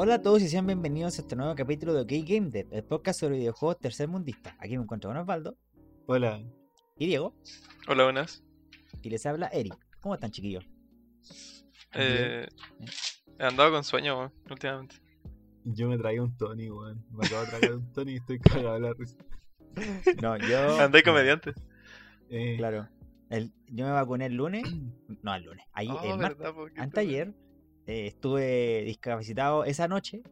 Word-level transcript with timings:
Hola 0.00 0.14
a 0.14 0.22
todos 0.22 0.40
y 0.42 0.48
sean 0.48 0.64
bienvenidos 0.64 1.18
a 1.18 1.22
este 1.22 1.34
nuevo 1.34 1.56
capítulo 1.56 1.92
de 1.92 2.02
OK 2.02 2.24
Game 2.24 2.50
Dev, 2.50 2.68
el 2.72 2.84
podcast 2.84 3.18
sobre 3.18 3.36
videojuegos 3.38 3.80
tercermundistas. 3.80 4.54
Aquí 4.60 4.76
me 4.76 4.84
encuentro 4.84 5.10
con 5.10 5.16
Osvaldo 5.16 5.56
Hola. 6.06 6.40
y 6.96 7.06
Diego, 7.06 7.34
Hola, 7.88 8.04
buenas. 8.04 8.44
y 9.02 9.10
les 9.10 9.26
habla 9.26 9.48
Eric. 9.48 9.74
¿Cómo 10.00 10.14
están, 10.14 10.30
chiquillos? 10.30 10.64
Eh, 11.94 12.46
he 13.40 13.44
andado 13.44 13.72
con 13.72 13.82
sueño 13.82 14.16
weón, 14.18 14.32
últimamente. 14.48 14.96
Yo 15.64 15.88
me 15.88 15.98
traía 15.98 16.22
un 16.22 16.36
Tony, 16.36 16.70
weón. 16.70 17.04
Me 17.10 17.26
acabo 17.26 17.42
de 17.42 17.48
traer 17.48 17.74
un 17.74 17.92
Tony 17.92 18.12
y 18.12 18.16
estoy 18.18 18.38
cagado 18.38 18.74
de 18.74 18.80
la 18.80 18.92
risa. 18.94 19.16
No, 20.22 20.36
yo. 20.38 20.78
Andé 20.80 21.02
comediante. 21.02 21.54
Eh, 22.30 22.54
Claro. 22.56 22.88
El, 23.30 23.52
yo 23.66 23.84
me 23.84 23.90
vacuné 23.92 24.26
el 24.26 24.34
lunes. 24.34 24.62
No, 25.22 25.34
el 25.34 25.42
lunes. 25.42 25.66
Ahí, 25.72 25.88
Oh, 25.90 26.00
el 26.04 26.18
martes. 26.18 26.38
verdad, 26.38 26.54
po, 26.54 26.66
qué 26.72 26.80
Anteayer 26.80 27.34
eh, 27.88 28.06
estuve 28.06 28.82
discapacitado 28.84 29.64
esa 29.64 29.88
noche, 29.88 30.22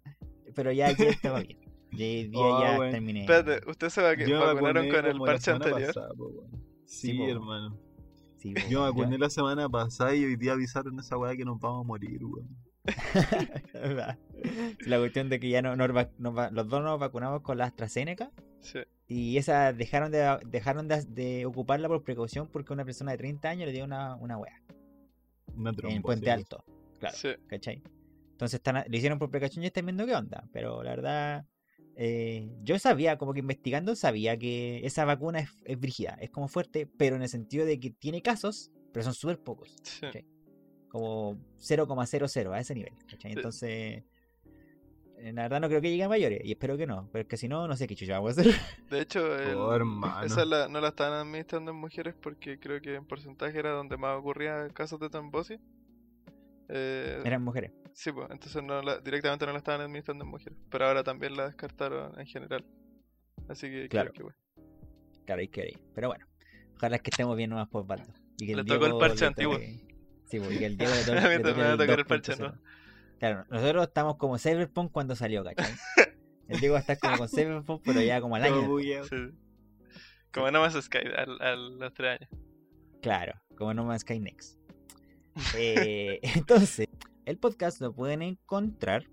pero 0.54 0.72
ya 0.72 0.88
ayer 0.88 1.08
estaba 1.08 1.40
bien. 1.40 1.58
Día 1.92 2.28
Oh, 2.34 2.60
ya 2.62 2.76
bueno. 2.76 2.92
terminé. 2.92 3.20
Espérate, 3.20 3.70
¿ustedes 3.70 3.92
se 3.94 4.02
vacunaron 4.02 4.54
vacuné 4.56 4.88
con 4.90 5.06
el 5.06 5.18
parche 5.18 5.50
anterior? 5.52 5.86
pasada, 5.86 6.08
po, 6.14 6.26
weón. 6.26 6.50
Sí, 6.84 7.12
Sí, 7.12 7.18
po. 7.18 7.28
hermano. 7.28 7.78
Sí, 8.36 8.52
po, 8.52 8.60
Yo 8.68 8.80
me 8.80 8.86
vacuné 8.90 9.16
la 9.18 9.30
semana 9.30 9.68
pasada 9.68 10.14
y 10.14 10.24
hoy 10.24 10.36
día 10.36 10.52
avisaron 10.52 10.98
esa 11.00 11.16
weá 11.16 11.34
que 11.36 11.44
nos 11.44 11.58
vamos 11.58 11.84
a 11.84 11.88
morir. 11.88 12.20
La 14.86 14.98
cuestión 14.98 15.28
de 15.28 15.40
que 15.40 15.48
ya 15.48 15.62
no, 15.62 15.74
nos 15.76 15.88
nos 16.18 16.36
va- 16.36 16.50
los 16.50 16.68
dos 16.68 16.82
nos 16.82 16.98
vacunamos 17.00 17.40
con 17.42 17.58
la 17.58 17.64
AstraZeneca 17.64 18.30
Sí. 18.60 18.80
y 19.08 19.36
esa 19.38 19.72
dejaron 19.72 20.10
de 20.12 20.38
dejaron 20.46 20.86
de, 20.88 21.02
de 21.04 21.46
ocuparla 21.46 21.88
por 21.88 22.02
precaución 22.04 22.48
porque 22.52 22.72
una 22.72 22.84
persona 22.84 23.12
de 23.12 23.18
30 23.18 23.48
años 23.48 23.66
le 23.66 23.72
dio 23.72 23.84
una, 23.84 24.16
una 24.16 24.38
wea 24.38 24.60
Una 25.56 25.70
en. 25.70 26.02
Puente 26.02 26.30
Alto. 26.30 26.64
Claro, 26.98 27.16
Sí. 27.16 27.28
¿cachai? 27.46 27.82
Entonces 28.32 28.58
están, 28.58 28.84
lo 28.86 28.96
hicieron 28.96 29.18
por 29.18 29.30
precaución 29.30 29.64
y 29.64 29.68
están 29.68 29.86
viendo 29.86 30.04
qué 30.06 30.14
onda. 30.14 30.44
Pero 30.52 30.82
la 30.82 30.90
verdad, 30.90 31.46
eh, 31.96 32.50
yo 32.62 32.78
sabía, 32.78 33.16
como 33.16 33.32
que 33.32 33.40
investigando, 33.40 33.96
sabía 33.96 34.36
que 34.38 34.84
esa 34.84 35.04
vacuna 35.04 35.40
es, 35.40 35.50
es 35.64 35.80
brígida, 35.80 36.18
es 36.20 36.30
como 36.30 36.48
fuerte, 36.48 36.86
pero 36.98 37.16
en 37.16 37.22
el 37.22 37.28
sentido 37.28 37.64
de 37.64 37.80
que 37.80 37.90
tiene 37.90 38.20
casos, 38.22 38.70
pero 38.92 39.04
son 39.04 39.14
súper 39.14 39.38
pocos. 39.38 39.74
sí. 39.82 40.06
Como 40.88 41.34
0,00 41.58 42.52
a 42.54 42.60
ese 42.60 42.74
nivel. 42.74 42.92
¿cachai? 43.10 43.32
Entonces, 43.32 44.04
eh, 45.18 45.32
la 45.32 45.42
verdad 45.42 45.60
no 45.60 45.68
creo 45.68 45.80
que 45.80 45.90
llegue 45.90 46.04
a 46.04 46.08
mayores 46.08 46.40
y 46.44 46.52
espero 46.52 46.76
que 46.76 46.86
no, 46.86 47.08
pero 47.12 47.22
es 47.22 47.28
que 47.28 47.36
si 47.36 47.48
no, 47.48 47.66
no 47.66 47.76
sé 47.76 47.86
qué 47.86 47.94
chucha 47.96 48.14
vamos 48.20 48.36
a 48.38 48.40
hacer. 48.42 48.54
De 48.90 49.00
hecho, 49.00 49.36
el- 49.38 49.56
Oh, 49.56 50.22
esa 50.24 50.44
la- 50.44 50.68
no 50.68 50.80
la 50.80 50.88
estaban 50.88 51.14
administrando 51.26 51.70
en 51.72 51.76
mujeres 51.78 52.14
porque 52.20 52.58
creo 52.58 52.80
que 52.80 52.94
en 52.94 53.06
porcentaje 53.06 53.58
era 53.58 53.70
donde 53.70 53.96
más 53.96 54.18
ocurría 54.18 54.68
casos 54.74 55.00
de 55.00 55.08
trombosis. 55.10 55.58
Eh, 56.68 57.22
Eran 57.24 57.42
mujeres. 57.42 57.72
Sí, 57.92 58.12
pues, 58.12 58.28
entonces 58.30 58.62
no 58.62 58.82
la- 58.82 58.98
directamente 58.98 59.46
no 59.46 59.52
la 59.52 59.58
estaban 59.58 59.80
administrando 59.80 60.24
en 60.24 60.30
mujeres. 60.30 60.58
Pero 60.70 60.86
ahora 60.86 61.02
también 61.02 61.36
la 61.36 61.46
descartaron 61.46 62.18
en 62.18 62.26
general. 62.26 62.64
Así 63.48 63.68
que 63.70 63.88
Claro. 63.88 64.12
que 64.12 64.22
bueno. 64.22 64.38
Que 65.26 65.68
ir. 65.68 65.78
Pero 65.94 66.08
bueno, 66.08 66.26
ojalá 66.76 66.98
que 66.98 67.10
estemos 67.10 67.36
bien 67.36 67.50
nomás 67.50 67.68
por 67.68 67.86
Baldo. 67.86 68.12
Y 68.38 68.46
que 68.46 68.54
Le 68.56 68.64
tocó 68.64 68.86
el 68.86 68.96
parche 68.98 69.26
antiguo. 69.26 69.56
Sí, 69.58 70.38
pues, 70.38 70.52
y 70.52 70.58
que 70.58 70.66
el 70.66 70.76
Diego 70.78 70.92
A 70.92 70.96
mí 70.96 71.02
también 71.04 71.42
toque 71.42 71.54
me 71.56 71.62
va 71.64 71.72
a 71.72 71.76
tocar 71.76 71.98
el 71.98 72.04
2.0. 72.04 72.08
parche, 72.08 72.36
¿no? 72.36 72.54
Claro, 73.18 73.44
nosotros 73.48 73.86
estamos 73.88 74.16
como 74.16 74.38
Cyberpunk 74.38 74.92
cuando 74.92 75.16
salió, 75.16 75.42
¿cachai? 75.42 75.66
El 76.48 76.60
Diego 76.60 76.76
estar 76.76 76.98
como 76.98 77.16
con 77.18 77.28
Cyberpunk, 77.28 77.82
pero 77.84 78.00
ya 78.02 78.20
como 78.20 78.36
al 78.36 78.44
Todo 78.44 78.58
año. 78.60 78.68
bugueado. 78.68 79.06
Sí. 79.08 79.16
Como 80.32 80.50
No 80.50 80.60
Man's 80.60 80.80
Sky 80.84 80.98
a 81.16 81.56
los 81.56 81.94
tres 81.94 82.20
años. 82.20 82.30
Claro, 83.02 83.32
como 83.56 83.72
No 83.74 83.84
Man's 83.84 84.02
Sky 84.02 84.20
Next. 84.20 84.55
Eh, 85.56 86.20
entonces, 86.34 86.88
el 87.24 87.38
podcast 87.38 87.80
lo 87.80 87.92
pueden 87.92 88.22
encontrar 88.22 89.04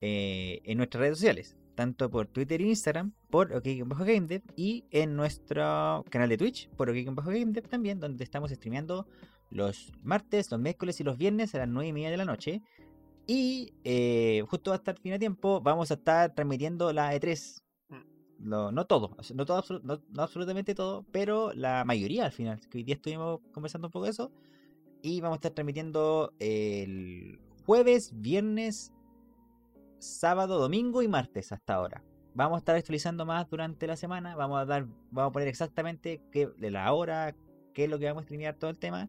eh, 0.00 0.60
en 0.64 0.78
nuestras 0.78 1.00
redes 1.00 1.18
sociales, 1.18 1.56
tanto 1.74 2.10
por 2.10 2.26
Twitter 2.28 2.60
e 2.60 2.66
Instagram, 2.68 3.12
por 3.30 3.52
OkGameDev 3.52 4.42
y 4.56 4.84
en 4.90 5.16
nuestro 5.16 6.04
canal 6.10 6.28
de 6.28 6.38
Twitch, 6.38 6.68
por 6.70 6.88
OkGameDev 6.90 7.68
también, 7.68 8.00
donde 8.00 8.24
estamos 8.24 8.50
streameando 8.50 9.06
los 9.50 9.92
martes, 10.02 10.50
los 10.50 10.60
miércoles 10.60 11.00
y 11.00 11.04
los 11.04 11.16
viernes 11.16 11.54
a 11.54 11.58
las 11.58 11.68
9 11.68 11.88
y 11.88 11.92
media 11.92 12.10
de 12.10 12.16
la 12.16 12.24
noche. 12.24 12.62
Y 13.26 13.74
eh, 13.84 14.42
justo 14.48 14.72
hasta 14.72 14.92
el 14.92 14.98
fin 14.98 15.12
de 15.12 15.18
tiempo 15.18 15.60
vamos 15.60 15.90
a 15.90 15.94
estar 15.94 16.34
transmitiendo 16.34 16.92
la 16.92 17.14
E3. 17.14 17.62
Lo- 18.40 18.72
no 18.72 18.86
todo, 18.86 19.16
no, 19.34 19.44
todo 19.44 19.64
absolutamente 20.16 20.74
todo, 20.74 21.04
pero 21.10 21.52
la 21.52 21.84
mayoría 21.84 22.24
al 22.24 22.32
final. 22.32 22.60
Hoy 22.72 22.84
día 22.84 22.94
estuvimos 22.94 23.40
conversando 23.52 23.88
un 23.88 23.92
poco 23.92 24.04
de 24.04 24.12
eso. 24.12 24.32
Y 25.02 25.20
vamos 25.20 25.36
a 25.36 25.38
estar 25.38 25.52
transmitiendo 25.52 26.32
el 26.38 27.38
jueves, 27.64 28.12
viernes, 28.14 28.92
sábado, 29.98 30.58
domingo 30.58 31.02
y 31.02 31.08
martes 31.08 31.52
hasta 31.52 31.74
ahora. 31.74 32.02
Vamos 32.34 32.56
a 32.56 32.58
estar 32.58 32.76
actualizando 32.76 33.26
más 33.26 33.48
durante 33.48 33.86
la 33.86 33.96
semana. 33.96 34.36
Vamos 34.36 34.60
a 34.60 34.64
dar, 34.64 34.86
vamos 35.10 35.30
a 35.30 35.32
poner 35.32 35.48
exactamente 35.48 36.20
qué, 36.30 36.46
de 36.46 36.70
la 36.70 36.92
hora, 36.92 37.34
qué 37.74 37.84
es 37.84 37.90
lo 37.90 37.98
que 37.98 38.06
vamos 38.06 38.22
a 38.22 38.24
streamear 38.24 38.54
todo 38.54 38.70
el 38.70 38.78
tema. 38.78 39.08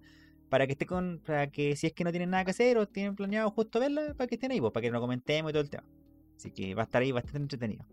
Para 0.50 0.66
que 0.66 0.74
esté 0.74 0.86
con, 0.86 1.22
para 1.24 1.52
que 1.52 1.76
si 1.76 1.88
es 1.88 1.94
que 1.94 2.04
no 2.04 2.12
tienen 2.12 2.32
nada 2.32 2.44
que 2.44 2.52
hacer 2.52 2.78
o 2.78 2.88
tienen 2.88 3.16
planeado 3.16 3.52
justo 3.52 3.80
verla, 3.80 4.16
para 4.16 4.28
que 4.28 4.36
estén 4.36 4.52
ahí, 4.52 4.60
pues, 4.60 4.74
para 4.74 4.82
que 4.82 4.92
lo 4.92 5.00
comentemos 5.00 5.52
y 5.52 5.54
todo 5.54 5.62
el 5.62 5.70
tema. 5.70 5.86
Así 6.36 6.52
que 6.52 6.74
va 6.74 6.84
a 6.84 6.86
estar 6.86 7.02
ahí 7.02 7.12
bastante 7.12 7.38
entretenido. 7.38 7.86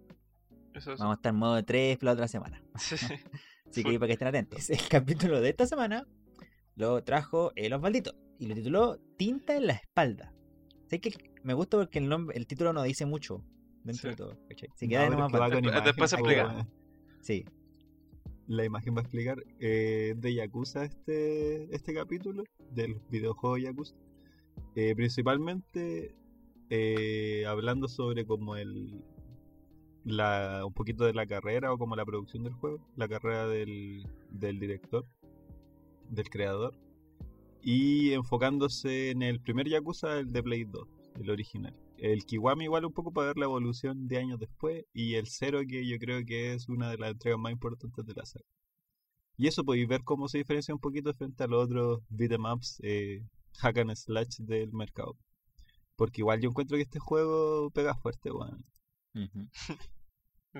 Eso 0.73 0.93
es. 0.93 0.99
Vamos 0.99 1.15
a 1.15 1.17
estar 1.17 1.31
en 1.31 1.39
modo 1.39 1.55
de 1.55 1.63
3 1.65 2.03
la 2.03 2.13
otra 2.13 2.29
semana. 2.29 2.63
Sí. 2.79 2.97
Así 3.71 3.85
que 3.85 3.99
para 3.99 4.07
que 4.07 4.13
estén 4.15 4.29
atentos. 4.29 4.71
El 4.71 4.89
capítulo 4.89 5.41
de 5.41 5.51
esta 5.51 5.67
semana 5.67 6.07
lo 6.77 7.03
trajo 7.03 7.53
el 7.57 7.73
Osvaldito 7.73 8.13
y 8.39 8.47
lo 8.47 8.55
tituló 8.55 8.99
Tinta 9.17 9.57
en 9.57 9.67
la 9.67 9.73
espalda. 9.75 10.33
Sé 10.87 11.01
que 11.01 11.11
me 11.43 11.55
gusta 11.55 11.79
porque 11.79 11.99
el 11.99 12.09
nombre, 12.09 12.37
el 12.37 12.47
título 12.47 12.73
no 12.73 12.83
dice 12.85 13.07
mucho 13.07 13.43
dentro 13.83 14.03
Sí. 14.03 14.09
de 14.11 14.17
todo. 14.17 14.39
¿cachai? 14.49 14.69
No, 14.69 14.77
queda 14.89 15.07
pero 15.09 15.11
nomás 15.11 15.51
Después- 15.63 15.85
después 15.85 16.11
se 16.11 16.17
explica. 16.17 16.69
Sí, 17.23 17.45
La 18.49 18.65
imagen 18.65 18.95
va 18.95 19.01
a 19.01 19.03
explicar 19.03 19.43
eh, 19.59 20.15
de 20.17 20.35
Yakuza 20.35 20.85
este, 20.85 21.75
este 21.75 21.93
capítulo, 21.93 22.45
del 22.71 23.01
videojuego 23.11 23.59
Yakuza. 23.59 23.97
Eh, 24.77 24.95
principalmente 24.95 26.15
eh, 26.71 27.45
hablando 27.47 27.89
sobre 27.89 28.25
como 28.27 28.55
el 28.57 29.03
la, 30.05 30.63
un 30.65 30.73
poquito 30.73 31.05
de 31.05 31.15
la 31.15 31.27
carrera 31.27 31.73
o 31.73 31.79
como 31.79 31.97
la 31.97 32.05
producción 32.05 32.45
del 32.45 32.53
juego, 32.53 32.87
la 32.95 33.09
carrera 33.09 33.49
del, 33.49 34.07
del 34.31 34.61
director, 34.61 35.05
del 36.09 36.29
creador, 36.31 36.75
y 37.63 38.13
enfocándose 38.13 39.11
en 39.11 39.23
el 39.23 39.41
primer 39.41 39.69
Yakuza, 39.69 40.19
el 40.19 40.33
de 40.33 40.43
Play 40.43 40.65
2, 40.65 40.89
el 41.21 41.31
original. 41.31 41.75
El 41.99 42.25
Kiwami 42.25 42.65
igual 42.65 42.85
un 42.85 42.93
poco 42.93 43.13
para 43.13 43.29
ver 43.29 43.39
la 43.39 43.47
evolución 43.47 44.07
de 44.07 44.19
años 44.19 44.39
después, 44.39 44.85
y 44.93 45.15
el 45.15 45.27
Zero 45.27 45.61
que 45.67 45.87
yo 45.87 45.99
creo 45.99 46.25
que 46.25 46.53
es 46.55 46.69
una 46.69 46.91
de 46.91 46.99
las 46.99 47.13
entregas 47.13 47.41
más 47.41 47.53
importantes 47.53 48.05
de 48.05 48.15
la 48.15 48.27
saga. 48.27 48.45
Y 49.39 49.49
eso 49.49 49.65
podéis 49.65 49.89
ver 49.89 50.03
cómo 50.05 50.29
se 50.29 50.39
diferencia 50.39 50.75
un 50.75 50.81
poquito 50.81 51.13
frente 51.15 51.45
a 51.45 51.47
los 51.47 51.65
otros 51.65 52.01
beat'em 52.09 52.45
ups 52.47 52.81
eh, 52.83 53.23
hack 53.59 53.79
and 53.79 53.95
slash 53.95 54.39
del 54.39 54.73
mercado. 54.73 55.17
Porque 55.97 56.23
igual 56.23 56.41
yo 56.41 56.51
encuentro 56.51 56.77
que 56.77 56.85
este 56.85 56.99
juego 56.99 57.71
pega 57.71 57.95
fuerte, 57.95 58.31
weón. 58.31 58.65
Ujú. 59.15 59.49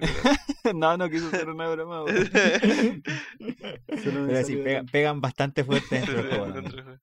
no, 0.75 0.97
no 0.97 1.09
quiso 1.11 1.29
hacer 1.29 1.49
una 1.49 1.69
broma, 1.69 2.05
Pero 3.87 4.45
sí, 4.45 4.57
pega- 4.57 4.85
pegan 4.91 5.21
bastante 5.21 5.65
fuerte 5.65 5.97
dentro 5.97 6.23
del 6.23 6.29
juego. 6.29 6.99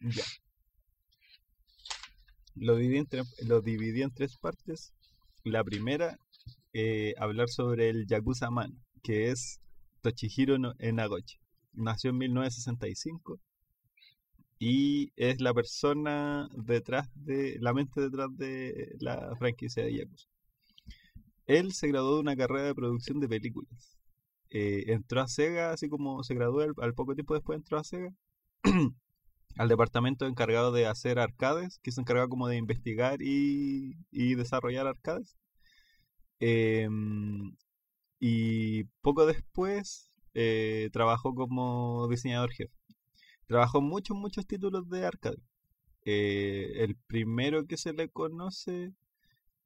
Ya. 0.00 0.24
Lo 2.54 2.76
dividí 2.76 2.98
en, 2.98 3.06
tres- 3.06 3.34
lo 3.46 3.60
dividí 3.60 4.02
en 4.02 4.12
tres 4.12 4.36
partes. 4.38 4.92
La 5.44 5.62
primera, 5.62 6.18
eh, 6.72 7.14
hablar 7.18 7.48
sobre 7.48 7.88
el 7.90 8.06
Yakuza 8.06 8.50
Man, 8.50 8.72
que 9.02 9.30
es 9.30 9.60
Tochihiro 10.00 10.58
no- 10.58 10.74
Enagochi. 10.78 11.36
Nació 11.72 12.10
en 12.10 12.18
1965 12.18 13.38
y 14.58 15.12
es 15.16 15.40
la 15.40 15.52
persona 15.52 16.48
detrás 16.56 17.08
de, 17.14 17.58
la 17.60 17.74
mente 17.74 18.00
detrás 18.00 18.28
de 18.36 18.96
la 19.00 19.34
franquicia 19.38 19.84
de 19.84 19.94
Yakuza. 19.98 20.26
Él 21.46 21.72
se 21.72 21.88
graduó 21.88 22.16
de 22.16 22.20
una 22.20 22.36
carrera 22.36 22.64
de 22.64 22.74
producción 22.74 23.20
de 23.20 23.28
películas. 23.28 23.96
Eh, 24.50 24.84
entró 24.88 25.20
a 25.20 25.28
Sega, 25.28 25.72
así 25.72 25.88
como 25.88 26.22
se 26.24 26.34
graduó 26.34 26.62
al, 26.62 26.94
poco 26.94 27.14
tiempo 27.14 27.34
después 27.34 27.56
entró 27.58 27.78
a 27.78 27.84
Sega. 27.84 28.12
al 29.56 29.68
departamento 29.68 30.26
encargado 30.26 30.72
de 30.72 30.86
hacer 30.86 31.18
arcades, 31.18 31.78
que 31.82 31.92
se 31.92 32.00
encargaba 32.00 32.28
como 32.28 32.48
de 32.48 32.56
investigar 32.56 33.22
y, 33.22 33.96
y 34.10 34.34
desarrollar 34.34 34.86
arcades. 34.86 35.36
Em, 36.40 37.54
y 38.20 38.84
poco 39.02 39.26
después 39.26 40.10
eh, 40.34 40.90
trabajó 40.92 41.34
como 41.34 42.08
diseñador 42.08 42.52
jefe. 42.52 42.72
Trabajó 43.46 43.80
muchos, 43.80 44.16
muchos 44.16 44.46
títulos 44.46 44.88
de 44.90 45.06
arcade. 45.06 45.38
Eh, 46.04 46.84
el 46.84 46.96
primero 47.06 47.66
que 47.66 47.76
se 47.76 47.92
le 47.92 48.08
conoce 48.10 48.92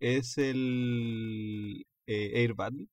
es 0.01 0.39
el 0.39 1.87
eh, 2.07 2.31
Air 2.43 2.55
Battle 2.55 2.89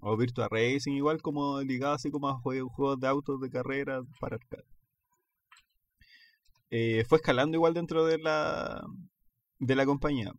o 0.00 0.16
Virtua 0.16 0.48
Racing, 0.50 0.94
igual 0.94 1.22
como 1.22 1.60
ligado 1.62 1.94
así 1.94 2.10
como 2.10 2.28
a 2.28 2.36
jue- 2.40 2.62
juegos 2.68 3.00
de 3.00 3.08
autos 3.08 3.40
de 3.40 3.50
carrera 3.50 4.02
para 4.20 4.36
arcade. 4.36 4.64
Eh, 6.70 7.04
fue 7.08 7.16
escalando 7.18 7.56
igual 7.56 7.74
dentro 7.74 8.04
de 8.06 8.18
la 8.18 8.82
de 9.60 9.76
la 9.76 9.86
compañía. 9.86 10.32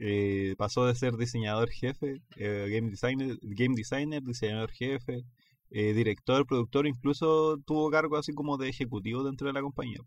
Eh, 0.00 0.54
pasó 0.58 0.86
de 0.86 0.94
ser 0.96 1.16
diseñador 1.16 1.70
jefe, 1.70 2.22
eh, 2.36 2.68
game, 2.70 2.90
designer, 2.90 3.38
game 3.42 3.74
designer, 3.76 4.22
diseñador 4.22 4.72
jefe, 4.72 5.24
director, 5.70 6.46
productor, 6.46 6.86
incluso 6.86 7.58
tuvo 7.66 7.90
cargo 7.90 8.16
así 8.18 8.34
como 8.34 8.58
de 8.58 8.68
ejecutivo 8.70 9.24
dentro 9.24 9.48
de 9.48 9.54
la 9.54 9.62
compañía. 9.62 9.98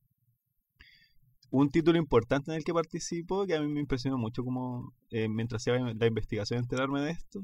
Un 1.57 1.69
título 1.69 1.97
importante 1.97 2.51
en 2.51 2.57
el 2.57 2.63
que 2.63 2.73
participó, 2.73 3.45
que 3.45 3.55
a 3.55 3.61
mí 3.61 3.67
me 3.67 3.79
impresionó 3.79 4.17
mucho 4.17 4.43
como 4.43 4.93
mientras 5.11 5.61
hacía 5.61 5.79
la 5.79 6.07
investigación 6.07 6.59
enterarme 6.59 7.01
de 7.01 7.11
esto, 7.11 7.41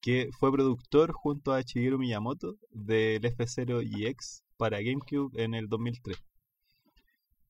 que 0.00 0.28
fue 0.38 0.52
productor 0.52 1.12
junto 1.12 1.52
a 1.52 1.62
Shigeru 1.62 1.98
Miyamoto 1.98 2.56
del 2.70 3.22
F0EX 3.22 4.42
para 4.58 4.82
GameCube 4.82 5.42
en 5.42 5.54
el 5.54 5.68
2003. 5.68 6.22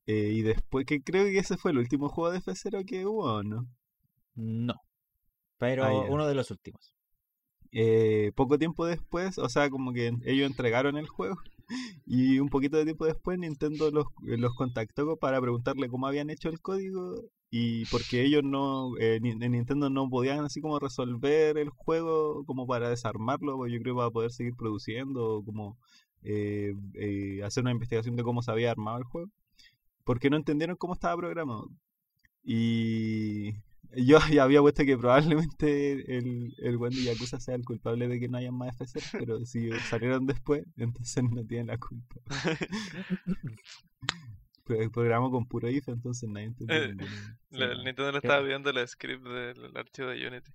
Eh, 0.07 0.33
y 0.35 0.43
después, 0.43 0.85
que 0.87 1.03
creo 1.03 1.25
que 1.25 1.39
ese 1.39 1.57
fue 1.57 1.71
el 1.71 1.79
último 1.79 2.09
juego 2.09 2.31
de 2.31 2.41
F0 2.41 2.85
que 2.85 3.07
hubo, 3.07 3.43
¿no? 3.43 3.67
No. 4.35 4.75
Pero 5.59 5.85
Ah, 5.85 6.07
uno 6.09 6.27
de 6.27 6.35
los 6.35 6.51
últimos. 6.51 6.95
Eh, 7.73 8.31
poco 8.35 8.59
tiempo 8.59 8.87
después, 8.87 9.39
o 9.39 9.49
sea, 9.49 9.71
como 9.71 9.93
que 9.93 10.13
ellos 10.25 10.49
entregaron 10.49 10.97
el 10.97 11.09
juego. 11.09 11.37
Y 12.07 12.39
un 12.39 12.49
poquito 12.49 12.77
de 12.77 12.85
tiempo 12.85 13.07
después 13.07 13.39
Nintendo 13.39 13.91
los, 13.91 14.07
eh, 14.29 14.37
los 14.39 14.55
contactó 14.55 15.17
para 15.17 15.41
preguntarle 15.41 15.89
cómo 15.89 16.07
habían 16.07 16.31
hecho 16.31 16.49
el 16.49 16.61
código 16.61 17.15
y 17.51 17.85
porque 17.87 18.23
ellos 18.25 18.43
no, 18.45 18.97
eh, 18.99 19.19
ni- 19.23 19.31
en 19.33 19.53
Nintendo 19.53 19.89
no 19.91 20.09
podían 20.11 20.45
así 20.45 20.61
como 20.61 20.79
resolver 20.81 21.57
el 21.59 21.71
juego 21.71 22.45
como 22.47 22.67
para 22.67 22.91
desarmarlo, 22.91 23.57
pues 23.57 23.73
yo 23.73 23.81
creo 23.81 23.97
para 23.97 24.11
poder 24.11 24.33
seguir 24.33 24.55
produciendo 24.57 25.43
como 25.45 25.79
eh, 26.23 26.75
eh, 26.95 27.43
hacer 27.45 27.63
una 27.63 27.73
investigación 27.73 28.17
de 28.17 28.23
cómo 28.25 28.43
se 28.43 28.51
había 28.51 28.71
armado 28.71 28.99
el 28.99 29.05
juego. 29.05 29.31
Porque 30.05 30.31
no 30.31 30.37
entendieron 30.37 30.77
cómo 30.77 30.95
estaba 30.95 31.17
programado. 31.17 31.69
Y 32.45 33.55
yo 33.97 34.19
ya 34.31 34.43
había 34.45 34.61
puesto 34.61 34.85
que 34.85 34.97
probablemente 34.97 36.17
el, 36.17 36.55
el 36.59 36.77
buen 36.79 36.93
de 36.93 37.03
Yakuza 37.05 37.41
sea 37.41 37.55
el 37.55 37.65
culpable 37.65 38.09
de 38.09 38.19
que 38.21 38.29
no 38.29 38.39
haya 38.39 38.53
más 38.53 38.77
F0, 38.79 39.19
pero 39.19 39.45
si 39.47 39.71
salieron 39.89 40.27
después, 40.27 40.65
entonces 40.77 41.23
no 41.25 41.45
tienen 41.47 41.69
la 41.69 41.79
culpa. 41.79 42.17
Pero 44.67 44.81
el 44.83 44.91
programa 44.91 45.31
con 45.31 45.47
puro 45.47 45.69
if, 45.69 45.89
entonces 45.89 46.29
nadie 46.29 46.47
entendió. 46.47 46.77
Eh, 46.77 46.97
La- 47.51 47.67
el 47.67 47.85
Nintendo 47.85 48.13
le 48.13 48.21
Creo- 48.21 48.33
estaba 48.33 48.41
viendo 48.47 48.71
el 48.71 48.89
script 48.89 49.23
del 49.23 49.77
archivo 49.77 50.09
de 50.09 50.27
Unity. 50.27 50.51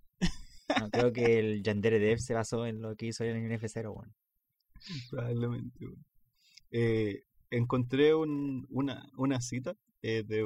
No, 0.80 0.90
creo 0.90 1.14
que 1.14 1.38
el 1.40 1.62
Yandere 1.64 2.00
Dev 2.00 2.20
se 2.20 2.34
basó 2.34 2.66
en 2.66 2.82
lo 2.82 2.96
que 2.96 3.08
hizo 3.08 3.24
en 3.24 3.38
el 3.52 3.60
F0, 3.62 3.94
bueno. 3.94 4.12
Probablemente. 5.12 5.86
weón. 5.86 6.06
Eh, 6.72 7.24
encontré 7.52 8.16
un- 8.16 8.66
una, 8.70 9.08
una 9.16 9.42
cita 9.42 9.76
eh, 10.02 10.24
de. 10.26 10.44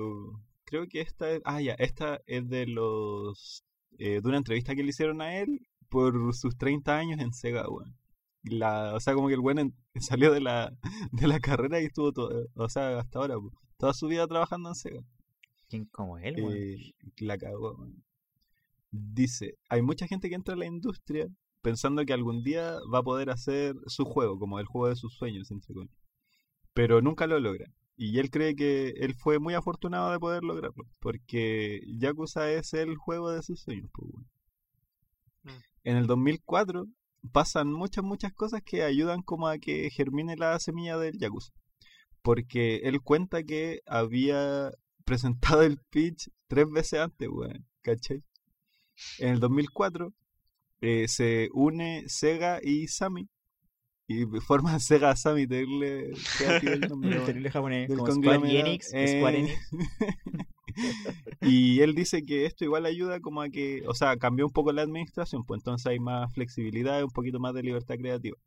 Creo 0.73 0.87
que 0.87 1.01
esta 1.01 1.29
es. 1.29 1.39
Ah, 1.45 1.61
ya, 1.61 1.73
esta 1.73 2.19
es 2.25 2.49
de 2.49 2.65
los. 2.65 3.63
eh, 3.99 4.21
de 4.23 4.27
una 4.27 4.37
entrevista 4.37 4.73
que 4.73 4.81
le 4.81 4.89
hicieron 4.89 5.21
a 5.21 5.37
él 5.37 5.59
por 5.87 6.33
sus 6.33 6.57
30 6.57 6.97
años 6.97 7.19
en 7.19 7.31
Sega, 7.31 7.69
weón. 7.69 7.95
La, 8.41 8.95
o 8.95 8.99
sea, 8.99 9.13
como 9.13 9.27
que 9.27 9.35
el 9.35 9.41
weón 9.41 9.75
salió 9.99 10.31
de 10.31 10.41
la, 10.41 10.75
de 11.11 11.27
la 11.27 11.39
carrera 11.39 11.79
y 11.79 11.85
estuvo 11.85 12.11
todo, 12.11 12.47
o 12.55 12.69
sea, 12.69 12.97
hasta 12.97 13.19
ahora, 13.19 13.35
toda 13.77 13.93
su 13.93 14.07
vida 14.07 14.25
trabajando 14.25 14.69
en 14.69 14.73
Sega. 14.73 15.01
¿Quién 15.69 15.85
como 15.85 16.17
él, 16.17 16.41
weón? 16.41 16.57
Eh, 16.57 16.95
la 17.17 17.37
cagó, 17.37 17.75
weón. 17.75 18.03
Dice, 18.89 19.59
hay 19.69 19.83
mucha 19.83 20.07
gente 20.07 20.27
que 20.27 20.33
entra 20.33 20.55
a 20.55 20.57
la 20.57 20.65
industria 20.65 21.27
pensando 21.61 22.03
que 22.03 22.13
algún 22.13 22.41
día 22.41 22.77
va 22.91 22.97
a 22.97 23.03
poder 23.03 23.29
hacer 23.29 23.75
su 23.85 24.05
juego, 24.05 24.39
como 24.39 24.59
el 24.59 24.65
juego 24.65 24.87
de 24.87 24.95
sus 24.95 25.13
sueños, 25.13 25.51
entre 25.51 25.75
comillas. 25.75 26.01
Pero 26.73 26.99
nunca 26.99 27.27
lo 27.27 27.39
logra. 27.39 27.71
Y 27.95 28.19
él 28.19 28.31
cree 28.31 28.55
que 28.55 28.89
él 28.97 29.15
fue 29.15 29.39
muy 29.39 29.53
afortunado 29.53 30.11
de 30.11 30.19
poder 30.19 30.43
lograrlo, 30.43 30.85
porque 30.99 31.81
Yakuza 31.99 32.51
es 32.51 32.73
el 32.73 32.97
juego 32.97 33.31
de 33.31 33.43
sus 33.43 33.61
sueños. 33.61 33.89
pues, 33.93 34.09
weón. 34.11 34.27
Mm. 35.43 35.61
En 35.83 35.97
el 35.97 36.07
2004 36.07 36.87
pasan 37.31 37.71
muchas, 37.71 38.03
muchas 38.03 38.33
cosas 38.33 38.61
que 38.63 38.83
ayudan 38.83 39.21
como 39.21 39.47
a 39.47 39.57
que 39.57 39.89
germine 39.91 40.35
la 40.35 40.59
semilla 40.59 40.97
del 40.97 41.19
Yakuza. 41.19 41.53
Porque 42.21 42.77
él 42.83 43.01
cuenta 43.01 43.43
que 43.43 43.81
había 43.85 44.71
presentado 45.05 45.61
el 45.63 45.77
pitch 45.89 46.29
tres 46.47 46.69
veces 46.69 46.99
antes, 46.99 47.29
weón, 47.29 47.65
¿cachai? 47.81 48.23
En 49.19 49.29
el 49.29 49.39
2004 49.39 50.13
eh, 50.81 51.07
se 51.07 51.49
une 51.53 52.03
Sega 52.07 52.59
y 52.61 52.87
Sammy 52.87 53.29
y 54.21 54.25
forman 54.41 54.79
Sega 54.79 55.15
Sammy, 55.15 55.45
weón. 55.45 56.13
Terrible 57.25 57.51
japonés, 57.51 57.89
del 57.89 57.97
como 57.97 58.11
Square 58.11 58.59
Enix, 58.59 58.87
Square 58.87 59.37
eh, 59.37 59.39
Enix. 59.39 59.71
y 61.41 61.79
él 61.81 61.93
dice 61.95 62.25
que 62.25 62.45
esto 62.45 62.63
igual 62.63 62.85
ayuda 62.85 63.19
como 63.19 63.41
a 63.41 63.49
que, 63.49 63.83
o 63.87 63.93
sea, 63.93 64.17
cambió 64.17 64.45
un 64.45 64.51
poco 64.51 64.71
la 64.71 64.81
administración, 64.81 65.43
pues 65.45 65.59
entonces 65.59 65.87
hay 65.87 65.99
más 65.99 66.33
flexibilidad 66.33 66.99
y 66.99 67.03
un 67.03 67.11
poquito 67.11 67.39
más 67.39 67.53
de 67.53 67.63
libertad 67.63 67.95
creativa. 67.95 68.37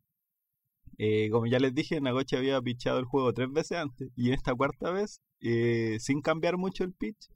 Eh, 0.97 1.29
como 1.29 1.45
ya 1.45 1.59
les 1.59 1.75
dije, 1.75 2.01
Nagochi 2.01 2.35
había 2.35 2.61
pitchado 2.61 2.99
el 2.99 3.05
juego 3.05 3.31
tres 3.33 3.51
veces 3.51 3.77
antes 3.77 4.09
y 4.15 4.29
en 4.29 4.33
esta 4.33 4.55
cuarta 4.55 4.91
vez, 4.91 5.21
eh, 5.41 5.97
sin 5.99 6.21
cambiar 6.21 6.57
mucho 6.57 6.83
el 6.83 6.93
pitch, 6.93 7.29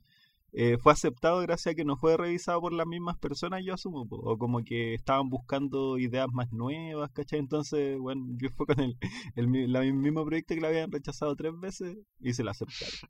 eh, 0.53 0.77
fue 0.77 0.91
aceptado 0.93 1.39
gracias 1.39 1.73
a 1.73 1.75
que 1.75 1.85
no 1.85 1.95
fue 1.97 2.17
revisado 2.17 2.59
por 2.61 2.73
las 2.73 2.87
mismas 2.87 3.17
personas, 3.17 3.63
yo 3.63 3.73
asumo, 3.73 4.05
o 4.09 4.37
como 4.37 4.63
que 4.63 4.93
estaban 4.93 5.29
buscando 5.29 5.97
ideas 5.97 6.27
más 6.33 6.51
nuevas, 6.51 7.11
¿cachai? 7.11 7.39
Entonces, 7.39 7.97
bueno, 7.99 8.25
yo 8.37 8.49
fue 8.49 8.65
con 8.65 8.79
el, 9.35 9.47
mismo 9.47 10.25
proyecto 10.25 10.55
que 10.55 10.61
le 10.61 10.67
habían 10.67 10.91
rechazado 10.91 11.35
tres 11.35 11.53
veces 11.59 11.97
y 12.19 12.33
se 12.33 12.43
lo 12.43 12.51
aceptaron. 12.51 13.09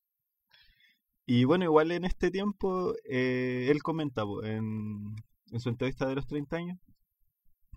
Y 1.26 1.46
bueno, 1.46 1.66
igual 1.66 1.92
en 1.92 2.06
este 2.06 2.30
tiempo, 2.32 2.94
eh, 3.06 3.68
él 3.72 3.82
comenta 3.84 4.24
en, 4.44 5.16
en 5.52 5.60
su 5.60 5.70
entrevista 5.70 6.08
de 6.08 6.16
los 6.16 6.28
30 6.28 6.56
años 6.58 6.80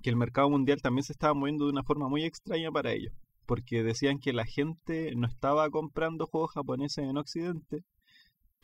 que 0.04 0.10
el 0.10 0.16
mercado 0.16 0.50
mundial 0.50 0.82
también 0.82 1.04
se 1.04 1.12
estaba 1.12 1.32
moviendo 1.32 1.64
de 1.64 1.72
una 1.72 1.82
forma 1.82 2.08
muy 2.10 2.24
extraña 2.24 2.70
para 2.70 2.92
ellos, 2.92 3.14
porque 3.46 3.82
decían 3.82 4.18
que 4.18 4.34
la 4.34 4.44
gente 4.44 5.14
no 5.16 5.26
estaba 5.26 5.70
comprando 5.70 6.26
juegos 6.26 6.52
japoneses 6.52 7.04
en 7.08 7.16
Occidente, 7.16 7.84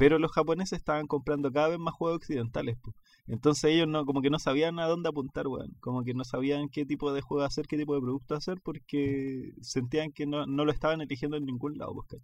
pero 0.01 0.19
los 0.19 0.33
japoneses 0.33 0.79
estaban 0.79 1.07
comprando 1.07 1.53
cada 1.53 1.69
vez 1.69 1.79
más 1.79 1.93
juegos 1.93 2.17
occidentales. 2.17 2.79
Entonces 3.27 3.65
ellos 3.65 3.87
no, 3.87 4.07
como 4.07 4.23
que 4.23 4.31
no 4.31 4.39
sabían 4.39 4.79
a 4.79 4.87
dónde 4.87 5.11
apuntar, 5.11 5.47
weón. 5.47 5.77
Como 5.81 6.05
que 6.05 6.15
no 6.15 6.25
sabían 6.25 6.71
qué 6.71 6.87
tipo 6.87 7.13
de 7.13 7.21
juego 7.21 7.45
hacer, 7.45 7.67
qué 7.67 7.77
tipo 7.77 7.95
de 7.95 8.01
producto 8.01 8.35
hacer, 8.35 8.63
porque 8.63 9.53
sentían 9.61 10.11
que 10.13 10.25
no, 10.25 10.47
no 10.47 10.65
lo 10.65 10.73
estaban 10.73 11.03
eligiendo 11.03 11.37
en 11.37 11.45
ningún 11.45 11.77
lado, 11.77 11.95
pues. 12.09 12.23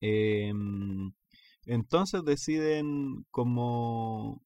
Em, 0.00 1.12
entonces 1.66 2.24
deciden 2.24 3.24
como 3.30 4.42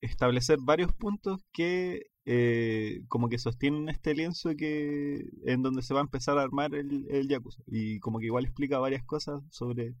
establecer 0.00 0.58
varios 0.62 0.92
puntos 0.92 1.40
que 1.52 2.06
eh, 2.24 3.02
como 3.08 3.28
que 3.28 3.38
sostienen 3.38 3.88
este 3.88 4.14
lienzo 4.14 4.50
que 4.56 5.24
en 5.44 5.62
donde 5.62 5.82
se 5.82 5.94
va 5.94 6.00
a 6.00 6.04
empezar 6.04 6.38
a 6.38 6.42
armar 6.42 6.74
el, 6.74 7.06
el 7.10 7.28
Yakuza 7.28 7.62
y 7.66 7.98
como 8.00 8.20
que 8.20 8.26
igual 8.26 8.44
explica 8.44 8.78
varias 8.78 9.04
cosas 9.04 9.42
sobre 9.50 9.94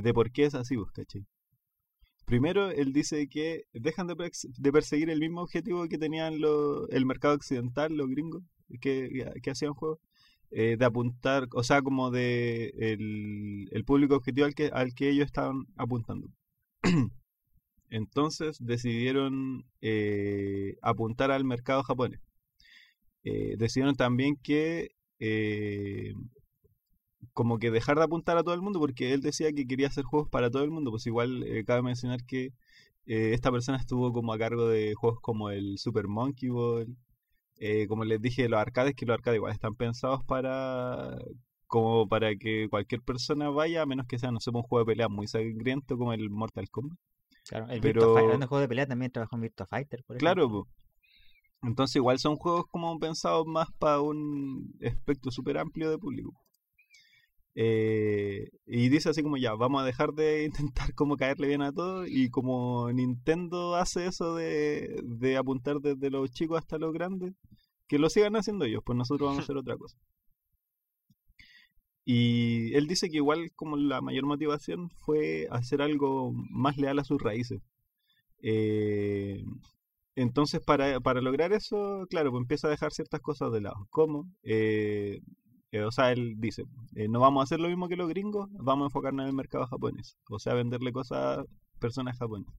de 0.00 0.14
por 0.14 0.30
qué 0.32 0.44
es 0.46 0.54
así, 0.54 0.76
pues, 0.76 0.90
¿cachai? 0.92 1.24
Primero, 2.24 2.70
él 2.70 2.92
dice 2.92 3.28
que 3.28 3.64
dejan 3.72 4.06
de, 4.06 4.14
perse- 4.16 4.48
de 4.56 4.72
perseguir 4.72 5.10
el 5.10 5.20
mismo 5.20 5.42
objetivo 5.42 5.86
que 5.88 5.98
tenían 5.98 6.34
el 6.90 7.06
mercado 7.06 7.34
occidental, 7.34 7.94
los 7.96 8.08
gringos, 8.08 8.42
que, 8.80 9.26
que 9.42 9.50
hacían 9.50 9.74
juegos, 9.74 9.98
eh, 10.50 10.76
de 10.78 10.84
apuntar, 10.84 11.48
o 11.52 11.62
sea, 11.62 11.82
como 11.82 12.10
de 12.10 12.72
el, 12.78 13.68
el 13.72 13.84
público 13.84 14.16
objetivo 14.16 14.46
al 14.46 14.54
que, 14.54 14.66
al 14.72 14.94
que 14.94 15.10
ellos 15.10 15.26
estaban 15.26 15.64
apuntando. 15.76 16.28
Entonces 17.90 18.56
decidieron 18.60 19.64
eh, 19.80 20.76
apuntar 20.82 21.30
al 21.30 21.44
mercado 21.44 21.82
japonés. 21.82 22.20
Eh, 23.24 23.56
decidieron 23.58 23.94
también 23.96 24.36
que 24.42 24.90
eh, 25.20 26.12
como 27.32 27.58
que 27.58 27.70
dejar 27.70 27.96
de 27.98 28.04
apuntar 28.04 28.36
a 28.36 28.42
todo 28.42 28.54
el 28.54 28.62
mundo 28.62 28.78
porque 28.80 29.12
él 29.14 29.20
decía 29.20 29.52
que 29.52 29.66
quería 29.66 29.88
hacer 29.88 30.04
juegos 30.04 30.28
para 30.28 30.50
todo 30.50 30.64
el 30.64 30.70
mundo. 30.70 30.90
Pues 30.90 31.06
igual 31.06 31.42
eh, 31.44 31.64
cabe 31.64 31.82
mencionar 31.82 32.24
que 32.24 32.46
eh, 33.06 33.32
esta 33.34 33.50
persona 33.50 33.78
estuvo 33.78 34.12
como 34.12 34.32
a 34.32 34.38
cargo 34.38 34.68
de 34.68 34.94
juegos 34.94 35.20
como 35.20 35.50
el 35.50 35.78
Super 35.78 36.08
Monkey 36.08 36.48
Ball. 36.50 36.96
eh, 37.58 37.86
como 37.86 38.04
les 38.04 38.20
dije, 38.20 38.48
los 38.48 38.58
arcades, 38.60 38.94
que 38.94 39.06
los 39.06 39.14
arcades 39.14 39.36
igual 39.38 39.52
están 39.52 39.74
pensados 39.76 40.24
para 40.24 41.16
como 41.68 42.06
para 42.08 42.34
que 42.36 42.68
cualquier 42.68 43.00
persona 43.02 43.48
vaya, 43.50 43.82
a 43.82 43.86
menos 43.86 44.06
que 44.06 44.18
sea, 44.18 44.30
no 44.30 44.40
sé, 44.40 44.50
un 44.50 44.62
juego 44.62 44.84
de 44.84 44.92
pelea 44.92 45.08
muy 45.08 45.26
sangriento 45.26 45.96
como 45.96 46.12
el 46.12 46.28
Mortal 46.28 46.68
Kombat. 46.70 46.98
Claro, 47.48 47.68
el 47.70 47.80
pero- 47.80 48.00
Fighter, 48.02 48.22
hablando 48.24 48.44
de 48.44 48.48
juegos 48.48 48.62
de 48.64 48.68
pelea, 48.68 48.86
también 48.86 49.10
trabajó 49.12 49.36
en 49.36 49.42
Virtua 49.42 49.66
Fighter, 49.66 50.02
por 50.06 50.16
Claro, 50.18 50.48
po. 50.50 50.68
entonces 51.62 51.96
igual 51.96 52.18
son 52.18 52.36
juegos 52.36 52.64
como 52.70 52.98
pensados 52.98 53.46
más 53.46 53.68
para 53.78 54.00
un 54.00 54.74
espectro 54.80 55.30
súper 55.30 55.56
amplio 55.58 55.88
de 55.90 55.98
público. 55.98 56.34
Eh, 57.54 58.48
y 58.66 58.88
dice 58.88 59.10
así 59.10 59.22
como 59.22 59.36
ya, 59.36 59.54
vamos 59.54 59.82
a 59.82 59.84
dejar 59.84 60.12
de 60.14 60.44
intentar 60.46 60.94
como 60.94 61.16
caerle 61.16 61.48
bien 61.48 61.62
a 61.62 61.72
todo 61.72 62.06
y 62.06 62.30
como 62.30 62.90
Nintendo 62.92 63.74
hace 63.76 64.06
eso 64.06 64.34
de, 64.34 65.00
de 65.04 65.36
apuntar 65.36 65.80
desde 65.80 66.10
los 66.10 66.30
chicos 66.30 66.58
hasta 66.58 66.78
los 66.78 66.92
grandes, 66.92 67.34
que 67.88 67.98
lo 67.98 68.10
sigan 68.10 68.36
haciendo 68.36 68.64
ellos, 68.64 68.82
pues 68.84 68.96
nosotros 68.96 69.28
vamos 69.28 69.40
a 69.40 69.42
hacer 69.44 69.56
otra 69.56 69.76
cosa. 69.76 69.96
Y 72.04 72.74
él 72.74 72.86
dice 72.88 73.08
que 73.10 73.16
igual 73.16 73.52
como 73.54 73.76
la 73.76 74.00
mayor 74.00 74.26
motivación 74.26 74.90
fue 74.90 75.46
hacer 75.50 75.82
algo 75.82 76.32
más 76.50 76.76
leal 76.76 76.98
a 76.98 77.04
sus 77.04 77.22
raíces. 77.22 77.62
Eh, 78.42 79.44
entonces, 80.16 80.60
para, 80.60 81.00
para 81.00 81.20
lograr 81.20 81.52
eso, 81.52 82.06
claro, 82.10 82.30
pues 82.30 82.42
empieza 82.42 82.66
a 82.68 82.70
dejar 82.70 82.92
ciertas 82.92 83.20
cosas 83.20 83.52
de 83.52 83.60
lado. 83.62 83.86
¿Cómo? 83.90 84.26
Eh, 84.42 85.20
eh, 85.20 85.20
o 85.80 85.90
sea, 85.90 86.12
él 86.12 86.34
dice, 86.38 86.64
eh, 86.94 87.08
no 87.08 87.20
vamos 87.20 87.40
a 87.40 87.44
hacer 87.44 87.60
lo 87.60 87.68
mismo 87.68 87.88
que 87.88 87.96
los 87.96 88.08
gringos, 88.08 88.48
vamos 88.52 88.84
a 88.84 88.86
enfocarnos 88.86 89.24
en 89.24 89.28
el 89.28 89.34
mercado 89.34 89.66
japonés. 89.66 90.18
O 90.28 90.38
sea, 90.38 90.54
venderle 90.54 90.92
cosas 90.92 91.38
a 91.38 91.44
personas 91.78 92.18
japonesas. 92.18 92.54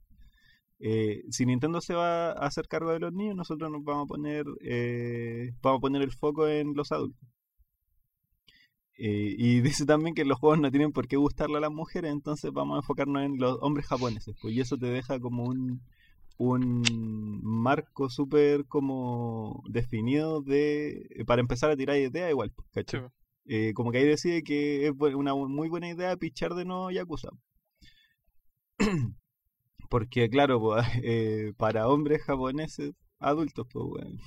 Eh, 0.79 1.24
si 1.29 1.46
Nintendo 1.46 1.79
se 1.79 1.93
va 1.93 2.32
a 2.32 2.46
hacer 2.46 2.67
cargo 2.67 2.91
de 2.91 3.00
los 3.00 3.13
niños, 3.13 3.36
nosotros 3.36 3.72
nos 3.72 3.84
vamos 3.84 4.05
a 4.05 4.08
poner, 4.08 4.46
eh, 4.62 5.51
vamos 5.62 5.77
a 5.77 5.82
poner 5.82 6.01
el 6.01 6.12
foco 6.12 6.48
en 6.48 6.74
los 6.75 6.91
adultos. 6.91 7.25
Eh, 8.98 9.36
y 9.38 9.62
dice 9.62 9.86
también 9.86 10.15
que 10.15 10.25
los 10.25 10.39
juegos 10.39 10.60
no 10.60 10.72
tienen 10.72 10.91
por 10.91 11.08
qué 11.08 11.15
gustarle 11.15 11.58
a 11.58 11.62
las 11.62 11.72
mujeres, 11.72 12.12
entonces 12.12 12.51
vamos 12.51 12.75
a 12.75 12.79
enfocarnos 12.79 13.24
en 13.24 13.38
los 13.38 13.58
hombres 13.62 13.88
japoneses. 13.88 14.36
Pues, 14.41 14.53
y 14.55 14.62
eso 14.62 14.77
te 14.77 14.88
deja 14.88 15.20
como 15.20 15.46
un, 15.46 15.82
un 16.37 17.41
marco 17.43 18.09
súper 18.09 18.65
como 18.67 19.63
definido 19.69 20.41
de 20.41 21.23
para 21.27 21.41
empezar 21.41 21.71
a 21.71 21.77
tirar 21.77 21.97
ideas 21.97 22.29
igual, 22.31 22.51
pues, 22.51 22.67
Sí, 22.89 22.97
¿cachai? 22.97 22.99
po. 22.99 23.11
Eh, 23.45 23.73
como 23.73 23.91
que 23.91 23.99
ahí 23.99 24.05
decide 24.07 24.43
que 24.43 24.87
es 24.87 24.93
una 24.99 25.35
muy 25.35 25.69
buena 25.69 25.89
idea 25.89 26.15
pichar 26.17 26.53
de 26.55 26.65
nuevo 26.65 26.91
Yakuza. 26.91 27.29
Porque 29.89 30.29
claro, 30.29 30.59
pues, 30.59 30.85
eh, 31.03 31.53
para 31.57 31.87
hombres 31.87 32.23
japoneses 32.23 32.93
adultos, 33.19 33.67
pues 33.71 33.85
bueno. 33.85 34.19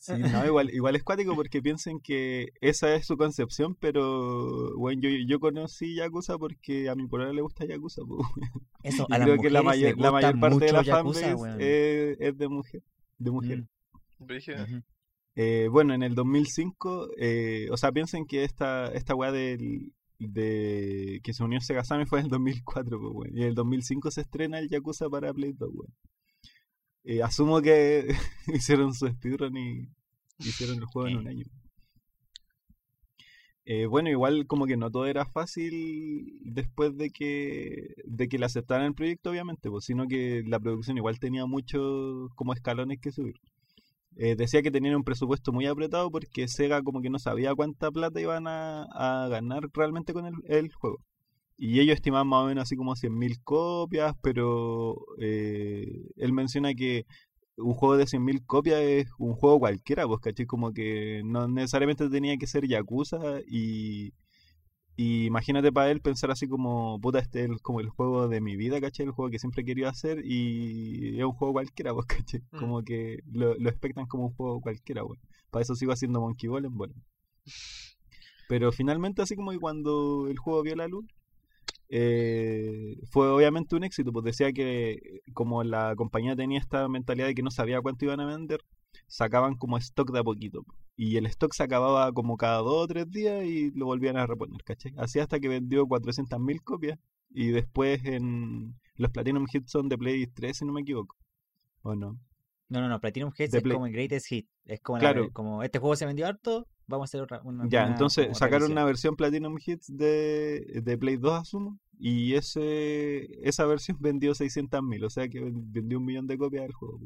Sí, 0.00 0.12
no, 0.42 0.46
igual, 0.46 0.70
igual 0.70 0.96
es 0.96 1.04
cuático 1.04 1.36
porque 1.36 1.60
piensen 1.60 2.00
que 2.00 2.48
esa 2.62 2.94
es 2.94 3.06
su 3.06 3.18
concepción, 3.18 3.76
pero 3.78 4.74
bueno, 4.76 5.02
yo, 5.02 5.10
yo 5.26 5.38
conocí 5.38 5.94
Yakuza 5.94 6.38
porque 6.38 6.88
a 6.88 6.94
mi 6.94 7.06
polera 7.06 7.34
le 7.34 7.42
gusta 7.42 7.66
Yakuza, 7.66 8.02
pues, 8.08 8.26
weón. 8.34 8.66
Eso, 8.82 9.06
Y 9.10 9.14
a 9.14 9.18
las 9.18 9.26
creo 9.26 9.38
que 9.38 9.50
la 9.50 9.62
mujeres 9.62 9.82
les 9.82 9.96
mayor, 9.96 10.00
la 10.00 10.12
mayor 10.12 10.40
parte 10.40 10.54
de 10.54 10.72
mucho 10.72 10.74
la 10.74 10.82
Yakuza, 10.82 11.20
fanbase 11.20 12.12
es, 12.12 12.16
es 12.18 12.38
de 12.38 12.48
mujer, 12.48 12.82
de 13.18 13.30
mujeres. 13.30 13.64
Mm. 14.18 14.78
Eh, 15.36 15.68
bueno, 15.70 15.92
en 15.92 16.02
el 16.02 16.14
2005, 16.14 17.10
eh, 17.18 17.68
o 17.70 17.76
sea, 17.76 17.92
piensen 17.92 18.26
que 18.26 18.44
esta, 18.44 18.90
esta 18.92 19.14
weá 19.14 19.30
del, 19.32 19.92
de 20.18 21.20
que 21.22 21.34
se 21.34 21.44
unió 21.44 21.60
Segasami 21.60 22.06
fue 22.06 22.20
en 22.20 22.26
el 22.26 22.30
2004, 22.30 22.98
pues, 22.98 23.12
weón. 23.14 23.36
Y 23.36 23.42
en 23.42 23.48
el 23.48 23.54
2005 23.54 24.10
se 24.10 24.22
estrena 24.22 24.58
el 24.58 24.70
Yakuza 24.70 25.10
para 25.10 25.32
Play 25.34 25.52
2, 25.52 25.70
weón. 25.72 25.94
Eh, 27.04 27.22
asumo 27.22 27.60
que 27.62 28.08
hicieron 28.46 28.94
su 28.94 29.08
speedrun 29.08 29.56
y 29.56 29.88
hicieron 30.38 30.78
el 30.78 30.84
juego 30.84 31.08
en 31.08 31.16
un 31.16 31.28
año. 31.28 31.44
Eh, 33.64 33.86
bueno, 33.86 34.10
igual 34.10 34.46
como 34.46 34.66
que 34.66 34.76
no 34.76 34.90
todo 34.90 35.06
era 35.06 35.24
fácil 35.26 36.40
después 36.42 36.96
de 36.96 37.10
que, 37.10 37.94
de 38.04 38.28
que 38.28 38.38
le 38.38 38.46
aceptaran 38.46 38.86
el 38.86 38.94
proyecto, 38.94 39.30
obviamente, 39.30 39.70
pues, 39.70 39.84
sino 39.84 40.08
que 40.08 40.42
la 40.46 40.58
producción 40.58 40.96
igual 40.96 41.20
tenía 41.20 41.46
muchos 41.46 42.30
como 42.34 42.52
escalones 42.52 42.98
que 43.00 43.12
subir. 43.12 43.36
Eh, 44.16 44.34
decía 44.36 44.62
que 44.62 44.70
tenían 44.72 44.96
un 44.96 45.04
presupuesto 45.04 45.52
muy 45.52 45.66
apretado 45.66 46.10
porque 46.10 46.48
Sega 46.48 46.82
como 46.82 47.00
que 47.00 47.10
no 47.10 47.18
sabía 47.18 47.54
cuánta 47.54 47.90
plata 47.92 48.20
iban 48.20 48.46
a, 48.48 48.82
a 48.84 49.28
ganar 49.28 49.62
realmente 49.72 50.12
con 50.12 50.26
el, 50.26 50.34
el 50.46 50.72
juego. 50.72 50.98
Y 51.62 51.78
ellos 51.78 51.96
estimaban 51.96 52.26
más 52.26 52.44
o 52.44 52.46
menos 52.46 52.62
así 52.62 52.74
como 52.74 52.96
100.000 52.96 53.42
copias, 53.44 54.14
pero 54.22 54.96
eh, 55.20 56.06
él 56.16 56.32
menciona 56.32 56.72
que 56.72 57.04
un 57.58 57.74
juego 57.74 57.98
de 57.98 58.06
100.000 58.06 58.46
copias 58.46 58.80
es 58.80 59.08
un 59.18 59.34
juego 59.34 59.58
cualquiera, 59.60 60.06
pues, 60.06 60.20
¿cachai? 60.20 60.46
Como 60.46 60.72
que 60.72 61.20
no 61.22 61.48
necesariamente 61.48 62.08
tenía 62.08 62.38
que 62.38 62.46
ser 62.46 62.66
Yakuza 62.66 63.18
y, 63.46 64.14
y 64.96 65.26
imagínate 65.26 65.70
para 65.70 65.90
él 65.90 66.00
pensar 66.00 66.30
así 66.30 66.48
como, 66.48 66.98
puta, 66.98 67.18
este 67.18 67.44
es 67.44 67.50
como 67.60 67.80
el 67.80 67.90
juego 67.90 68.26
de 68.26 68.40
mi 68.40 68.56
vida, 68.56 68.80
¿cachai? 68.80 69.04
El 69.04 69.12
juego 69.12 69.30
que 69.30 69.38
siempre 69.38 69.60
he 69.60 69.66
querido 69.66 69.90
hacer 69.90 70.24
y 70.24 71.18
es 71.18 71.24
un 71.26 71.32
juego 71.32 71.52
cualquiera, 71.52 71.92
pues, 71.92 72.06
¿cachai? 72.06 72.40
Mm. 72.52 72.58
Como 72.58 72.82
que 72.82 73.18
lo, 73.30 73.54
lo 73.56 73.68
expectan 73.68 74.06
como 74.06 74.28
un 74.28 74.32
juego 74.34 74.62
cualquiera, 74.62 75.04
weón. 75.04 75.20
Para 75.50 75.62
eso 75.62 75.74
sigo 75.74 75.92
haciendo 75.92 76.22
Monkey 76.22 76.48
Ball 76.48 76.64
en 76.64 76.74
bola. 76.74 76.94
Pero 78.48 78.72
finalmente, 78.72 79.20
así 79.20 79.36
como 79.36 79.50
que 79.50 79.58
cuando 79.58 80.26
el 80.28 80.38
juego 80.38 80.62
vio 80.62 80.74
la 80.74 80.88
luz, 80.88 81.04
eh, 81.90 82.96
fue 83.10 83.28
obviamente 83.28 83.74
un 83.76 83.84
éxito, 83.84 84.12
pues 84.12 84.24
decía 84.24 84.52
que 84.52 85.20
como 85.34 85.62
la 85.64 85.94
compañía 85.96 86.36
tenía 86.36 86.58
esta 86.58 86.88
mentalidad 86.88 87.26
de 87.26 87.34
que 87.34 87.42
no 87.42 87.50
sabía 87.50 87.80
cuánto 87.82 88.04
iban 88.04 88.20
a 88.20 88.26
vender, 88.26 88.60
sacaban 89.06 89.56
como 89.56 89.76
stock 89.78 90.10
de 90.12 90.20
a 90.20 90.24
poquito. 90.24 90.64
Y 90.96 91.16
el 91.16 91.26
stock 91.26 91.52
se 91.52 91.62
acababa 91.64 92.12
como 92.12 92.36
cada 92.36 92.58
dos 92.58 92.84
o 92.84 92.86
tres 92.86 93.10
días 93.10 93.44
y 93.44 93.70
lo 93.72 93.86
volvían 93.86 94.16
a 94.16 94.26
reponer, 94.26 94.62
¿cachai? 94.64 94.92
Así 94.98 95.18
hasta 95.18 95.40
que 95.40 95.48
vendió 95.48 95.86
400.000 95.86 96.62
copias 96.62 96.98
y 97.30 97.48
después 97.48 98.04
en 98.04 98.74
los 98.96 99.10
Platinum 99.10 99.46
Hits 99.52 99.70
son 99.70 99.88
de 99.88 99.98
Play 99.98 100.26
3, 100.26 100.56
si 100.58 100.64
no 100.64 100.72
me 100.72 100.82
equivoco. 100.82 101.16
¿O 101.82 101.94
no? 101.94 102.18
No, 102.68 102.80
no, 102.80 102.88
no, 102.88 103.00
Platinum 103.00 103.30
De 103.36 103.44
es 103.44 103.62
Play. 103.62 103.74
como 103.74 103.86
el 103.86 103.92
Greatest 103.92 104.26
Hit. 104.28 104.46
Es 104.64 104.80
como, 104.80 104.98
la- 104.98 105.00
Claro. 105.12 105.28
como 105.32 105.62
este 105.64 105.78
juego 105.80 105.96
se 105.96 106.06
vendió 106.06 106.26
harto, 106.26 106.66
vamos 106.90 107.08
a 107.08 107.10
hacer 107.10 107.22
otra. 107.22 107.40
Una, 107.44 107.66
Ya, 107.68 107.84
una 107.84 107.92
entonces 107.92 108.36
sacaron 108.36 108.68
revisión. 108.68 108.72
una 108.72 108.84
versión 108.84 109.16
Platinum 109.16 109.56
Hits 109.64 109.86
de, 109.96 110.80
de 110.84 110.98
Play 110.98 111.16
2, 111.16 111.32
asumo, 111.40 111.78
y 111.98 112.34
ese 112.34 113.28
esa 113.48 113.64
versión 113.66 113.96
vendió 114.00 114.34
600.000, 114.34 115.04
o 115.04 115.10
sea 115.10 115.28
que 115.28 115.40
ven- 115.40 115.72
vendió 115.72 115.98
un 115.98 116.04
millón 116.04 116.26
de 116.26 116.36
copias 116.38 116.62
del 116.64 116.72
juego. 116.74 116.98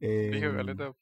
caleta. 0.00 0.94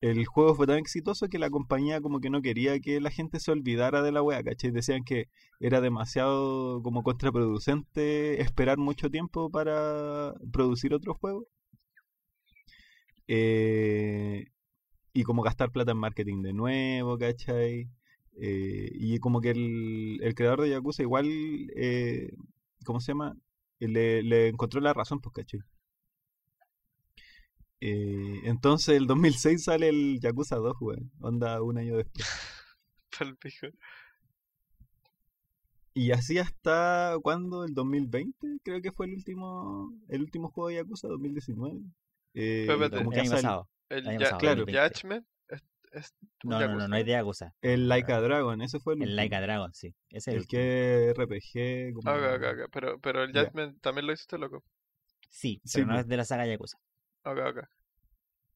el 0.00 0.26
juego 0.26 0.54
fue 0.54 0.66
tan 0.66 0.78
exitoso 0.78 1.28
que 1.28 1.38
la 1.38 1.50
compañía 1.50 2.00
como 2.00 2.20
que 2.20 2.30
no 2.30 2.42
quería 2.42 2.78
que 2.80 3.00
la 3.00 3.10
gente 3.10 3.40
se 3.40 3.50
olvidara 3.52 4.02
de 4.02 4.12
la 4.12 4.22
wea, 4.22 4.42
¿cachai? 4.44 4.70
Decían 4.70 5.02
que 5.04 5.28
era 5.60 5.80
demasiado 5.80 6.82
como 6.82 7.02
contraproducente 7.02 8.40
esperar 8.42 8.78
mucho 8.78 9.10
tiempo 9.10 9.50
para 9.50 10.34
producir 10.52 10.92
otro 10.94 11.14
juego. 11.14 11.46
Eh, 13.26 14.46
y 15.14 15.22
como 15.22 15.42
gastar 15.42 15.70
plata 15.70 15.92
en 15.92 15.98
marketing 15.98 16.42
de 16.42 16.52
nuevo, 16.52 17.16
¿cachai? 17.16 17.88
Eh, 18.36 18.90
y 18.92 19.18
como 19.20 19.40
que 19.40 19.50
el, 19.50 20.20
el 20.22 20.34
creador 20.34 20.62
de 20.62 20.70
Yakuza 20.70 21.02
igual, 21.02 21.26
eh, 21.76 22.32
¿cómo 22.84 23.00
se 23.00 23.12
llama? 23.12 23.36
Le, 23.78 24.22
le 24.22 24.48
encontró 24.48 24.80
la 24.80 24.92
razón, 24.92 25.20
pues, 25.20 25.32
¿cachai? 25.34 25.60
Eh, 27.80 28.40
entonces 28.44 28.96
el 28.96 29.06
2006 29.06 29.64
sale 29.64 29.88
el 29.88 30.18
Yakuza 30.20 30.56
2, 30.56 30.76
weón. 30.80 31.12
Onda 31.20 31.62
un 31.62 31.78
año 31.78 31.96
después. 31.96 32.26
Y 35.96 36.10
así 36.10 36.38
hasta 36.38 37.16
cuando 37.22 37.62
el 37.62 37.72
2020, 37.72 38.58
creo 38.64 38.82
que 38.82 38.90
fue 38.90 39.06
el 39.06 39.14
último 39.14 39.92
el 40.08 40.22
último 40.22 40.48
juego 40.50 40.68
de 40.68 40.74
Yakuza 40.74 41.06
2019. 41.06 41.82
Eh, 42.34 42.66
como 42.66 42.82
El 42.82 43.10
que 43.10 43.20
año 43.20 43.30
pasado. 43.30 43.68
El 43.88 44.04
ya, 44.04 44.18
pasado, 44.18 44.38
claro. 44.38 44.64
2020. 44.64 44.94
Judgment 44.94 45.26
es, 45.48 45.62
es 45.92 46.14
No, 46.42 46.60
no, 46.60 46.74
no, 46.76 46.88
no 46.88 46.96
es 46.96 47.04
de 47.06 47.12
Yakuza. 47.12 47.54
el 47.62 47.88
Laika 47.88 48.20
Dragon, 48.20 48.60
ese 48.62 48.80
fue 48.80 48.94
el, 48.94 49.00
El 49.02 49.08
último. 49.10 49.16
Laika 49.16 49.40
Dragon, 49.40 49.72
sí. 49.74 49.94
Ese 50.10 50.30
es 50.32 50.36
el, 50.36 50.36
el 50.36 50.46
que 50.46 51.12
RPG 51.16 51.94
como 51.94 52.10
Ah, 52.10 52.16
ok, 52.36 52.42
ok, 52.42 52.44
ok. 52.64 52.70
Pero, 52.72 52.98
pero 53.00 53.22
el. 53.24 53.32
Judgment 53.32 53.80
también 53.80 54.06
lo 54.06 54.12
hiciste, 54.12 54.38
loco. 54.38 54.62
Sí, 55.28 55.60
Sí, 55.64 55.82
pero 55.82 55.86
no 55.86 55.92
po. 55.94 56.00
es 56.00 56.08
de 56.08 56.16
la 56.16 56.24
saga 56.24 56.46
Yakuza. 56.46 56.78
Ok, 57.24 57.38
ok. 57.38 57.58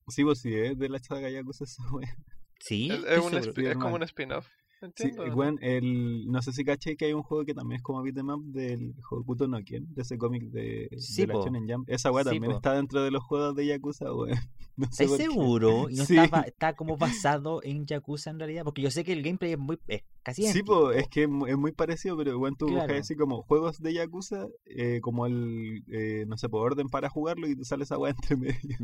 Sí, 0.09 0.25
pues 0.25 0.41
sí, 0.41 0.55
es 0.55 0.79
de 0.79 0.89
la 0.89 0.99
saga 0.99 1.29
Yakuza 1.31 1.65
esa 1.65 1.83
wea. 1.93 2.17
Sí, 2.61 2.89
Es, 2.91 3.05
es 3.05 3.19
un 3.19 3.33
Sí, 3.55 3.67
es 3.67 3.77
como 3.77 3.95
un 3.97 4.03
spin-off. 4.03 4.49
Entiendo. 4.81 5.25
el, 5.61 6.27
no 6.31 6.41
sé 6.43 6.53
si 6.53 6.65
caché 6.65 6.97
que 6.97 7.07
hay 7.07 7.13
un 7.13 7.23
juego 7.23 7.45
que 7.45 7.55
también 7.55 7.79
es 7.79 7.83
como 7.83 8.03
beat'em 8.03 8.29
up 8.31 8.45
del 8.45 8.95
Hokuto 9.11 9.49
no 9.49 9.63
Ken, 9.65 9.87
de 9.95 10.03
ese 10.03 10.17
cómic 10.19 10.45
de, 10.51 10.89
Sí, 10.99 11.23
de 11.23 11.29
la. 11.29 11.35
Shonen 11.35 11.69
Jump. 11.69 11.89
Esa 11.91 12.13
weá 12.13 12.23
Sí, 12.25 12.31
también 12.31 12.51
po. 12.53 12.57
está 12.59 12.75
dentro 12.75 13.03
de 13.03 13.11
los 13.11 13.23
juegos 13.25 13.55
de 13.57 13.67
Yakuza, 13.67 14.13
weón. 14.15 14.31
No 14.79 14.87
sé 14.93 15.05
¿Estás 15.05 15.09
por 15.09 15.17
qué. 15.19 15.23
seguro? 15.25 15.91
¿Y 15.91 15.95
no 15.97 16.05
está, 16.05 16.41
está 16.43 16.77
como 16.77 16.97
basado 16.99 17.61
en 17.65 17.85
Yakuza 17.85 18.31
en 18.31 18.39
realidad? 18.39 18.63
Porque 18.63 18.81
yo 18.83 18.93
sé 18.93 19.03
que 19.03 19.13
el 19.13 19.25
gameplay 19.25 19.53
es 19.55 19.59
muy 19.59 19.77
es 19.89 20.03
casi 20.23 20.45
Sí, 20.47 20.63
es 20.95 21.09
que 21.09 21.23
es 21.25 21.29
mu- 21.29 21.47
es 21.49 21.57
muy 21.59 21.73
parecido, 21.73 22.17
pero 22.17 22.39
bueno, 22.39 22.55
tú 22.57 22.67
buscas 22.67 22.85
Claro. 22.87 23.01
así 23.01 23.17
como 23.17 23.43
juegos 23.43 23.81
de 23.81 23.95
Yakuza, 23.95 24.47
eh, 24.67 25.01
como 25.03 25.27
el, 25.27 25.83
eh, 25.91 26.27
no 26.29 26.37
sé, 26.39 26.49
por 26.49 26.65
orden 26.65 26.89
para 26.89 27.09
jugarlo 27.11 27.49
y 27.49 27.57
te 27.57 27.65
sale 27.65 27.83
esa 27.83 27.99
weá 27.99 28.13
entre 28.23 28.37
medio. 28.37 28.77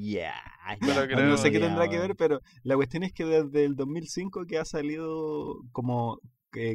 Ya, 0.00 0.32
No, 0.80 0.94
creo, 1.06 1.26
no 1.28 1.36
sé 1.36 1.50
qué 1.50 1.60
ya, 1.60 1.66
tendrá 1.66 1.90
que 1.90 1.98
ver, 1.98 2.16
pero 2.16 2.40
la 2.62 2.76
cuestión 2.76 3.02
es 3.02 3.12
que 3.12 3.26
desde 3.26 3.66
el 3.66 3.76
2005 3.76 4.46
que 4.46 4.56
ha 4.58 4.64
salido 4.64 5.17
como 5.72 6.20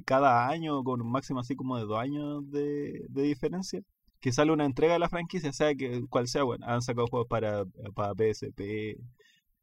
cada 0.05 0.47
año, 0.50 0.83
con 0.83 1.01
un 1.01 1.12
máximo 1.12 1.39
así 1.39 1.55
como 1.55 1.77
de 1.77 1.85
dos 1.85 2.00
años 2.00 2.50
de, 2.51 3.05
de 3.09 3.21
diferencia, 3.23 3.81
que 4.19 4.31
sale 4.31 4.53
una 4.53 4.65
entrega 4.65 4.93
de 4.93 5.00
la 5.00 5.09
franquicia, 5.09 5.51
sea 5.53 5.75
que 5.75 6.05
cual 6.09 6.27
sea, 6.27 6.43
bueno, 6.43 6.65
han 6.67 6.81
sacado 6.81 7.07
juegos 7.07 7.27
para, 7.27 7.65
para 7.95 8.13
PSP, 8.13 8.97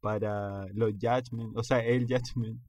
para 0.01 0.67
los 0.73 0.93
Judgment, 1.01 1.57
o 1.57 1.63
sea, 1.63 1.79
el 1.79 2.07
Judgment, 2.07 2.61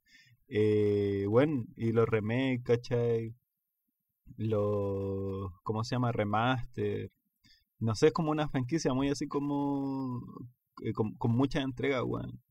eh, 0.47 1.25
bueno, 1.29 1.65
y 1.75 1.91
los 1.91 2.07
remakes, 2.09 2.63
¿cachai? 2.63 3.35
Los, 4.37 5.51
¿cómo 5.63 5.83
se 5.83 5.95
llama? 5.95 6.11
Remaster. 6.11 7.11
no 7.79 7.95
sé, 7.95 8.07
es 8.07 8.13
como 8.13 8.31
una 8.31 8.49
franquicia 8.49 8.93
muy 8.93 9.09
así 9.09 9.27
como 9.27 10.21
eh, 10.83 10.93
con, 10.93 11.13
con 11.15 11.31
mucha 11.31 11.61
entrega, 11.61 12.03
weón. 12.03 12.41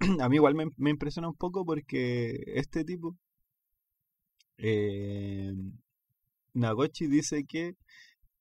A 0.20 0.28
mí 0.28 0.36
igual 0.36 0.54
me, 0.54 0.90
impresiona 0.90 1.28
un 1.28 1.36
poco 1.36 1.64
porque 1.64 2.42
este 2.46 2.84
tipo, 2.84 3.16
eh, 4.58 5.52
dice 7.08 7.44
que 7.46 7.74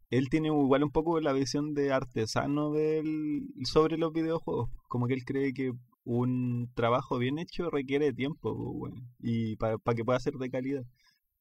él 0.09 0.29
tiene 0.29 0.49
igual 0.49 0.83
un 0.83 0.91
poco 0.91 1.19
la 1.19 1.33
visión 1.33 1.73
de 1.73 1.91
artesano 1.91 2.71
del, 2.71 3.47
sobre 3.65 3.97
los 3.97 4.13
videojuegos. 4.13 4.69
Como 4.87 5.07
que 5.07 5.15
él 5.15 5.25
cree 5.25 5.53
que 5.53 5.73
un 6.03 6.71
trabajo 6.75 7.17
bien 7.17 7.39
hecho 7.39 7.69
requiere 7.69 8.13
tiempo, 8.13 8.89
y 9.19 9.55
para 9.57 9.77
que 9.95 10.05
pueda 10.05 10.19
ser 10.19 10.35
de 10.35 10.49
calidad. 10.51 10.83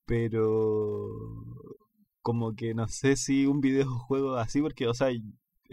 Pero 0.07 1.09
como 2.23 2.55
que 2.55 2.75
no 2.75 2.89
sé 2.89 3.17
si 3.17 3.47
un 3.47 3.61
videojuego 3.61 4.37
así, 4.37 4.61
porque, 4.63 4.87
o 4.89 4.95
sea, 4.95 5.09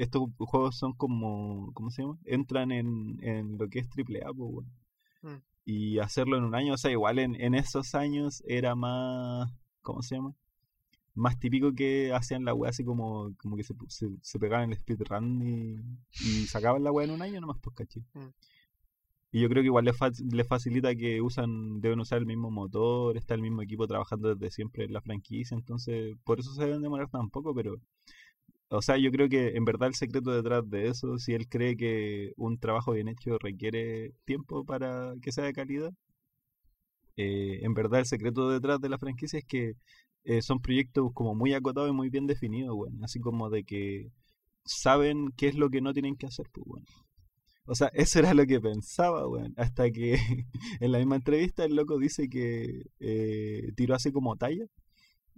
estos 0.02 0.24
juegos 0.38 0.78
son 0.78 0.94
como, 0.94 1.72
¿cómo 1.74 1.92
se 1.92 2.02
llama? 2.04 2.18
Entran 2.26 2.72
en, 2.72 3.18
en 3.22 3.58
lo 3.58 3.68
que 3.70 3.80
es 3.80 3.90
triple 3.90 4.22
A, 4.26 4.34
pues. 4.34 4.66
Mm. 5.22 5.36
Y 5.66 6.00
hacerlo 6.00 6.38
en 6.38 6.44
un 6.46 6.56
año, 6.56 6.74
o 6.74 6.78
sea, 6.78 6.92
igual 6.92 7.20
en, 7.20 7.36
en 7.40 7.54
esos 7.54 7.94
años 7.96 8.42
era 8.48 8.76
más, 8.76 9.52
¿cómo 9.82 10.02
se 10.02 10.16
llama? 10.16 10.34
Más 11.16 11.38
típico 11.40 11.74
que 11.74 12.14
hacían 12.14 12.46
la 12.46 12.54
weá 12.54 12.70
así 12.70 12.84
como, 12.84 13.36
como 13.38 13.56
que 13.58 13.64
se, 13.64 13.74
se, 13.88 14.10
se 14.22 14.40
pegaban 14.40 14.72
el 14.72 14.78
speedrun 14.78 15.42
y, 15.44 15.76
y 16.26 16.46
sacaban 16.48 16.84
la 16.84 16.92
weá 16.92 17.06
en 17.06 17.14
un 17.14 17.22
año 17.22 17.42
nomás, 17.42 17.58
pues, 17.62 17.76
caché. 17.76 18.02
Mm. 18.14 18.30
Y 19.32 19.42
yo 19.42 19.50
creo 19.50 19.62
que 19.62 19.68
igual 19.68 19.86
les, 19.86 19.96
fa- 19.96 20.10
les 20.32 20.48
facilita 20.48 20.96
que 20.96 21.22
usan, 21.22 21.82
deben 21.82 22.00
usar 22.00 22.18
el 22.18 22.26
mismo 22.26 22.50
motor, 22.50 23.16
está 23.16 23.36
el 23.36 23.42
mismo 23.42 23.62
equipo 23.62 23.86
trabajando 23.86 24.34
desde 24.34 24.50
siempre 24.50 24.86
en 24.86 24.94
la 24.94 25.02
franquicia, 25.02 25.56
entonces 25.56 26.16
por 26.24 26.40
eso 26.40 26.52
se 26.56 26.64
deben 26.66 26.82
demorar 26.82 27.10
tan 27.10 27.30
poco, 27.30 27.54
pero 27.54 27.76
o 28.70 28.82
sea, 28.82 28.98
yo 28.98 29.12
creo 29.12 29.30
que 29.30 29.56
en 29.56 29.66
verdad 29.66 29.90
el 29.90 29.96
secreto 29.96 30.32
detrás 30.32 30.70
de 30.70 30.88
eso, 30.88 31.18
si 31.18 31.34
él 31.34 31.48
cree 31.50 31.76
que 31.78 32.34
un 32.38 32.60
trabajo 32.60 32.94
bien 32.94 33.08
hecho 33.08 33.38
requiere 33.40 34.14
tiempo 34.26 34.66
para 34.66 35.14
que 35.22 35.32
sea 35.32 35.46
de 35.46 35.54
calidad, 35.54 35.94
eh, 37.18 37.60
en 37.64 37.74
verdad 37.74 38.00
el 38.00 38.06
secreto 38.06 38.50
detrás 38.50 38.80
de 38.80 38.90
la 38.90 38.98
franquicia 38.98 39.40
es 39.40 39.46
que 39.46 39.74
eh, 40.24 40.42
son 40.42 40.62
proyectos 40.62 41.12
como 41.14 41.36
muy 41.36 41.54
acotados 41.54 41.90
y 41.90 41.94
muy 41.94 42.10
bien 42.10 42.28
definidos, 42.28 42.76
weón. 42.76 43.04
Así 43.04 43.20
como 43.20 43.50
de 43.50 43.64
que 43.64 44.12
saben 44.66 45.32
qué 45.38 45.48
es 45.50 45.56
lo 45.56 45.70
que 45.70 45.82
no 45.82 45.94
tienen 45.94 46.16
que 46.16 46.28
hacer, 46.28 46.48
pues, 46.52 46.66
weón. 46.68 46.86
O 47.66 47.76
sea, 47.76 47.90
eso 47.94 48.20
era 48.20 48.34
lo 48.34 48.46
que 48.48 48.62
pensaba, 48.62 49.28
weón. 49.28 49.54
Hasta 49.58 49.92
que 49.92 50.18
en 50.80 50.92
la 50.92 51.00
misma 51.00 51.18
entrevista 51.18 51.66
el 51.66 51.76
loco 51.76 51.98
dice 52.00 52.30
que 52.30 52.84
eh, 53.00 53.72
tiró 53.76 53.96
así 53.96 54.12
como 54.12 54.36
talla. 54.38 54.66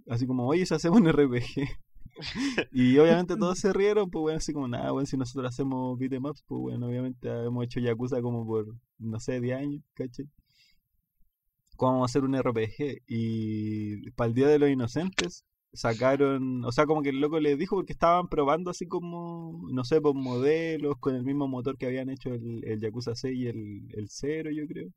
Así 0.08 0.26
como, 0.26 0.46
oye, 0.48 0.66
si 0.66 0.74
hacemos 0.74 1.00
un 1.00 1.08
RPG. 1.08 1.68
Y 2.72 2.98
obviamente 2.98 3.36
todos 3.36 3.58
se 3.58 3.72
rieron, 3.72 4.10
pues 4.10 4.22
weón, 4.24 4.36
así 4.38 4.52
como, 4.52 4.68
nada, 4.68 4.92
weón, 4.92 5.06
si 5.06 5.16
nosotros 5.16 5.52
hacemos 5.52 5.98
beatemaps, 5.98 6.42
pues 6.46 6.60
weón, 6.62 6.82
obviamente 6.82 7.28
hemos 7.28 7.64
hecho 7.64 7.80
Yakuza 7.80 8.20
como 8.22 8.46
por, 8.46 8.66
no 8.98 9.20
sé, 9.20 9.40
10 9.40 9.58
años, 9.58 9.82
¿cachai? 9.94 10.28
¿Cómo 11.76 11.92
vamos 11.92 12.10
a 12.10 12.12
hacer 12.12 12.24
un 12.24 12.36
RPG? 12.36 13.02
Y 13.08 14.10
para 14.12 14.28
el 14.28 14.34
Día 14.34 14.46
de 14.48 14.58
los 14.58 14.70
Inocentes 14.70 15.44
sacaron, 15.72 16.64
o 16.64 16.72
sea, 16.72 16.86
como 16.86 17.02
que 17.02 17.08
el 17.10 17.20
loco 17.20 17.40
les 17.40 17.58
dijo 17.58 17.76
porque 17.76 17.92
estaban 17.92 18.28
probando 18.28 18.70
así 18.70 18.86
como, 18.86 19.66
no 19.70 19.84
sé, 19.84 20.00
pues 20.00 20.14
modelos 20.14 20.96
con 20.98 21.14
el 21.14 21.24
mismo 21.24 21.48
motor 21.48 21.76
que 21.78 21.86
habían 21.86 22.10
hecho 22.10 22.30
el, 22.34 22.64
el 22.64 22.80
Yakuza 22.80 23.14
6 23.14 23.36
y 23.36 23.46
el, 23.48 23.88
el 23.94 24.08
0, 24.08 24.50
yo 24.52 24.66
creo. 24.66 24.90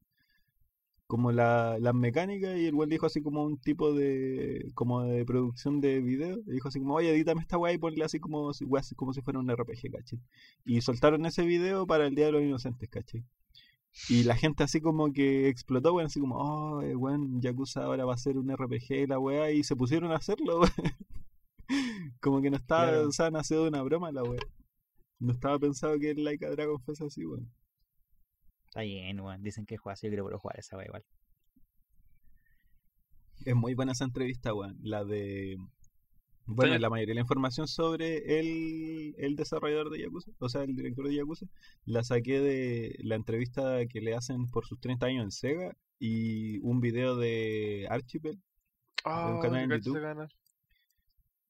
Como 1.07 1.31
la, 1.31 1.77
las 1.79 1.93
mecánicas 1.93 2.57
y 2.57 2.65
el 2.65 2.73
güey 2.73 2.89
dijo 2.89 3.05
así 3.05 3.21
como 3.21 3.43
un 3.43 3.59
tipo 3.59 3.93
de 3.93 4.71
como 4.73 5.03
de 5.03 5.23
producción 5.25 5.79
de 5.79 6.01
video. 6.01 6.39
Y 6.47 6.51
dijo 6.53 6.69
así 6.69 6.79
como, 6.79 6.95
oye, 6.95 7.11
edítame 7.11 7.41
esta 7.41 7.57
weá 7.59 7.73
y 7.73 7.77
ponle 7.77 8.03
así 8.03 8.19
como, 8.19 8.53
si- 8.53 8.65
weá, 8.65 8.79
así 8.81 8.95
como 8.95 9.13
si 9.13 9.21
fuera 9.21 9.39
un 9.39 9.49
RPG, 9.51 9.91
¿cachai? 9.91 10.19
Y 10.65 10.81
soltaron 10.81 11.25
ese 11.27 11.43
video 11.45 11.85
para 11.85 12.07
el 12.07 12.15
Día 12.15 12.25
de 12.27 12.31
los 12.31 12.41
Inocentes, 12.41 12.89
¿cachai? 12.89 13.23
Y 14.09 14.23
la 14.23 14.35
gente 14.35 14.63
así 14.63 14.81
como 14.81 15.13
que 15.13 15.47
explotó, 15.47 15.93
weón, 15.93 16.07
así 16.07 16.19
como, 16.19 16.35
oh, 16.37 16.79
weón, 16.79 17.39
Yakuza 17.39 17.83
ahora 17.85 18.03
va 18.05 18.15
a 18.15 18.17
ser 18.17 18.37
un 18.37 18.49
RPG, 18.51 19.07
la 19.07 19.19
weá, 19.19 19.51
y 19.51 19.63
se 19.63 19.75
pusieron 19.75 20.11
a 20.11 20.15
hacerlo, 20.15 20.61
weón. 20.61 20.71
Como 22.21 22.41
que 22.41 22.49
no 22.49 22.57
estaba, 22.57 22.87
Claro. 22.89 23.07
o 23.07 23.11
sea, 23.11 23.29
nació 23.31 23.61
de 23.63 23.69
una 23.69 23.81
broma 23.83 24.11
la 24.11 24.23
weá. 24.23 24.39
No 25.19 25.31
estaba 25.33 25.57
pensado 25.59 25.97
que 25.99 26.11
el 26.11 26.23
Like 26.23 26.45
a 26.45 26.49
Dragon 26.51 26.79
fuese 26.81 27.05
así, 27.05 27.25
weón. 27.25 27.49
Está 28.75 28.81
bien, 28.81 29.21
weón. 29.21 29.41
Dicen 29.41 29.65
que 29.65 29.77
juega 29.77 29.93
así, 29.93 30.05
yo 30.05 30.09
quiero 30.11 30.25
puro 30.25 30.37
jugar 30.37 30.59
esa 30.59 30.75
weá 30.75 30.85
igual. 30.85 31.05
Es 33.45 33.55
muy 33.55 33.73
buena 33.73 33.93
esa 33.93 34.03
entrevista, 34.03 34.53
weón. 34.53 34.77
La 34.81 35.05
de. 35.05 35.57
Bueno, 36.45 36.77
la 36.77 36.89
mayoría 36.89 37.11
de 37.11 37.15
la 37.15 37.21
información 37.21 37.69
sobre 37.69 38.37
el, 38.37 39.15
el 39.17 39.37
desarrollador 39.37 39.89
de 39.91 39.99
Yakuza, 39.99 40.31
o 40.39 40.49
sea, 40.49 40.63
el 40.63 40.75
director 40.75 41.07
de 41.07 41.15
Yakuza, 41.15 41.45
la 41.85 42.03
saqué 42.03 42.41
de 42.41 42.97
la 42.99 43.15
entrevista 43.15 43.85
que 43.85 44.01
le 44.01 44.13
hacen 44.13 44.47
por 44.47 44.65
sus 44.65 44.77
30 44.81 45.05
años 45.05 45.23
en 45.23 45.31
Sega 45.31 45.77
y 45.97 46.59
un 46.59 46.81
video 46.81 47.15
de 47.15 47.87
Archipel. 47.89 48.41
Ah, 49.05 49.39
canal 49.41 49.71
en 49.71 49.81
YouTube. 49.81 50.27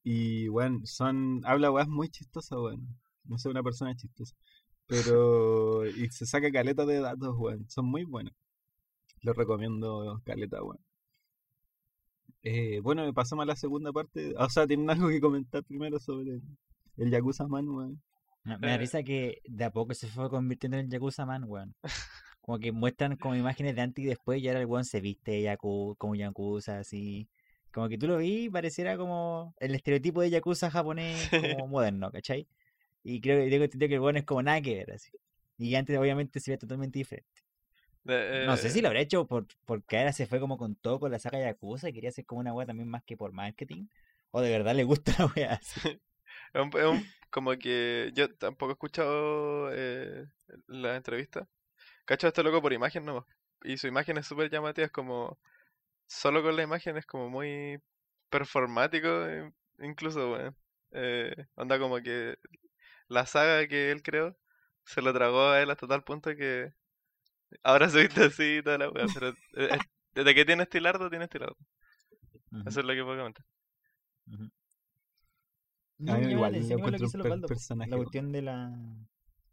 Y, 0.04 0.48
bueno, 0.50 0.82
son. 0.84 1.42
Habla 1.44 1.72
weas 1.72 1.88
muy 1.88 2.08
chistosas, 2.10 2.60
weón. 2.60 2.88
No 3.24 3.40
sé, 3.40 3.50
una 3.50 3.64
persona 3.64 3.96
chistosa. 3.96 4.36
Pero. 4.88 5.86
y 5.88 6.10
se 6.10 6.26
saca 6.26 6.52
caleta 6.52 6.86
de 6.86 7.00
datos, 7.00 7.36
weón. 7.38 7.70
Son 7.70 7.86
muy 7.86 8.04
buenos. 8.04 8.34
Les 9.22 9.36
recomiendo 9.36 10.22
caleta, 10.26 10.62
weón. 10.64 10.80
Eh, 12.44 12.80
bueno, 12.82 13.12
pasamos 13.14 13.44
a 13.44 13.48
la 13.48 13.56
segunda 13.56 13.92
parte. 13.92 14.34
O 14.38 14.50
sea, 14.50 14.68
¿tienen 14.68 14.90
algo 14.90 15.10
que 15.10 15.20
comentar 15.20 15.64
primero 15.64 16.00
sobre 16.00 16.40
el, 16.98 17.10
Yakuza 17.12 17.48
Man, 17.48 17.68
weón? 17.70 18.02
Me, 18.44 18.58
me 18.60 18.68
da 18.68 18.76
Eh. 18.76 18.78
risa 18.78 19.02
que 19.04 19.42
de 19.46 19.64
a 19.66 19.72
poco 19.72 19.94
se 19.96 20.08
fue 20.08 20.30
convirtiendo 20.30 20.78
en 20.78 20.90
Yakuza 20.90 21.26
Man, 21.26 21.46
weón. 21.48 21.76
Como 22.42 22.60
que 22.60 22.72
muestran 22.72 23.18
como 23.18 23.36
imágenes 23.36 23.76
de 23.76 23.82
antes 23.82 24.06
y 24.06 24.08
después 24.08 24.40
y 24.40 24.48
ahora 24.48 24.60
el 24.60 24.68
weón 24.68 24.86
se 24.86 25.02
viste 25.02 25.42
yaku, 25.42 25.96
como 25.98 26.14
Yakuza, 26.14 26.78
así. 26.78 27.28
Como 27.74 27.90
que 27.90 27.98
tú 27.98 28.06
lo 28.06 28.18
vi 28.18 28.44
y 28.46 28.50
pareciera 28.52 28.98
como 28.98 29.56
el 29.60 29.74
estereotipo 29.74 30.22
de 30.22 30.30
Yakuza 30.30 30.70
japonés 30.70 31.28
como 31.32 31.66
moderno, 31.68 32.12
¿cachai? 32.12 32.48
Y 33.06 33.22
creo 33.22 33.44
que 33.44 33.50
tengo 33.52 33.64
entendido 33.66 33.90
que 33.90 33.96
el 33.96 34.02
weón 34.02 34.18
es 34.18 34.26
como 34.26 34.44
nada 34.44 34.62
que 34.62 34.76
ver, 34.76 34.92
así. 34.94 35.12
Y 35.60 35.76
antes 35.76 35.98
obviamente 35.98 36.40
se 36.42 36.52
ve 36.52 36.58
totalmente 36.58 37.00
diferente. 37.00 37.30
No 38.46 38.58
sé 38.58 38.68
eh, 38.68 38.72
si 38.72 38.82
lo 38.82 38.88
habrá 38.90 39.00
hecho 39.02 39.28
por, 39.28 39.48
porque 39.66 39.98
ahora 39.98 40.12
se 40.14 40.28
fue 40.28 40.40
como 40.40 40.58
con 40.58 40.76
todo 40.76 41.00
con 41.00 41.12
la 41.12 41.20
saga 41.20 41.40
Yakuza 41.40 41.90
y 41.90 41.94
quería 41.94 42.10
hacer 42.10 42.26
como 42.26 42.42
una 42.42 42.54
weá 42.54 42.66
también 42.68 42.90
más 42.90 43.04
que 43.04 43.18
por 43.18 43.32
marketing. 43.32 43.88
O 44.32 44.42
de 44.42 44.52
verdad 44.52 44.76
le 44.76 44.84
gusta 44.84 45.14
la 45.18 45.26
weá 45.28 45.54
así. 45.54 45.80
Es 46.54 46.62
un- 46.62 46.80
es 46.80 46.86
un- 46.86 47.16
como 47.30 47.52
que 47.58 48.12
yo 48.14 48.34
tampoco 48.36 48.72
he 48.72 48.74
escuchado 48.74 49.70
eh, 49.74 50.26
la 50.68 50.96
entrevista. 50.98 51.48
Cacho 52.06 52.28
este 52.28 52.44
loco 52.44 52.62
por 52.62 52.74
imagen 52.74 53.06
nomás. 53.06 53.26
Y 53.64 53.78
su 53.78 53.88
imagen 53.88 54.18
es 54.18 54.28
súper 54.28 54.50
llamativa, 54.52 54.86
es 54.86 54.92
como. 54.92 55.40
Solo 56.08 56.44
con 56.44 56.56
la 56.56 56.64
imagen 56.64 56.98
es 56.98 57.06
como 57.06 57.30
muy 57.30 57.80
performático, 58.30 59.08
eh, 59.28 59.52
incluso, 59.80 60.34
weón. 60.34 60.56
Eh, 60.92 61.36
onda 61.56 61.80
como 61.80 62.02
que 62.02 62.38
la 63.08 63.26
saga 63.26 63.68
que 63.68 63.92
él 63.92 64.04
creó 64.04 64.38
se 64.86 65.02
lo 65.02 65.14
tragó 65.14 65.50
a 65.50 65.62
él 65.62 65.72
hasta 65.72 65.88
tal 65.88 66.04
punto 66.04 66.36
que 66.36 66.74
ahora 67.64 67.90
se 67.90 68.02
viste 68.04 68.26
así 68.26 68.58
y 68.60 68.64
toda 68.64 68.78
la 68.80 68.90
weá. 68.90 69.10
Pero 69.12 69.36
desde 70.16 70.36
que 70.36 70.46
tiene 70.46 70.64
estilardo, 70.64 71.10
tiene 71.10 71.26
estilardo. 71.26 71.58
Ujú, 72.52 72.62
Eso 72.66 72.82
es 72.82 72.86
lo 72.86 72.94
que 72.94 73.04
puedo 73.04 73.18
comentar. 73.18 73.46
ujú. 74.28 74.50
A 76.08 76.14
No, 76.14 76.18
mí 76.18 76.22
me 76.22 76.30
llama 76.32 76.50
igual 76.50 76.56
igual 76.56 76.92
lo 76.92 76.98
encuentro 76.98 77.00
que 77.00 77.06
un 77.06 77.14
hizo 77.14 77.20
per- 77.20 77.42
personaje, 77.46 77.90
La 77.92 77.98
cuestión 77.98 78.32
de 78.32 78.42
la 78.42 78.72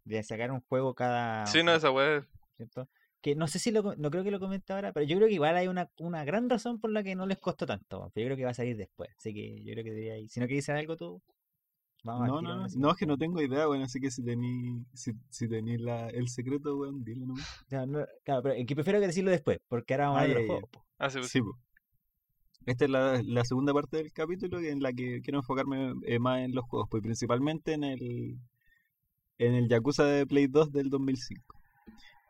de 0.05 0.23
sacar 0.23 0.51
un 0.51 0.61
juego 0.61 0.93
cada 0.93 1.51
Sí, 1.51 1.63
no, 1.63 1.73
esa 1.75 1.89
es- 2.17 2.25
¿cierto? 2.57 2.89
Que 3.21 3.35
no 3.35 3.47
sé 3.47 3.59
si 3.59 3.71
lo 3.71 3.95
no 3.97 4.11
creo 4.11 4.23
que 4.23 4.31
lo 4.31 4.39
comente 4.39 4.73
ahora, 4.73 4.91
pero 4.93 5.05
yo 5.05 5.15
creo 5.17 5.27
que 5.29 5.33
igual 5.35 5.55
hay 5.57 5.67
una, 5.67 5.89
una 5.99 6.25
gran 6.25 6.49
razón 6.49 6.79
por 6.79 6.91
la 6.91 7.03
que 7.03 7.15
no 7.15 7.25
les 7.25 7.39
costó 7.39 7.65
tanto, 7.65 8.11
pero 8.13 8.25
yo 8.25 8.27
creo 8.29 8.37
que 8.37 8.45
va 8.45 8.51
a 8.51 8.53
salir 8.53 8.77
después, 8.77 9.09
así 9.17 9.33
que 9.33 9.63
yo 9.63 9.73
creo 9.73 9.83
que 9.83 9.91
debería 9.91 10.17
ir. 10.17 10.29
Si 10.29 10.39
no 10.39 10.47
quieres 10.47 10.65
saber 10.65 10.81
algo 10.81 10.97
tú, 10.97 11.21
vamos 12.03 12.27
No, 12.27 12.41
no, 12.41 12.67
no, 12.75 12.91
es 12.91 12.97
que 12.97 13.05
no 13.05 13.17
tengo 13.17 13.41
idea, 13.41 13.67
weón. 13.69 13.83
Así 13.83 13.99
que 13.99 14.11
si 14.11 14.23
tení, 14.23 14.85
si, 14.93 15.13
si 15.29 15.47
tení 15.47 15.77
la, 15.77 16.09
el 16.09 16.27
secreto, 16.29 16.75
weón, 16.77 17.03
dilo 17.03 17.25
nomás. 17.25 17.47
No- 17.69 18.05
claro, 18.23 18.41
pero 18.43 18.55
es 18.55 18.65
que 18.65 18.75
prefiero 18.75 18.99
que 18.99 19.07
decirlo 19.07 19.31
después, 19.31 19.59
porque 19.67 19.93
ahora 19.93 20.05
vamos 20.09 20.19
a 20.19 20.23
Ah, 20.23 20.27
de 20.27 20.29
ya, 20.29 20.39
los 20.39 20.45
juegos. 20.45 20.69
Ah, 20.97 21.09
sí, 21.09 21.19
pues. 21.19 21.31
Sí. 21.31 21.39
Esta 22.65 22.85
es 22.85 22.91
la, 22.91 23.21
la 23.23 23.45
segunda 23.45 23.73
parte 23.73 23.97
del 23.97 24.11
capítulo 24.11 24.59
en 24.59 24.81
la 24.81 24.91
que 24.93 25.21
quiero 25.21 25.39
enfocarme 25.39 25.93
eh, 26.05 26.19
más 26.19 26.41
en 26.41 26.53
los 26.55 26.65
juegos, 26.65 26.87
pues 26.89 27.01
principalmente 27.03 27.73
en 27.73 27.83
el 27.85 28.37
en 29.37 29.53
el 29.55 29.67
Yakuza 29.69 30.05
de 30.05 30.25
Play 30.25 30.47
2 30.47 30.71
del 30.71 30.89
2005. 30.89 31.59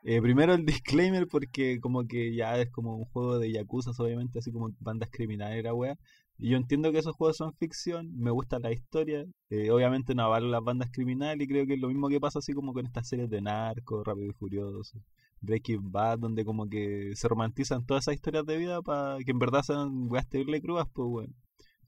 Eh, 0.03 0.21
primero 0.21 0.53
el 0.53 0.65
disclaimer 0.65 1.27
porque 1.27 1.79
como 1.79 2.05
que 2.07 2.35
ya 2.35 2.57
es 2.59 2.69
como 2.71 2.97
un 2.97 3.05
juego 3.05 3.39
de 3.39 3.51
Yakuza, 3.51 3.91
obviamente, 3.97 4.39
así 4.39 4.51
como 4.51 4.71
bandas 4.79 5.09
criminales 5.11 5.63
la 5.63 5.73
wea. 5.73 5.97
Y 6.37 6.49
yo 6.49 6.57
entiendo 6.57 6.91
que 6.91 6.99
esos 6.99 7.15
juegos 7.15 7.37
son 7.37 7.53
ficción, 7.53 8.11
me 8.17 8.31
gusta 8.31 8.59
la 8.59 8.71
historia, 8.71 9.25
eh, 9.49 9.71
obviamente 9.71 10.15
no 10.15 10.23
avalo 10.23 10.47
las 10.49 10.63
bandas 10.63 10.89
criminales 10.91 11.45
y 11.45 11.47
creo 11.47 11.65
que 11.65 11.75
es 11.75 11.79
lo 11.79 11.87
mismo 11.87 12.09
que 12.09 12.19
pasa 12.19 12.39
así 12.39 12.53
como 12.53 12.73
con 12.73 12.85
estas 12.85 13.07
series 13.07 13.29
de 13.29 13.41
narcos, 13.41 14.05
Rápido 14.05 14.27
y 14.27 14.33
Furioso, 14.33 14.99
Breaking 15.41 15.91
Bad, 15.91 16.19
donde 16.19 16.43
como 16.45 16.67
que 16.67 17.11
se 17.15 17.27
romantizan 17.27 17.85
todas 17.85 18.05
esas 18.05 18.15
historias 18.15 18.45
de 18.45 18.57
vida 18.57 18.81
para 18.81 19.17
que 19.23 19.31
en 19.31 19.39
verdad 19.39 19.63
sean 19.63 20.09
weas 20.11 20.27
terrible 20.27 20.61
crudas, 20.61 20.87
pues 20.93 21.07
weón. 21.09 21.35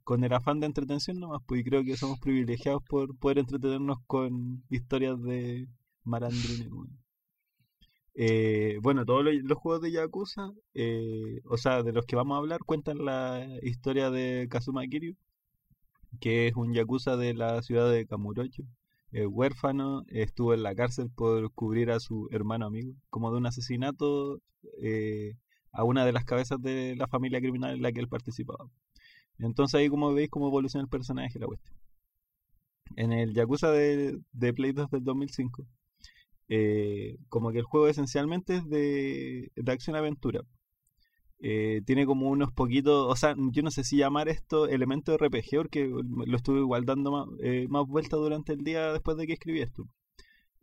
con 0.04 0.24
el 0.24 0.34
afán 0.34 0.60
de 0.60 0.68
entretención 0.68 1.20
nomás, 1.20 1.42
pues 1.48 1.62
y 1.62 1.64
creo 1.64 1.84
que 1.84 1.98
somos 1.98 2.20
privilegiados 2.20 2.84
por 2.84 3.18
poder 3.18 3.40
entretenernos 3.40 3.98
con 4.08 4.64
historias 4.70 5.22
de 5.24 5.68
Marandrine. 6.04 6.70
weón. 6.72 7.05
Eh, 8.16 8.80
bueno, 8.82 9.06
todos 9.06 9.26
los, 9.26 9.58
juegos 9.58 9.82
de 9.82 9.92
Yakuza, 9.92 10.52
eh, 10.74 11.42
o 11.46 11.58
sea, 11.58 11.84
de 11.84 11.92
los 11.92 12.06
que 12.06 12.16
vamos 12.16 12.36
a 12.36 12.40
hablar, 12.40 12.62
cuentan 12.66 13.04
la 13.06 13.46
historia 13.62 14.10
de 14.10 14.48
Kazuma 14.50 14.88
Kiryu, 14.88 15.16
que 16.20 16.48
es 16.48 16.56
un 16.56 16.74
Yakuza 16.74 17.18
de 17.18 17.34
la 17.34 17.62
ciudad 17.62 17.92
de 17.92 18.06
Kamurocho. 18.08 18.64
Eh, 19.12 19.26
huérfano, 19.28 20.04
estuvo 20.08 20.54
en 20.54 20.64
la 20.64 20.76
cárcel 20.76 21.10
por 21.10 21.52
cubrir 21.54 21.92
a 21.92 22.00
su 22.00 22.28
hermano 22.32 22.66
amigo, 22.66 22.94
como 23.10 23.32
de 23.32 23.38
un 23.38 23.46
asesinato 23.46 24.42
eh, 24.82 25.36
a 25.72 25.84
una 25.84 26.06
de 26.06 26.14
las 26.14 26.26
cabezas 26.26 26.62
de 26.62 26.96
la 26.98 27.08
familia 27.08 27.40
criminal 27.40 27.76
en 27.76 27.82
la 27.82 27.92
que 27.92 28.02
él 28.02 28.10
participaba. 28.10 28.70
Entonces 29.40 29.76
ahí 29.80 29.90
como 29.90 30.14
veis 30.14 30.30
cómo 30.30 30.48
evoluciona 30.48 30.84
el 30.84 30.90
personaje 30.90 31.40
la 31.40 31.48
cuestión. 31.48 31.76
En 32.96 33.12
el 33.14 33.34
Yakuza 33.34 33.72
de, 33.72 34.20
de 34.34 34.54
Play 34.54 34.72
2 34.74 34.90
del 34.92 35.04
2005, 35.04 35.66
eh, 36.50 37.18
como 37.30 37.52
que 37.52 37.60
el 37.60 37.66
juego 37.66 37.88
esencialmente 37.88 38.58
es 38.58 38.70
de, 38.70 39.52
acción-aventura. 39.68 40.42
Eh, 41.40 41.82
tiene 41.86 42.06
como 42.06 42.30
unos 42.30 42.52
poquitos, 42.54 43.12
o 43.12 43.16
sea, 43.16 43.36
yo 43.38 43.62
no 43.62 43.72
sé 43.72 43.84
si 43.84 43.98
llamar 43.98 44.30
esto 44.30 44.68
elemento 44.68 45.12
de 45.12 45.18
RPG, 45.18 45.58
porque 45.58 45.88
lo 45.88 46.38
estuve 46.38 46.60
igual 46.60 46.86
dando 46.86 47.12
más, 47.12 47.28
eh, 47.44 47.68
más 47.70 47.86
vueltas 47.88 48.20
durante 48.20 48.54
el 48.54 48.64
día 48.64 48.94
después 48.94 49.18
de 49.18 49.28
que 49.28 49.34
escribí 49.34 49.62
esto. 49.62 49.88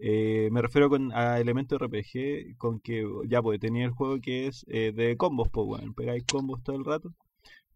Eh, 0.05 0.49
me 0.51 0.62
refiero 0.62 0.88
con, 0.90 1.12
a 1.12 1.38
elementos 1.38 1.79
de 1.79 1.87
RPG 1.87 2.57
con 2.59 2.81
que 2.81 3.07
ya 3.29 3.40
pues 3.40 3.61
tenía 3.61 3.85
el 3.85 3.92
juego 3.92 4.21
que 4.21 4.49
es 4.49 4.64
eh, 4.68 4.92
de 4.92 5.16
combos, 5.16 5.49
pues 5.53 5.64
bueno, 5.64 5.92
pegáis 5.95 6.25
combos 6.25 6.61
todo 6.64 6.75
el 6.75 6.85
rato. 6.85 7.14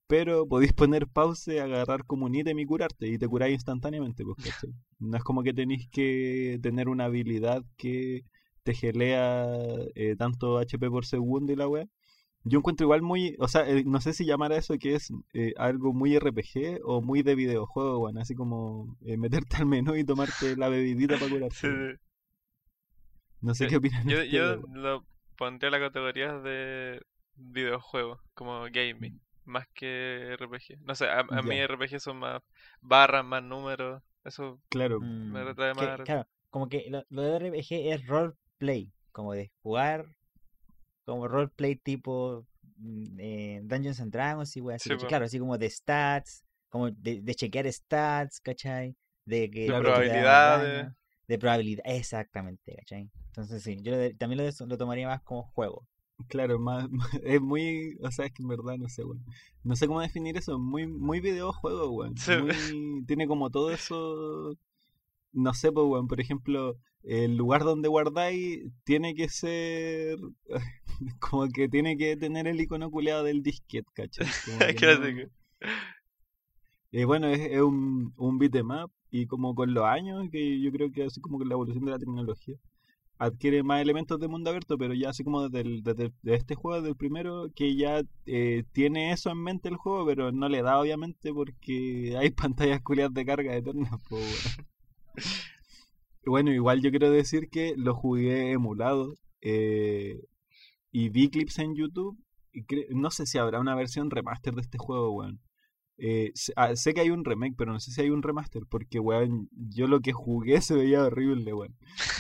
Pero 0.09 0.47
podéis 0.47 0.73
poner 0.73 1.09
pause, 1.09 1.61
agarrar 1.61 2.05
como 2.05 2.27
un 2.27 2.35
ítem 2.35 2.59
y 2.59 2.67
curarte, 2.67 3.09
y 3.09 3.19
te 3.19 3.29
curáis 3.29 3.55
instantáneamente, 3.55 4.25
pues. 4.25 4.37
No 4.99 5.17
es 5.17 5.25
como 5.25 5.43
que 5.43 5.53
tenéis 5.53 5.89
que 5.91 6.59
tener 6.63 6.89
una 6.89 7.07
habilidad 7.07 7.65
que 7.77 8.25
te 8.63 8.75
gelea 8.75 9.47
eh, 9.95 10.17
tanto 10.17 10.59
HP 10.59 10.89
por 10.91 11.07
segundo 11.07 11.53
y 11.53 11.57
la 11.57 11.69
wea. 11.69 11.87
Yo 12.49 12.61
encuentro 12.61 12.85
igual 12.85 13.03
muy, 13.03 13.35
o 13.41 13.49
sea, 13.49 13.69
eh, 13.69 13.83
no 13.85 14.01
sé 14.01 14.13
si 14.13 14.25
llamar 14.25 14.53
a 14.53 14.57
eso 14.57 14.79
que 14.79 14.95
es 14.95 15.13
eh, 15.35 15.53
algo 15.57 15.93
muy 15.93 16.17
RPG 16.17 16.79
o 16.85 17.03
muy 17.03 17.25
de 17.25 17.35
videojuego, 17.35 17.99
bueno, 17.99 18.21
así 18.21 18.37
como 18.37 18.97
eh, 19.05 19.17
meterte 19.17 19.57
al 19.57 19.67
menú 19.67 19.97
y 19.97 20.05
tomarte 20.05 20.57
la 20.57 20.69
bebidita 20.69 21.19
para 21.19 21.29
curarte. 21.31 21.57
Sí. 21.57 22.01
No 23.41 23.53
sé 23.53 23.67
qué 23.67 23.77
opinan 23.79 24.09
yo, 24.09 24.57
lo 24.73 25.05
pondría 25.37 25.69
en 25.69 25.73
la 25.73 25.81
categoría 25.81 26.39
de 26.39 27.03
videojuego, 27.35 28.21
como 28.35 28.63
gaming, 28.73 29.21
más 29.47 29.67
que 29.75 30.33
RPG. 30.35 30.79
No 30.81 30.95
sé, 30.95 31.07
a, 31.09 31.21
a 31.21 31.43
mí 31.43 31.59
RPG 31.59 32.01
son 32.01 32.19
más 32.19 32.43
barras, 32.81 33.25
más 33.25 33.43
números, 33.43 34.03
eso 34.25 34.61
claro. 34.69 35.01
me 35.29 35.45
Mm, 35.45 35.45
retrae 35.45 35.75
que, 35.75 35.95
más. 35.95 36.01
claro, 36.03 36.27
como 36.51 36.69
que 36.69 36.87
lo, 36.91 37.05
lo 37.11 37.23
de 37.23 37.37
RPG 37.37 37.93
es 37.93 38.07
roleplay, 38.07 38.93
como 39.13 39.33
de 39.35 39.51
jugar, 39.63 40.07
como 41.05 41.29
roleplay 41.29 41.77
tipo 41.77 42.47
mm, 42.79 43.05
eh, 43.21 43.61
Dungeons 43.65 44.01
and 44.01 44.13
Dragons 44.13 44.57
y 44.57 44.61
wey, 44.61 44.77
así. 44.77 44.97
Claro, 45.07 45.25
así 45.27 45.39
como 45.39 45.59
de 45.59 45.71
stats, 45.71 46.45
como 46.69 46.91
de, 46.91 47.21
de 47.23 47.35
chequear 47.35 47.73
stats, 47.73 48.41
¿cachai? 48.41 48.97
De 49.25 49.51
que 49.51 49.67
De 49.67 49.75
Claro. 49.75 49.83
probabilidades. 49.83 50.93
de 51.29 51.39
probabilidad, 51.39 51.85
exactamente, 51.87 52.75
¿cachai? 52.77 53.11
Entonces 53.29 53.63
sí, 53.63 53.77
yo 53.83 53.93
lo 53.93 53.99
de- 53.99 54.15
también 54.15 54.39
lo, 54.39 54.45
de- 54.45 54.67
lo 54.67 54.79
tomaría 54.79 55.09
más 55.09 55.23
como 55.23 55.45
juego. 55.45 55.87
Claro, 56.29 56.59
más, 56.59 56.89
es 57.25 57.41
muy, 57.41 57.97
o 58.03 58.11
sea, 58.11 58.27
es 58.27 58.33
que 58.33 58.43
en 58.43 58.49
verdad 58.49 58.77
no 58.79 58.89
sé, 58.89 59.05
weón. 59.05 59.25
No 59.63 59.77
sé 59.77 59.87
cómo 59.87 60.01
definir 60.01 60.37
eso, 60.37 60.59
muy, 60.59 60.87
muy 60.87 61.21
videojuego, 61.21 61.91
weón. 61.91 62.17
Sí. 62.17 62.33
Muy, 62.37 63.05
tiene 63.07 63.27
como 63.27 63.51
todo 63.51 63.71
eso, 63.71 64.57
no 65.33 65.55
sé, 65.55 65.73
pues, 65.73 65.87
weón, 65.87 66.09
por 66.09 66.21
ejemplo, 66.21 66.77
el 67.03 67.37
lugar 67.37 67.65
donde 67.65 67.89
guardáis 67.89 68.65
tiene 68.85 69.15
que 69.15 69.29
ser, 69.29 70.19
como 71.21 71.49
que 71.49 71.69
tiene 71.69 71.97
que 71.97 72.17
tener 72.17 72.47
el 72.47 72.61
icono 72.61 72.91
culeado 72.91 73.25
del 73.25 73.43
disquete, 73.43 73.91
¿cachai? 73.95 74.27
Que 74.75 74.75
Clásico. 74.75 75.21
no... 75.61 75.69
Eh, 76.93 77.05
bueno, 77.05 77.29
es, 77.29 77.41
es 77.41 77.61
un, 77.61 78.13
un 78.17 78.39
beatmap 78.39 78.91
y 79.11 79.27
como 79.27 79.55
con 79.55 79.75
los 79.75 79.85
años, 79.85 80.29
que 80.31 80.61
yo 80.61 80.73
creo 80.73 80.91
que 80.93 81.05
así 81.05 81.21
como 81.21 81.39
con 81.39 81.49
la 81.49 81.55
evolución 81.55 81.85
de 81.85 81.91
la 81.93 81.99
tecnología, 81.99 82.57
adquiere 83.19 83.63
más 83.63 83.81
elementos 83.83 84.21
de 84.21 84.29
mundo 84.29 84.51
abierto, 84.51 84.77
pero 84.79 84.95
ya 84.95 85.11
así 85.11 85.25
como 85.25 85.49
desde, 85.49 85.61
el- 85.69 85.83
desde 85.83 86.05
el- 86.07 86.15
de 86.23 86.35
este 86.35 86.55
juego, 86.55 86.83
del 86.83 86.97
primero, 86.97 87.51
que 87.55 87.77
ya 87.77 88.03
eh, 88.27 88.65
tiene 88.73 89.13
eso 89.13 89.31
en 89.31 89.39
mente 89.43 89.69
el 89.69 89.77
juego, 89.77 90.07
pero 90.07 90.33
no 90.33 90.49
le 90.49 90.63
da 90.63 90.79
obviamente 90.81 91.33
porque 91.33 92.17
hay 92.21 92.31
pantallas 92.31 92.83
culiadas 92.83 93.15
de 93.15 93.25
carga 93.27 93.57
eternas, 93.57 94.01
po, 94.09 94.17
weón. 94.17 94.67
Bueno, 96.25 96.53
igual 96.53 96.83
yo 96.83 96.91
quiero 96.91 97.11
decir 97.11 97.49
que 97.51 97.75
lo 97.77 97.95
jugué 97.95 98.51
emulado 98.53 99.15
eh, 99.41 100.21
y 100.93 101.09
vi 101.11 101.31
clips 101.31 101.59
en 101.61 101.75
YouTube. 101.77 102.19
Y 102.53 102.65
no 102.95 103.11
sé 103.11 103.27
si 103.27 103.39
habrá 103.39 103.61
una 103.61 103.75
versión 103.77 104.11
remaster 104.11 104.55
de 104.55 104.63
este 104.63 104.79
juego, 104.79 105.13
weón. 105.13 105.41
Eh, 105.99 106.31
sé, 106.35 106.53
ah, 106.57 106.77
sé 106.77 106.93
que 106.93 107.01
hay 107.01 107.11
un 107.11 107.25
remake, 107.25 107.55
pero 107.57 107.73
no 107.73 107.81
sé 107.81 107.91
si 107.91 108.01
hay 108.03 108.11
un 108.11 108.23
remaster, 108.23 108.65
porque, 108.69 108.99
weón, 109.01 109.49
yo 109.53 109.87
lo 109.87 110.01
que 110.01 110.13
jugué 110.13 110.61
se 110.61 110.75
veía 110.75 111.03
horrible, 111.05 111.55
weón. 111.55 111.75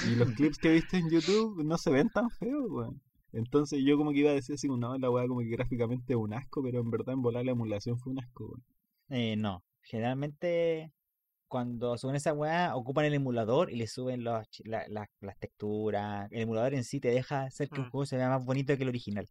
Y 0.07 0.15
los 0.17 0.29
clips 0.57 0.59
que 0.59 0.71
viste 0.73 0.97
en 0.99 1.11
YouTube 1.11 1.63
no 1.65 1.77
se 1.79 1.91
ven 1.91 2.09
tan 2.09 2.31
feos, 2.31 2.67
weón. 2.71 3.01
Entonces 3.33 3.83
yo 3.85 3.99
como 3.99 4.13
que 4.13 4.21
iba 4.21 4.31
a 4.31 4.35
decir 4.35 4.55
así, 4.55 4.67
no, 4.69 4.97
la 4.97 5.11
weá 5.11 5.27
como 5.29 5.41
que 5.41 5.49
gráficamente 5.49 6.15
es 6.15 6.17
un 6.19 6.33
asco, 6.33 6.63
pero 6.63 6.81
en 6.81 6.91
verdad 6.91 7.13
en 7.15 7.21
volar 7.23 7.45
la 7.45 7.51
emulación 7.53 7.99
fue 7.99 8.13
un 8.13 8.21
asco, 8.21 8.47
weón. 8.47 8.65
Eh, 9.11 9.37
no, 9.37 9.63
generalmente 9.83 10.93
cuando 11.49 11.97
suben 11.99 12.17
esa 12.17 12.33
weá 12.33 12.75
ocupan 12.75 13.05
el 13.05 13.15
emulador 13.15 13.71
y 13.71 13.77
le 13.77 13.87
suben 13.87 14.25
los, 14.25 14.49
chi- 14.49 14.65
la- 14.65 14.87
la- 14.89 15.09
las 15.21 15.39
texturas. 15.39 16.29
El 16.33 16.43
emulador 16.43 16.75
en 16.75 16.83
sí 16.85 16.99
te 16.99 17.09
deja 17.09 17.43
hacer 17.45 17.69
que 17.69 17.81
un 17.81 17.87
Mm. 17.87 17.91
juego 17.91 18.07
se 18.07 18.17
vea 18.17 18.29
más 18.31 18.45
bonito 18.45 18.77
que 18.77 18.83
el 18.85 18.89
original. 18.89 19.29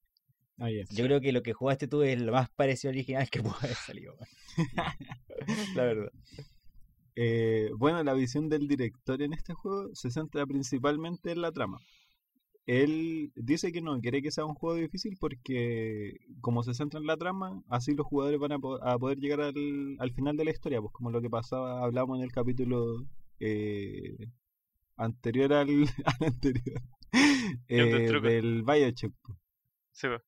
Yo 0.92 1.06
creo 1.06 1.20
que 1.22 1.32
lo 1.34 1.44
que 1.44 1.54
jugaste 1.54 1.88
tú 1.88 2.02
es 2.04 2.22
lo 2.22 2.32
más 2.32 2.50
parecido 2.50 2.90
al 2.92 2.96
original 2.98 3.30
que 3.30 3.42
puede 3.44 3.58
haber 3.60 3.76
salido. 3.76 4.16
La 5.76 5.84
verdad. 5.84 6.12
Eh, 7.16 7.70
bueno, 7.78 8.04
la 8.04 8.14
visión 8.14 8.50
del 8.50 8.68
director 8.68 9.22
en 9.22 9.34
este 9.34 9.54
juego 9.54 9.94
se 9.94 10.12
centra 10.12 10.46
principalmente 10.46 11.32
en 11.32 11.42
la 11.42 11.52
trama. 11.52 11.80
Él 12.68 13.32
dice 13.36 13.72
que 13.72 13.82
no 13.82 14.00
quiere 14.02 14.22
que 14.24 14.32
sea 14.32 14.44
un 14.46 14.56
juego 14.56 14.76
difícil 14.76 15.18
porque 15.20 16.18
como 16.42 16.64
se 16.64 16.74
centra 16.74 17.00
en 17.00 17.06
la 17.06 17.16
trama, 17.16 17.62
así 17.70 17.94
los 17.94 18.08
jugadores 18.08 18.40
van 18.40 18.54
a, 18.54 18.60
po- 18.60 18.84
a 18.84 18.98
poder 18.98 19.20
llegar 19.20 19.42
al, 19.42 19.96
al 20.00 20.12
final 20.14 20.36
de 20.36 20.46
la 20.46 20.52
historia, 20.52 20.82
pues 20.82 20.92
como 20.92 21.12
lo 21.12 21.22
que 21.22 21.30
pasaba, 21.30 21.84
hablamos 21.84 22.18
en 22.18 22.24
el 22.24 22.32
capítulo 22.32 23.06
eh, 23.40 24.18
anterior 24.98 25.54
al, 25.54 25.70
al 26.06 26.28
anterior, 26.28 26.82
eh, 27.68 27.86
del 28.34 28.64
Bioshock. 28.64 29.14
pues. 29.22 29.38
Sí, 29.92 30.08
po. 30.08 30.24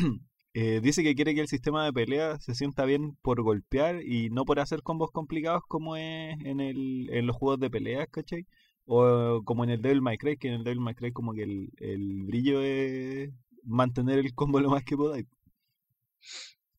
Eh, 0.52 0.80
dice 0.82 1.04
que 1.04 1.14
quiere 1.14 1.32
que 1.32 1.42
el 1.42 1.46
sistema 1.46 1.84
de 1.84 1.92
pelea 1.92 2.40
se 2.40 2.56
sienta 2.56 2.84
bien 2.84 3.16
por 3.22 3.40
golpear 3.40 4.02
y 4.02 4.30
no 4.30 4.44
por 4.44 4.58
hacer 4.58 4.82
combos 4.82 5.12
complicados 5.12 5.62
como 5.68 5.94
es 5.96 6.36
en, 6.44 6.58
el, 6.58 7.08
en 7.12 7.26
los 7.26 7.36
juegos 7.36 7.60
de 7.60 7.70
peleas, 7.70 8.08
¿cachai? 8.10 8.46
O 8.84 9.42
como 9.44 9.62
en 9.62 9.70
el 9.70 9.80
Devil 9.80 10.02
May 10.02 10.18
Cry, 10.18 10.36
que 10.36 10.48
en 10.48 10.54
el 10.54 10.64
Devil 10.64 10.80
May 10.80 10.94
Cry 10.96 11.12
como 11.12 11.34
que 11.34 11.44
el, 11.44 11.70
el 11.78 12.24
brillo 12.24 12.62
es 12.62 13.30
mantener 13.64 14.18
el 14.18 14.34
combo 14.34 14.58
lo 14.60 14.70
más 14.70 14.84
que 14.84 14.96
podáis. 14.96 15.26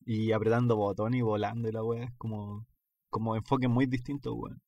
Y 0.05 0.31
apretando 0.31 0.75
botón 0.75 1.13
y 1.13 1.21
volando 1.21 1.69
y 1.69 1.71
la 1.71 1.83
weá, 1.83 2.03
es 2.05 2.13
como, 2.17 2.65
como 3.09 3.35
enfoque 3.35 3.67
muy 3.67 3.85
distinto, 3.85 4.33
weón. 4.33 4.61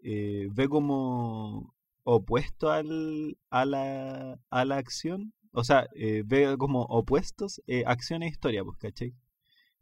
Eh, 0.00 0.48
ve 0.52 0.68
como 0.68 1.74
opuesto 2.04 2.70
al, 2.70 3.36
a, 3.50 3.64
la, 3.66 4.38
a 4.50 4.64
la 4.64 4.76
acción, 4.78 5.34
o 5.58 5.64
sea, 5.64 5.88
eh, 5.94 6.22
ve 6.24 6.56
como 6.58 6.82
opuestos 6.82 7.60
eh, 7.66 7.82
acción 7.86 8.22
e 8.22 8.28
historia, 8.28 8.64
pues, 8.64 8.78
¿cachai? 8.78 9.14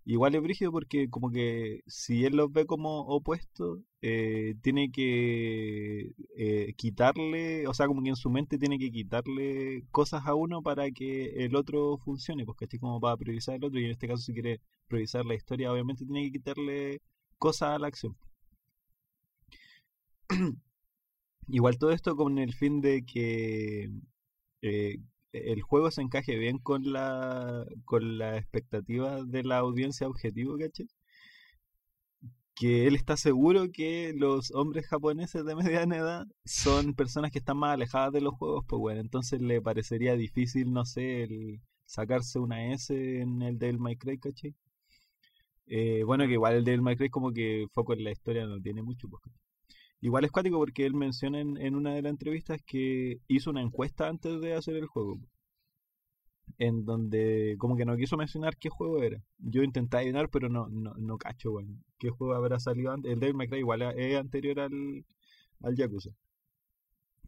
Igual 0.06 0.34
es 0.36 0.42
brígido 0.42 0.72
porque 0.72 1.10
como 1.10 1.30
que 1.30 1.82
si 1.86 2.24
él 2.24 2.36
los 2.36 2.52
ve 2.52 2.64
como 2.66 3.00
opuestos, 3.00 3.80
eh, 4.02 4.54
tiene 4.62 4.90
que 4.92 6.12
eh, 6.36 6.74
quitarle, 6.76 7.66
o 7.66 7.74
sea, 7.74 7.88
como 7.88 8.02
que 8.02 8.10
en 8.10 8.16
su 8.16 8.30
mente 8.30 8.58
tiene 8.58 8.78
que 8.78 8.90
quitarle 8.90 9.84
cosas 9.90 10.26
a 10.26 10.34
uno 10.34 10.62
para 10.62 10.90
que 10.92 11.44
el 11.44 11.56
otro 11.56 11.98
funcione, 11.98 12.44
pues, 12.46 12.56
¿cachai? 12.58 12.78
Como 12.80 13.00
para 13.00 13.16
priorizar 13.16 13.56
el 13.56 13.64
otro, 13.64 13.80
y 13.80 13.84
en 13.84 13.90
este 13.92 14.08
caso 14.08 14.22
si 14.22 14.32
quiere 14.32 14.60
priorizar 14.88 15.26
la 15.26 15.34
historia, 15.34 15.72
obviamente 15.72 16.04
tiene 16.06 16.24
que 16.24 16.32
quitarle 16.32 17.02
cosas 17.38 17.70
a 17.70 17.78
la 17.78 17.88
acción. 17.88 18.16
Igual 21.48 21.78
todo 21.78 21.90
esto 21.92 22.16
con 22.16 22.38
el 22.38 22.54
fin 22.54 22.80
de 22.80 23.04
que 23.04 23.90
el 25.32 25.62
juego 25.62 25.90
se 25.90 26.02
encaje 26.02 26.36
bien 26.36 26.58
con 26.58 26.92
la 26.92 27.64
con 27.84 28.18
la 28.18 28.38
expectativa 28.38 29.22
de 29.24 29.44
la 29.44 29.58
audiencia 29.58 30.08
objetivo, 30.08 30.56
¿cachai? 30.58 30.86
Que 32.54 32.86
él 32.86 32.96
está 32.96 33.16
seguro 33.16 33.70
que 33.72 34.12
los 34.16 34.50
hombres 34.52 34.86
japoneses 34.88 35.44
de 35.44 35.54
mediana 35.54 35.96
edad 35.98 36.26
son 36.44 36.94
personas 36.94 37.30
que 37.30 37.38
están 37.38 37.58
más 37.58 37.74
alejadas 37.74 38.12
de 38.12 38.20
los 38.22 38.34
juegos, 38.34 38.64
pues 38.68 38.80
bueno, 38.80 39.00
entonces 39.00 39.40
le 39.40 39.60
parecería 39.60 40.16
difícil, 40.16 40.72
no 40.72 40.84
sé, 40.86 41.22
el 41.24 41.60
sacarse 41.84 42.38
una 42.38 42.72
S 42.72 42.94
en 43.20 43.42
el 43.42 43.58
Devil 43.58 43.78
May 43.78 43.96
Cry, 43.96 44.18
¿cachai? 44.18 44.54
Eh, 45.66 46.02
bueno, 46.04 46.26
que 46.26 46.32
igual 46.34 46.54
el 46.54 46.64
Devil 46.64 46.82
May 46.82 46.96
Cry 46.96 47.10
como 47.10 47.32
que 47.32 47.66
foco 47.72 47.92
en 47.92 48.04
la 48.04 48.12
historia 48.12 48.46
no 48.46 48.60
tiene 48.60 48.82
mucho. 48.82 49.08
Pues. 49.08 49.22
Igual 50.06 50.24
es 50.24 50.30
cuático 50.30 50.58
porque 50.58 50.86
él 50.86 50.94
menciona 50.94 51.40
en, 51.40 51.74
una 51.74 51.92
de 51.92 52.00
las 52.00 52.10
entrevistas 52.10 52.62
que 52.64 53.18
hizo 53.26 53.50
una 53.50 53.60
encuesta 53.60 54.06
antes 54.08 54.40
de 54.40 54.54
hacer 54.54 54.76
el 54.76 54.86
juego. 54.86 55.18
En 56.58 56.84
donde 56.84 57.56
como 57.58 57.76
que 57.76 57.84
no 57.84 57.96
quiso 57.96 58.16
mencionar 58.16 58.56
qué 58.56 58.68
juego 58.68 59.02
era. 59.02 59.20
Yo 59.38 59.64
intenté 59.64 59.96
adivinar, 59.96 60.28
pero 60.30 60.48
no, 60.48 60.68
no, 60.68 60.94
no 60.94 61.18
cacho, 61.18 61.50
bueno. 61.50 61.76
¿Qué 61.98 62.10
juego 62.10 62.34
habrá 62.34 62.60
salido 62.60 62.92
antes? 62.92 63.12
El 63.12 63.18
Devil 63.18 63.34
May 63.34 63.48
Cry 63.48 63.58
igual 63.58 63.82
es 63.82 64.16
anterior 64.16 64.60
al, 64.60 65.04
al 65.62 65.74
Yakuza. 65.74 66.10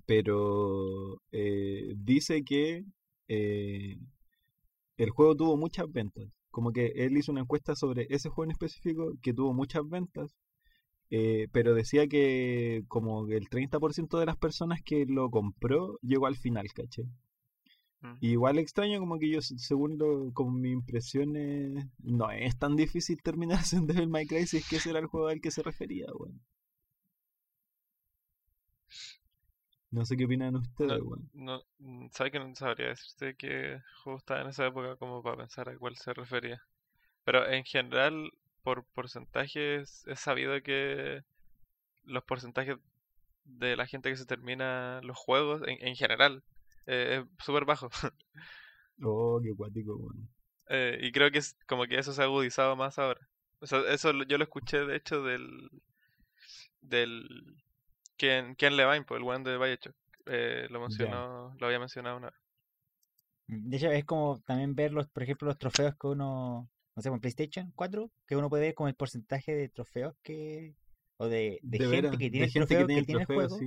Pero 0.06 1.20
eh, 1.32 1.94
dice 1.96 2.44
que 2.44 2.84
eh, 3.26 3.98
el 4.98 5.10
juego 5.10 5.34
tuvo 5.34 5.56
muchas 5.56 5.90
ventas. 5.90 6.28
Como 6.50 6.72
que 6.72 6.92
él 6.94 7.16
hizo 7.16 7.32
una 7.32 7.40
encuesta 7.40 7.74
sobre 7.74 8.06
ese 8.10 8.28
juego 8.28 8.44
en 8.44 8.52
específico 8.52 9.14
que 9.20 9.34
tuvo 9.34 9.52
muchas 9.52 9.82
ventas. 9.88 10.36
Eh, 11.10 11.48
pero 11.52 11.74
decía 11.74 12.06
que 12.08 12.84
como 12.88 13.26
el 13.28 13.48
30% 13.48 14.18
de 14.18 14.26
las 14.26 14.36
personas 14.36 14.82
que 14.82 15.06
lo 15.06 15.30
compró 15.30 15.98
llegó 16.02 16.26
al 16.26 16.36
final, 16.36 16.66
¿caché? 16.74 17.04
Mm. 18.02 18.18
Igual 18.20 18.60
extraño 18.60 19.00
como 19.00 19.18
que 19.18 19.28
yo, 19.28 19.42
se- 19.42 19.58
según 19.58 19.98
lo, 19.98 20.32
con 20.32 20.60
mi 20.60 20.70
impresión, 20.70 21.34
eh, 21.36 21.90
no 21.98 22.30
es 22.30 22.56
tan 22.56 22.76
difícil 22.76 23.20
terminar 23.22 23.58
en 23.72 23.86
Devil 23.88 24.08
May 24.08 24.24
Cry 24.26 24.46
si 24.46 24.58
es 24.58 24.68
que 24.68 24.76
ese 24.76 24.90
era 24.90 25.00
el 25.00 25.06
juego 25.06 25.26
al 25.28 25.40
que 25.40 25.50
se 25.50 25.64
refería, 25.64 26.06
weón. 26.14 26.40
No 29.90 30.06
sé 30.06 30.16
qué 30.16 30.24
opinan 30.24 30.56
ustedes, 30.56 31.02
weón. 31.02 31.30
No, 31.32 31.62
mm, 31.78 32.08
¿sabes 32.12 32.32
que 32.32 32.38
no 32.38 32.54
sabría 32.54 32.88
decirte 32.88 33.34
qué 33.36 33.80
juego 34.02 34.18
estaba 34.18 34.42
en 34.42 34.48
esa 34.48 34.66
época 34.66 34.96
como 34.96 35.22
para 35.22 35.36
pensar 35.38 35.68
a 35.68 35.78
cuál 35.78 35.96
se 35.96 36.12
refería? 36.12 36.62
Pero 37.24 37.48
en 37.48 37.64
general, 37.64 38.32
por 38.68 38.84
porcentajes, 38.84 40.06
es 40.06 40.20
sabido 40.20 40.62
que 40.62 41.22
los 42.04 42.22
porcentajes 42.24 42.76
de 43.44 43.76
la 43.76 43.86
gente 43.86 44.10
que 44.10 44.16
se 44.18 44.26
termina 44.26 45.00
los 45.02 45.16
juegos, 45.16 45.62
en, 45.66 45.78
en 45.80 45.96
general, 45.96 46.42
eh, 46.84 47.24
es 47.24 47.44
súper 47.44 47.64
bajo. 47.64 47.88
Oh, 49.00 49.40
qué 49.40 49.54
cuático, 49.54 49.94
weón. 49.94 50.28
Eh, 50.70 50.98
y 51.00 51.12
creo 51.12 51.30
que 51.30 51.38
es 51.38 51.56
como 51.68 51.86
que 51.86 51.96
eso 51.96 52.12
se 52.12 52.20
ha 52.20 52.24
agudizado 52.24 52.74
más 52.74 52.98
ahora. 52.98 53.20
O 53.60 53.66
sea, 53.68 53.78
eso 53.90 54.12
yo 54.24 54.38
lo 54.38 54.42
escuché 54.42 54.84
de 54.84 54.96
hecho 54.96 55.22
del 55.22 55.70
del 56.80 57.62
Ken, 58.16 58.56
Ken 58.56 58.76
Levine, 58.76 59.04
por 59.04 59.18
el 59.18 59.22
one 59.22 59.48
de 59.48 59.56
Bioshock. 59.56 59.94
Eh, 60.26 60.66
lo 60.68 60.80
mencionó, 60.80 61.54
lo 61.60 61.66
había 61.66 61.78
mencionado 61.78 62.16
una 62.16 62.30
vez. 62.30 62.40
De 63.46 63.76
hecho, 63.76 63.92
es 63.92 64.04
como 64.04 64.40
también 64.40 64.74
ver, 64.74 64.92
los, 64.92 65.06
por 65.06 65.22
ejemplo, 65.22 65.46
los 65.46 65.58
trofeos 65.58 65.94
que 65.94 66.08
uno, 66.08 66.68
no 66.98 67.02
sé, 67.02 67.10
con 67.10 67.20
PlayStation 67.20 67.72
4, 67.76 68.10
que 68.26 68.34
uno 68.34 68.50
puede 68.50 68.64
ver 68.64 68.74
como 68.74 68.88
el 68.88 68.96
porcentaje 68.96 69.54
de 69.54 69.68
trofeos 69.68 70.16
que, 70.24 70.74
o 71.16 71.28
de, 71.28 71.60
de, 71.62 71.78
gente 71.78 71.86
veras, 71.86 72.16
que 72.18 72.24
de 72.24 72.30
tiene 72.30 72.46
el 72.46 72.50
gente 72.50 72.66
trofeo 72.66 72.86
que 72.86 72.86
tiene 72.86 73.00
el 73.02 73.06
tiene 73.06 73.20
el 73.20 73.26
trofeo, 73.28 73.48
juego, 73.48 73.58
sí. 73.60 73.66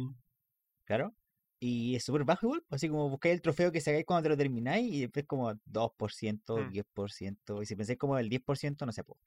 claro, 0.84 1.16
y 1.62 1.96
es 1.96 2.04
súper 2.04 2.26
bajo 2.26 2.46
igual, 2.48 2.62
pues, 2.68 2.80
así 2.80 2.90
como 2.90 3.10
buscáis 3.10 3.36
el 3.36 3.42
trofeo 3.42 3.72
que 3.72 3.80
sacáis 3.80 4.06
cuando 4.06 4.24
te 4.24 4.30
lo 4.30 4.36
termináis 4.38 4.94
y 4.94 5.02
después 5.02 5.26
como 5.28 5.54
2%, 5.66 6.58
Mm. 6.58 6.72
10%, 6.72 7.62
y 7.64 7.66
si 7.66 7.76
pensáis 7.78 7.98
como 7.98 8.18
el 8.20 8.30
10%, 8.30 8.86
no 8.86 8.92
sé, 8.92 9.04
po, 9.06 9.18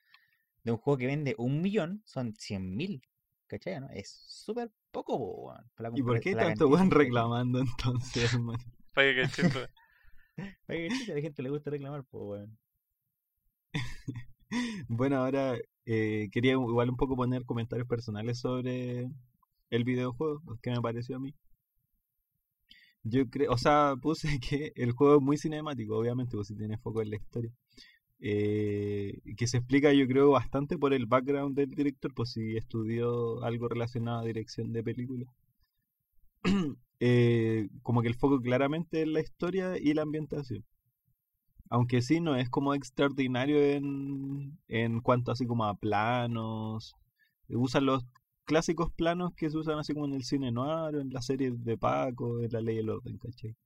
de 0.64 0.72
un 0.72 0.78
juego 0.78 0.98
que 0.98 1.06
vende 1.06 1.34
un 1.38 1.62
millón, 1.62 2.02
son 2.04 2.34
100.000, 2.34 3.02
¿cachai? 3.46 3.80
¿no? 3.80 3.88
Es 3.90 4.10
súper 4.28 4.70
poco, 4.90 5.16
po, 5.18 5.32
weón, 5.48 5.70
para 5.74 5.90
la 5.90 5.98
¿Y 5.98 6.02
por 6.02 6.20
qué 6.20 6.34
la 6.34 6.44
tanto 6.44 6.68
de 6.68 6.76
que 6.76 6.82
hay. 6.82 6.90
reclamando 6.90 7.58
entonces, 7.60 8.34
hermano? 8.34 8.58
Para 8.92 9.14
que 9.14 9.28
chiste. 9.28 9.68
Para 10.66 10.78
que 10.78 10.88
chucha, 10.88 11.12
a 11.12 11.14
la 11.16 11.20
gente 11.22 11.42
le 11.42 11.50
gusta 11.50 11.70
reclamar, 11.70 12.04
pues, 12.04 12.22
weón. 12.24 12.58
Bueno, 14.88 15.16
ahora 15.16 15.56
eh, 15.86 16.28
quería 16.32 16.52
igual 16.52 16.90
un 16.90 16.96
poco 16.96 17.16
poner 17.16 17.44
comentarios 17.44 17.88
personales 17.88 18.38
sobre 18.38 19.10
el 19.70 19.84
videojuego, 19.84 20.42
que 20.62 20.70
me 20.70 20.80
pareció 20.80 21.16
a 21.16 21.20
mí. 21.20 21.34
Yo 23.04 23.28
creo, 23.28 23.52
o 23.52 23.58
sea, 23.58 23.94
puse 24.02 24.40
que 24.40 24.72
el 24.76 24.92
juego 24.92 25.16
es 25.16 25.22
muy 25.22 25.36
cinemático, 25.38 25.96
obviamente, 25.96 26.36
pues 26.36 26.48
si 26.48 26.56
tiene 26.56 26.78
foco 26.78 27.02
en 27.02 27.10
la 27.10 27.16
historia. 27.16 27.52
Eh, 28.20 29.20
que 29.36 29.46
se 29.46 29.58
explica, 29.58 29.92
yo 29.92 30.06
creo, 30.08 30.30
bastante 30.30 30.78
por 30.78 30.94
el 30.94 31.06
background 31.06 31.56
del 31.56 31.70
director, 31.70 32.14
pues 32.14 32.32
si 32.32 32.56
estudió 32.56 33.42
algo 33.44 33.68
relacionado 33.68 34.20
a 34.20 34.24
dirección 34.24 34.72
de 34.72 34.82
películas. 34.82 35.28
Eh, 37.00 37.68
como 37.82 38.00
que 38.00 38.08
el 38.08 38.14
foco 38.14 38.40
claramente 38.40 39.02
es 39.02 39.08
la 39.08 39.20
historia 39.20 39.76
y 39.78 39.92
la 39.92 40.02
ambientación. 40.02 40.64
Aunque 41.70 42.02
sí, 42.02 42.20
no 42.20 42.36
es 42.36 42.48
como 42.50 42.74
extraordinario 42.74 43.58
en, 43.62 44.58
en 44.68 45.00
cuanto 45.00 45.32
así 45.32 45.46
como 45.46 45.64
a 45.64 45.74
planos. 45.74 46.94
Usan 47.48 47.86
los 47.86 48.04
clásicos 48.44 48.90
planos 48.92 49.32
que 49.34 49.50
se 49.50 49.56
usan 49.58 49.78
así 49.78 49.94
como 49.94 50.06
en 50.06 50.14
el 50.14 50.24
cine 50.24 50.50
noir, 50.52 50.94
en 50.96 51.10
las 51.10 51.26
series 51.26 51.64
de 51.64 51.76
Paco, 51.78 52.40
en 52.40 52.52
la 52.52 52.60
ley 52.60 52.76
del 52.76 52.90
orden, 52.90 53.18
¿cachai? 53.18 53.56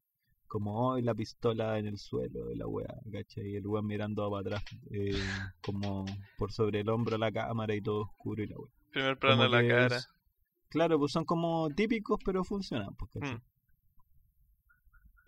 Como 0.47 0.89
hoy 0.89 1.03
la 1.03 1.15
pistola 1.15 1.79
en 1.79 1.87
el 1.87 1.99
suelo 1.99 2.47
de 2.47 2.57
la 2.57 2.67
wea, 2.67 2.95
¿cachai? 3.13 3.57
El 3.57 3.67
weón 3.67 3.87
mirando 3.87 4.31
para 4.31 4.41
atrás, 4.41 4.65
eh, 4.91 5.13
como 5.61 6.07
por 6.39 6.53
sobre 6.53 6.81
el 6.81 6.89
hombro 6.89 7.19
la 7.19 7.31
cámara 7.33 7.75
y 7.75 7.83
todo 7.83 8.03
oscuro 8.03 8.43
y 8.43 8.47
la 8.47 8.57
wea. 8.57 8.73
Primer 8.93 9.19
plano 9.19 9.43
de 9.43 9.49
la 9.51 9.59
cara. 9.69 9.97
es- 9.97 10.09
Claro, 10.71 10.99
pues 10.99 11.13
son 11.13 11.25
como 11.25 11.69
típicos, 11.71 12.19
pero 12.25 12.45
funcionan, 12.45 12.95
pues, 12.95 13.11
¿cachai? 13.13 13.35
Mm. 13.37 13.43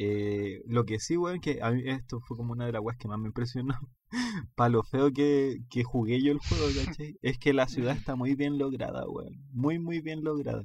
Eh, 0.02 0.62
lo 0.66 0.86
que 0.86 0.98
sí, 0.98 1.18
weón, 1.18 1.40
que 1.40 1.58
a 1.60 1.70
mí 1.72 1.82
esto 1.84 2.20
fue 2.22 2.34
como 2.34 2.52
una 2.52 2.64
de 2.64 2.72
las 2.72 2.80
weas 2.80 2.96
que 2.96 3.06
más 3.06 3.18
me 3.18 3.26
impresionó. 3.28 3.74
Para 4.56 4.70
lo 4.70 4.82
feo 4.82 5.12
que, 5.12 5.58
que 5.68 5.84
jugué 5.84 6.22
yo 6.22 6.32
el 6.32 6.38
juego, 6.38 6.64
¿cachai? 6.86 7.18
Es 7.20 7.38
que 7.38 7.52
la 7.52 7.68
ciudad 7.68 7.94
está 7.98 8.16
muy 8.16 8.34
bien 8.34 8.56
lograda, 8.56 9.06
weón. 9.06 9.34
Muy, 9.52 9.78
muy 9.78 10.00
bien 10.00 10.24
lograda. 10.24 10.64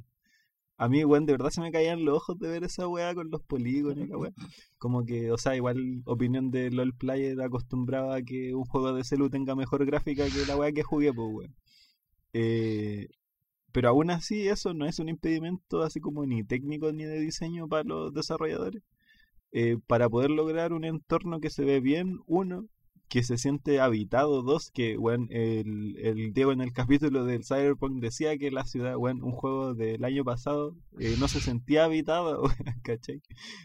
A 0.78 0.88
mí, 0.88 1.04
weón, 1.04 1.26
de 1.26 1.34
verdad 1.34 1.50
se 1.50 1.60
me 1.60 1.70
caían 1.70 2.06
los 2.06 2.16
ojos 2.16 2.38
de 2.38 2.48
ver 2.48 2.64
esa 2.64 2.88
weá 2.88 3.14
con 3.14 3.30
los 3.30 3.42
polígonos 3.42 4.08
la 4.08 4.16
weá. 4.16 4.32
Como 4.78 5.04
que, 5.04 5.30
o 5.30 5.36
sea, 5.36 5.54
igual 5.54 6.02
opinión 6.06 6.50
de 6.50 6.70
LOL 6.70 6.94
Player 6.94 7.38
acostumbrado 7.42 8.12
a 8.12 8.22
que 8.22 8.54
un 8.54 8.64
juego 8.64 8.94
de 8.94 9.04
celu 9.04 9.28
tenga 9.28 9.54
mejor 9.54 9.84
gráfica 9.84 10.24
que 10.24 10.46
la 10.46 10.56
weá 10.56 10.72
que 10.72 10.82
jugué, 10.82 11.12
pues, 11.12 11.28
weón. 11.30 11.56
Eh, 12.32 13.08
pero 13.72 13.90
aún 13.90 14.10
así 14.10 14.48
eso 14.48 14.72
no 14.74 14.86
es 14.86 14.98
un 14.98 15.10
impedimento 15.10 15.82
así 15.82 16.00
como 16.00 16.24
ni 16.24 16.42
técnico 16.44 16.92
ni 16.92 17.04
de 17.04 17.20
diseño 17.20 17.68
para 17.68 17.84
los 17.84 18.14
desarrolladores. 18.14 18.82
Eh, 19.52 19.78
para 19.86 20.08
poder 20.08 20.30
lograr 20.30 20.72
un 20.72 20.84
entorno 20.84 21.40
que 21.40 21.50
se 21.50 21.64
ve 21.64 21.80
bien, 21.80 22.18
uno, 22.26 22.66
que 23.08 23.22
se 23.22 23.38
siente 23.38 23.80
habitado, 23.80 24.42
dos, 24.42 24.70
que 24.70 24.96
bueno, 24.96 25.26
el, 25.30 25.96
el 25.98 26.32
Diego 26.32 26.52
en 26.52 26.60
el 26.60 26.72
capítulo 26.72 27.24
del 27.24 27.44
Cyberpunk 27.44 28.00
decía 28.00 28.36
que 28.36 28.50
la 28.50 28.64
ciudad, 28.64 28.96
bueno, 28.96 29.24
un 29.24 29.32
juego 29.32 29.74
del 29.74 30.04
año 30.04 30.24
pasado, 30.24 30.76
eh, 30.98 31.16
no 31.18 31.28
se 31.28 31.40
sentía 31.40 31.84
habitada, 31.84 32.36
¿cachai? 32.82 33.22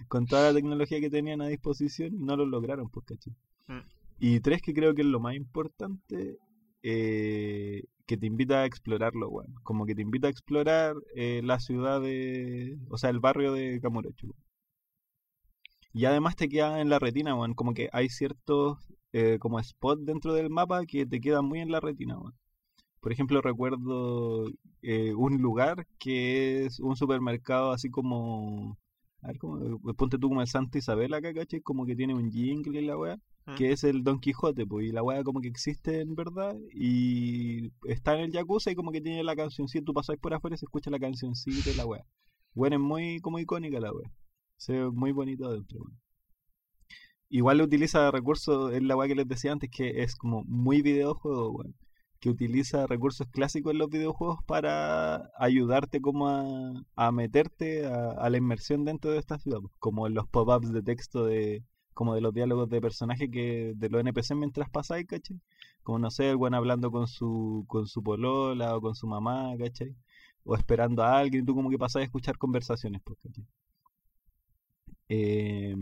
Con 0.08 0.28
toda 0.28 0.50
la 0.50 0.54
tecnología 0.54 1.00
que 1.00 1.10
tenían 1.10 1.41
a 1.41 1.48
disposición, 1.48 2.13
no 2.20 2.36
lo 2.36 2.46
lograron, 2.46 2.89
pues, 2.89 3.06
¿cachai? 3.06 3.34
Mm. 3.67 3.88
Y 4.20 4.39
tres, 4.41 4.62
que 4.62 4.74
creo 4.74 4.94
que 4.94 5.02
es 5.02 5.08
lo 5.08 5.20
más 5.20 5.36
importante, 5.36 6.38
eh, 6.84 7.84
que 8.06 8.17
te 8.17 8.28
invita 8.28 8.62
a 8.62 8.65
explorarlo, 8.65 9.30
weón. 9.30 9.56
Como 9.63 9.86
que 9.86 9.96
te 9.96 10.04
invita 10.04 10.28
a 10.28 10.32
explorar 10.32 10.96
eh, 11.15 11.41
la 11.44 11.60
ciudad 11.60 12.02
de. 12.02 12.78
O 12.89 12.98
sea, 12.98 13.10
el 13.10 13.20
barrio 13.20 13.54
de 13.54 13.80
Kamurocho. 13.82 14.28
weón. 14.28 14.51
Y 15.93 16.06
además 16.06 16.36
te 16.36 16.49
queda 16.49 16.82
en 16.82 16.89
la 16.89 16.99
retina, 16.99 17.36
weón. 17.36 17.54
Como 17.54 17.73
que 17.73 17.89
hay 17.91 18.10
ciertos 18.10 18.77
eh, 19.13 19.38
como 19.39 19.62
spots 19.62 20.06
dentro 20.06 20.34
del 20.34 20.49
mapa 20.49 20.86
que 20.86 21.06
te 21.06 21.19
quedan 21.19 21.45
muy 21.45 21.60
en 21.60 21.71
la 21.71 21.80
retina, 21.80 22.17
weón. 22.17 22.34
Por 23.01 23.12
ejemplo, 23.12 23.41
recuerdo 23.41 24.45
eh, 24.82 25.13
un 25.15 25.41
lugar 25.41 25.88
que 25.99 26.65
es 26.65 26.80
un 26.80 26.95
supermercado 26.95 27.71
así 27.71 27.89
como. 27.89 28.77
A 29.23 29.27
ver, 29.27 29.38
como, 29.38 29.80
ponte 29.95 30.17
tú 30.17 30.30
como 30.30 30.41
el 30.41 30.47
Santa 30.47 30.77
Isabel 30.77 31.13
acá, 31.13 31.34
¿cachai? 31.34 31.62
Como 31.62 31.86
que 31.86 31.95
tiene 31.95 32.15
un 32.15 32.32
jingle 32.32 32.82
y 32.82 32.86
la 32.86 32.97
weá 32.97 33.19
Mm. 33.45 33.56
que 33.56 33.71
es 33.71 33.84
el 33.84 34.04
Don 34.04 34.19
Quijote, 34.19 34.65
pues, 34.65 34.86
y 34.88 34.91
la 34.91 35.04
weá 35.04 35.23
como 35.23 35.41
que 35.41 35.47
existe 35.47 36.01
en 36.01 36.15
verdad, 36.15 36.56
y 36.73 37.71
está 37.86 38.15
en 38.15 38.25
el 38.25 38.32
Yakuza 38.32 38.71
y 38.71 38.75
como 38.75 38.91
que 38.91 39.01
tiene 39.01 39.23
la 39.23 39.36
cancioncita, 39.36 39.84
tú 39.84 39.93
pasáis 39.93 40.19
por 40.19 40.34
afuera 40.34 40.56
y 40.56 40.58
se 40.58 40.65
escucha 40.65 40.91
la 40.91 40.99
cancioncita 40.99 41.69
y 41.71 41.75
la 41.75 41.86
weá. 41.86 42.06
Bueno, 42.54 42.75
es 42.75 42.82
muy 42.82 43.19
como 43.19 43.39
icónica 43.39 43.80
la 43.80 43.91
weá. 43.91 44.12
Se 44.62 44.74
ve 44.74 44.91
muy 44.91 45.12
bonito 45.12 45.47
adentro, 45.47 45.80
weón. 45.80 46.00
Igual 47.30 47.62
utiliza 47.62 48.12
recursos, 48.12 48.74
es 48.74 48.84
la 48.84 48.95
weá 48.95 49.08
que 49.08 49.15
les 49.15 49.28
decía 49.28 49.52
antes, 49.52 49.71
que 49.71 50.04
es 50.04 50.15
como 50.15 50.43
muy 50.45 50.84
videojuego, 50.84 51.50
weón. 51.52 51.76
Que 52.19 52.30
utiliza 52.30 52.86
recursos 52.88 53.28
clásicos 53.30 53.71
en 53.74 53.80
los 53.80 53.89
videojuegos 53.89 54.43
para 54.45 55.32
ayudarte 55.39 56.00
como 56.02 56.28
a, 56.95 57.12
meterte 57.12 57.88
a, 57.88 58.30
la 58.30 58.38
inmersión 58.38 58.86
dentro 58.86 59.12
de 59.12 59.19
esta 59.19 59.39
ciudad, 59.39 59.60
pues, 59.62 59.74
como 59.80 60.08
los 60.10 60.28
pop-ups 60.28 60.71
de 60.71 60.84
texto 60.84 61.26
de, 61.26 61.63
como 61.95 62.13
de 62.15 62.21
los 62.21 62.34
diálogos 62.34 62.69
de 62.69 62.82
personaje 62.82 63.32
que 63.32 63.74
de 63.76 63.89
los 63.89 64.02
NPC 64.02 64.36
mientras 64.36 64.69
pasáis, 64.69 65.08
¿cachai? 65.08 65.41
Como 65.84 66.00
no 66.00 66.12
sé, 66.12 66.30
el 66.30 66.38
buen 66.38 66.54
hablando 66.54 66.91
con 66.91 67.08
su 67.08 67.65
con 67.67 67.88
su 67.88 68.04
polola 68.04 68.76
o 68.78 68.82
con 68.82 68.95
su 68.95 69.08
mamá, 69.08 69.56
¿cachai? 69.58 69.95
O 70.43 70.56
esperando 70.56 71.04
a 71.04 71.17
alguien, 71.19 71.45
tú 71.45 71.56
como 71.56 71.69
que 71.71 71.80
pasás 71.80 72.02
a 72.02 72.06
escuchar 72.06 72.38
conversaciones, 72.38 73.02
pues, 73.04 73.19
¿cachai? 73.24 73.45
Eh, 75.13 75.76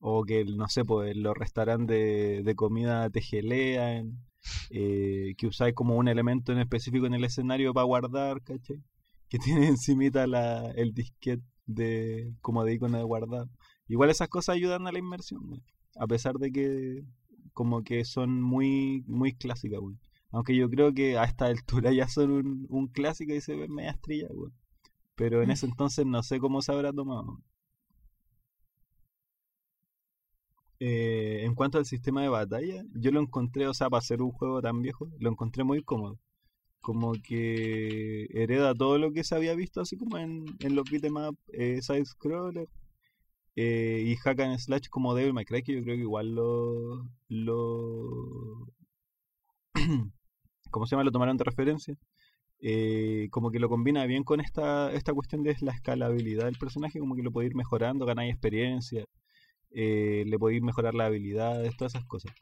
o 0.00 0.24
que, 0.24 0.44
no 0.44 0.68
sé, 0.68 0.84
pues 0.84 1.16
los 1.16 1.36
restaurantes 1.36 2.44
de, 2.44 2.54
comida 2.56 3.08
te 3.10 3.20
gelean. 3.20 4.24
eh, 4.70 5.34
que 5.38 5.46
usáis 5.46 5.74
como 5.74 5.96
un 5.96 6.08
elemento 6.08 6.52
en 6.52 6.58
específico 6.58 7.06
en 7.06 7.14
el 7.14 7.24
escenario 7.24 7.72
para 7.72 7.84
guardar, 7.86 8.42
¿cachai? 8.42 8.82
Que 9.28 9.38
tiene 9.44 9.68
encimita 9.68 10.26
la, 10.26 10.70
el 10.72 10.92
disquete 10.94 11.44
de, 11.66 12.34
como 12.40 12.64
de 12.64 12.74
icono 12.74 12.98
de 12.98 13.04
guardar. 13.04 13.46
Igual 13.88 14.10
esas 14.10 14.28
cosas 14.28 14.56
ayudan 14.56 14.86
a 14.88 14.92
la 14.92 14.98
inmersión, 14.98 15.42
weón. 15.48 15.62
a 15.96 16.06
pesar 16.08 16.36
de 16.38 16.50
que 16.52 17.04
como 17.52 17.84
que 17.84 18.04
son 18.04 18.42
muy, 18.42 19.04
muy 19.06 19.34
clásicas, 19.34 19.78
weón. 19.80 20.00
Aunque 20.32 20.56
yo 20.56 20.68
creo 20.68 20.92
que 20.92 21.16
a 21.18 21.24
esta 21.24 21.46
altura 21.46 21.92
ya 21.92 22.08
son 22.08 22.30
un, 22.32 22.66
un 22.70 22.88
clásico 22.88 23.34
y 23.34 23.40
se 23.40 23.54
ven 23.56 23.72
media 23.72 23.92
estrella, 23.92 24.28
weón. 24.32 24.52
Pero 25.16 25.42
en 25.42 25.50
ese 25.52 25.66
entonces 25.66 26.06
no 26.06 26.22
sé 26.24 26.40
cómo 26.40 26.60
se 26.60 26.72
habrá 26.72 26.92
tomado. 26.92 27.38
Eh, 30.86 31.44
en 31.44 31.54
cuanto 31.54 31.78
al 31.78 31.86
sistema 31.86 32.20
de 32.22 32.28
batalla, 32.28 32.84
yo 32.92 33.10
lo 33.10 33.20
encontré, 33.20 33.66
o 33.66 33.72
sea, 33.72 33.88
para 33.88 34.02
ser 34.02 34.20
un 34.20 34.32
juego 34.32 34.60
tan 34.60 34.82
viejo, 34.82 35.08
lo 35.18 35.30
encontré 35.30 35.64
muy 35.64 35.82
cómodo. 35.82 36.18
Como 36.82 37.14
que 37.14 38.26
hereda 38.34 38.74
todo 38.74 38.98
lo 38.98 39.12
que 39.12 39.24
se 39.24 39.34
había 39.34 39.54
visto 39.54 39.80
así 39.80 39.96
como 39.96 40.18
en, 40.18 40.44
los 40.60 40.90
beat'em 40.90 41.14
eh, 41.52 41.80
side 41.82 42.04
scroller 42.04 42.68
eh, 43.56 44.04
y 44.06 44.16
hack 44.16 44.40
and 44.40 44.58
slash 44.58 44.88
como 44.90 45.14
Devil 45.14 45.32
May 45.32 45.46
Cry, 45.46 45.62
que 45.62 45.74
yo 45.74 45.82
creo 45.82 45.96
que 45.96 46.02
igual 46.02 46.34
lo, 46.34 47.08
lo 47.28 48.68
¿cómo 50.70 50.86
se 50.86 50.90
llama? 50.96 51.04
Lo 51.04 51.12
tomaron 51.12 51.38
de 51.38 51.44
referencia. 51.44 51.96
Eh, 52.60 53.28
como 53.30 53.50
que 53.50 53.58
lo 53.60 53.68
combina 53.70 54.06
bien 54.06 54.24
con 54.24 54.40
esta, 54.40 54.92
esta 54.92 55.14
cuestión 55.14 55.42
de 55.42 55.56
la 55.60 55.72
escalabilidad 55.72 56.46
del 56.46 56.58
personaje, 56.58 56.98
como 57.00 57.16
que 57.16 57.22
lo 57.22 57.32
puede 57.32 57.48
ir 57.48 57.54
mejorando, 57.54 58.06
ganar 58.06 58.26
experiencia, 58.26 59.06
eh, 59.74 60.24
le 60.26 60.54
ir 60.54 60.62
mejorar 60.62 60.94
las 60.94 61.08
habilidades, 61.08 61.76
todas 61.76 61.94
esas 61.94 62.06
cosas. 62.06 62.32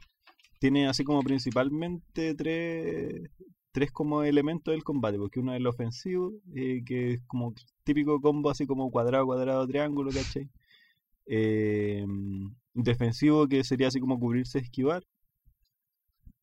Tiene 0.60 0.88
así 0.88 1.04
como 1.04 1.22
principalmente 1.22 2.34
tres, 2.34 3.30
tres 3.72 3.90
como 3.92 4.22
elementos 4.22 4.72
del 4.72 4.84
combate, 4.84 5.18
porque 5.18 5.40
uno 5.40 5.52
es 5.52 5.58
el 5.60 5.66
ofensivo, 5.66 6.32
eh, 6.54 6.82
que 6.86 7.14
es 7.14 7.22
como 7.26 7.54
típico 7.84 8.20
combo 8.20 8.50
así 8.50 8.66
como 8.66 8.90
cuadrado, 8.90 9.26
cuadrado, 9.26 9.66
triángulo, 9.66 10.10
¿cachai? 10.12 10.48
Eh, 11.26 12.06
defensivo, 12.74 13.48
que 13.48 13.64
sería 13.64 13.88
así 13.88 14.00
como 14.00 14.18
cubrirse, 14.20 14.58
esquivar. 14.58 15.04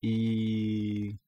Y 0.01 1.19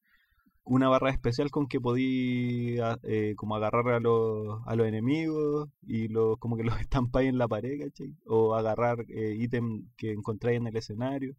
una 0.63 0.89
barra 0.89 1.11
especial 1.11 1.51
con 1.51 1.67
que 1.67 1.81
podí 1.81 2.77
eh, 3.03 3.33
como 3.37 3.55
agarrar 3.55 3.89
a 3.89 3.99
los, 3.99 4.61
a 4.65 4.75
los 4.75 4.87
enemigos 4.87 5.69
y 5.83 6.07
los, 6.07 6.37
como 6.39 6.57
que 6.57 6.63
los 6.63 6.79
estampáis 6.81 7.29
en 7.29 7.37
la 7.37 7.47
pared. 7.47 7.91
O 8.25 8.55
agarrar 8.55 9.05
eh, 9.09 9.35
ítem 9.39 9.87
que 9.97 10.11
encontráis 10.13 10.57
en 10.59 10.67
el 10.67 10.77
escenario. 10.77 11.35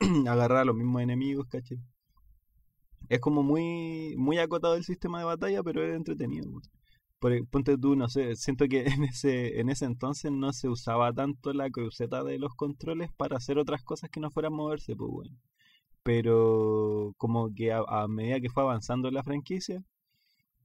agarrar 0.28 0.58
a 0.58 0.64
los 0.66 0.76
mismos 0.76 1.02
enemigos, 1.02 1.46
¿cachai? 1.48 1.78
Es 3.08 3.20
como 3.20 3.44
muy, 3.44 4.16
muy 4.16 4.38
acotado 4.38 4.74
el 4.74 4.82
sistema 4.84 5.20
de 5.20 5.24
batalla, 5.24 5.62
pero 5.62 5.84
es 5.84 5.94
entretenido. 5.94 6.50
Por, 7.20 7.32
e- 7.32 7.44
ponte 7.44 7.78
tú, 7.78 7.94
no 7.96 8.08
sé, 8.08 8.34
siento 8.36 8.66
que 8.68 8.84
en 8.86 9.04
ese, 9.04 9.60
en 9.60 9.68
ese 9.70 9.84
entonces 9.84 10.32
no 10.32 10.52
se 10.52 10.68
usaba 10.68 11.12
tanto 11.12 11.52
la 11.52 11.70
cruceta 11.70 12.24
de 12.24 12.38
los 12.38 12.54
controles 12.54 13.12
para 13.12 13.36
hacer 13.36 13.58
otras 13.58 13.82
cosas 13.84 14.10
que 14.10 14.20
no 14.20 14.30
fueran 14.30 14.54
moverse, 14.54 14.96
pues 14.96 15.10
bueno. 15.10 15.36
Pero 16.02 17.14
como 17.18 17.54
que 17.54 17.72
a, 17.72 17.80
a 17.86 18.08
medida 18.08 18.40
que 18.40 18.50
fue 18.50 18.62
avanzando 18.64 19.10
la 19.10 19.22
franquicia, 19.22 19.82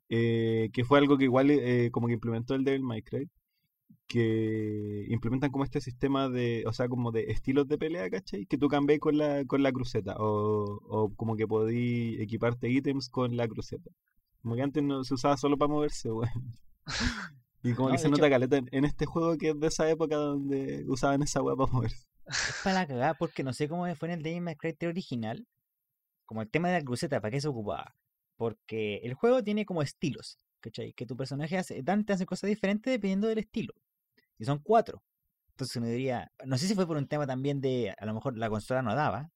eh, 0.10 0.69
que 0.73 0.84
fue 0.86 1.00
algo 1.00 1.17
que 1.17 1.26
igual 1.26 1.50
eh, 1.52 1.89
como 1.91 2.08
que 2.08 2.13
implementó 2.13 2.56
el 2.56 2.63
Devil 2.63 2.84
May 2.84 3.02
Cry, 3.04 3.30
que 4.08 5.06
implementan 5.10 5.52
como 5.52 5.63
este 5.65 5.82
sistema 5.82 6.30
de, 6.30 6.63
o 6.67 6.73
sea, 6.73 6.88
como 6.89 7.12
de 7.12 7.26
estilos 7.32 7.67
de 7.67 7.78
pelea, 7.78 8.10
¿cachai? 8.10 8.45
Que 8.45 8.58
tú 8.58 8.69
cambies 8.69 9.00
con 9.00 9.17
la, 9.17 9.45
con 9.45 9.63
la 9.63 9.71
cruceta, 9.73 10.15
o, 10.17 10.80
o 10.89 11.13
como 11.15 11.36
que 11.36 11.47
podí 11.47 12.21
equiparte 12.21 12.69
ítems 12.69 13.10
con 13.10 13.36
la 13.38 13.47
cruceta. 13.47 13.91
Como 14.41 14.56
que 14.56 14.62
antes 14.63 14.84
no 14.84 15.04
se 15.04 15.13
usaba 15.15 15.38
solo 15.38 15.58
para 15.58 15.69
moverse, 15.73 16.12
weón. 16.13 16.32
Y 17.63 17.73
como 17.73 17.89
No, 17.89 17.95
que 17.95 18.00
se 18.00 18.08
hecho- 18.08 18.15
nota 18.17 18.30
caleta 18.30 18.58
en, 18.58 18.69
en 18.71 18.86
este 18.86 19.06
juego 19.06 19.38
que 19.38 19.50
es 19.50 19.60
de 19.60 19.67
esa 19.67 19.89
época 19.89 20.15
donde 20.15 20.86
usaban 20.88 21.21
esa 21.23 21.41
weá 21.43 21.56
para 21.58 21.71
moverse. 21.71 22.07
Es 22.27 22.61
para 22.63 22.81
la 22.81 22.87
cagada, 22.87 23.13
porque 23.13 23.43
no 23.43 23.53
sé 23.53 23.67
cómo 23.67 23.93
fue 23.95 24.09
en 24.09 24.15
el 24.15 24.23
Devil 24.23 24.41
May 24.41 24.55
Cry 24.55 24.73
3 24.73 24.89
original. 24.89 25.47
Como 26.25 26.41
el 26.41 26.49
tema 26.49 26.67
de 26.69 26.79
la 26.79 26.83
cruceta, 26.83 27.21
¿para 27.21 27.31
qué 27.31 27.39
se 27.39 27.47
ocupaba? 27.47 27.95
Porque 28.35 28.97
el 28.97 29.13
juego 29.13 29.43
tiene 29.43 29.65
como 29.65 29.81
estilos, 29.81 30.39
¿cachai? 30.59 30.93
Que 30.93 31.05
tu 31.05 31.15
personaje 31.15 31.57
hace, 31.57 31.81
Dante 31.83 32.13
hace 32.13 32.25
cosas 32.25 32.49
diferentes 32.49 32.91
dependiendo 32.91 33.27
del 33.27 33.39
estilo. 33.39 33.73
Y 34.37 34.45
son 34.45 34.59
cuatro. 34.59 35.03
Entonces 35.51 35.75
uno 35.77 35.87
diría, 35.87 36.31
no 36.45 36.57
sé 36.57 36.67
si 36.67 36.75
fue 36.75 36.85
por 36.85 36.97
un 36.97 37.07
tema 37.07 37.25
también 37.25 37.61
de, 37.61 37.95
a 37.97 38.05
lo 38.05 38.13
mejor 38.13 38.37
la 38.37 38.49
consola 38.49 38.81
no 38.81 38.93
daba, 38.93 39.31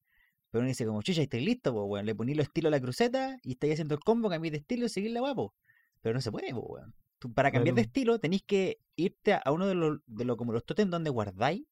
pero 0.52 0.60
uno 0.62 0.68
dice 0.68 0.86
como, 0.86 1.02
chucha, 1.02 1.22
estáis 1.22 1.46
listo, 1.46 1.74
pues, 1.74 1.86
weón. 1.88 2.06
Le 2.06 2.14
poní 2.14 2.36
los 2.36 2.48
estilos 2.48 2.70
a 2.70 2.72
la 2.72 2.82
cruceta 2.82 3.38
y 3.42 3.54
estáis 3.54 3.74
haciendo 3.74 3.96
el 3.96 4.02
combo, 4.02 4.30
cambié 4.30 4.52
de 4.52 4.58
estilo 4.58 4.86
y 4.86 4.90
seguir 4.90 5.12
la 5.12 5.22
guapo. 5.22 5.56
Pero 6.02 6.14
no 6.14 6.22
se 6.22 6.32
puede, 6.32 6.52
pues, 6.52 6.66
weón. 6.68 6.94
Tú, 7.20 7.34
para 7.34 7.52
cambiar 7.52 7.76
de 7.76 7.84
estilo 7.84 8.20
tenéis 8.20 8.44
que 8.44 8.80
irte 8.96 9.34
a 9.34 9.52
uno 9.52 9.68
de 9.68 9.76
los, 9.76 10.00
de 10.08 10.26
los 10.26 10.38
como 10.38 10.52
los 10.54 10.66
totems 10.66 10.92
donde 10.92 11.10
guardáis 11.10 11.64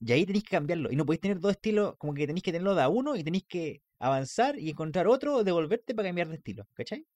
y 0.00 0.12
ahí 0.12 0.24
tenéis 0.26 0.44
que 0.44 0.50
cambiarlo. 0.56 0.90
Y 0.90 0.96
no 0.96 1.04
podéis 1.06 1.20
tener 1.20 1.38
dos 1.40 1.52
estilos, 1.52 1.94
como 1.98 2.14
que 2.14 2.26
tenéis 2.26 2.42
que 2.42 2.52
tenerlo 2.52 2.74
de 2.74 2.82
a 2.82 2.88
uno 2.88 3.16
y 3.16 3.22
tenéis 3.24 3.44
que 3.46 3.82
avanzar 3.98 4.58
y 4.58 4.70
encontrar 4.70 5.06
otro 5.06 5.36
o 5.36 5.44
devolverte 5.44 5.94
para 5.94 6.08
cambiar 6.08 6.28
de 6.28 6.36
estilo, 6.36 6.66
¿cachai? 6.74 7.06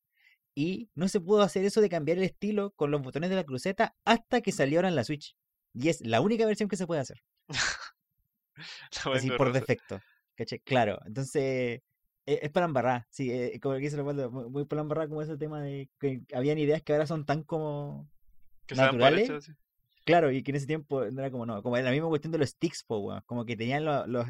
Y 0.54 0.88
no 0.94 1.08
se 1.08 1.20
pudo 1.20 1.42
hacer 1.42 1.64
eso 1.64 1.80
de 1.80 1.88
cambiar 1.88 2.18
el 2.18 2.24
estilo 2.24 2.70
con 2.72 2.90
los 2.90 3.02
botones 3.02 3.30
de 3.30 3.36
la 3.36 3.44
cruceta 3.44 3.96
hasta 4.04 4.40
que 4.40 4.52
salió 4.52 4.78
ahora 4.78 4.88
en 4.88 4.94
la 4.96 5.04
Switch. 5.04 5.34
Y 5.72 5.88
es 5.88 6.00
la 6.02 6.20
única 6.20 6.46
versión 6.46 6.68
que 6.68 6.76
se 6.76 6.86
puede 6.86 7.00
hacer. 7.00 7.22
Así 9.12 9.30
por 9.30 9.52
defecto. 9.52 10.00
¿Cachai? 10.36 10.60
Claro. 10.60 10.98
Entonces, 11.06 11.80
e- 12.26 12.38
es 12.42 12.50
para 12.50 12.66
embarrar. 12.66 13.06
Sí, 13.10 13.30
eh, 13.30 13.58
como 13.60 13.74
que 13.74 13.80
dice 13.80 13.96
Leopoldo, 13.96 14.30
muy, 14.30 14.48
muy 14.50 14.64
para 14.64 14.82
embarrar 14.82 15.08
como 15.08 15.22
ese 15.22 15.36
tema 15.36 15.60
de 15.62 15.88
que 15.98 16.22
habían 16.32 16.58
ideas 16.58 16.82
que 16.82 16.92
ahora 16.92 17.06
son 17.06 17.24
tan 17.24 17.42
como 17.42 18.08
Que 18.66 18.74
naturales. 18.74 19.30
así. 19.30 19.52
Claro, 20.04 20.30
y 20.30 20.42
que 20.42 20.50
en 20.50 20.56
ese 20.56 20.66
tiempo 20.66 21.02
era 21.02 21.30
como 21.30 21.46
no, 21.46 21.62
como 21.62 21.76
la 21.78 21.90
misma 21.90 22.08
cuestión 22.08 22.30
de 22.32 22.38
los 22.38 22.50
sticks, 22.50 22.84
po, 22.84 22.98
weón, 22.98 23.22
como 23.26 23.44
que 23.46 23.56
tenían 23.56 23.84
lo- 23.84 24.06
los, 24.06 24.26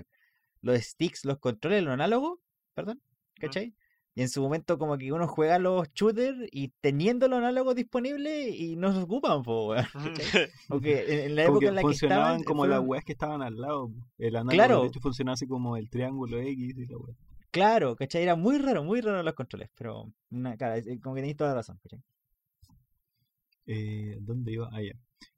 los 0.63 0.79
sticks, 0.81 1.25
los 1.25 1.39
controles, 1.39 1.83
los 1.83 1.93
análogos, 1.93 2.39
perdón, 2.75 3.01
¿cachai? 3.41 3.75
Y 4.17 4.23
en 4.23 4.29
su 4.29 4.41
momento 4.41 4.79
como 4.79 4.97
que 4.97 5.13
uno 5.13 5.27
juega 5.27 5.59
los 5.59 5.93
shooters 5.93 6.39
y 6.53 6.69
teniendo 6.81 7.27
los 7.27 7.39
análogos 7.41 7.75
disponibles 7.75 8.55
y 8.55 8.77
no 8.77 8.93
se 8.93 9.01
ocupan, 9.01 9.43
po, 9.43 9.71
weón. 9.71 9.87
Porque 10.69 11.05
en, 11.27 11.35
la 11.35 11.45
época 11.47 11.67
en 11.67 11.75
la 11.75 11.83
que 11.83 11.91
estaban, 11.91 12.41
eh, 12.43 12.45
como 12.45 12.67
las 12.67 12.77
fueron- 12.77 12.89
weas 12.91 13.05
que 13.05 13.13
estaban 13.13 13.43
al 13.43 13.57
lado. 13.61 13.91
El 14.19 14.37
análogo 14.37 14.51
Claro. 14.57 14.83
de 14.83 14.87
hecho 14.89 15.01
funcionaba 15.01 15.35
así 15.35 15.49
como 15.49 15.77
el 15.77 15.91
triángulo 15.91 16.39
X 16.39 16.75
y 16.79 16.87
la 16.87 16.97
wea. 16.97 17.17
Claro, 17.51 17.97
¿cachai? 17.97 18.23
Era 18.23 18.37
muy 18.37 18.59
raro, 18.59 18.85
muy 18.85 19.01
raro 19.01 19.21
los 19.25 19.35
controles, 19.35 19.69
pero 19.77 20.13
una, 20.31 20.57
claro, 20.57 20.75
es- 20.75 21.01
como 21.01 21.17
que 21.17 21.21
tenéis 21.23 21.37
toda 21.37 21.51
la 21.51 21.57
razón, 21.57 21.81
¿cachai? 21.83 22.01
Eh, 23.67 24.19
¿Dónde 24.21 24.53
iba? 24.53 24.69
Ah, 24.73 24.83
ya. 24.83 24.93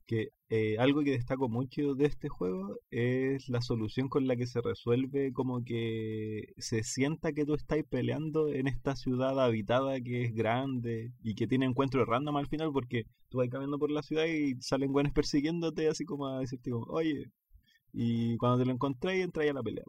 Que 0.06 0.30
eh, 0.50 0.76
algo 0.78 1.02
que 1.02 1.10
destaco 1.12 1.48
mucho 1.48 1.94
de 1.94 2.06
este 2.06 2.28
juego 2.28 2.78
es 2.90 3.48
la 3.48 3.60
solución 3.60 4.08
con 4.08 4.26
la 4.28 4.36
que 4.36 4.46
se 4.46 4.60
resuelve, 4.60 5.32
como 5.32 5.64
que 5.64 6.52
se 6.58 6.82
sienta 6.84 7.32
que 7.32 7.44
tú 7.44 7.54
estás 7.54 7.82
peleando 7.88 8.52
en 8.52 8.68
esta 8.68 8.94
ciudad 8.96 9.40
habitada 9.44 10.00
que 10.00 10.24
es 10.24 10.34
grande 10.34 11.12
y 11.22 11.34
que 11.34 11.46
tiene 11.48 11.66
encuentros 11.66 12.06
random 12.06 12.36
al 12.36 12.46
final, 12.48 12.72
porque 12.72 13.06
tú 13.28 13.38
vas 13.38 13.48
caminando 13.48 13.78
por 13.78 13.90
la 13.90 14.02
ciudad 14.02 14.26
y 14.26 14.54
salen 14.60 14.92
buenos 14.92 15.12
persiguiéndote, 15.12 15.88
así 15.88 16.04
como 16.04 16.28
a 16.28 16.40
decirte, 16.40 16.70
como, 16.70 16.84
oye, 16.86 17.30
y 17.92 18.36
cuando 18.38 18.58
te 18.58 18.66
lo 18.66 18.72
encontráis, 18.72 19.24
entráis 19.24 19.50
a 19.50 19.54
la 19.54 19.62
pelea. 19.62 19.84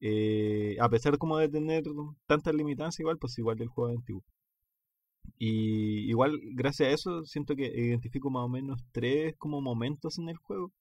Eh, 0.00 0.76
a 0.80 0.88
pesar 0.88 1.18
como 1.18 1.38
de 1.38 1.48
tener 1.48 1.84
tantas 2.26 2.54
limitancias, 2.54 3.00
igual, 3.00 3.18
pues 3.18 3.38
igual 3.38 3.56
que 3.56 3.64
el 3.64 3.68
juego 3.68 3.90
antiguo. 3.90 4.22
Y 5.38 6.08
igual, 6.10 6.40
gracias 6.54 6.88
a 6.88 6.92
eso, 6.92 7.24
siento 7.24 7.56
que 7.56 7.66
identifico 7.66 8.30
más 8.30 8.44
o 8.44 8.48
menos 8.48 8.80
tres 8.92 9.34
como 9.38 9.60
momentos 9.60 10.18
en 10.18 10.28
el 10.28 10.36
juego. 10.36 10.72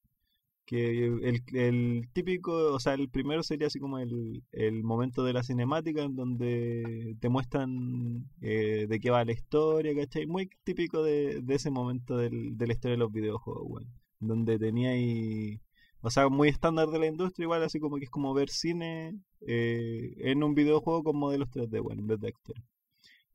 Que 0.66 1.06
el, 1.08 1.44
el 1.54 2.10
típico, 2.14 2.74
o 2.74 2.80
sea, 2.80 2.96
el 2.96 3.10
primero 3.10 3.44
sería 3.44 3.68
así 3.68 3.80
como 3.80 4.00
el, 4.00 4.44
el 4.52 4.84
momento 4.84 5.24
de 5.24 5.34
la 5.34 5.44
cinemática 5.44 6.02
en 6.04 6.16
donde 6.16 7.16
te 7.20 7.30
muestran 7.30 8.28
eh, 8.42 8.88
de 8.90 9.00
qué 9.00 9.12
va 9.12 9.26
la 9.26 9.34
historia, 9.34 9.96
¿cachai? 9.96 10.26
Muy 10.28 10.50
típico 10.64 11.04
de, 11.04 11.42
de 11.42 11.56
ese 11.56 11.70
momento 11.72 12.18
del, 12.18 12.58
de 12.58 12.68
la 12.68 12.74
historia 12.74 12.94
de 12.96 13.00
los 13.00 13.12
videojuegos, 13.12 13.64
weón. 13.68 13.94
Donde 14.20 14.58
tenía 14.60 14.92
ahí, 14.92 15.60
o 16.02 16.10
sea, 16.10 16.30
muy 16.30 16.50
estándar 16.50 16.90
de 16.90 17.00
la 17.00 17.08
industria, 17.08 17.44
igual 17.46 17.64
así 17.64 17.80
como 17.80 17.98
que 17.98 18.06
es 18.06 18.10
como 18.12 18.34
ver 18.34 18.50
cine 18.50 19.20
eh, 19.48 20.14
en 20.20 20.44
un 20.44 20.56
videojuego 20.56 21.04
con 21.04 21.18
modelos 21.18 21.50
3D, 21.50 21.82
bueno, 21.82 22.02
en 22.02 22.08
vez 22.08 22.20
de 22.20 22.30
actores. 22.30 22.64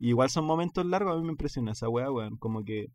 Y 0.00 0.10
igual 0.10 0.30
son 0.30 0.46
momentos 0.46 0.86
largos, 0.86 1.14
a 1.14 1.18
mí 1.18 1.24
me 1.24 1.32
impresiona 1.32 1.72
esa 1.72 1.88
weá, 1.90 2.10
weón. 2.12 2.38
Como 2.38 2.64
que 2.64 2.90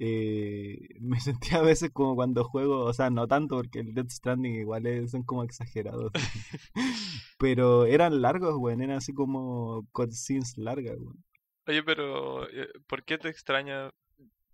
eh, 0.00 0.78
me 1.00 1.20
sentía 1.20 1.58
a 1.60 1.62
veces 1.62 1.90
como 1.92 2.16
cuando 2.16 2.44
juego, 2.44 2.84
o 2.84 2.94
sea, 2.94 3.10
no 3.10 3.28
tanto 3.28 3.56
porque 3.56 3.80
el 3.80 3.94
Death 3.94 4.10
Stranding 4.10 4.54
igual 4.56 4.86
es- 4.86 5.12
son 5.12 5.24
como 5.24 5.44
exagerados. 5.44 6.12
Pero 7.38 7.86
eran 7.86 8.22
largos, 8.22 8.56
weón, 8.58 8.82
eran 8.82 8.98
así 8.98 9.12
como 9.14 9.86
cutscenes 9.92 10.58
largas, 10.58 10.96
weón. 10.98 11.24
Oye, 11.66 11.82
pero 11.82 12.48
eh, 12.50 12.68
¿por 12.86 13.04
qué 13.04 13.18
te 13.18 13.28
extraña 13.28 13.90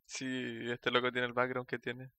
si 0.06 0.26
este 0.70 0.90
loco 0.90 1.12
tiene 1.12 1.26
el 1.28 1.32
background 1.34 1.68
que 1.68 1.78
tiene? 1.78 2.10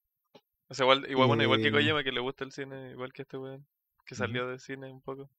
O 0.69 0.73
sea, 0.75 0.85
igual, 0.85 1.09
igual, 1.09 1.27
bueno, 1.27 1.43
igual 1.43 1.61
que 1.61 1.71
Eh, 1.71 1.71
Kojima, 1.71 2.03
que 2.03 2.11
le 2.13 2.21
gusta 2.21 2.45
el 2.45 2.51
cine, 2.53 2.91
igual 2.91 3.13
que 3.13 3.23
este 3.23 3.37
weón, 3.37 3.67
que 4.05 4.15
salió 4.15 4.47
de 4.47 4.59
cine 4.59 4.91
un 4.91 5.01
poco. 5.01 5.29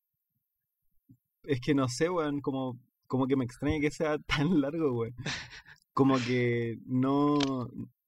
es 1.44 1.60
que 1.60 1.74
no 1.74 1.88
sé, 1.88 2.08
weón, 2.10 2.40
como, 2.40 2.78
como 3.14 3.28
que 3.28 3.36
me 3.36 3.44
extraña 3.44 3.78
que 3.78 3.92
sea 3.92 4.18
tan 4.26 4.60
largo, 4.60 4.92
weón. 4.92 5.14
Como 5.92 6.16
que 6.16 6.78
no... 6.84 7.38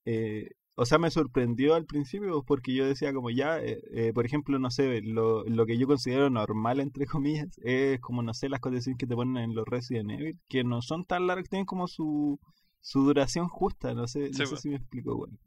Eh, 0.05 0.51
o 0.75 0.85
sea, 0.85 0.99
me 0.99 1.13
sorprendió 1.13 1.77
al 1.77 1.87
principio 1.87 2.43
porque 2.43 2.75
yo 2.75 2.85
decía 2.85 3.15
como 3.15 3.31
ya, 3.31 3.61
eh, 3.63 3.81
eh, 3.93 4.13
por 4.13 4.27
ejemplo, 4.27 4.59
no 4.59 4.69
sé, 4.73 5.01
lo, 5.03 5.45
lo 5.45 5.65
que 5.65 5.79
yo 5.79 5.87
considero 5.87 6.29
normal, 6.29 6.81
entre 6.81 7.07
comillas, 7.07 7.57
es 7.63 8.01
como, 8.01 8.25
no 8.25 8.35
sé, 8.35 8.49
las 8.49 8.59
condiciones 8.59 8.99
que 8.99 9.07
te 9.07 9.15
ponen 9.15 9.37
en 9.37 9.55
los 9.55 9.65
Resident 9.65 10.11
Evil, 10.11 10.41
que 10.49 10.65
no 10.65 10.83
son 10.83 11.05
tan 11.05 11.29
largas, 11.29 11.49
tienen 11.49 11.67
como 11.67 11.87
su, 11.87 12.41
su 12.81 13.05
duración 13.05 13.47
justa, 13.47 13.95
no 13.95 14.09
sé, 14.09 14.31
no 14.31 14.35
sé 14.35 14.47
pues. 14.49 14.61
si 14.61 14.69
me 14.69 14.77
explico, 14.77 15.15
weón. 15.15 15.39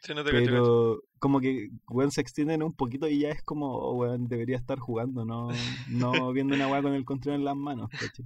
Sí, 0.00 0.14
no 0.14 0.22
te 0.22 0.30
cacho, 0.30 0.44
cacho. 0.44 0.52
Pero 0.52 1.02
como 1.18 1.40
que, 1.40 1.70
weón, 1.88 2.12
se 2.12 2.20
extienden 2.20 2.62
un 2.62 2.72
poquito 2.72 3.08
y 3.08 3.18
ya 3.18 3.30
es 3.30 3.42
como, 3.42 3.76
oh, 3.76 3.94
weón, 3.94 4.28
debería 4.28 4.56
estar 4.56 4.78
jugando, 4.78 5.24
no, 5.24 5.48
no 5.88 6.32
viendo 6.32 6.54
una 6.54 6.68
weá 6.68 6.82
con 6.82 6.94
el 6.94 7.04
control 7.04 7.34
en 7.34 7.44
las 7.44 7.56
manos, 7.56 7.90
¿cachai? 7.90 8.24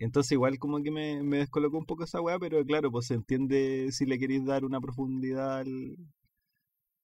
Entonces 0.00 0.32
igual 0.32 0.58
como 0.58 0.82
que 0.82 0.90
me, 0.90 1.22
me 1.22 1.38
descolocó 1.38 1.78
un 1.78 1.86
poco 1.86 2.04
esa 2.04 2.20
weá, 2.22 2.38
pero 2.40 2.64
claro, 2.66 2.90
pues 2.92 3.06
se 3.08 3.14
entiende 3.14 3.90
si 3.92 4.06
le 4.06 4.18
queréis 4.18 4.44
dar 4.46 4.64
una 4.64 4.80
profundidad 4.80 5.58
al- 5.60 5.96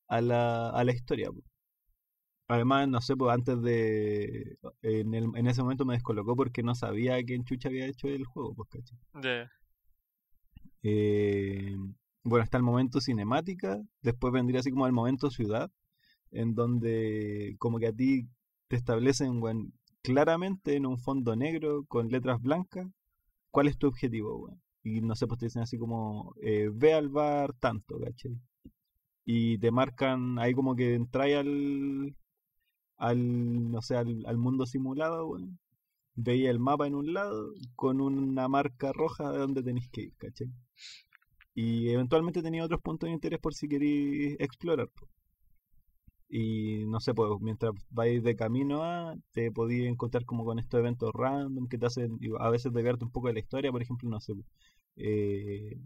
a, 0.09 0.21
la, 0.21 0.71
a 0.71 0.85
la 0.85 0.93
historia. 0.93 1.31
pues. 1.33 1.45
Además, 2.49 2.89
no 2.89 3.01
sé, 3.01 3.17
pues 3.17 3.33
antes 3.35 3.61
de... 3.63 4.59
En, 4.83 5.15
el- 5.15 5.31
en 5.37 5.47
ese 5.47 5.63
momento 5.63 5.85
me 5.85 5.95
descolocó 5.95 6.35
porque 6.37 6.63
no 6.63 6.75
sabía 6.75 7.23
quién 7.25 7.45
chucha 7.45 7.69
había 7.69 7.87
hecho 7.87 8.09
el 8.09 8.25
juego, 8.25 8.55
pues, 8.55 8.69
¿cachai? 8.71 8.99
Ya, 9.23 9.51
Eh, 10.83 11.77
bueno, 12.25 12.45
está 12.45 12.57
el 12.59 12.63
momento 12.63 13.01
cinemática, 13.01 13.83
después 14.03 14.33
vendría 14.33 14.61
así 14.61 14.71
como 14.71 14.87
el 14.87 14.93
momento 14.93 15.31
ciudad, 15.31 15.71
en 16.33 16.55
donde 16.55 17.57
como 17.59 17.79
que 17.79 17.89
a 17.89 17.93
ti 17.93 18.29
te 18.69 18.77
establecen 18.77 19.43
weón, 19.43 19.73
claramente 20.07 20.77
en 20.77 20.87
un 20.87 20.99
fondo 20.99 21.35
negro 21.35 21.85
con 21.89 22.09
letras 22.11 22.41
blancas 22.41 22.87
cuál 23.51 23.67
es 23.69 23.77
tu 23.77 23.89
objetivo. 23.89 24.57
Y 24.85 25.01
no 25.01 25.17
sé, 25.17 25.27
pues 25.27 25.41
te 25.41 25.47
dicen 25.47 25.63
así 25.63 25.79
como, 25.79 26.33
eh, 26.43 26.71
ve 26.73 26.95
al 26.95 27.09
bar 27.09 27.55
tanto, 27.55 27.99
¿cachai? 27.99 28.39
Y 29.25 29.59
te 29.59 29.71
marcan 29.73 30.39
ahí 30.39 30.55
como 30.55 30.77
que 30.77 30.95
entráis 30.95 31.37
al, 31.37 32.17
al, 32.99 33.71
no 33.73 33.83
sé, 33.83 33.97
al, 33.97 34.39
mundo 34.39 34.67
simulado, 34.67 35.27
weón. 35.29 35.59
Veía 36.15 36.51
el 36.51 36.61
mapa 36.61 36.87
en 36.87 36.95
un 36.95 37.13
lado 37.13 37.53
con 37.75 38.01
una 38.01 38.49
marca 38.49 38.93
roja 38.93 39.33
de 39.33 39.39
donde 39.39 39.63
tenéis 39.63 39.89
que 39.91 40.03
ir, 40.03 40.15
¿cachai? 40.17 40.49
Y 41.55 41.91
eventualmente 41.91 42.43
tenía 42.43 42.65
otros 42.65 42.81
puntos 42.83 43.09
de 43.09 43.15
interés 43.15 43.41
por 43.41 43.55
si 43.55 43.69
queréis 43.69 44.37
explorar. 44.41 44.89
po. 44.89 45.09
Y 46.29 46.87
no 46.87 47.01
sé, 47.01 47.15
pues 47.15 47.31
mientras 47.41 47.73
vais 47.91 48.23
de 48.23 48.37
camino 48.37 48.83
a, 48.83 49.15
te 49.33 49.53
podéis 49.53 49.87
encontrar 49.87 50.25
como 50.25 50.45
con 50.45 50.59
estos 50.59 50.81
eventos 50.81 51.13
random 51.15 51.69
que 51.69 51.79
te 51.79 51.87
hacen 51.87 52.19
a 52.41 52.51
veces 52.51 52.73
desviarte 52.73 53.05
un 53.05 53.13
poco 53.13 53.29
de 53.29 53.35
la 53.35 53.41
historia. 53.41 53.71
Por 53.73 53.83
ejemplo, 53.83 54.09
no 54.09 54.21
sé, 54.21 54.35
po, 54.35 54.45
eh, 54.97 55.79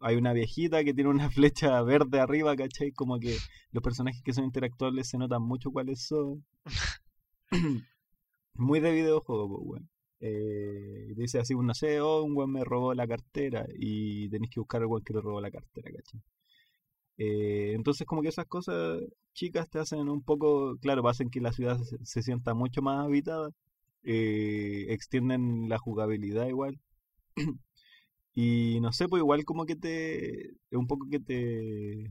hay 0.00 0.16
una 0.16 0.32
viejita 0.32 0.84
que 0.84 0.94
tiene 0.94 1.10
una 1.10 1.30
flecha 1.30 1.82
verde 1.82 2.20
arriba, 2.20 2.56
¿cachai? 2.56 2.92
Como 2.92 3.18
que 3.18 3.36
los 3.72 3.82
personajes 3.82 4.22
que 4.22 4.32
son 4.32 4.44
interactuables 4.44 5.08
se 5.08 5.18
notan 5.18 5.42
mucho 5.42 5.70
cuáles 5.70 6.06
son. 6.06 6.44
Muy 8.54 8.80
de 8.80 8.92
videojuego, 8.92 9.48
pues, 9.48 9.60
weón. 9.64 9.90
Eh, 10.20 11.12
dice 11.16 11.38
así, 11.38 11.54
no 11.54 11.74
sé, 11.74 12.00
oh, 12.00 12.22
un 12.22 12.34
weón 12.36 12.52
me 12.52 12.64
robó 12.64 12.94
la 12.94 13.06
cartera 13.06 13.66
y 13.78 14.28
tenéis 14.30 14.50
que 14.50 14.60
buscar 14.60 14.82
al 14.82 14.88
weón 14.88 15.04
que 15.04 15.12
te 15.12 15.20
robó 15.20 15.40
la 15.40 15.50
cartera, 15.50 15.90
¿cachai? 15.92 16.20
Eh, 17.18 17.72
entonces 17.74 18.06
como 18.06 18.22
que 18.22 18.28
esas 18.28 18.46
cosas 18.46 19.00
chicas 19.34 19.68
te 19.70 19.78
hacen 19.78 20.08
un 20.08 20.22
poco, 20.22 20.76
claro, 20.78 21.08
hacen 21.08 21.30
que 21.30 21.40
la 21.40 21.52
ciudad 21.52 21.78
se, 22.02 22.22
sienta 22.22 22.54
mucho 22.54 22.82
más 22.82 23.04
habitada, 23.04 23.50
eh, 24.04 24.86
extienden 24.90 25.68
la 25.68 25.78
jugabilidad 25.78 26.46
igual. 26.48 26.78
y 28.34 28.80
no 28.82 28.92
sé, 28.92 29.08
pues 29.08 29.20
igual 29.22 29.44
como 29.44 29.66
que 29.66 29.76
te, 29.76 30.50
un 30.72 30.86
poco 30.86 31.08
que 31.10 31.20
te 31.20 32.10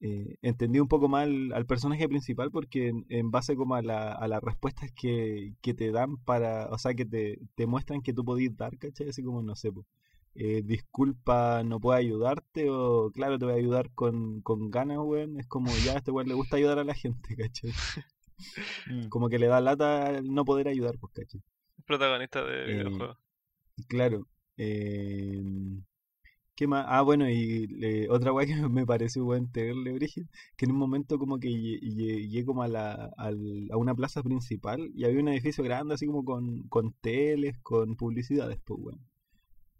eh, 0.00 0.36
entendí 0.42 0.80
un 0.80 0.88
poco 0.88 1.08
mal 1.08 1.52
al 1.52 1.66
personaje 1.66 2.08
principal 2.08 2.50
porque 2.50 2.92
en, 3.08 3.30
base 3.30 3.56
como 3.56 3.76
a, 3.76 3.82
la, 3.82 4.12
a 4.12 4.28
las 4.28 4.42
respuestas 4.42 4.90
que, 4.92 5.54
que 5.62 5.74
te 5.74 5.92
dan 5.92 6.16
para, 6.18 6.68
o 6.70 6.78
sea, 6.78 6.94
que 6.94 7.06
te, 7.06 7.38
te 7.54 7.66
muestran 7.66 8.02
que 8.02 8.12
tú 8.12 8.24
podís 8.24 8.56
dar, 8.56 8.76
¿cachai? 8.78 9.08
Así 9.10 9.22
como, 9.22 9.42
no 9.42 9.54
sé, 9.56 9.72
po, 9.72 9.86
eh, 10.34 10.62
disculpa, 10.64 11.62
no 11.64 11.80
puedo 11.80 11.96
ayudarte 11.96 12.68
o 12.70 13.10
claro, 13.12 13.38
te 13.38 13.44
voy 13.46 13.54
a 13.54 13.56
ayudar 13.58 13.90
con, 13.94 14.40
con 14.42 14.70
ganas, 14.70 14.98
weón. 15.00 15.38
Es 15.38 15.46
como, 15.46 15.66
ya 15.84 15.92
a 15.94 15.98
este 15.98 16.10
weón 16.10 16.28
le 16.28 16.34
gusta 16.34 16.56
ayudar 16.56 16.78
a 16.78 16.84
la 16.84 16.94
gente, 16.94 17.36
¿cachai? 17.36 17.72
Mm. 18.86 19.08
Como 19.08 19.28
que 19.28 19.38
le 19.38 19.46
da 19.46 19.60
lata 19.60 20.20
no 20.22 20.44
poder 20.44 20.66
ayudar, 20.66 20.98
pues, 20.98 21.12
¿cachai? 21.12 21.40
protagonista 21.86 22.44
de 22.44 22.64
Eh, 22.64 22.76
videojuegos. 22.78 23.18
Claro. 23.88 24.26
eh, 24.56 25.40
¿Qué 26.54 26.66
más? 26.66 26.84
Ah, 26.88 27.02
bueno, 27.02 27.28
y 27.30 27.68
eh, 27.82 28.08
otra 28.10 28.32
weá 28.32 28.46
que 28.46 28.54
me 28.68 28.84
pareció 28.86 29.24
buen 29.24 29.50
terrible, 29.52 29.92
Brígido, 29.92 30.26
que 30.56 30.64
en 30.66 30.72
un 30.72 30.78
momento 30.78 31.18
como 31.18 31.38
que 31.38 31.48
lle- 31.48 31.80
lle- 31.80 32.28
llegué 32.28 32.44
como 32.44 32.62
a, 32.62 32.68
la, 32.68 33.10
al- 33.16 33.68
a 33.72 33.76
una 33.76 33.94
plaza 33.94 34.22
principal 34.22 34.90
y 34.94 35.04
había 35.04 35.20
un 35.20 35.28
edificio 35.28 35.64
grande 35.64 35.94
así 35.94 36.06
como 36.06 36.24
con, 36.24 36.62
con 36.68 36.92
teles, 37.00 37.56
con 37.62 37.96
publicidades, 37.96 38.58
pues, 38.64 38.80
weón. 38.82 39.00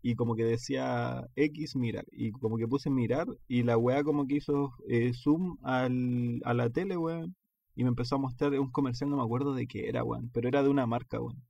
Y 0.03 0.17
como 0.17 0.35
que 0.37 0.45
decía 0.45 1.29
X 1.37 1.77
mirar, 1.77 2.05
y 2.13 2.33
como 2.33 2.59
que 2.59 2.69
puse 2.69 2.91
mirar 2.91 3.29
y 3.49 3.63
la 3.63 3.77
weá 3.79 4.03
como 4.05 4.27
que 4.27 4.37
hizo 4.37 4.73
eh, 4.89 5.13
zoom 5.15 5.59
al, 5.63 6.41
a 6.45 6.55
la 6.55 6.71
tele, 6.71 6.97
weón. 6.97 7.37
Y 7.75 7.85
me 7.85 7.91
empezó 7.91 8.17
a 8.17 8.19
mostrar 8.19 8.53
un 8.59 8.71
comercial, 8.71 9.11
no 9.11 9.17
me 9.17 9.23
acuerdo 9.23 9.55
de 9.55 9.67
qué 9.67 9.89
era, 9.89 10.05
weón, 10.05 10.31
pero 10.35 10.49
era 10.49 10.63
de 10.63 10.69
una 10.71 10.87
marca, 10.87 11.21
weón 11.21 11.43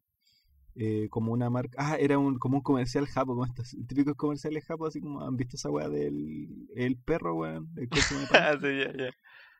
eh, 0.74 1.09
como 1.11 1.32
una 1.32 1.50
marca. 1.50 1.76
Ah, 1.78 1.96
era 1.98 2.18
un, 2.18 2.38
como 2.38 2.57
un 2.59 2.62
comercial 2.62 3.07
japo, 3.07 3.32
como 3.34 3.44
estos 3.44 3.76
típicos 3.86 4.14
comerciales 4.16 4.64
japo, 4.64 4.86
así 4.86 5.00
como 5.00 5.22
han 5.22 5.36
visto 5.36 5.57
esa 5.57 5.70
weá 5.70 5.88
del 5.88 6.68
el 6.74 6.96
perro, 6.96 7.34
weón, 7.36 7.68
el? 7.76 7.90
Ah, 8.32 8.57
sí, 8.61 8.78
ya, 8.78 8.92
ya. 8.92 9.11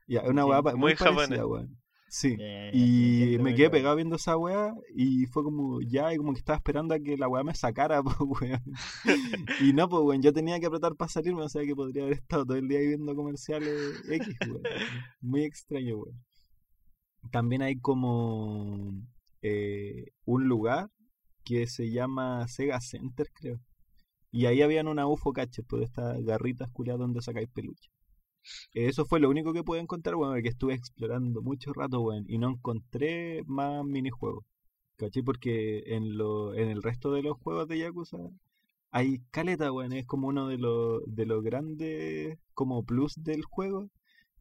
Ya, 0.07 0.23
una 0.23 0.45
weá 0.47 0.63
muy 0.63 0.77
muy 0.77 0.95
parecida, 0.95 1.47
weón. 1.47 1.77
Sí. 2.13 2.37
Ya, 2.39 2.71
Y 2.75 3.39
me 3.41 3.55
quedé 3.55 3.71
pegado 3.71 3.97
viendo 3.97 4.17
esa 4.17 4.37
weá 4.37 4.75
y 4.95 5.25
fue 5.25 5.43
como 5.43 5.81
ya, 5.81 6.13
y 6.13 6.19
como 6.19 6.35
que 6.35 6.41
estaba 6.41 6.59
esperando 6.59 6.95
a 6.95 7.01
que 7.01 7.17
la 7.17 7.27
weá 7.27 7.43
me 7.43 7.55
sacara, 7.55 8.03
pues 8.05 8.17
weón. 8.21 8.63
Y 9.61 9.73
no, 9.73 9.89
pues 9.89 10.03
weón, 10.03 10.21
yo 10.21 10.31
tenía 10.31 10.61
que 10.61 10.67
apretar 10.67 10.95
para 10.95 11.09
salirme, 11.09 11.41
o 11.41 11.49
sea 11.49 11.63
que 11.65 11.75
podría 11.75 12.03
haber 12.03 12.19
estado 12.19 12.45
todo 12.45 12.59
el 12.59 12.69
día 12.69 12.81
ahí 12.81 12.89
viendo 12.89 13.17
comerciales 13.17 14.03
X, 14.11 14.37
weón. 14.47 14.63
Muy 15.23 15.45
extraño, 15.45 15.97
weón. 15.97 16.23
También 17.31 17.63
hay 17.63 17.79
como 17.79 18.93
eh, 19.41 20.05
un 20.27 20.49
lugar 20.49 20.91
que 21.45 21.67
se 21.67 21.91
llama 21.91 22.47
Sega 22.47 22.79
Center, 22.83 23.27
creo. 23.33 23.59
Y 24.31 24.45
ahí 24.45 24.61
habían 24.61 24.87
una 24.87 25.07
UFO 25.07 25.33
cache, 25.33 25.63
pues 25.63 25.85
estas 25.85 26.23
garritas 26.25 26.69
culiadas 26.73 27.01
donde 27.01 27.23
sacáis 27.23 27.49
peluche. 27.49 27.91
Eso 28.73 29.05
fue 29.07 29.21
lo 29.21 29.31
único 29.31 29.53
que 29.53 29.65
pude 29.65 29.81
encontrar, 29.81 30.17
weón, 30.17 30.35
porque 30.35 30.49
estuve 30.49 30.75
explorando 30.75 31.43
mucho 31.43 31.73
rato, 31.73 32.01
weón, 32.01 32.25
y 32.29 32.39
no 32.39 32.51
encontré 32.51 33.43
más 33.47 33.85
minijuegos. 33.85 34.45
¿Cachai? 34.97 35.23
Porque 35.23 35.83
en, 35.87 36.17
lo, 36.17 36.55
en 36.55 36.69
el 36.71 36.83
resto 36.83 37.13
de 37.13 37.23
los 37.23 37.39
juegos 37.39 37.69
de 37.69 37.79
Yakuza 37.79 38.19
hay 38.91 39.21
caleta, 39.31 39.73
weón, 39.73 39.93
es 39.93 40.07
como 40.07 40.29
uno 40.29 40.49
de 40.49 40.59
los, 40.59 41.03
de 41.07 41.27
los 41.27 41.43
grandes 41.43 42.39
como 42.55 42.85
plus 42.85 43.15
del 43.23 43.45
juego, 43.45 43.91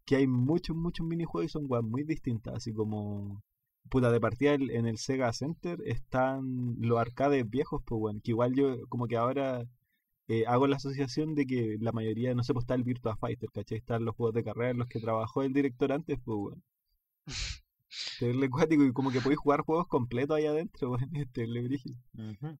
que 0.05 0.17
hay 0.17 0.27
muchos, 0.27 0.75
muchos 0.75 1.05
minijuegos 1.07 1.49
y 1.51 1.53
son 1.53 1.65
weón 1.69 1.89
muy 1.89 2.03
distintas, 2.03 2.55
así 2.55 2.73
como 2.73 3.41
puta, 3.89 4.11
de 4.11 4.19
partida 4.21 4.53
en 4.53 4.87
el 4.87 4.97
Sega 4.97 5.33
Center 5.33 5.79
están 5.85 6.75
los 6.79 6.99
arcades 6.99 7.49
viejos, 7.49 7.81
pues 7.85 7.99
bueno, 7.99 8.19
que 8.23 8.31
igual 8.31 8.53
yo 8.55 8.87
como 8.89 9.07
que 9.07 9.17
ahora 9.17 9.65
eh, 10.31 10.45
hago 10.47 10.65
la 10.65 10.77
asociación 10.77 11.35
de 11.35 11.45
que 11.45 11.77
la 11.81 11.91
mayoría, 11.91 12.33
no 12.33 12.43
sé, 12.43 12.53
pues 12.53 12.63
está 12.63 12.75
el 12.75 12.83
Virtua 12.83 13.17
Fighter, 13.17 13.49
¿cachai? 13.51 13.79
Están 13.79 14.05
los 14.05 14.15
juegos 14.15 14.33
de 14.33 14.45
carrera 14.45 14.71
en 14.71 14.77
los 14.77 14.87
que 14.87 15.01
trabajó 15.01 15.43
el 15.43 15.51
director 15.51 15.91
antes, 15.91 16.19
pues 16.23 16.37
bueno. 16.37 16.61
Terrible 18.19 18.49
cuático 18.49 18.85
y 18.85 18.93
como 18.93 19.11
que 19.11 19.19
podéis 19.19 19.39
jugar 19.39 19.61
juegos 19.61 19.87
completos 19.87 20.37
ahí 20.37 20.45
adentro, 20.45 20.89
bueno, 20.89 21.07
es 21.13 21.29
terrible 21.33 21.63
brígido. 21.63 21.97
Ujú. 22.13 22.57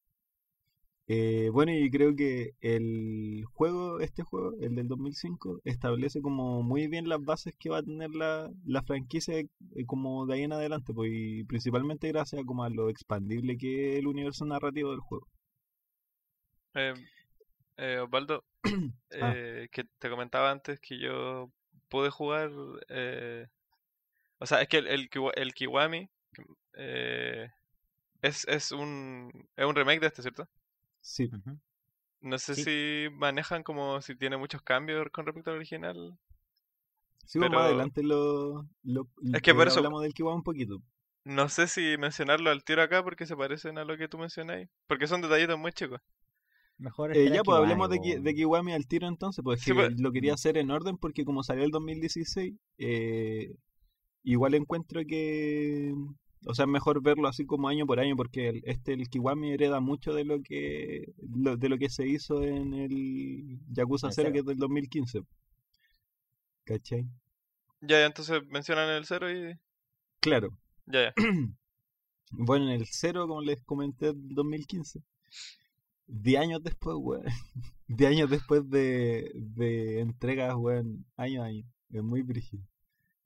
Eh, 1.06 1.48
bueno, 1.50 1.72
y 1.72 1.90
creo 1.90 2.14
que 2.14 2.52
el 2.60 3.44
juego, 3.54 4.00
este 4.00 4.22
juego, 4.22 4.52
el 4.60 4.74
del 4.74 4.88
2005, 4.88 5.60
establece 5.64 6.20
como 6.20 6.62
muy 6.62 6.88
bien 6.88 7.08
las 7.08 7.24
bases 7.24 7.54
que 7.58 7.70
va 7.70 7.78
a 7.78 7.82
tener 7.82 8.10
la, 8.10 8.50
la 8.66 8.82
franquicia 8.82 9.38
eh, 9.38 9.48
como 9.86 10.26
de 10.26 10.34
ahí 10.34 10.42
en 10.42 10.52
adelante, 10.52 10.92
pues, 10.92 11.10
y 11.12 11.44
principalmente 11.44 12.08
gracias 12.08 12.42
a 12.42 12.44
como 12.44 12.64
a 12.64 12.70
lo 12.70 12.90
expandible 12.90 13.56
que 13.56 13.94
es 13.94 13.98
el 14.00 14.08
universo 14.08 14.44
narrativo 14.44 14.90
del 14.90 15.00
juego. 15.00 15.26
Eh, 16.74 16.94
eh, 17.84 17.98
Osvaldo, 17.98 18.44
Ah. 19.20 19.32
eh, 19.36 19.68
que 19.70 19.84
te 19.98 20.08
comentaba 20.08 20.50
antes 20.50 20.80
que 20.80 20.98
yo 20.98 21.50
pude 21.88 22.10
jugar. 22.10 22.50
eh, 22.88 23.46
o 24.38 24.46
sea, 24.46 24.62
es 24.62 24.68
que 24.68 24.78
el, 24.78 24.86
el, 24.86 25.10
el 25.34 25.54
Kiwami 25.54 26.08
eh, 26.74 27.50
es, 28.22 28.46
es, 28.48 28.72
un, 28.72 29.30
es 29.56 29.66
un 29.66 29.74
remake 29.74 30.00
de 30.00 30.06
este, 30.06 30.22
¿cierto? 30.22 30.48
Sí. 31.00 31.30
No 32.20 32.38
sé 32.38 32.54
Sí. 32.54 32.62
si 32.64 33.08
manejan 33.16 33.62
como 33.62 34.00
si 34.00 34.14
tiene 34.14 34.36
muchos 34.36 34.62
cambios 34.62 35.06
con 35.12 35.26
respecto 35.26 35.50
al 35.50 35.56
original. 35.56 36.16
sí, 37.26 37.38
Pero- 37.38 37.52
más 37.52 37.64
adelante 37.66 38.02
lo, 38.02 38.66
lo 38.84 39.06
Es 39.34 39.42
que 39.42 39.54
por 39.54 39.66
eso- 39.68 39.78
hablamos 39.78 40.02
del 40.02 40.14
Kiwami 40.14 40.36
un 40.36 40.42
poquito. 40.44 40.80
No 41.24 41.48
sé 41.48 41.68
si 41.68 41.96
mencionarlo 41.98 42.50
al 42.50 42.64
tiro 42.64 42.82
acá 42.82 43.02
porque 43.04 43.26
se 43.26 43.36
parecen 43.36 43.78
a 43.78 43.84
lo 43.84 43.96
que 43.96 44.08
tú 44.08 44.18
mencionáis. 44.18 44.68
Porque 44.88 45.06
son 45.06 45.20
detallitos 45.22 45.56
muy 45.58 45.72
chicos. 45.72 46.00
Mejor 46.78 47.16
Eh, 47.16 47.30
ya, 47.32 47.42
pues 47.44 47.58
hablemos 47.58 47.88
de, 47.90 48.00
Ki- 48.00 48.16
de. 48.16 48.34
Kiwami 48.34 48.72
al 48.72 48.86
tiro 48.86 49.06
entonces, 49.06 49.42
pues 49.44 49.60
Sí, 49.60 49.70
que 49.70 49.74
pues. 49.74 50.00
lo 50.00 50.10
quería 50.12 50.34
hacer 50.34 50.56
en 50.56 50.70
orden 50.70 50.96
porque 50.98 51.24
como 51.24 51.42
salió 51.44 51.64
el 51.64 51.70
2016, 51.70 52.54
eh, 52.78 53.54
igual 54.24 54.54
encuentro 54.54 55.02
que, 55.06 55.94
o 56.46 56.54
sea, 56.54 56.64
es 56.64 56.70
mejor 56.70 57.00
verlo 57.02 57.28
así 57.28 57.46
como 57.46 57.68
año 57.68 57.86
por 57.86 58.00
año 58.00 58.16
porque 58.16 58.48
el, 58.48 58.62
este, 58.64 58.94
el 58.94 59.08
Kiwami 59.08 59.52
hereda 59.52 59.80
mucho 59.80 60.12
de 60.12 60.24
lo 60.24 60.40
que 60.42 61.12
lo- 61.36 61.56
de 61.56 61.68
lo 61.68 61.78
que 61.78 61.88
se 61.88 62.08
hizo 62.08 62.42
en 62.42 62.74
el 62.74 63.58
Yakuza 63.70 64.08
El 64.08 64.12
0 64.14 64.28
cero. 64.28 64.32
que 64.32 64.38
es 64.40 64.46
del 64.46 64.58
2015. 64.58 65.20
¿Cachai? 66.64 67.02
Ya, 67.80 67.98
ya, 68.00 68.06
entonces 68.06 68.42
mencionan 68.48 68.88
el 68.90 69.04
cero 69.06 69.30
y. 69.30 69.54
Claro. 70.20 70.50
Ya, 70.86 71.04
ya. 71.04 71.12
Bueno, 72.34 72.64
en 72.70 72.80
el 72.80 72.86
0, 72.86 73.28
como 73.28 73.42
les 73.42 73.62
comenté, 73.62 74.06
del 74.06 74.34
2015. 74.34 75.00
10 76.12 76.40
años 76.40 76.62
después, 76.62 76.96
weón. 76.98 77.24
10 77.88 78.10
años 78.10 78.30
después 78.30 78.68
de, 78.68 79.30
de 79.34 80.00
entregas, 80.00 80.54
weón, 80.56 81.04
año 81.16 81.42
a 81.42 81.46
año. 81.46 81.64
Es 81.90 82.02
muy 82.02 82.22
brígido. 82.22 82.62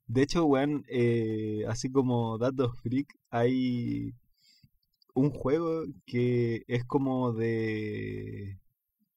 De 0.07 0.21
hecho, 0.23 0.45
weón, 0.45 0.85
eh, 0.89 1.63
así 1.67 1.91
como 1.91 2.37
datos 2.37 2.79
freak, 2.81 3.13
hay 3.29 4.13
un 5.13 5.31
juego 5.31 5.83
que 6.05 6.63
es 6.67 6.85
como 6.85 7.33
de... 7.33 8.57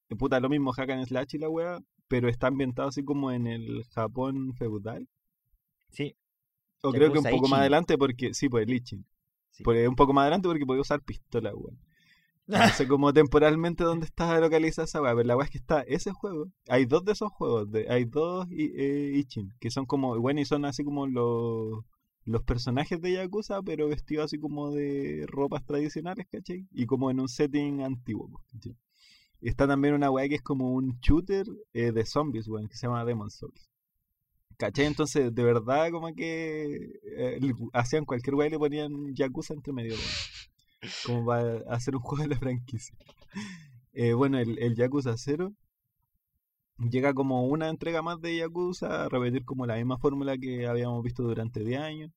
de 0.08 0.16
Puta, 0.16 0.40
lo 0.40 0.48
mismo 0.48 0.72
Hack 0.72 0.90
and 0.90 1.06
Slash 1.06 1.34
y 1.34 1.38
la 1.38 1.48
weá, 1.48 1.80
pero 2.08 2.28
está 2.28 2.48
ambientado 2.48 2.88
así 2.88 3.04
como 3.04 3.30
en 3.30 3.46
el 3.46 3.84
Japón 3.90 4.54
feudal. 4.54 5.08
Sí, 5.90 6.16
O 6.82 6.90
creo 6.90 7.12
que 7.12 7.18
un 7.18 7.24
poco 7.24 7.48
más 7.48 7.60
adelante 7.60 7.96
porque... 7.98 8.34
Sí, 8.34 8.48
pues 8.48 8.66
el 8.66 8.74
Ichin. 8.74 9.06
sí. 9.50 9.62
Por- 9.62 9.76
un 9.76 9.94
poco 9.96 10.12
más 10.12 10.22
adelante 10.22 10.48
porque 10.48 10.66
podía 10.66 10.80
usar 10.80 11.02
pistola, 11.02 11.54
weón. 11.54 11.78
Sé 12.76 12.88
cómo 12.88 13.12
temporalmente 13.12 13.84
dónde 13.84 14.06
está 14.06 14.40
localizada 14.40 14.86
esa 14.86 15.00
weá, 15.00 15.14
pero 15.14 15.26
la 15.26 15.36
weá 15.36 15.44
es 15.44 15.50
que 15.50 15.58
está 15.58 15.82
ese 15.82 16.12
juego. 16.12 16.46
Hay 16.68 16.86
dos 16.86 17.04
de 17.04 17.12
esos 17.12 17.30
juegos, 17.30 17.68
hay 17.88 18.04
dos 18.04 18.46
eh, 18.50 19.12
Ichin, 19.14 19.52
que 19.60 19.70
son 19.70 19.86
como, 19.86 20.18
bueno, 20.18 20.40
y 20.40 20.44
son 20.44 20.64
así 20.64 20.84
como 20.84 21.06
los, 21.06 21.84
los 22.24 22.42
personajes 22.42 23.00
de 23.00 23.12
Yakuza, 23.12 23.62
pero 23.62 23.88
vestidos 23.88 24.26
así 24.26 24.38
como 24.38 24.72
de 24.72 25.26
ropas 25.28 25.64
tradicionales, 25.64 26.26
¿cachai? 26.30 26.66
Y 26.72 26.86
como 26.86 27.10
en 27.10 27.20
un 27.20 27.28
setting 27.28 27.82
antiguo, 27.82 28.28
pues, 28.30 28.44
¿cachai? 28.52 28.76
Está 29.40 29.66
también 29.66 29.94
una 29.94 30.10
weá 30.10 30.28
que 30.28 30.36
es 30.36 30.42
como 30.42 30.72
un 30.72 30.98
shooter 31.00 31.46
eh, 31.72 31.92
de 31.92 32.04
zombies, 32.04 32.48
weón, 32.48 32.68
que 32.68 32.76
se 32.76 32.86
llama 32.86 33.04
Demon 33.04 33.30
Souls. 33.30 33.70
¿Cachai? 34.58 34.84
Entonces, 34.84 35.34
de 35.34 35.42
verdad, 35.42 35.90
como 35.90 36.12
que 36.14 37.00
eh, 37.16 37.40
hacían 37.72 38.04
cualquier 38.04 38.34
weá 38.34 38.48
y 38.48 38.50
le 38.50 38.58
ponían 38.58 39.14
Yakuza 39.14 39.54
entre 39.54 39.72
medio, 39.72 39.94
weón. 39.94 40.49
Como 41.04 41.26
para 41.26 41.58
hacer 41.68 41.96
un 41.96 42.02
juego 42.02 42.22
de 42.22 42.30
la 42.30 42.38
franquicia. 42.38 42.96
Eh, 43.92 44.12
bueno, 44.12 44.38
el, 44.38 44.58
el 44.58 44.76
Yakuza 44.76 45.16
0 45.16 45.52
llega 46.88 47.12
como 47.14 47.46
una 47.46 47.68
entrega 47.68 48.02
más 48.02 48.20
de 48.20 48.36
Yakuza, 48.36 49.04
a 49.04 49.08
repetir 49.08 49.44
como 49.44 49.66
la 49.66 49.76
misma 49.76 49.98
fórmula 49.98 50.38
que 50.38 50.66
habíamos 50.66 51.02
visto 51.02 51.22
durante 51.22 51.64
10 51.64 51.80
años, 51.80 52.10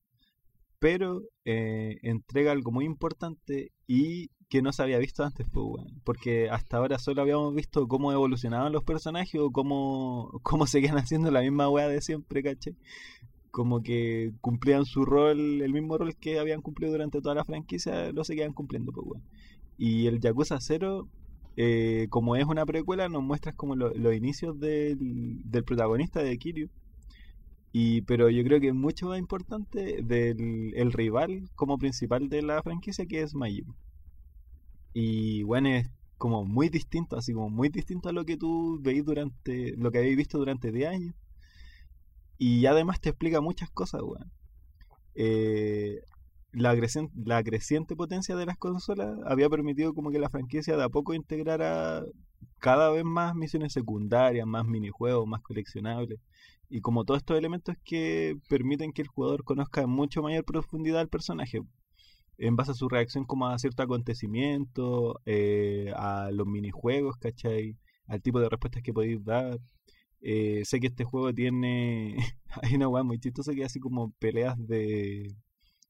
pero 0.79 1.21
eh, 1.45 1.97
entrega 2.03 2.51
algo 2.51 2.71
muy 2.71 2.85
importante 2.85 3.71
y 3.87 4.29
que 4.49 4.61
no 4.61 4.71
se 4.71 4.83
había 4.83 4.99
visto 4.99 5.23
antes, 5.23 5.47
pues, 5.51 5.65
weón. 5.65 6.01
porque 6.03 6.49
hasta 6.49 6.77
ahora 6.77 6.99
solo 6.99 7.21
habíamos 7.21 7.55
visto 7.55 7.87
cómo 7.87 8.11
evolucionaban 8.11 8.71
los 8.71 8.83
personajes 8.83 9.41
o 9.41 9.51
cómo, 9.51 10.29
cómo 10.43 10.67
seguían 10.67 10.97
haciendo 10.97 11.31
la 11.31 11.41
misma 11.41 11.69
weá 11.69 11.87
de 11.87 12.01
siempre, 12.01 12.43
¿cachai? 12.43 12.75
Como 13.53 13.83
que 13.83 14.33
cumplían 14.41 14.85
su 14.85 15.05
rol, 15.05 15.61
el 15.63 15.73
mismo 15.73 15.97
rol 15.97 16.15
que 16.17 16.39
habían 16.39 16.61
cumplido 16.61 16.93
durante 16.93 17.21
toda 17.21 17.35
la 17.35 17.45
franquicia, 17.45 18.11
lo 18.13 18.25
seguían 18.25 18.53
cumpliendo, 18.53 18.91
pues, 18.93 19.07
weón. 19.07 19.23
Y 19.77 20.07
el 20.07 20.19
Yakuza 20.21 20.59
0 20.61 21.09
eh, 21.57 22.07
como 22.11 22.35
es 22.37 22.45
una 22.45 22.65
precuela, 22.65 23.09
nos 23.09 23.23
muestras 23.23 23.55
como 23.55 23.75
lo- 23.75 23.93
los 23.93 24.15
inicios 24.15 24.59
del, 24.59 24.97
del 25.43 25.63
protagonista 25.65 26.21
de 26.23 26.37
Kiryu. 26.39 26.69
Y, 27.73 28.03
pero 28.03 28.29
yo 28.29 28.41
creo 28.45 28.61
que 28.61 28.69
es 28.69 28.73
mucho 28.73 29.07
más 29.07 29.19
importante 29.19 30.01
del 30.01 30.71
el 30.75 30.93
rival 30.93 31.49
como 31.55 31.77
principal 31.77 32.29
de 32.29 32.41
la 32.41 32.63
franquicia, 32.63 33.05
que 33.05 33.21
es 33.21 33.35
Majin. 33.35 33.75
Y 34.93 35.43
bueno, 35.43 35.69
es 35.69 35.87
como 36.17 36.45
muy 36.45 36.69
distinto, 36.69 37.15
así 37.17 37.31
como 37.33 37.49
muy 37.49 37.69
distinto 37.69 38.09
a 38.09 38.13
lo 38.13 38.25
que 38.25 38.37
tú 38.37 38.79
veis 38.81 39.05
durante, 39.05 39.75
lo 39.77 39.91
que 39.91 39.99
habéis 39.99 40.17
visto 40.17 40.37
durante 40.39 40.71
10 40.71 40.89
años. 40.89 41.13
Y 42.37 42.65
además 42.65 42.99
te 43.01 43.09
explica 43.09 43.41
muchas 43.41 43.69
cosas, 43.71 44.01
weón. 44.03 44.31
Eh, 45.15 46.01
la, 46.51 46.75
crecien- 46.75 47.11
la 47.25 47.43
creciente 47.43 47.95
potencia 47.95 48.35
de 48.35 48.45
las 48.45 48.57
consolas 48.57 49.17
había 49.25 49.49
permitido 49.49 49.93
como 49.93 50.11
que 50.11 50.19
la 50.19 50.29
franquicia 50.29 50.77
de 50.77 50.83
a 50.83 50.89
poco 50.89 51.13
integrara 51.13 52.03
cada 52.59 52.89
vez 52.91 53.03
más 53.05 53.35
misiones 53.35 53.73
secundarias, 53.73 54.47
más 54.47 54.65
minijuegos, 54.65 55.27
más 55.27 55.41
coleccionables. 55.41 56.19
Y 56.69 56.81
como 56.81 57.05
todos 57.05 57.19
estos 57.19 57.37
elementos 57.37 57.75
que 57.83 58.35
permiten 58.49 58.93
que 58.93 59.03
el 59.03 59.07
jugador 59.09 59.43
conozca 59.43 59.81
en 59.81 59.89
mucho 59.91 60.23
mayor 60.23 60.45
profundidad 60.45 61.01
al 61.01 61.09
personaje. 61.09 61.61
En 62.37 62.55
base 62.55 62.71
a 62.71 62.75
su 62.75 62.89
reacción 62.89 63.25
como 63.25 63.47
a 63.47 63.57
cierto 63.59 63.83
acontecimiento, 63.83 65.19
eh, 65.25 65.91
a 65.95 66.29
los 66.31 66.47
minijuegos, 66.47 67.15
¿cachai? 67.17 67.77
Al 68.07 68.21
tipo 68.21 68.39
de 68.39 68.49
respuestas 68.49 68.83
que 68.83 68.93
podéis 68.93 69.23
dar. 69.23 69.59
Eh, 70.25 70.61
sé 70.63 70.79
que 70.79 70.87
este 70.87 71.03
juego 71.03 71.33
tiene... 71.33 72.15
Hay 72.63 72.75
una 72.75 72.87
weá 72.87 73.03
muy 73.03 73.19
chistosa 73.19 73.53
que 73.53 73.65
así 73.65 73.79
como 73.79 74.11
peleas 74.19 74.55
de... 74.57 75.35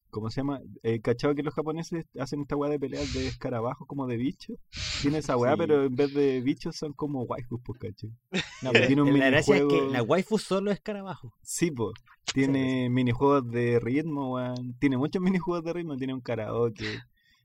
¿Cómo 0.10 0.30
se 0.30 0.42
llama? 0.42 0.60
Eh, 0.84 1.02
¿Cachado 1.02 1.34
que 1.34 1.42
los 1.42 1.56
japoneses 1.56 2.06
hacen 2.20 2.42
esta 2.42 2.56
weá 2.56 2.70
de 2.70 2.80
peleas 2.80 3.14
de 3.16 3.28
escarabajos 3.28 3.88
como 3.88 4.06
de 4.06 4.18
bichos? 4.18 4.58
Tiene 5.02 5.18
esa 5.20 5.36
weá, 5.38 5.54
Sí. 5.54 5.58
pero 5.58 5.86
en 5.86 5.96
vez 5.96 6.14
de 6.14 6.40
bichos 6.42 6.76
son 6.76 6.94
como 6.94 7.24
waifus, 7.24 7.60
pues, 7.66 7.80
¿cachai? 7.80 8.12
No, 8.62 8.72
pero 8.72 8.88
tiene 8.96 9.02
un 9.02 9.18
la 9.18 9.32
gracia 9.32 9.56
es 9.58 9.64
que 9.66 9.82
la 9.90 10.04
waifu 10.04 10.38
solo 10.38 10.70
es 10.70 10.78
escarabajo. 10.78 11.34
Sí, 11.42 11.72
pues. 11.72 11.94
Tiene 12.32 12.90
minijuegos 12.92 13.50
de 13.50 13.80
ritmo, 13.80 14.36
weón. 14.36 14.76
Tiene 14.80 14.98
muchos 14.98 15.20
minijuegos 15.22 15.64
de 15.64 15.74
ritmo. 15.74 15.98
Tiene 15.98 16.14
un 16.14 16.22
karaoke. 16.22 17.00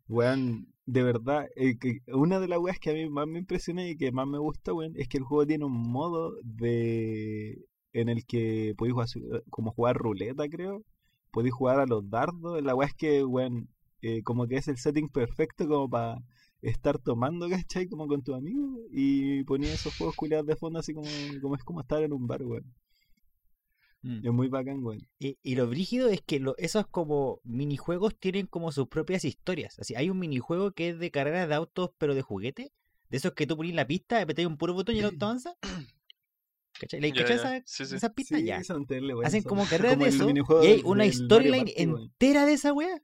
Weón, 0.06 0.66
de 0.92 1.02
verdad, 1.02 1.48
eh, 1.56 1.76
una 2.08 2.40
de 2.40 2.48
las 2.48 2.58
weas 2.58 2.78
que 2.78 2.90
a 2.90 2.94
mí 2.94 3.08
más 3.08 3.26
me 3.26 3.38
impresiona 3.40 3.86
y 3.88 3.96
que 3.96 4.12
más 4.12 4.26
me 4.26 4.38
gusta, 4.38 4.72
weón, 4.72 4.94
es 4.96 5.08
que 5.08 5.18
el 5.18 5.24
juego 5.24 5.46
tiene 5.46 5.64
un 5.66 5.72
modo 5.92 6.34
de 6.42 7.58
en 7.92 8.08
el 8.08 8.24
que 8.26 8.74
podéis 8.76 8.92
jugar, 8.94 9.08
su- 9.08 9.42
como 9.50 9.72
jugar 9.72 9.96
ruleta, 9.96 10.48
creo. 10.48 10.82
Podéis 11.30 11.54
jugar 11.54 11.80
a 11.80 11.86
los 11.86 12.08
dardos. 12.10 12.62
La 12.62 12.74
wea 12.74 12.88
es 12.88 12.94
que, 12.94 13.24
weón, 13.24 13.68
eh, 14.02 14.22
como 14.22 14.46
que 14.46 14.56
es 14.56 14.68
el 14.68 14.78
setting 14.78 15.08
perfecto 15.10 15.66
como 15.68 15.88
para 15.90 16.18
estar 16.62 16.98
tomando, 16.98 17.48
¿cachai? 17.50 17.88
Como 17.88 18.06
con 18.08 18.22
tu 18.22 18.34
amigo 18.34 18.78
y 18.90 19.44
ponía 19.44 19.74
esos 19.74 19.94
juegos 19.94 20.14
culiados 20.16 20.46
de 20.46 20.56
fondo 20.56 20.78
así 20.78 20.94
como, 20.94 21.38
como 21.40 21.56
es 21.56 21.64
como 21.64 21.80
estar 21.80 22.02
en 22.02 22.12
un 22.12 22.26
bar, 22.26 22.42
weón. 22.44 22.64
Mm. 24.02 24.26
Es 24.26 24.32
muy 24.32 24.48
bacán, 24.48 24.84
weón. 24.84 25.08
Y, 25.18 25.38
y 25.42 25.54
lo 25.56 25.66
brígido 25.68 26.08
es 26.08 26.22
que 26.22 26.38
lo- 26.40 26.56
esos 26.58 26.86
como 26.86 27.40
minijuegos 27.44 28.16
tienen 28.18 28.46
como 28.46 28.70
sus 28.72 28.88
propias 28.88 29.24
historias. 29.24 29.78
Así, 29.80 29.94
hay 29.96 30.08
un 30.10 30.18
minijuego 30.18 30.70
que 30.72 30.90
es 30.90 30.98
de 30.98 31.10
carreras 31.10 31.48
de 31.48 31.54
autos, 31.56 31.90
pero 31.98 32.14
de 32.14 32.22
juguete. 32.22 32.72
De 33.10 33.16
esos 33.16 33.32
que 33.32 33.46
tú 33.46 33.56
pones 33.56 33.74
la 33.74 33.86
pista, 33.86 34.20
apretas 34.20 34.46
un 34.46 34.56
puro 34.56 34.74
botón 34.74 34.94
y 34.94 35.00
el 35.00 35.06
auto 35.06 35.26
avanza. 35.26 35.56
¿Cachai? 36.78 37.00
¿Le 37.00 37.10
ya. 37.10 37.22
esa- 37.22 37.62
Sí, 37.66 37.86
sí. 37.86 37.96
esas 37.96 38.12
pistas? 38.12 38.38
Sí, 38.38 38.46
ya. 38.46 38.58
Hacen 39.26 39.42
como 39.42 39.64
carreras 39.68 39.94
como 39.94 40.04
de 40.04 40.10
eso. 40.10 40.24
Y 40.62 40.66
hay 40.66 40.82
una 40.84 41.04
storyline 41.12 41.66
entera 41.82 42.46
de 42.46 42.52
esa 42.52 42.72
wea. 42.72 43.02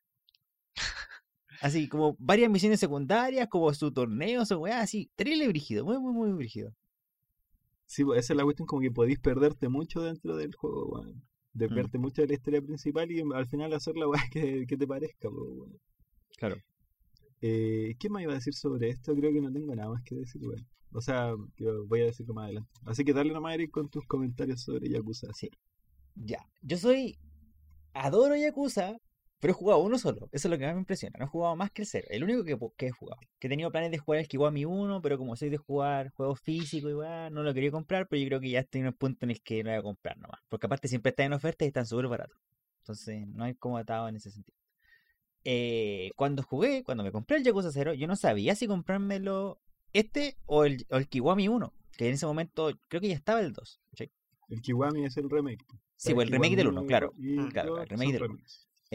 Así 1.60 1.88
como 1.88 2.14
varias 2.18 2.50
misiones 2.50 2.78
secundarias, 2.78 3.48
como 3.48 3.72
su 3.74 3.90
torneo, 3.92 4.44
su 4.44 4.56
weá, 4.58 4.80
así, 4.80 5.10
terrible 5.16 5.48
brígido, 5.48 5.84
muy, 5.84 5.98
muy, 5.98 6.12
muy 6.12 6.32
brígido. 6.32 6.74
Sí, 7.94 8.04
pues, 8.04 8.18
esa 8.18 8.32
es 8.32 8.36
la 8.36 8.42
cuestión, 8.42 8.66
como 8.66 8.82
que 8.82 8.90
podéis 8.90 9.20
perderte 9.20 9.68
mucho 9.68 10.02
dentro 10.02 10.34
del 10.36 10.52
juego, 10.56 10.86
weón. 10.86 11.22
Desviarte 11.52 11.96
mucho 11.96 12.22
de 12.22 12.26
la 12.26 12.34
historia 12.34 12.60
principal 12.60 13.08
y 13.12 13.22
al 13.32 13.46
final 13.46 13.72
hacer 13.72 13.96
la 13.96 14.08
weá 14.08 14.20
que, 14.32 14.66
que 14.66 14.76
te 14.76 14.84
parezca, 14.84 15.30
pues, 15.30 15.48
weón. 15.48 15.78
Claro. 16.36 16.56
Eh, 17.40 17.94
¿Qué 18.00 18.08
más 18.08 18.22
iba 18.22 18.32
a 18.32 18.34
decir 18.34 18.52
sobre 18.52 18.88
esto? 18.88 19.14
Creo 19.14 19.32
que 19.32 19.40
no 19.40 19.52
tengo 19.52 19.76
nada 19.76 19.90
más 19.90 20.02
que 20.02 20.16
decir, 20.16 20.44
weón. 20.44 20.66
O 20.92 21.00
sea, 21.00 21.34
voy 21.86 22.00
a 22.00 22.06
decirlo 22.06 22.34
más 22.34 22.46
adelante. 22.46 22.70
Así 22.84 23.04
que 23.04 23.12
dale 23.12 23.32
nomás, 23.32 23.54
Eric, 23.54 23.70
con 23.70 23.88
tus 23.88 24.04
comentarios 24.06 24.62
sobre 24.62 24.90
Yakuza. 24.90 25.28
Sí. 25.32 25.48
Ya, 26.16 26.44
yo 26.62 26.76
soy. 26.76 27.16
Adoro 27.92 28.34
Yakuza, 28.34 28.96
pero 29.44 29.52
he 29.52 29.56
jugado 29.58 29.80
uno 29.80 29.98
solo. 29.98 30.30
Eso 30.32 30.48
es 30.48 30.50
lo 30.50 30.56
que 30.56 30.64
más 30.64 30.72
me 30.72 30.80
impresiona. 30.80 31.18
No 31.18 31.26
he 31.26 31.28
jugado 31.28 31.54
más 31.54 31.70
que 31.70 31.82
el 31.82 31.86
cero. 31.86 32.06
El 32.08 32.24
único 32.24 32.44
que, 32.44 32.56
que 32.78 32.86
he 32.86 32.90
jugado. 32.90 33.20
Que 33.38 33.46
he 33.46 33.50
tenido 33.50 33.70
planes 33.70 33.90
de 33.90 33.98
jugar 33.98 34.20
el 34.20 34.26
Kiwami 34.26 34.64
1, 34.64 35.02
pero 35.02 35.18
como 35.18 35.36
soy 35.36 35.50
de 35.50 35.58
jugar 35.58 36.08
juegos 36.12 36.40
físicos 36.40 36.90
igual, 36.90 37.30
no 37.30 37.42
lo 37.42 37.52
quería 37.52 37.70
comprar, 37.70 38.08
pero 38.08 38.22
yo 38.22 38.28
creo 38.28 38.40
que 38.40 38.48
ya 38.48 38.60
estoy 38.60 38.80
en 38.80 38.86
el 38.86 38.94
punto 38.94 39.26
en 39.26 39.32
el 39.32 39.42
que 39.42 39.62
lo 39.62 39.68
voy 39.68 39.78
a 39.78 39.82
comprar 39.82 40.16
nomás. 40.16 40.40
Porque 40.48 40.64
aparte 40.64 40.88
siempre 40.88 41.10
están 41.10 41.26
en 41.26 41.34
oferta 41.34 41.66
y 41.66 41.68
están 41.68 41.84
súper 41.84 42.08
baratos. 42.08 42.38
Entonces 42.78 43.28
no 43.28 43.44
hay 43.44 43.54
como 43.54 43.76
atado 43.76 44.08
en 44.08 44.16
ese 44.16 44.30
sentido. 44.30 44.56
Eh, 45.44 46.12
cuando 46.16 46.42
jugué, 46.42 46.82
cuando 46.82 47.04
me 47.04 47.12
compré 47.12 47.36
el 47.36 47.44
Yakuza 47.44 47.70
0, 47.70 47.92
yo 47.92 48.06
no 48.06 48.16
sabía 48.16 48.54
si 48.54 48.66
comprármelo 48.66 49.60
este 49.92 50.38
o 50.46 50.64
el, 50.64 50.86
o 50.88 50.96
el 50.96 51.06
Kiwami 51.06 51.48
1. 51.48 51.70
Que 51.98 52.08
en 52.08 52.14
ese 52.14 52.24
momento 52.24 52.70
creo 52.88 53.02
que 53.02 53.08
ya 53.08 53.14
estaba 53.14 53.40
el 53.40 53.52
2. 53.52 53.80
¿cachai? 53.90 54.10
El 54.48 54.62
Kiwami 54.62 55.04
es 55.04 55.18
el 55.18 55.28
remake. 55.28 55.66
Sí, 55.96 56.14
pues 56.14 56.28
el 56.28 56.32
remake 56.32 56.56
del 56.56 56.68
1, 56.68 56.86
claro. 56.86 57.12
y 57.18 57.46
claro, 57.50 57.82
el 57.82 57.88
remake 57.90 58.14
del 58.14 58.22
1. 58.22 58.38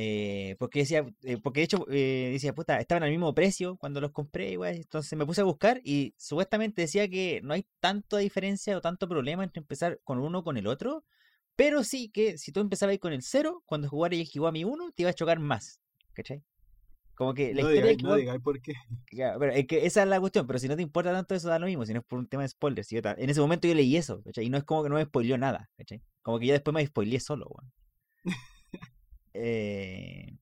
Eh, 0.01 0.55
porque 0.59 0.79
decía, 0.79 1.05
eh, 1.23 1.37
porque 1.43 1.59
de 1.61 1.63
hecho 1.65 1.85
eh, 1.89 2.29
decía, 2.31 2.53
puta, 2.55 2.79
estaban 2.79 3.03
al 3.03 3.09
mismo 3.11 3.33
precio 3.35 3.75
cuando 3.77 3.99
los 3.99 4.11
compré, 4.11 4.51
igual. 4.51 4.75
Entonces 4.75 5.17
me 5.17 5.25
puse 5.25 5.41
a 5.41 5.43
buscar 5.43 5.81
y 5.83 6.13
supuestamente 6.17 6.83
decía 6.83 7.09
que 7.09 7.41
no 7.43 7.53
hay 7.53 7.65
tanta 7.81 8.17
diferencia 8.17 8.77
o 8.77 8.81
tanto 8.81 9.09
problema 9.09 9.43
entre 9.43 9.59
empezar 9.61 9.99
con 10.05 10.19
uno 10.19 10.39
o 10.39 10.43
con 10.43 10.55
el 10.57 10.67
otro. 10.67 11.03
Pero 11.57 11.83
sí 11.83 12.09
que 12.09 12.37
si 12.37 12.51
tú 12.53 12.61
empezabas 12.61 12.91
ahí 12.91 12.99
con 12.99 13.11
el 13.11 13.21
cero, 13.23 13.61
cuando 13.65 13.89
jugara 13.89 14.15
y 14.15 14.25
jugó 14.25 14.47
a 14.47 14.51
mi 14.53 14.63
uno, 14.63 14.91
te 14.95 15.03
iba 15.03 15.09
a 15.09 15.13
chocar 15.13 15.39
más. 15.39 15.81
¿Cachai? 16.13 16.43
Como 17.15 17.33
que 17.33 17.53
la 17.53 17.61
No 17.63 17.69
historia 17.69 17.97
que 17.97 18.03
no 18.03 18.15
digáis 18.15 18.41
por 18.41 18.61
qué. 18.61 18.73
ya, 19.11 19.35
pero 19.37 19.51
es 19.51 19.67
que 19.67 19.85
esa 19.85 20.03
es 20.03 20.07
la 20.07 20.19
cuestión, 20.21 20.47
pero 20.47 20.59
si 20.59 20.69
no 20.69 20.75
te 20.77 20.81
importa 20.81 21.11
tanto 21.11 21.35
eso 21.35 21.49
da 21.49 21.59
lo 21.59 21.65
mismo, 21.65 21.85
si 21.85 21.93
no 21.93 21.99
es 21.99 22.05
por 22.05 22.19
un 22.19 22.27
tema 22.27 22.43
de 22.43 22.49
spoilers. 22.49 22.87
si 22.87 22.95
yo 22.95 23.01
ta- 23.01 23.15
en 23.17 23.29
ese 23.29 23.41
momento 23.41 23.67
yo 23.67 23.73
leí 23.75 23.97
eso, 23.97 24.23
¿cachai? 24.23 24.45
Y 24.45 24.49
no 24.49 24.57
es 24.57 24.63
como 24.63 24.83
que 24.83 24.89
no 24.89 24.95
me 24.95 25.03
spoileó 25.03 25.37
nada, 25.37 25.69
¿cachai? 25.77 26.01
Como 26.21 26.39
que 26.39 26.45
yo 26.47 26.53
después 26.53 26.73
me 26.73 26.85
spoileé 26.85 27.19
solo, 27.19 27.47
weón. 27.49 27.71
Eh, 29.33 30.37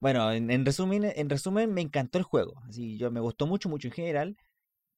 Bueno, 0.00 0.30
en, 0.32 0.50
en 0.50 0.66
resumen, 0.66 1.04
en 1.16 1.30
resumen, 1.30 1.72
me 1.72 1.80
encantó 1.80 2.18
el 2.18 2.24
juego. 2.24 2.54
Así, 2.68 2.98
yo 2.98 3.10
me 3.10 3.20
gustó 3.20 3.46
mucho, 3.46 3.68
mucho 3.68 3.88
en 3.88 3.92
general. 3.94 4.36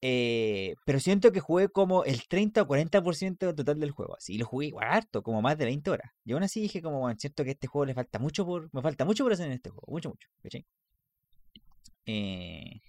eh, 0.03 0.77
pero 0.87 1.01
siento 1.01 1.33
que 1.33 1.41
jugué 1.41 1.69
como 1.71 2.05
el 2.05 2.27
30 2.29 2.63
o 2.63 2.67
40% 2.69 3.47
del 3.47 3.57
total 3.57 3.81
del 3.81 3.91
juego. 3.93 4.17
Así, 4.17 4.39
lo 4.39 4.47
jugué 4.47 4.67
igual 4.69 4.89
harto, 4.91 5.23
como 5.23 5.43
más 5.43 5.59
de 5.59 5.67
20 5.67 5.91
horas. 5.91 6.13
Y 6.25 6.33
aún 6.33 6.43
así 6.45 6.61
dije 6.61 6.83
como, 6.83 7.01
bueno, 7.01 7.19
cierto 7.19 7.45
que 7.45 7.53
este 7.53 7.67
juego 7.69 7.87
le 7.87 7.95
falta 7.95 8.19
mucho 8.19 8.47
por, 8.47 8.71
me 8.75 8.83
falta 8.83 9.05
mucho 9.05 9.25
por 9.25 9.33
hacer 9.33 9.47
en 9.47 9.53
este 9.55 9.71
juego, 9.71 9.87
mucho, 9.89 10.11
mucho. 10.11 10.29
Eh, 12.07 12.81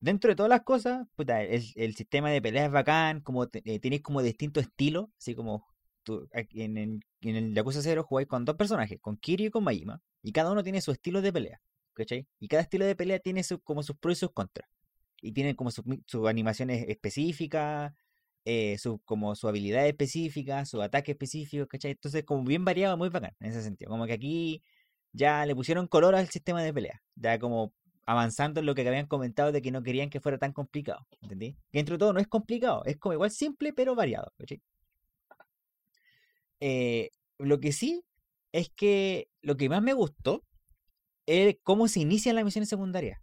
dentro 0.00 0.30
de 0.30 0.36
todas 0.36 0.50
las 0.50 0.62
cosas, 0.62 1.06
el, 1.18 1.94
sistema 1.94 2.30
de 2.30 2.42
pelea 2.42 2.66
es 2.66 2.72
bacán, 2.72 3.20
como 3.20 3.44
eh, 3.44 3.80
tenéis 3.80 4.02
como 4.02 4.22
distintos 4.22 4.64
estilos, 4.64 5.06
así 5.18 5.34
como 5.34 5.66
en, 6.32 6.76
el- 6.78 7.00
en 7.22 7.36
el 7.36 7.54
Yakuza 7.54 7.82
0 7.82 8.04
jugáis 8.04 8.28
con 8.28 8.44
dos 8.44 8.56
personajes, 8.56 8.98
con 9.00 9.16
Kiryu 9.16 9.46
y 9.48 9.50
con 9.50 9.64
Majima, 9.64 10.00
y 10.22 10.32
cada 10.32 10.52
uno 10.52 10.62
tiene 10.62 10.80
su 10.80 10.92
estilo 10.92 11.22
de 11.22 11.32
pelea, 11.32 11.60
¿cachai? 11.94 12.26
Y 12.38 12.48
cada 12.48 12.62
estilo 12.62 12.84
de 12.86 12.96
pelea 12.96 13.18
tiene 13.18 13.42
como 13.64 13.82
sus 13.82 13.96
pros 13.96 14.16
y 14.18 14.20
sus 14.20 14.32
contras, 14.32 14.68
y 15.22 15.32
tienen 15.32 15.54
como 15.56 15.70
sus 15.70 15.84
animaciones 16.28 16.86
específicas, 16.88 17.92
eh, 18.44 18.78
su, 18.78 19.00
como 19.00 19.34
su 19.34 19.48
habilidad 19.48 19.86
específica, 19.86 20.64
su 20.64 20.80
ataque 20.82 21.12
específico, 21.12 21.66
¿cachai? 21.66 21.92
Entonces 21.92 22.24
como 22.24 22.44
bien 22.44 22.64
variado, 22.64 22.96
muy 22.96 23.08
bacán 23.10 23.32
en 23.40 23.50
ese 23.50 23.62
sentido, 23.62 23.90
como 23.90 24.06
que 24.06 24.14
aquí 24.14 24.62
ya 25.12 25.44
le 25.46 25.54
pusieron 25.54 25.86
color 25.88 26.14
al 26.14 26.28
sistema 26.28 26.62
de 26.62 26.72
pelea, 26.72 27.02
ya 27.16 27.38
como 27.38 27.72
avanzando 28.06 28.60
en 28.60 28.66
lo 28.66 28.74
que 28.74 28.86
habían 28.88 29.06
comentado 29.06 29.52
de 29.52 29.62
que 29.62 29.70
no 29.70 29.82
querían 29.82 30.10
que 30.10 30.20
fuera 30.20 30.38
tan 30.38 30.52
complicado, 30.52 31.06
¿entendí? 31.20 31.56
Que 31.70 31.80
entre 31.80 31.98
todo 31.98 32.12
no 32.12 32.20
es 32.20 32.26
complicado, 32.28 32.82
es 32.86 32.96
como 32.98 33.12
igual 33.14 33.30
simple 33.30 33.72
pero 33.72 33.94
variado, 33.94 34.32
¿cachai? 34.38 34.60
Eh, 36.60 37.10
lo 37.38 37.60
que 37.60 37.72
sí 37.72 38.04
es 38.52 38.70
que 38.70 39.28
lo 39.42 39.56
que 39.56 39.68
más 39.68 39.82
me 39.82 39.92
gustó 39.92 40.44
es 41.26 41.56
cómo 41.62 41.88
se 41.88 42.00
inician 42.00 42.36
las 42.36 42.44
misiones 42.44 42.68
secundarias. 42.68 43.20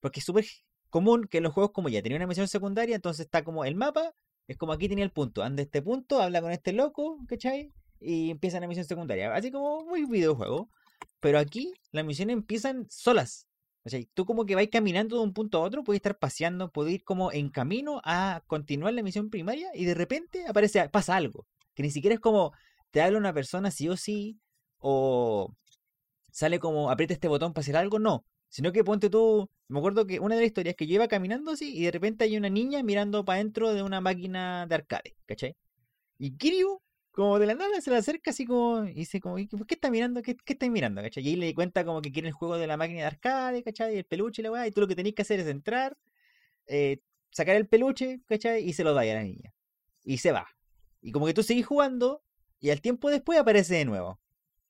Porque 0.00 0.20
es 0.20 0.26
súper 0.26 0.44
común 0.90 1.26
que 1.28 1.40
los 1.40 1.52
juegos 1.52 1.72
como 1.72 1.88
ya 1.88 2.02
tenía 2.02 2.16
una 2.16 2.26
misión 2.26 2.48
secundaria, 2.48 2.96
entonces 2.96 3.26
está 3.26 3.44
como 3.44 3.64
el 3.64 3.74
mapa, 3.74 4.12
es 4.46 4.56
como 4.56 4.72
aquí 4.72 4.88
tenía 4.88 5.04
el 5.04 5.12
punto, 5.12 5.42
anda 5.42 5.62
este 5.62 5.80
punto, 5.80 6.20
habla 6.20 6.42
con 6.42 6.52
este 6.52 6.72
loco, 6.72 7.18
¿cachai? 7.28 7.72
Y 8.00 8.30
empieza 8.30 8.60
la 8.60 8.66
misión 8.66 8.84
secundaria, 8.84 9.34
así 9.34 9.50
como 9.50 9.84
muy 9.84 10.04
videojuego. 10.04 10.68
Pero 11.20 11.38
aquí 11.38 11.72
las 11.92 12.04
misiones 12.04 12.34
empiezan 12.34 12.86
solas. 12.90 13.46
¿cachai? 13.84 14.08
Tú 14.14 14.24
como 14.24 14.44
que 14.44 14.54
vais 14.54 14.68
caminando 14.70 15.16
de 15.16 15.22
un 15.22 15.32
punto 15.32 15.58
a 15.58 15.60
otro, 15.62 15.84
puedes 15.84 15.98
estar 15.98 16.18
paseando, 16.18 16.70
puedes 16.70 16.94
ir 16.94 17.04
como 17.04 17.32
en 17.32 17.48
camino 17.48 18.00
a 18.04 18.42
continuar 18.46 18.94
la 18.94 19.02
misión 19.02 19.30
primaria 19.30 19.70
y 19.74 19.84
de 19.84 19.94
repente 19.94 20.46
aparece, 20.46 20.88
pasa 20.88 21.16
algo. 21.16 21.46
Que 21.74 21.82
ni 21.82 21.90
siquiera 21.90 22.14
es 22.14 22.20
como 22.20 22.52
te 22.90 23.00
habla 23.02 23.18
una 23.18 23.32
persona 23.32 23.70
sí 23.70 23.88
o 23.88 23.96
sí, 23.96 24.38
o 24.78 25.54
sale 26.30 26.58
como 26.60 26.90
aprieta 26.90 27.14
este 27.14 27.28
botón 27.28 27.52
para 27.52 27.62
hacer 27.62 27.76
algo, 27.76 27.98
no. 27.98 28.24
Sino 28.48 28.72
que 28.72 28.84
ponte 28.84 29.10
tú, 29.10 29.50
me 29.68 29.78
acuerdo 29.78 30.06
que 30.06 30.20
una 30.20 30.34
de 30.36 30.42
las 30.42 30.48
historias 30.48 30.76
que 30.76 30.86
yo 30.86 30.94
iba 30.96 31.08
caminando 31.08 31.52
así 31.52 31.74
y 31.76 31.84
de 31.84 31.90
repente 31.90 32.24
hay 32.24 32.36
una 32.36 32.50
niña 32.50 32.82
mirando 32.82 33.24
para 33.24 33.36
adentro 33.40 33.72
de 33.74 33.82
una 33.82 34.00
máquina 34.00 34.66
de 34.66 34.74
arcade, 34.74 35.16
¿cachai? 35.26 35.56
Y 36.18 36.36
Kiryu, 36.36 36.80
como 37.12 37.38
de 37.38 37.46
la 37.46 37.54
nada, 37.54 37.80
se 37.80 37.90
le 37.90 37.96
acerca 37.96 38.30
así 38.30 38.44
como, 38.46 38.84
y 38.86 38.94
dice 38.94 39.20
como, 39.20 39.38
"¿Y 39.38 39.46
¿por 39.48 39.66
qué 39.66 39.74
está 39.74 39.90
mirando? 39.90 40.22
¿Qué, 40.22 40.36
qué 40.36 40.70
mirando? 40.70 41.02
¿cachai? 41.02 41.24
Y 41.24 41.30
ahí 41.30 41.36
le 41.36 41.54
cuenta 41.54 41.84
como 41.84 42.02
que 42.02 42.12
quiere 42.12 42.28
el 42.28 42.34
juego 42.34 42.58
de 42.58 42.66
la 42.66 42.76
máquina 42.76 43.00
de 43.00 43.06
arcade, 43.06 43.62
¿cachai? 43.62 43.94
Y 43.94 43.98
el 43.98 44.04
peluche 44.04 44.42
y 44.42 44.44
la 44.44 44.52
weá, 44.52 44.66
y 44.66 44.72
tú 44.72 44.80
lo 44.82 44.88
que 44.88 44.96
tenés 44.96 45.14
que 45.14 45.22
hacer 45.22 45.40
es 45.40 45.46
entrar, 45.48 45.96
eh, 46.66 47.00
sacar 47.30 47.56
el 47.56 47.68
peluche, 47.68 48.20
¿cachai? 48.26 48.64
Y 48.68 48.72
se 48.74 48.84
lo 48.84 48.94
da 48.94 49.02
a 49.02 49.04
la 49.06 49.22
niña. 49.24 49.52
Y 50.04 50.18
se 50.18 50.32
va. 50.32 50.46
Y 51.02 51.12
como 51.12 51.26
que 51.26 51.34
tú 51.34 51.42
seguís 51.42 51.66
jugando, 51.66 52.22
y 52.60 52.70
al 52.70 52.80
tiempo 52.80 53.10
después 53.10 53.38
aparece 53.38 53.74
de 53.74 53.84
nuevo. 53.84 54.20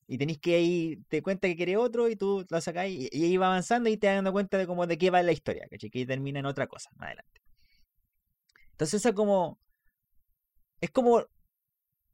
Y 0.09 0.19
tenéis 0.19 0.39
que 0.41 0.57
ahí, 0.57 0.97
te 1.09 1.23
cuenta 1.23 1.47
que 1.47 1.57
quiere 1.57 1.77
otro 1.77 2.09
y 2.09 2.17
tú 2.17 2.45
lo 2.51 2.61
sacás 2.61 2.89
y, 2.89 3.09
y 3.13 3.25
ahí 3.25 3.37
va 3.37 3.47
avanzando 3.47 3.89
y 3.89 3.97
te 3.97 4.09
das 4.09 4.17
dando 4.17 4.33
cuenta 4.33 4.59
de 4.59 4.67
cómo 4.67 4.87
de 4.87 4.99
qué 4.99 5.11
va 5.11 5.23
la 5.23 5.33
historia, 5.33 5.67
¿cachai? 5.71 5.91
Que 5.91 6.05
termina 6.07 6.41
en 6.41 6.47
otra 6.47 6.67
cosa 6.67 6.91
más 6.97 7.07
adelante. 7.09 7.41
Entonces 8.73 9.01
esa 9.01 9.15
como... 9.15 9.59
Es 10.81 10.91
como 10.91 11.25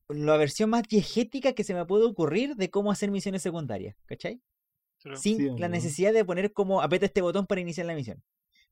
la 0.09 0.37
versión 0.37 0.71
más 0.71 0.83
diegética 0.83 1.55
que 1.55 1.65
se 1.65 1.75
me 1.75 1.87
puede 1.87 2.05
ocurrir 2.05 2.57
de 2.57 2.71
cómo 2.71 2.91
hacer 2.91 3.11
misiones 3.11 3.43
secundarias, 3.43 3.97
¿cachai? 4.07 4.43
Sin 5.17 5.37
Sí, 5.37 5.39
la 5.57 5.69
¿no? 5.69 5.75
necesidad 5.75 6.13
de 6.13 6.25
poner 6.25 6.53
como 6.53 6.83
aprieta 6.83 7.07
este 7.07 7.23
botón 7.23 7.47
para 7.47 7.61
iniciar 7.61 7.87
la 7.87 7.95
misión. 7.95 8.23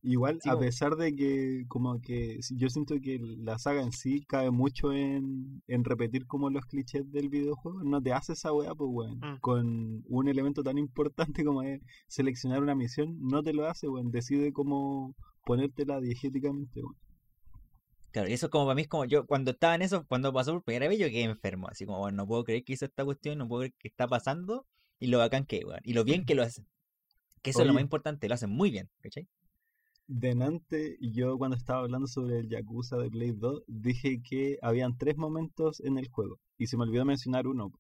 Igual, 0.03 0.39
Sí, 0.41 0.49
a 0.49 0.59
pesar 0.59 0.97
de 0.97 1.15
que 1.17 1.65
como 1.69 2.01
que 2.01 2.39
yo 2.55 2.69
siento 2.69 2.95
que 3.01 3.19
la 3.19 3.59
saga 3.59 3.83
en 3.83 3.93
sí 3.93 4.25
cabe 4.25 4.51
mucho 4.51 4.93
en, 4.93 5.63
en 5.67 5.85
repetir 5.85 6.27
como 6.27 6.49
los 6.49 6.65
clichés 6.67 7.11
del 7.11 7.29
videojuego, 7.29 7.83
no 7.83 8.01
te 8.01 8.13
hace 8.13 8.35
esa 8.35 8.53
weá, 8.53 8.75
pues 8.75 8.91
weón. 8.93 9.19
Mm. 9.19 9.41
Con 9.41 10.05
un 10.07 10.29
elemento 10.29 10.63
tan 10.63 10.79
importante 10.79 11.45
como 11.45 11.63
es 11.63 11.81
seleccionar 12.07 12.63
una 12.63 12.75
misión, 12.75 13.19
no 13.21 13.43
te 13.43 13.53
lo 13.53 13.67
hace, 13.67 13.89
weón. 13.89 14.11
Decide 14.11 14.53
cómo 14.53 15.15
ponértela 15.45 16.01
diegéticamente, 16.01 16.83
weón. 16.83 16.97
Claro, 18.13 18.31
y 18.31 18.33
eso 18.33 18.49
como 18.49 18.65
para 18.65 18.77
mí 18.77 18.83
es 18.83 18.89
como 18.89 19.05
yo 19.05 19.27
cuando 19.27 19.51
estaba 19.51 19.75
en 19.75 19.83
eso, 19.83 20.07
cuando 20.07 20.33
pasó 20.33 20.53
por 20.55 20.63
primera 20.63 20.89
vez 20.89 20.99
yo 20.99 21.09
quedé 21.09 21.25
enfermo, 21.25 21.69
así 21.69 21.85
como, 21.85 21.99
bueno, 21.99 22.17
no 22.17 22.27
puedo 22.27 22.45
creer 22.45 22.65
que 22.65 22.73
hizo 22.73 22.87
esta 22.87 23.05
cuestión, 23.05 23.37
no 23.37 23.47
puedo 23.47 23.61
creer 23.61 23.75
que 23.79 23.89
está 23.89 24.09
pasando 24.09 24.67
y 24.99 25.09
lo 25.09 25.19
bacán 25.19 25.45
que, 25.45 25.59
es, 25.59 25.65
weón, 25.67 25.81
y 25.83 25.93
lo 25.93 26.03
bien 26.05 26.25
que 26.27 26.35
lo 26.35 26.43
hacen. 26.43 26.67
Que 27.43 27.51
eso 27.51 27.61
es 27.61 27.67
lo 27.67 27.75
más 27.75 27.83
importante, 27.83 28.27
lo 28.27 28.35
hacen 28.35 28.51
muy 28.51 28.71
bien, 28.71 28.89
¿cachai? 29.03 29.29
Delante, 30.09 30.97
yo 31.01 31.37
cuando 31.37 31.57
estaba 31.57 31.81
hablando 31.81 32.07
sobre 32.07 32.39
el 32.39 32.49
Yakuza 32.49 32.97
de 32.97 33.11
Play 33.11 33.33
2, 33.33 33.65
dije 33.67 34.23
que 34.23 34.59
habían 34.63 34.97
tres 34.97 35.17
momentos 35.17 35.81
en 35.81 35.99
el 35.99 36.09
juego. 36.09 36.39
Y 36.59 36.69
se 36.69 36.77
me 36.77 36.85
olvidó 36.85 37.05
mencionar 37.05 37.47
uno. 37.49 37.73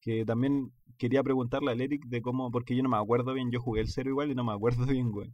Que 0.00 0.24
también 0.24 0.72
quería 0.98 1.22
preguntarle 1.22 1.72
al 1.72 1.80
Eric 1.80 2.06
de 2.06 2.22
cómo, 2.22 2.50
porque 2.50 2.74
yo 2.76 2.82
no 2.82 2.88
me 2.88 2.96
acuerdo 2.96 3.34
bien, 3.34 3.50
yo 3.50 3.60
jugué 3.60 3.82
el 3.82 3.88
cero 3.88 4.10
igual 4.10 4.30
y 4.30 4.34
no 4.34 4.44
me 4.44 4.52
acuerdo 4.52 4.86
bien, 4.86 5.10
güey. 5.10 5.32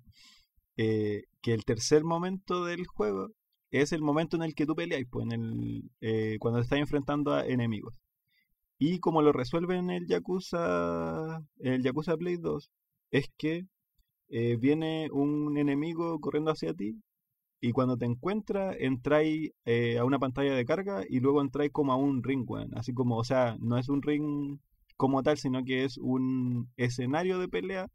Eh, 0.76 1.24
que 1.42 1.54
el 1.54 1.64
tercer 1.64 2.04
momento 2.04 2.64
del 2.64 2.86
juego 2.86 3.30
es 3.70 3.92
el 3.92 4.02
momento 4.02 4.36
en 4.36 4.42
el 4.42 4.54
que 4.54 4.66
tú 4.66 4.74
peleas, 4.74 5.04
pues, 5.10 5.26
en 5.26 5.32
el, 5.32 5.90
eh, 6.00 6.38
cuando 6.40 6.60
te 6.60 6.64
estás 6.64 6.78
enfrentando 6.80 7.34
a 7.34 7.46
enemigos. 7.46 7.94
Y 8.78 8.98
como 9.00 9.22
lo 9.22 9.32
resuelven 9.32 9.90
en 9.90 9.90
el 9.90 10.06
Yakuza, 10.08 11.38
en 11.58 11.72
el 11.74 11.82
Yakuza 11.82 12.16
Play 12.16 12.36
2, 12.36 12.70
es 13.12 13.30
que 13.38 13.66
eh, 14.32 14.56
viene 14.58 15.10
un 15.12 15.58
enemigo 15.58 16.20
corriendo 16.20 16.50
hacia 16.52 16.74
ti 16.74 16.96
y 17.60 17.72
cuando 17.72 17.96
te 17.96 18.06
encuentra 18.06 18.74
entráis 18.74 19.52
eh, 19.66 19.98
a 19.98 20.04
una 20.04 20.18
pantalla 20.18 20.54
de 20.54 20.64
carga 20.66 21.04
y 21.08 21.20
luego 21.20 21.40
entráis 21.42 21.72
como 21.72 21.92
a 21.92 21.96
un 21.96 22.22
ring, 22.24 22.44
weón. 22.48 22.76
Así 22.76 22.92
como, 22.94 23.18
o 23.18 23.24
sea, 23.24 23.56
no 23.60 23.78
es 23.78 23.88
un 23.88 24.02
ring 24.02 24.58
como 24.96 25.22
tal, 25.22 25.38
sino 25.38 25.64
que 25.64 25.84
es 25.84 25.98
un 25.98 26.70
escenario 26.76 27.38
de 27.38 27.48
pelea 27.48 27.88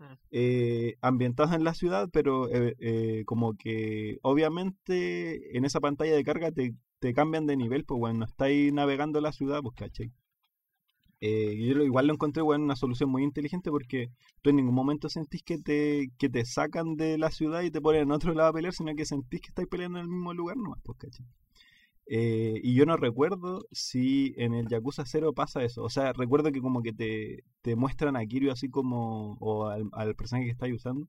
Mm. 0.00 0.14
eh, 0.32 0.96
ambientado 1.00 1.54
en 1.54 1.64
la 1.64 1.74
ciudad, 1.74 2.08
pero 2.12 2.48
eh, 2.48 2.74
eh, 2.80 3.24
como 3.26 3.54
que 3.56 4.18
obviamente 4.22 5.56
en 5.56 5.64
esa 5.64 5.80
pantalla 5.80 6.14
de 6.16 6.24
carga 6.24 6.50
te, 6.52 6.74
te 6.98 7.14
cambian 7.14 7.46
de 7.46 7.56
nivel, 7.56 7.84
pues 7.84 7.98
bueno, 7.98 8.20
no 8.20 8.24
estáis 8.26 8.72
navegando 8.72 9.20
la 9.20 9.32
ciudad, 9.32 9.60
pues 9.62 9.74
cachai. 9.76 10.12
Eh, 11.24 11.56
yo 11.56 11.80
igual 11.84 12.08
lo 12.08 12.14
encontré 12.14 12.42
bueno, 12.42 12.64
una 12.64 12.74
solución 12.74 13.08
muy 13.08 13.22
inteligente 13.22 13.70
porque 13.70 14.10
tú 14.42 14.50
en 14.50 14.56
ningún 14.56 14.74
momento 14.74 15.08
sentís 15.08 15.44
que 15.44 15.56
te, 15.56 16.10
que 16.18 16.28
te 16.28 16.44
sacan 16.44 16.96
de 16.96 17.16
la 17.16 17.30
ciudad 17.30 17.62
y 17.62 17.70
te 17.70 17.80
ponen 17.80 18.02
en 18.02 18.10
otro 18.10 18.34
lado 18.34 18.50
a 18.50 18.52
pelear, 18.52 18.74
sino 18.74 18.92
que 18.96 19.04
sentís 19.06 19.40
que 19.40 19.48
estáis 19.50 19.68
peleando 19.68 19.98
en 19.98 20.04
el 20.06 20.10
mismo 20.10 20.34
lugar 20.34 20.56
nomás, 20.56 20.80
pues 20.82 20.98
cachai. 20.98 21.26
Eh, 22.06 22.60
y 22.64 22.74
yo 22.74 22.86
no 22.86 22.96
recuerdo 22.96 23.64
si 23.70 24.34
en 24.36 24.54
el 24.54 24.66
Yakuza 24.68 25.04
0 25.06 25.32
pasa 25.32 25.62
eso. 25.62 25.84
O 25.84 25.90
sea, 25.90 26.12
recuerdo 26.12 26.50
que 26.50 26.60
como 26.60 26.82
que 26.82 26.92
te, 26.92 27.44
te 27.62 27.76
muestran 27.76 28.16
a 28.16 28.26
Kiryu 28.26 28.50
así 28.50 28.68
como, 28.68 29.36
o 29.40 29.66
al, 29.68 29.88
al 29.92 30.16
personaje 30.16 30.46
que 30.46 30.52
estáis 30.52 30.74
usando, 30.74 31.08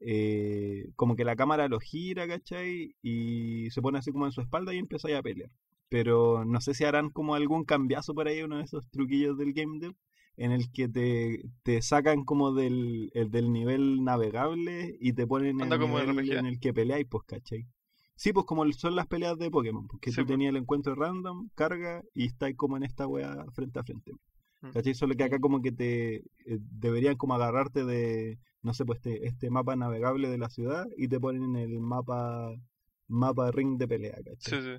eh, 0.00 0.90
como 0.96 1.16
que 1.16 1.24
la 1.24 1.36
cámara 1.36 1.68
lo 1.68 1.78
gira, 1.80 2.26
¿cachai? 2.28 2.96
Y 3.02 3.70
se 3.70 3.80
pone 3.82 3.98
así 3.98 4.12
como 4.12 4.26
en 4.26 4.32
su 4.32 4.40
espalda 4.40 4.74
y 4.74 4.78
empieza 4.78 5.08
a 5.16 5.22
pelear. 5.22 5.50
Pero 5.88 6.44
no 6.44 6.60
sé 6.60 6.74
si 6.74 6.84
harán 6.84 7.10
como 7.10 7.34
algún 7.34 7.64
cambiazo 7.64 8.14
por 8.14 8.28
ahí, 8.28 8.42
uno 8.42 8.56
de 8.58 8.64
esos 8.64 8.88
truquillos 8.90 9.38
del 9.38 9.52
game 9.52 9.78
dev, 9.78 9.94
en 10.36 10.52
el 10.52 10.70
que 10.70 10.88
te, 10.88 11.44
te 11.62 11.80
sacan 11.80 12.24
como 12.24 12.52
del, 12.52 13.10
el 13.14 13.30
del 13.30 13.52
nivel 13.52 14.04
navegable 14.04 14.96
y 15.00 15.12
te 15.12 15.26
ponen 15.26 15.60
en 15.60 15.68
como 15.78 15.98
nivel 16.00 16.30
en 16.32 16.46
el 16.46 16.60
que 16.60 16.74
peleáis, 16.74 17.06
pues, 17.08 17.24
¿cachai? 17.24 17.66
Sí, 18.16 18.32
pues 18.32 18.46
como 18.46 18.70
son 18.72 18.96
las 18.96 19.06
peleas 19.06 19.38
de 19.38 19.50
Pokémon, 19.50 19.86
porque 19.86 20.10
Sí, 20.10 20.16
tú 20.16 20.22
pues. 20.22 20.34
tenías 20.34 20.50
el 20.50 20.56
encuentro 20.56 20.94
random, 20.94 21.50
carga 21.54 22.02
y 22.14 22.26
estáis 22.26 22.56
como 22.56 22.76
en 22.76 22.82
esta 22.82 23.06
wea 23.06 23.44
frente 23.52 23.78
a 23.78 23.84
frente. 23.84 24.12
Mm. 24.62 24.70
¿Cachai? 24.70 24.94
Solo 24.94 25.14
que 25.14 25.24
acá 25.24 25.38
como 25.38 25.60
que 25.62 25.72
te 25.72 26.16
eh, 26.16 26.22
deberían 26.60 27.16
como 27.16 27.34
agarrarte 27.34 27.84
de, 27.84 28.38
no 28.62 28.72
sé, 28.74 28.84
pues 28.84 28.98
este, 28.98 29.26
este 29.26 29.50
mapa 29.50 29.76
navegable 29.76 30.28
de 30.28 30.38
la 30.38 30.48
ciudad 30.48 30.86
y 30.96 31.08
te 31.08 31.20
ponen 31.20 31.44
en 31.44 31.56
el 31.56 31.80
mapa 31.80 32.54
mapa 33.08 33.50
ring 33.52 33.78
de 33.78 33.86
pelea, 33.88 34.16
Sí, 34.38 34.56
¿cachai? 34.56 34.60
sí. 34.62 34.78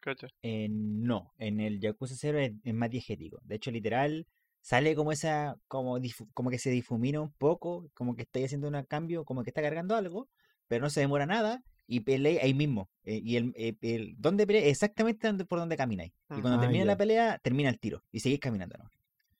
Cacha. 0.00 0.28
Eh, 0.42 0.68
no, 0.70 1.32
en 1.38 1.60
el 1.60 1.80
Yakuza 1.80 2.14
0 2.16 2.38
es, 2.38 2.52
es 2.64 2.74
más 2.74 2.90
diegético. 2.90 3.40
De 3.44 3.56
hecho, 3.56 3.70
literal, 3.70 4.26
sale 4.60 4.94
como 4.94 5.12
esa, 5.12 5.56
como, 5.68 5.98
como 6.34 6.50
que 6.50 6.58
se 6.58 6.70
difumina 6.70 7.20
un 7.20 7.32
poco, 7.32 7.90
como 7.94 8.14
que 8.14 8.22
está 8.22 8.40
haciendo 8.44 8.68
un 8.68 8.82
cambio, 8.84 9.24
como 9.24 9.42
que 9.42 9.50
está 9.50 9.62
cargando 9.62 9.96
algo, 9.96 10.28
pero 10.68 10.82
no 10.82 10.90
se 10.90 11.00
demora 11.00 11.26
nada 11.26 11.62
y 11.86 12.00
pelea 12.00 12.42
ahí 12.44 12.54
mismo. 12.54 12.90
Eh, 13.04 13.20
y 13.24 13.36
el, 13.36 13.52
eh, 13.56 13.74
el 13.82 14.14
donde 14.18 14.46
pelea 14.46 14.66
exactamente 14.66 15.26
donde, 15.26 15.44
por 15.46 15.58
donde 15.58 15.76
camináis. 15.76 16.12
Y 16.30 16.40
cuando 16.40 16.58
Ah, 16.58 16.60
termina 16.60 16.84
ya. 16.84 16.86
la 16.86 16.96
pelea, 16.96 17.38
termina 17.42 17.68
el 17.70 17.78
tiro 17.78 18.04
y 18.12 18.20
seguís 18.20 18.40
caminando, 18.40 18.76
¿no? 18.78 18.90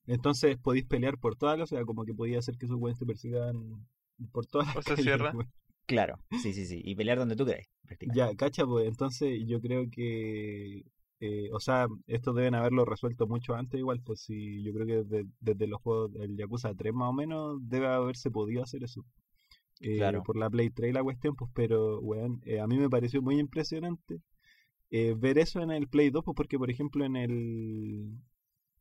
Entonces 0.06 0.56
podéis 0.59 0.86
pelear 0.86 1.18
por 1.18 1.36
toda 1.36 1.56
la 1.56 1.66
ciudad, 1.66 1.84
como 1.84 2.04
que 2.04 2.14
podía 2.14 2.38
hacer 2.38 2.56
que 2.56 2.66
esos 2.66 2.78
weones 2.78 2.98
te 2.98 3.06
persigan 3.06 3.86
por 4.32 4.46
todas 4.46 4.66
las 4.68 4.76
O 4.76 4.82
se 4.82 4.96
calles, 4.96 5.04
cierra. 5.04 5.32
weón. 5.32 5.52
Claro, 5.89 6.18
sí, 6.43 6.53
sí, 6.53 6.66
sí. 6.66 6.82
Y 6.84 6.95
pelear 6.95 7.18
donde 7.18 7.34
tú 7.34 7.47
prácticamente. 7.47 8.14
Ya, 8.14 8.36
cacha, 8.36 8.66
pues 8.66 8.86
entonces 8.86 9.43
yo 9.47 9.59
creo 9.62 9.91
que, 9.91 10.84
eh, 11.18 11.49
o 11.51 11.61
sea, 11.61 11.89
esto 12.07 12.34
deben 12.34 12.55
haberlo 12.55 12.84
resuelto 12.84 13.26
mucho 13.26 13.55
antes 13.55 13.80
igual, 13.80 14.03
pues 14.05 14.20
sí, 14.20 14.62
yo 14.62 14.74
creo 14.74 14.86
que 14.86 14.97
desde, 15.05 15.26
desde 15.41 15.66
los 15.66 15.80
juegos 15.80 16.12
del 16.12 16.36
Yakuza 16.36 16.74
3 16.74 16.93
más 16.93 17.09
o 17.09 17.14
menos 17.14 17.59
debe 17.62 17.86
haberse 17.86 18.30
podido 18.30 18.62
hacer 18.62 18.84
eso. 18.84 19.03
Eh, 19.80 19.97
Claro. 19.97 20.22
Por 20.24 20.36
la 20.36 20.51
Play 20.51 20.68
3 20.68 20.91
y 20.91 20.93
la 20.93 21.03
cuestión, 21.03 21.34
pues, 21.34 21.51
pero, 21.55 22.01
weón, 22.01 22.43
eh, 22.45 22.61
a 22.61 22.66
mí 22.66 22.76
me 22.76 22.91
pareció 22.91 23.22
muy 23.22 23.39
impresionante 23.39 24.20
ver 24.91 25.39
eso 25.39 25.62
en 25.62 25.70
el 25.70 25.89
Play 25.89 26.11
2, 26.11 26.22
pues 26.22 26.34
porque, 26.34 26.59
por 26.59 26.70
ejemplo, 26.70 27.05
en 27.07 27.16
el, 27.16 28.12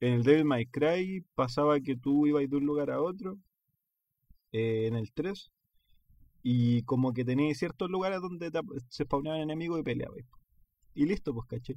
en 0.02 0.14
el 0.14 0.24
Devil 0.24 0.46
May 0.46 0.66
Cry 0.66 1.24
pasaba 1.36 1.80
que 1.80 1.96
tú 1.96 2.28
ibas 2.28 2.50
de 2.50 2.58
un 2.58 2.66
lugar 2.66 2.92
a 2.92 3.02
otro, 3.02 3.38
en 4.52 4.96
el 4.96 5.12
3, 5.14 5.52
y 6.50 6.84
como 6.84 7.14
que 7.14 7.26
tenías 7.26 7.58
ciertos 7.58 7.90
lugares 7.90 8.22
donde 8.22 8.50
se 8.88 9.04
spawnaban 9.04 9.42
enemigos 9.42 9.82
y 9.82 9.84
peleabas. 9.84 10.24
Y 10.96 11.06
listo, 11.06 11.34
pues 11.34 11.46
caché. 11.48 11.76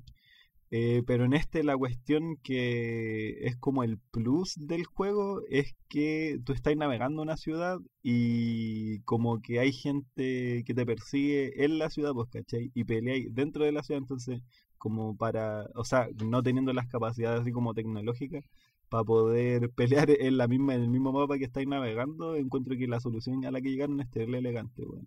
Eh, 0.71 1.03
pero 1.07 1.25
en 1.25 1.33
este 1.33 1.65
la 1.65 1.77
cuestión 1.77 2.37
que 2.45 3.47
es 3.47 3.57
como 3.57 3.83
el 3.83 3.99
plus 4.13 4.55
del 4.57 4.85
juego 4.85 5.43
es 5.49 5.75
que 5.89 6.39
tú 6.45 6.53
estás 6.53 6.77
navegando 6.77 7.23
una 7.23 7.37
ciudad 7.37 7.79
y 8.03 9.01
como 9.01 9.43
que 9.43 9.59
hay 9.59 9.73
gente 9.73 10.63
que 10.65 10.75
te 10.75 10.87
persigue 10.87 11.65
en 11.65 11.79
la 11.79 11.91
ciudad, 11.91 12.13
pues 12.13 12.29
cachai, 12.31 12.71
y 12.73 12.85
peleáis 12.85 13.35
dentro 13.35 13.65
de 13.65 13.73
la 13.73 13.83
ciudad, 13.83 14.01
entonces 14.03 14.41
como 14.79 15.17
para, 15.17 15.67
o 15.75 15.85
sea, 15.85 16.09
no 16.25 16.43
teniendo 16.45 16.73
las 16.73 16.87
capacidades 16.87 17.41
así 17.41 17.51
como 17.53 17.75
tecnológicas 17.75 18.45
para 18.91 19.05
poder 19.05 19.71
pelear 19.77 20.11
en 20.11 20.37
la 20.39 20.49
misma 20.49 20.75
en 20.75 20.83
el 20.83 20.91
mismo 20.91 21.13
mapa 21.13 21.39
que 21.39 21.45
estáis 21.47 21.69
navegando, 21.69 22.37
encuentro 22.37 22.77
que 22.77 22.89
la 22.89 23.01
solución 23.01 23.45
a 23.47 23.51
la 23.53 23.61
que 23.63 23.71
llegaron 23.71 24.01
es 24.01 24.11
tenerle 24.11 24.39
elegante, 24.39 24.85
bueno. 24.85 25.07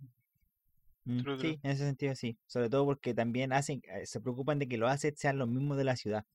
Mm, 1.06 1.22
Sí, 1.36 1.60
en 1.64 1.72
ese 1.72 1.86
sentido 1.86 2.16
sí. 2.16 2.38
Sobre 2.48 2.70
todo 2.70 2.86
porque 2.86 3.14
también 3.14 3.54
hacen, 3.54 3.82
eh, 3.88 4.06
se 4.06 4.22
preocupan 4.22 4.60
de 4.60 4.68
que 4.68 4.78
los 4.78 4.90
assets 4.90 5.20
sean 5.20 5.38
los 5.38 5.50
mismos 5.50 5.78
de 5.78 5.84
la 5.84 5.96
ciudad. 5.96 6.26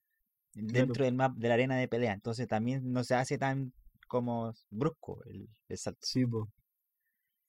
Dentro 0.55 1.05
del 1.05 1.15
map, 1.15 1.37
de 1.37 1.49
la 1.49 1.55
arena 1.55 1.77
de 1.77 1.89
pelea. 1.89 2.13
Entonces 2.15 2.49
también 2.49 2.93
no 2.93 3.05
se 3.05 3.15
hace 3.15 3.39
tan 3.39 3.73
como 4.09 4.53
brusco 4.71 5.23
el, 5.27 5.49
el 5.69 5.79
salto. 5.79 6.09
Sí, 6.09 6.27
pues. 6.27 6.45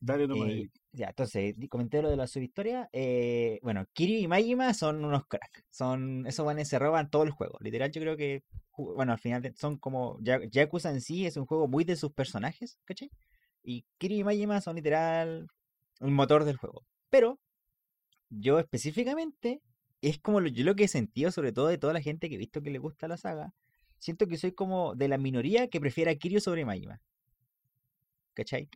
Dale 0.02 0.28
nomás, 0.28 0.50
Eh, 0.50 0.70
ya, 0.93 1.10
entonces, 1.10 1.56
comenté 1.70 2.02
lo 2.02 2.10
de 2.10 2.16
la 2.16 2.26
subhistoria. 2.28 2.89
Eh, 2.93 3.60
bueno, 3.62 3.86
Kiryu 3.93 4.20
y 4.20 4.28
Majima 4.28 4.74
son 4.74 5.04
unos 5.04 5.26
cracks. 5.28 5.64
Son, 5.70 6.26
esos 6.26 6.43
buenos 6.43 6.68
se 6.68 6.80
roban 6.80 7.10
todo 7.10 7.24
el 7.24 7.32
juego. 7.32 7.58
Literal, 7.62 7.91
yo 7.91 8.02
creo 8.02 8.16
que, 8.18 8.43
bueno, 8.78 9.12
al 9.12 9.20
final 9.20 9.54
son 9.58 9.78
como, 9.78 10.18
Ya- 10.22 10.39
Yakuza 10.50 10.89
en 10.91 11.02
sí 11.02 11.26
es 11.26 11.36
un 11.38 11.45
juego 11.45 11.68
muy 11.68 11.84
de 11.84 11.95
sus 11.95 12.12
personajes, 12.14 12.80
¿cachai? 12.86 13.12
Y 13.64 13.86
Kiryu 13.97 14.20
y 14.20 14.24
Majima 14.24 14.62
son 14.62 14.78
literal 14.78 15.47
un 16.00 16.14
motor 16.14 16.45
del 16.45 16.58
juego. 16.58 16.86
Pero, 17.10 17.39
yo 18.30 18.60
específicamente, 18.60 19.62
es 20.02 20.20
como 20.20 20.39
lo, 20.39 20.47
yo 20.50 20.64
lo 20.64 20.76
que 20.76 20.86
he 20.86 20.88
sentido, 20.88 21.32
sobre 21.32 21.52
todo 21.52 21.68
de 21.68 21.78
toda 21.78 21.93
la 21.93 22.02
gente 22.02 22.30
que 22.30 22.36
he 22.36 22.38
visto 22.38 22.62
que 22.62 22.70
le 22.72 22.80
gusta 22.80 23.08
la 23.08 23.18
saga, 23.18 23.54
siento 24.00 24.28
que 24.28 24.38
soy 24.38 24.54
como 24.54 24.95
de 24.95 25.10
la 25.10 25.18
minoría 25.18 25.68
que 25.68 25.82
prefiere 25.82 26.12
a 26.12 26.16
Kiryu 26.16 26.39
sobre 26.39 26.64
Majima. 26.66 27.02
¿Cachai? 28.34 28.70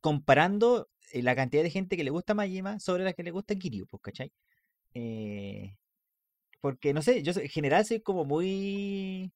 Comparando 0.00 0.88
eh, 1.12 1.22
la 1.22 1.36
cantidad 1.36 1.62
de 1.62 1.70
gente 1.70 1.96
que 1.96 2.04
le 2.04 2.10
gusta 2.10 2.34
Majima 2.34 2.80
sobre 2.80 3.04
la 3.04 3.12
que 3.12 3.22
le 3.22 3.30
gusta 3.30 3.54
Kiryu, 3.56 3.86
pues, 3.86 4.02
¿cachai? 4.02 4.32
Eh, 4.94 5.76
porque, 6.60 6.94
no 6.94 7.02
sé, 7.02 7.22
yo 7.22 7.32
en 7.34 7.48
general 7.48 7.84
soy 7.84 8.00
como 8.00 8.24
muy... 8.24 9.32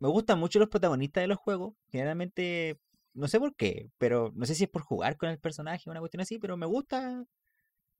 Me 0.00 0.08
gustan 0.08 0.38
mucho 0.38 0.58
los 0.58 0.68
protagonistas 0.68 1.22
de 1.22 1.28
los 1.28 1.38
juegos. 1.38 1.74
Generalmente, 1.90 2.78
no 3.14 3.28
sé 3.28 3.38
por 3.40 3.54
qué, 3.56 3.90
pero 3.98 4.32
no 4.34 4.46
sé 4.46 4.54
si 4.54 4.64
es 4.64 4.70
por 4.70 4.82
jugar 4.82 5.16
con 5.16 5.28
el 5.30 5.38
personaje 5.38 5.84
o 5.86 5.90
una 5.92 6.00
cuestión 6.00 6.20
así, 6.22 6.38
pero 6.38 6.56
me 6.56 6.66
gusta... 6.66 7.24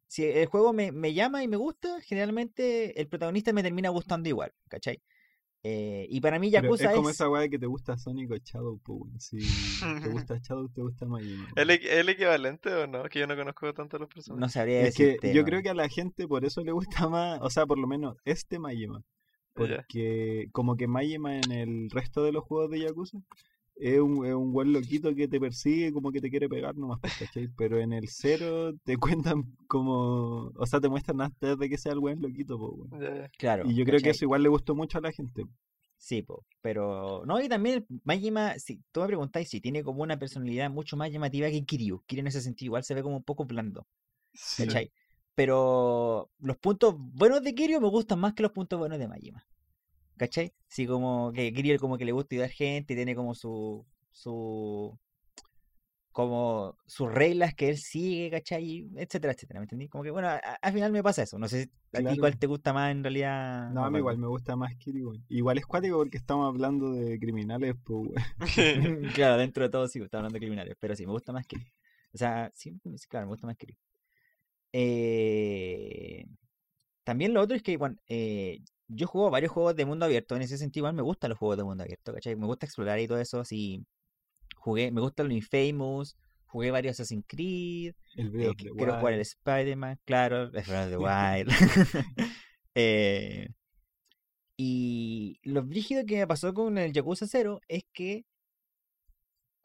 Si 0.09 0.25
el 0.25 0.47
juego 0.47 0.73
me, 0.73 0.91
me 0.93 1.13
llama 1.15 1.43
y 1.43 1.49
me 1.49 1.57
gusta, 1.57 2.01
generalmente 2.01 3.01
el 3.01 3.09
protagonista 3.09 3.53
me 3.53 3.63
termina 3.63 3.91
gustando 3.91 4.29
igual, 4.29 4.53
¿cachai? 4.69 5.03
Eh, 5.65 6.07
y 6.09 6.21
para 6.21 6.39
mí 6.39 6.51
Pero 6.51 6.63
Yakuza 6.63 6.91
es 6.91 6.97
como 6.97 7.11
es... 7.11 7.17
esa 7.17 7.29
weá 7.29 7.49
que 7.49 7.59
te 7.59 7.67
gusta 7.67 7.99
Sonic 7.99 8.31
o 8.31 8.37
Shadow, 8.37 8.81
weón. 8.87 9.19
Si 9.21 9.39
te 9.39 10.09
gusta 10.09 10.39
Shadow, 10.39 10.69
te 10.69 10.83
gusta 10.83 11.07
Majima. 11.07 11.49
¿El, 11.57 11.71
el 11.71 12.09
equivalente 12.09 12.73
o 12.73 12.87
no? 12.87 13.03
Que 13.05 13.19
yo 13.21 13.27
no 13.27 13.37
conozco 13.37 13.73
tanto 13.75 13.97
a 13.97 14.01
los 14.01 14.09
personajes. 14.09 14.41
No 14.41 14.49
sabría 14.49 14.83
Es 14.83 14.95
que 14.95 15.19
decirte, 15.19 15.35
yo 15.35 15.43
no. 15.43 15.47
creo 15.47 15.63
que 15.63 15.71
a 15.71 15.75
la 15.75 15.89
gente 15.89 16.29
por 16.29 16.45
eso 16.45 16.63
le 16.63 16.73
gusta 16.73 17.09
más, 17.09 17.41
o 17.43 17.51
sea, 17.51 17.67
por 17.67 17.79
lo 17.79 17.87
menos 17.87 18.17
este 18.25 18.59
Majima. 18.59 19.03
Porque 19.55 20.49
como 20.53 20.77
que 20.77 20.87
Majima 20.87 21.37
en 21.37 21.51
el 21.51 21.91
resto 21.91 22.23
de 22.23 22.31
los 22.33 22.45
juegos 22.45 22.71
de 22.71 22.81
Yakuza 22.81 23.19
es 23.81 24.01
un, 24.01 24.27
es 24.27 24.35
un 24.35 24.53
buen 24.53 24.73
loquito 24.73 25.15
que 25.15 25.29
te 25.29 25.39
persigue, 25.41 25.93
como 25.93 26.11
que 26.11 26.21
te 26.21 26.31
quiere 26.31 26.49
pegar 26.49 26.77
nomás, 26.77 26.99
pues, 27.01 27.17
¿cachai? 27.19 27.49
Pero 27.57 27.79
en 27.79 27.93
el 27.93 28.09
cero 28.09 28.73
te 28.85 28.97
cuentan 29.37 29.45
como, 29.67 30.51
o 30.55 30.67
sea, 30.67 30.81
te 30.81 30.89
muestran 30.89 31.21
antes 31.21 31.59
de 31.59 31.69
que 31.69 31.79
sea 31.79 31.93
el 31.93 32.01
buen 32.01 32.21
loquito. 32.21 32.59
Ya, 33.01 33.15
ya. 33.15 33.29
Claro. 33.39 33.65
Y 33.71 33.75
yo 33.75 33.85
creo 33.85 34.01
que 34.01 34.11
eso 34.11 34.25
igual 34.25 34.43
le 34.43 34.49
gustó 34.49 34.75
mucho 34.75 34.99
a 34.99 35.01
la 35.01 35.13
gente. 35.13 35.45
Sí, 35.97 36.23
po, 36.23 36.45
pero 36.61 37.25
no, 37.27 37.41
y 37.41 37.49
también 37.49 37.77
el 37.89 38.01
Majima, 38.05 38.57
si 38.59 38.81
tú 38.93 39.01
me 39.01 39.09
preguntáis 39.09 39.49
si 39.49 39.61
tiene 39.61 39.83
como 39.83 40.03
una 40.03 40.17
personalidad 40.17 40.71
mucho 40.71 40.97
más 40.97 41.11
llamativa 41.11 41.51
que 41.51 41.65
Kiryu. 41.65 42.03
Kiryu 42.07 42.21
en 42.21 42.29
ese 42.29 42.41
sentido 42.41 42.69
igual 42.69 42.85
se 42.85 42.95
ve 42.95 43.03
como 43.03 43.17
un 43.17 43.25
poco 43.25 43.45
blando, 43.47 43.87
Sí. 44.33 44.65
¿cachai? 44.65 44.93
Pero 45.35 46.31
los 46.39 46.57
puntos 46.59 46.95
buenos 46.97 47.43
de 47.43 47.55
Kiryu 47.55 47.81
me 47.81 47.89
gustan 47.89 48.21
más 48.21 48.35
que 48.35 48.43
los 48.43 48.53
puntos 48.53 48.79
buenos 48.79 48.99
de 48.99 49.09
Majima. 49.09 49.45
¿Cachai? 50.19 50.53
Sí, 50.69 50.87
como 50.87 51.33
que 51.33 51.53
Kiryu 51.53 51.79
como 51.79 51.97
que 51.99 52.05
le 52.05 52.13
gusta 52.13 52.35
ayudar 52.35 52.51
gente, 52.51 52.95
tiene 52.95 53.15
como 53.15 53.35
su 53.35 53.87
su 54.13 54.99
como 56.13 56.77
sus 56.87 57.13
reglas 57.13 57.55
que 57.55 57.69
él 57.69 57.79
sigue, 57.79 58.31
¿cachai? 58.31 58.89
Etcétera, 58.97 59.33
etcétera, 59.35 59.61
¿me 59.61 59.65
entendí? 59.65 59.89
Como 59.89 60.03
que 60.03 60.11
bueno, 60.11 60.29
a- 60.29 60.37
a- 60.37 60.59
al 60.61 60.73
final 60.73 60.91
me 60.91 61.03
pasa 61.03 61.23
eso. 61.23 61.39
No 61.39 61.47
sé 61.49 61.71
si 61.93 62.03
a 62.03 62.09
ti 62.09 62.19
cuál 62.19 62.37
te 62.37 62.47
gusta 62.49 62.73
más 62.73 62.91
en 62.91 63.05
realidad. 63.05 63.71
No, 63.73 63.85
a 63.85 63.91
mí 63.91 63.99
igual 63.99 64.19
me 64.19 64.27
gusta 64.27 64.57
más 64.57 64.73
weón. 64.87 65.25
Igual 65.29 65.59
es 65.59 65.67
cuático 65.67 65.99
porque 65.99 66.17
estamos 66.17 66.49
hablando 66.49 66.93
de 66.93 67.19
criminales, 67.21 67.77
pues, 67.85 68.11
claro, 69.15 69.37
dentro 69.37 69.63
de 69.65 69.71
todo 69.71 69.87
sí, 69.87 70.01
está 70.01 70.19
hablando 70.19 70.35
de 70.35 70.41
criminales, 70.41 70.77
pero 70.81 70.97
sí, 70.97 71.07
me 71.07 71.13
gusta 71.13 71.33
más 71.33 71.47
Kiryu. 71.47 71.67
O 72.13 72.19
sea, 72.19 72.51
sí, 72.55 72.75
claro, 73.09 73.27
me 73.27 73.33
gusta 73.33 73.47
más 73.47 73.57
Kiryu. 73.57 73.77
Eh, 74.73 76.27
también 77.05 77.33
lo 77.35 77.41
otro 77.43 77.57
es 77.57 77.63
que, 77.63 77.77
bueno, 77.77 77.97
eh, 78.09 78.61
yo 78.89 79.07
juego 79.07 79.31
varios 79.31 79.53
juegos 79.53 79.77
de 79.77 79.85
mundo 79.85 80.05
abierto, 80.07 80.35
en 80.35 80.43
ese 80.43 80.59
sentido 80.59 80.83
igual 80.83 80.95
me 80.95 81.03
gustan 81.03 81.31
los 81.31 81.39
juegos 81.39 81.57
de 81.59 81.65
mundo 81.65 81.85
abierto, 81.85 82.13
¿cachai? 82.13 82.37
Me 82.37 82.47
gusta 82.47 82.67
explorar 82.67 82.99
y 82.99 83.07
todo 83.07 83.19
eso, 83.21 83.41
así, 83.41 83.85
jugué, 84.57 84.91
me 84.91 85.01
gusta 85.01 85.23
los 85.23 85.33
Infamous, 85.33 86.17
jugué 86.47 86.71
varios 86.71 86.93
Assassin's 86.99 87.25
Creed, 87.27 87.95
El 88.17 88.41
eh, 88.41 88.55
quiero 88.57 88.99
jugar 88.99 89.13
el 89.15 89.21
Spider-Man, 89.21 90.01
claro, 90.05 90.45
el 90.45 90.51
Breath 90.51 90.69
of 90.69 90.91
the 90.91 90.97
Wild. 90.99 91.51
Eh, 92.81 93.49
y 94.57 95.41
lo 95.43 95.65
brígido 95.65 96.07
que 96.07 96.19
me 96.19 96.27
pasó 96.29 96.55
con 96.55 96.79
el 96.79 96.93
Yakuza 96.93 97.27
0 97.27 97.61
es 97.67 97.83
que 97.93 98.25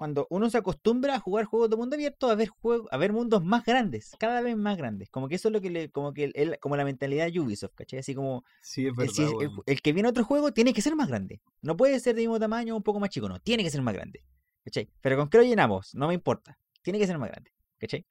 cuando 0.03 0.27
uno 0.29 0.49
se 0.49 0.57
acostumbra 0.57 1.15
a 1.15 1.19
jugar 1.21 1.45
juegos 1.45 1.69
de 1.69 1.77
mundo 1.77 1.95
abierto, 1.95 2.29
a 2.29 2.35
ver 2.35 2.49
juegos, 2.49 2.89
a 2.91 2.97
ver 2.97 3.13
mundos 3.13 3.41
más 3.41 3.63
grandes, 3.63 4.11
cada 4.19 4.41
vez 4.41 4.57
más 4.57 4.75
grandes. 4.75 5.09
Como 5.09 5.29
que 5.29 5.35
eso 5.35 5.47
es 5.47 5.53
lo 5.53 5.61
que 5.61 5.69
le, 5.69 5.91
como 5.91 6.13
que 6.13 6.25
el- 6.35 6.59
como 6.59 6.75
la 6.75 6.83
mentalidad 6.83 7.31
de 7.31 7.39
Ubisoft, 7.39 7.73
¿cachai? 7.73 7.99
Así 7.99 8.13
como 8.13 8.43
Sí, 8.59 8.85
es 8.85 8.93
el, 8.97 8.97
verdad, 8.97 9.13
si 9.13 9.23
el, 9.65 9.81
que 9.81 9.93
viene 9.93 10.07
a 10.07 10.11
otro 10.11 10.25
juego 10.25 10.51
tiene 10.51 10.73
que 10.73 10.81
ser 10.81 10.93
más 10.97 11.07
grande. 11.07 11.39
No 11.61 11.77
puede 11.77 12.01
ser 12.01 12.15
de 12.15 12.21
mismo 12.23 12.37
tamaño 12.37 12.75
un 12.75 12.83
poco 12.83 12.99
más 12.99 13.11
chico, 13.11 13.29
no, 13.29 13.39
tiene 13.39 13.63
que 13.63 13.69
ser 13.69 13.81
más 13.81 13.93
grande. 13.93 14.25
¿Cachai? 14.65 14.89
Pero 14.99 15.15
con 15.15 15.29
qué 15.29 15.37
lo 15.37 15.45
llenamos, 15.45 15.95
no 15.95 16.09
me 16.09 16.15
importa. 16.15 16.59
Tiene 16.81 16.99
que 16.99 17.07
ser 17.07 17.17
más 17.17 17.29
grande. 17.29 17.53
¿Cachai? 17.77 18.05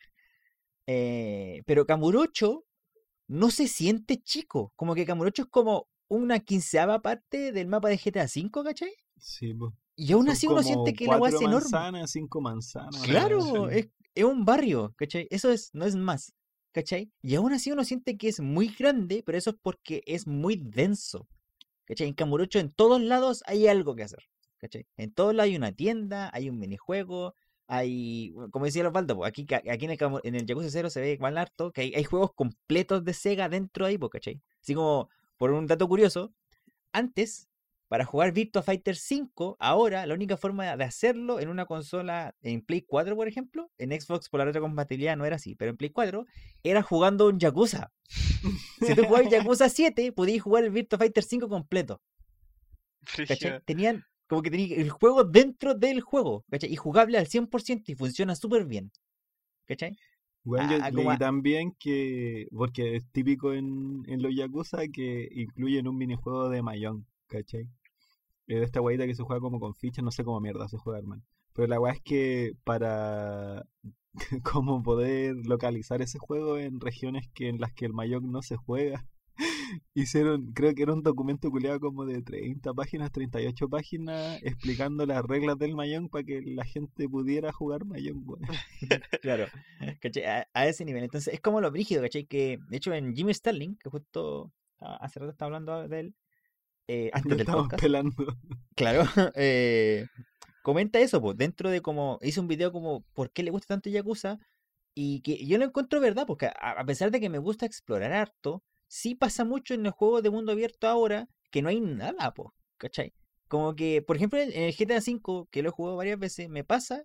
Eh, 0.86 1.62
pero 1.66 1.84
Camurocho 1.84 2.64
no 3.28 3.50
se 3.50 3.68
siente 3.68 4.16
chico. 4.22 4.72
Como 4.76 4.94
que 4.94 5.04
Camurocho 5.04 5.42
es 5.42 5.48
como 5.48 5.88
una 6.08 6.40
quinceava 6.40 7.02
parte 7.02 7.52
del 7.52 7.66
mapa 7.68 7.90
de 7.90 7.98
GTA 7.98 8.24
V, 8.24 8.64
¿cachai? 8.64 8.94
Sí, 9.18 9.52
pues. 9.52 9.72
Y 10.02 10.12
aún 10.14 10.24
Son 10.24 10.32
así 10.32 10.46
uno 10.48 10.64
siente 10.64 10.94
que 10.94 11.06
la 11.06 11.14
agua 11.14 11.28
es 11.28 11.36
enorme. 11.36 11.70
manzanas, 11.70 12.10
cinco 12.10 12.40
manzanas. 12.40 13.02
Claro, 13.02 13.70
es, 13.70 13.88
es 14.16 14.24
un 14.24 14.44
barrio, 14.44 14.92
¿cachai? 14.96 15.28
Eso 15.30 15.52
es, 15.52 15.70
no 15.74 15.84
es 15.84 15.94
más, 15.94 16.34
¿cachai? 16.72 17.12
Y 17.22 17.36
aún 17.36 17.52
así 17.52 17.70
uno 17.70 17.84
siente 17.84 18.16
que 18.16 18.26
es 18.26 18.40
muy 18.40 18.66
grande, 18.66 19.22
pero 19.24 19.38
eso 19.38 19.50
es 19.50 19.56
porque 19.62 20.02
es 20.06 20.26
muy 20.26 20.56
denso, 20.56 21.28
¿cachai? 21.84 22.08
En 22.08 22.14
Camurocho 22.14 22.58
en 22.58 22.72
todos 22.72 23.00
lados 23.00 23.44
hay 23.46 23.68
algo 23.68 23.94
que 23.94 24.02
hacer, 24.02 24.24
¿cachai? 24.58 24.88
En 24.96 25.12
todos 25.14 25.36
lados 25.36 25.50
hay 25.50 25.56
una 25.56 25.70
tienda, 25.70 26.30
hay 26.34 26.50
un 26.50 26.58
minijuego, 26.58 27.36
hay, 27.68 28.34
como 28.50 28.64
decía 28.64 28.84
Osvaldo, 28.88 29.24
aquí, 29.24 29.46
aquí 29.52 29.84
en 29.84 29.92
el, 29.92 29.98
en 30.24 30.34
el 30.34 30.46
Yakuza 30.46 30.68
0 30.68 30.90
se 30.90 31.00
ve 31.00 31.12
igual 31.12 31.38
harto, 31.38 31.70
que 31.70 31.82
hay, 31.82 31.94
hay 31.94 32.02
juegos 32.02 32.32
completos 32.34 33.04
de 33.04 33.14
Sega 33.14 33.48
dentro 33.48 33.84
de 33.86 33.92
ahí, 33.92 33.98
¿cachai? 34.10 34.42
Así 34.60 34.74
como, 34.74 35.10
por 35.36 35.52
un 35.52 35.68
dato 35.68 35.86
curioso, 35.86 36.34
antes, 36.90 37.48
para 37.92 38.06
jugar 38.06 38.32
Virtua 38.32 38.62
Fighter 38.62 38.96
5, 38.96 39.58
ahora 39.60 40.06
la 40.06 40.14
única 40.14 40.38
forma 40.38 40.74
de 40.78 40.84
hacerlo 40.84 41.40
en 41.40 41.50
una 41.50 41.66
consola, 41.66 42.34
en 42.40 42.62
Play 42.62 42.80
4, 42.80 43.14
por 43.14 43.28
ejemplo, 43.28 43.70
en 43.76 43.90
Xbox 44.00 44.30
por 44.30 44.38
la 44.38 44.46
retrocompatibilidad 44.46 45.14
no 45.14 45.26
era 45.26 45.36
así, 45.36 45.54
pero 45.56 45.72
en 45.72 45.76
Play 45.76 45.90
4 45.90 46.24
era 46.62 46.80
jugando 46.82 47.28
un 47.28 47.38
Yakuza. 47.38 47.92
Si 48.80 48.94
tú 48.94 49.04
jugabas 49.04 49.30
Yakuza 49.30 49.68
7, 49.68 50.10
podías 50.12 50.40
jugar 50.42 50.64
el 50.64 50.70
Virtua 50.70 50.98
Fighter 51.00 51.22
5 51.22 51.50
completo. 51.50 52.00
¿Cachai? 53.28 53.60
Tenían 53.66 54.04
como 54.26 54.40
que 54.40 54.50
tenía 54.50 54.74
el 54.76 54.88
juego 54.88 55.24
dentro 55.24 55.74
del 55.74 56.00
juego, 56.00 56.44
¿cachai? 56.50 56.72
Y 56.72 56.76
jugable 56.76 57.18
al 57.18 57.26
100% 57.26 57.82
y 57.92 57.94
funciona 57.94 58.34
súper 58.34 58.64
bien. 58.64 58.90
¿Cachai? 59.66 59.92
Bueno, 60.44 60.70
yo 60.72 60.78
Ah, 60.82 60.90
leí 60.90 61.06
a- 61.08 61.18
también 61.18 61.72
que, 61.78 62.48
porque 62.52 62.96
es 62.96 63.04
típico 63.12 63.52
en, 63.52 64.02
en 64.08 64.22
los 64.22 64.34
Yakuza 64.34 64.78
que 64.88 65.28
incluyen 65.30 65.86
un 65.88 65.98
minijuego 65.98 66.48
de 66.48 66.62
Mayón, 66.62 67.06
¿cachai? 67.28 67.68
Es 68.52 68.60
de 68.60 68.66
esta 68.66 68.80
guaita 68.80 69.06
que 69.06 69.14
se 69.14 69.22
juega 69.22 69.40
como 69.40 69.58
con 69.58 69.74
fichas, 69.74 70.04
no 70.04 70.10
sé 70.10 70.24
cómo 70.24 70.40
mierda 70.40 70.68
se 70.68 70.76
juega, 70.76 70.98
hermano. 70.98 71.22
Pero 71.54 71.68
la 71.68 71.80
weá 71.80 71.94
es 71.94 72.02
que 72.02 72.52
para 72.64 73.64
como 74.42 74.82
poder 74.82 75.36
localizar 75.46 76.02
ese 76.02 76.18
juego 76.18 76.58
en 76.58 76.80
regiones 76.80 77.28
que 77.32 77.48
en 77.48 77.60
las 77.60 77.72
que 77.72 77.86
el 77.86 77.94
Mayón 77.94 78.30
no 78.30 78.42
se 78.42 78.56
juega, 78.56 79.06
hicieron, 79.94 80.52
creo 80.52 80.74
que 80.74 80.82
era 80.82 80.92
un 80.92 81.02
documento 81.02 81.50
culiado 81.50 81.80
como 81.80 82.04
de 82.04 82.20
30 82.20 82.74
páginas, 82.74 83.10
38 83.10 83.68
páginas, 83.70 84.38
explicando 84.42 85.06
las 85.06 85.24
reglas 85.24 85.58
del 85.58 85.74
Mayón 85.74 86.10
para 86.10 86.24
que 86.24 86.42
la 86.42 86.64
gente 86.64 87.08
pudiera 87.08 87.52
jugar 87.52 87.86
Mayón, 87.86 88.22
weón. 88.26 88.42
Claro. 89.22 89.46
¿Cachai? 90.00 90.24
A, 90.24 90.48
a 90.52 90.66
ese 90.66 90.84
nivel. 90.84 91.04
Entonces 91.04 91.32
es 91.32 91.40
como 91.40 91.62
lo 91.62 91.70
brígido, 91.70 92.02
¿cachai? 92.02 92.26
Que 92.26 92.58
de 92.68 92.76
hecho 92.76 92.92
en 92.92 93.16
Jimmy 93.16 93.32
Sterling, 93.32 93.76
que 93.76 93.88
justo 93.88 94.52
hace 94.78 95.20
rato 95.20 95.30
estaba 95.30 95.46
hablando 95.46 95.88
de 95.88 96.00
él, 96.00 96.14
eh, 96.88 97.10
antes 97.12 97.36
del 97.36 97.46
podcast, 97.46 97.82
pelando. 97.82 98.12
claro, 98.74 99.04
eh, 99.34 100.06
comenta 100.62 101.00
eso, 101.00 101.20
pues, 101.20 101.36
dentro 101.36 101.70
de 101.70 101.80
como, 101.80 102.18
hizo 102.22 102.40
un 102.40 102.48
video 102.48 102.72
como, 102.72 103.04
¿por 103.14 103.30
qué 103.30 103.42
le 103.42 103.50
gusta 103.50 103.68
tanto 103.68 103.90
Yakuza? 103.90 104.38
Y 104.94 105.20
que 105.22 105.46
yo 105.46 105.58
lo 105.58 105.64
encuentro 105.64 106.00
verdad, 106.00 106.26
porque 106.26 106.46
a, 106.46 106.52
a 106.72 106.84
pesar 106.84 107.10
de 107.10 107.20
que 107.20 107.30
me 107.30 107.38
gusta 107.38 107.66
explorar 107.66 108.12
harto, 108.12 108.62
sí 108.88 109.14
pasa 109.14 109.44
mucho 109.44 109.74
en 109.74 109.82
los 109.82 109.94
juegos 109.94 110.22
de 110.22 110.30
mundo 110.30 110.52
abierto 110.52 110.86
ahora 110.86 111.28
que 111.50 111.62
no 111.62 111.68
hay 111.68 111.80
nada, 111.80 112.34
pues, 112.34 112.48
¿cachai? 112.78 113.12
Como 113.48 113.74
que, 113.74 114.02
por 114.02 114.16
ejemplo, 114.16 114.38
en 114.38 114.52
en 114.52 114.62
el 114.62 114.74
GTA 114.74 114.98
V, 114.98 115.46
que 115.50 115.62
lo 115.62 115.68
he 115.68 115.72
jugado 115.72 115.96
varias 115.96 116.18
veces, 116.18 116.48
me 116.48 116.64
pasa 116.64 117.02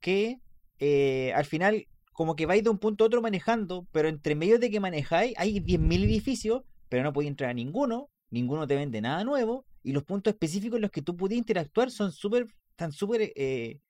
que 0.00 0.40
eh, 0.78 1.32
al 1.34 1.44
final 1.44 1.86
como 2.12 2.36
que 2.36 2.46
vais 2.46 2.62
de 2.62 2.70
un 2.70 2.78
punto 2.78 3.04
a 3.04 3.06
otro 3.06 3.22
manejando, 3.22 3.86
pero 3.92 4.08
entre 4.08 4.34
medio 4.34 4.58
de 4.58 4.70
que 4.70 4.80
manejáis 4.80 5.34
hay 5.38 5.60
10.000 5.60 6.04
edificios, 6.04 6.62
pero 6.88 7.02
no 7.02 7.12
podéis 7.12 7.30
entrar 7.30 7.50
a 7.50 7.54
ninguno, 7.54 8.10
ninguno 8.32 8.66
te 8.66 8.76
vende 8.76 9.00
nada 9.00 9.24
nuevo, 9.24 9.66
y 9.84 9.92
los 9.92 10.04
puntos 10.04 10.32
específicos 10.34 10.76
en 10.78 10.82
los 10.82 10.90
que 10.90 11.02
tú 11.02 11.16
podías 11.16 11.38
interactuar 11.38 11.90
son 11.90 12.12
súper, 12.12 12.46
están 12.70 12.92
súper 12.92 13.32
eh, 13.36 13.80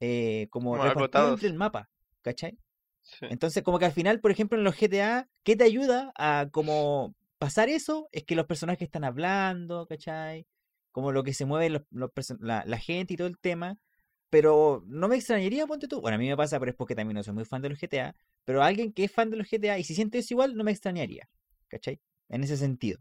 eh, 0.00 0.48
como 0.50 0.72
Como 0.76 0.84
repartidos 0.84 1.30
entre 1.32 1.48
el 1.48 1.54
mapa, 1.54 1.90
¿cachai? 2.22 2.58
Sí. 3.02 3.26
Entonces, 3.30 3.62
como 3.62 3.78
que 3.78 3.86
al 3.86 3.92
final, 3.92 4.20
por 4.20 4.30
ejemplo, 4.30 4.58
en 4.58 4.64
los 4.64 4.76
GTA, 4.76 5.28
¿qué 5.42 5.56
te 5.56 5.64
ayuda 5.64 6.12
a 6.16 6.48
como 6.52 7.14
pasar 7.38 7.68
eso? 7.68 8.08
Es 8.12 8.24
que 8.24 8.36
los 8.36 8.46
personajes 8.46 8.82
están 8.86 9.04
hablando, 9.04 9.86
¿cachai? 9.86 10.46
Como 10.92 11.12
lo 11.12 11.24
que 11.24 11.34
se 11.34 11.44
mueve 11.46 11.70
los, 11.70 11.82
los 11.90 12.10
perso- 12.10 12.38
la, 12.40 12.64
la 12.66 12.78
gente 12.78 13.14
y 13.14 13.16
todo 13.16 13.28
el 13.28 13.38
tema. 13.38 13.78
Pero 14.30 14.82
no 14.86 15.08
me 15.08 15.16
extrañaría, 15.16 15.66
ponte 15.66 15.88
tú. 15.88 16.00
Bueno, 16.00 16.16
a 16.16 16.18
mí 16.18 16.28
me 16.28 16.36
pasa, 16.36 16.58
pero 16.58 16.70
es 16.70 16.76
porque 16.76 16.94
también 16.94 17.16
no 17.16 17.22
soy 17.22 17.34
muy 17.34 17.44
fan 17.44 17.62
de 17.62 17.68
los 17.70 17.78
GTA. 17.80 18.16
Pero 18.44 18.62
alguien 18.62 18.92
que 18.92 19.04
es 19.04 19.12
fan 19.12 19.30
de 19.30 19.36
los 19.36 19.48
GTA 19.48 19.78
y 19.78 19.84
si 19.84 19.94
siente 19.94 20.18
eso 20.18 20.34
igual, 20.34 20.56
no 20.56 20.64
me 20.64 20.70
extrañaría. 20.72 21.28
¿Cachai? 21.68 22.00
En 22.28 22.42
ese 22.44 22.56
sentido. 22.56 23.00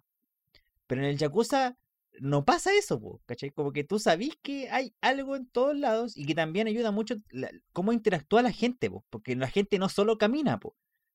Pero 0.91 1.03
en 1.03 1.07
el 1.07 1.17
Yakuza 1.17 1.77
no 2.19 2.43
pasa 2.43 2.73
eso, 2.73 2.99
po, 2.99 3.21
¿cachai? 3.25 3.49
Como 3.51 3.71
que 3.71 3.85
tú 3.85 3.97
sabís 3.97 4.35
que 4.41 4.69
hay 4.69 4.93
algo 4.99 5.37
en 5.37 5.47
todos 5.47 5.73
lados 5.77 6.17
y 6.17 6.25
que 6.25 6.35
también 6.35 6.67
ayuda 6.67 6.91
mucho 6.91 7.15
cómo 7.71 7.93
interactúa 7.93 8.41
la 8.41 8.51
gente, 8.51 8.89
po, 8.91 9.05
porque 9.09 9.37
la 9.37 9.47
gente 9.47 9.79
no 9.79 9.87
solo 9.87 10.17
camina, 10.17 10.59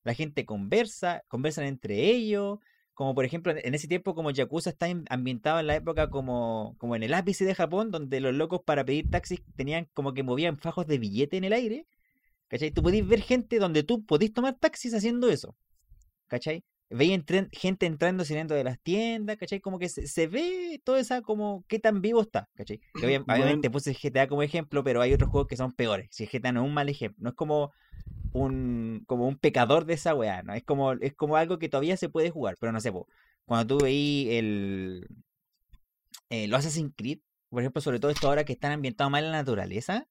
la 0.03 0.15
gente 0.15 0.47
conversa, 0.47 1.25
conversan 1.29 1.67
entre 1.67 2.09
ellos, 2.09 2.59
como 2.95 3.15
por 3.15 3.27
ejemplo 3.27 3.53
en 3.55 3.75
ese 3.75 3.87
tiempo 3.87 4.15
como 4.15 4.31
Yakuza 4.31 4.71
está 4.71 4.89
en- 4.89 5.05
ambientado 5.11 5.61
en 5.61 5.67
la 5.67 5.77
época 5.77 6.09
como, 6.09 6.75
como 6.79 6.97
en 6.97 7.03
el 7.03 7.13
ápice 7.13 7.45
de 7.45 7.55
Japón, 7.55 7.91
donde 7.91 8.21
los 8.21 8.35
locos 8.35 8.63
para 8.65 8.83
pedir 8.87 9.11
taxis 9.11 9.43
tenían 9.57 9.89
como 9.93 10.15
que 10.15 10.23
movían 10.23 10.57
fajos 10.57 10.87
de 10.87 10.97
billete 10.97 11.37
en 11.37 11.45
el 11.45 11.53
aire, 11.53 11.87
¿cachai? 12.49 12.71
Tú 12.73 12.83
podís 12.83 13.07
ver 13.07 13.23
gente 13.23 13.59
donde 13.59 13.83
tú 13.85 14.07
podís 14.07 14.33
tomar 14.33 14.57
taxis 14.59 14.95
haciendo 14.95 15.29
eso, 15.31 15.57
¿cachai? 16.29 16.65
Veía 16.89 17.17
entren- 17.17 17.49
gente 17.53 17.85
entrando 17.87 18.23
y 18.23 18.27
saliendo 18.27 18.55
de 18.55 18.63
las 18.65 18.79
tiendas, 18.81 19.37
¿cachai? 19.37 19.61
Como 19.61 19.79
que 19.79 19.89
se, 19.89 20.07
se 20.07 20.29
ve 20.29 20.81
toda 20.85 21.01
esa 21.01 21.21
como 21.21 21.65
qué 21.67 21.79
tan 21.81 22.01
vivo 22.01 22.23
está, 22.23 22.49
¿cachai? 22.55 22.79
Que 22.95 23.07
obvia- 23.07 23.19
Bueno. 23.27 23.43
obviamente 23.45 23.71
puse 23.71 23.91
el 23.91 23.97
GTA 23.97 24.29
como 24.29 24.43
ejemplo, 24.43 24.85
pero 24.85 25.01
hay 25.03 25.13
otros 25.13 25.31
juegos 25.31 25.49
que 25.49 25.57
son 25.57 25.73
peores. 25.73 26.09
Si 26.13 26.23
el 26.25 26.31
GTA 26.31 26.53
no 26.53 26.63
es 26.63 26.67
un 26.69 26.75
mal 26.75 26.89
ejemplo, 26.89 27.23
no 27.23 27.31
es 27.31 27.35
como 27.37 27.73
un 28.33 29.03
como 29.07 29.27
un 29.27 29.37
pecador 29.37 29.85
de 29.85 29.95
esa 29.95 30.15
weá, 30.15 30.43
¿no? 30.43 30.55
Es 30.55 30.63
como, 30.65 30.93
es 30.93 31.15
como 31.15 31.37
algo 31.37 31.59
que 31.59 31.69
todavía 31.69 31.97
se 31.97 32.09
puede 32.09 32.31
jugar, 32.31 32.57
pero 32.61 32.71
no 32.73 32.81
sé, 32.81 32.93
po, 32.93 33.09
cuando 33.47 33.77
tú 33.79 33.85
veí 33.85 34.29
el, 34.31 35.07
eh, 36.31 36.49
los 36.49 36.61
Assassin's 36.61 36.93
Creed, 36.97 37.19
por 37.49 37.63
ejemplo, 37.63 37.81
sobre 37.81 37.99
todo 38.01 38.11
esto 38.11 38.29
ahora 38.29 38.45
que 38.45 38.53
están 38.53 38.73
ambientados 38.73 39.11
más 39.11 39.23
en 39.23 39.31
la 39.31 39.39
naturaleza, 39.39 40.07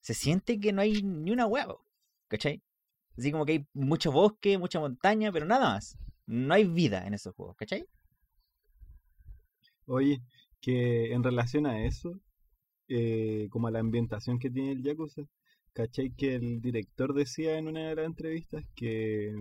se 0.00 0.14
siente 0.14 0.58
que 0.60 0.72
no 0.72 0.82
hay 0.82 1.02
ni 1.02 1.30
una 1.30 1.46
hueá, 1.46 1.66
¿cachai? 2.28 2.62
Así 3.16 3.30
como 3.30 3.44
que 3.46 3.52
hay 3.52 3.66
mucho 3.74 4.10
bosque, 4.12 4.58
mucha 4.58 4.80
montaña, 4.80 5.30
pero 5.32 5.46
nada 5.46 5.70
más. 5.74 5.96
No 6.32 6.54
hay 6.54 6.64
vida 6.64 7.06
en 7.06 7.12
esos 7.12 7.34
juegos, 7.34 7.56
¿cachai? 7.56 7.84
Oye, 9.84 10.22
que 10.62 11.12
en 11.12 11.22
relación 11.22 11.66
a 11.66 11.84
eso, 11.84 12.18
eh, 12.88 13.48
como 13.50 13.66
a 13.66 13.70
la 13.70 13.80
ambientación 13.80 14.38
que 14.38 14.50
tiene 14.50 14.72
el 14.72 14.82
Yakuza, 14.82 15.24
¿cachai? 15.74 16.10
Que 16.16 16.36
el 16.36 16.62
director 16.62 17.12
decía 17.12 17.58
en 17.58 17.68
una 17.68 17.88
de 17.88 17.96
las 17.96 18.06
entrevistas 18.06 18.64
que 18.74 19.34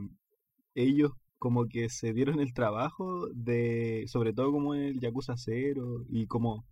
ellos 0.76 1.14
como 1.38 1.70
que 1.70 1.89
se 1.89 2.12
dieron 2.12 2.42
el 2.42 2.54
trabajo 2.54 3.30
de, 3.34 4.04
sobre 4.08 4.34
todo 4.34 4.52
como 4.52 4.76
en 4.76 4.82
el 4.84 5.00
Yakuza 5.00 5.38
0 5.38 6.06
y 6.10 6.28
como 6.28 6.66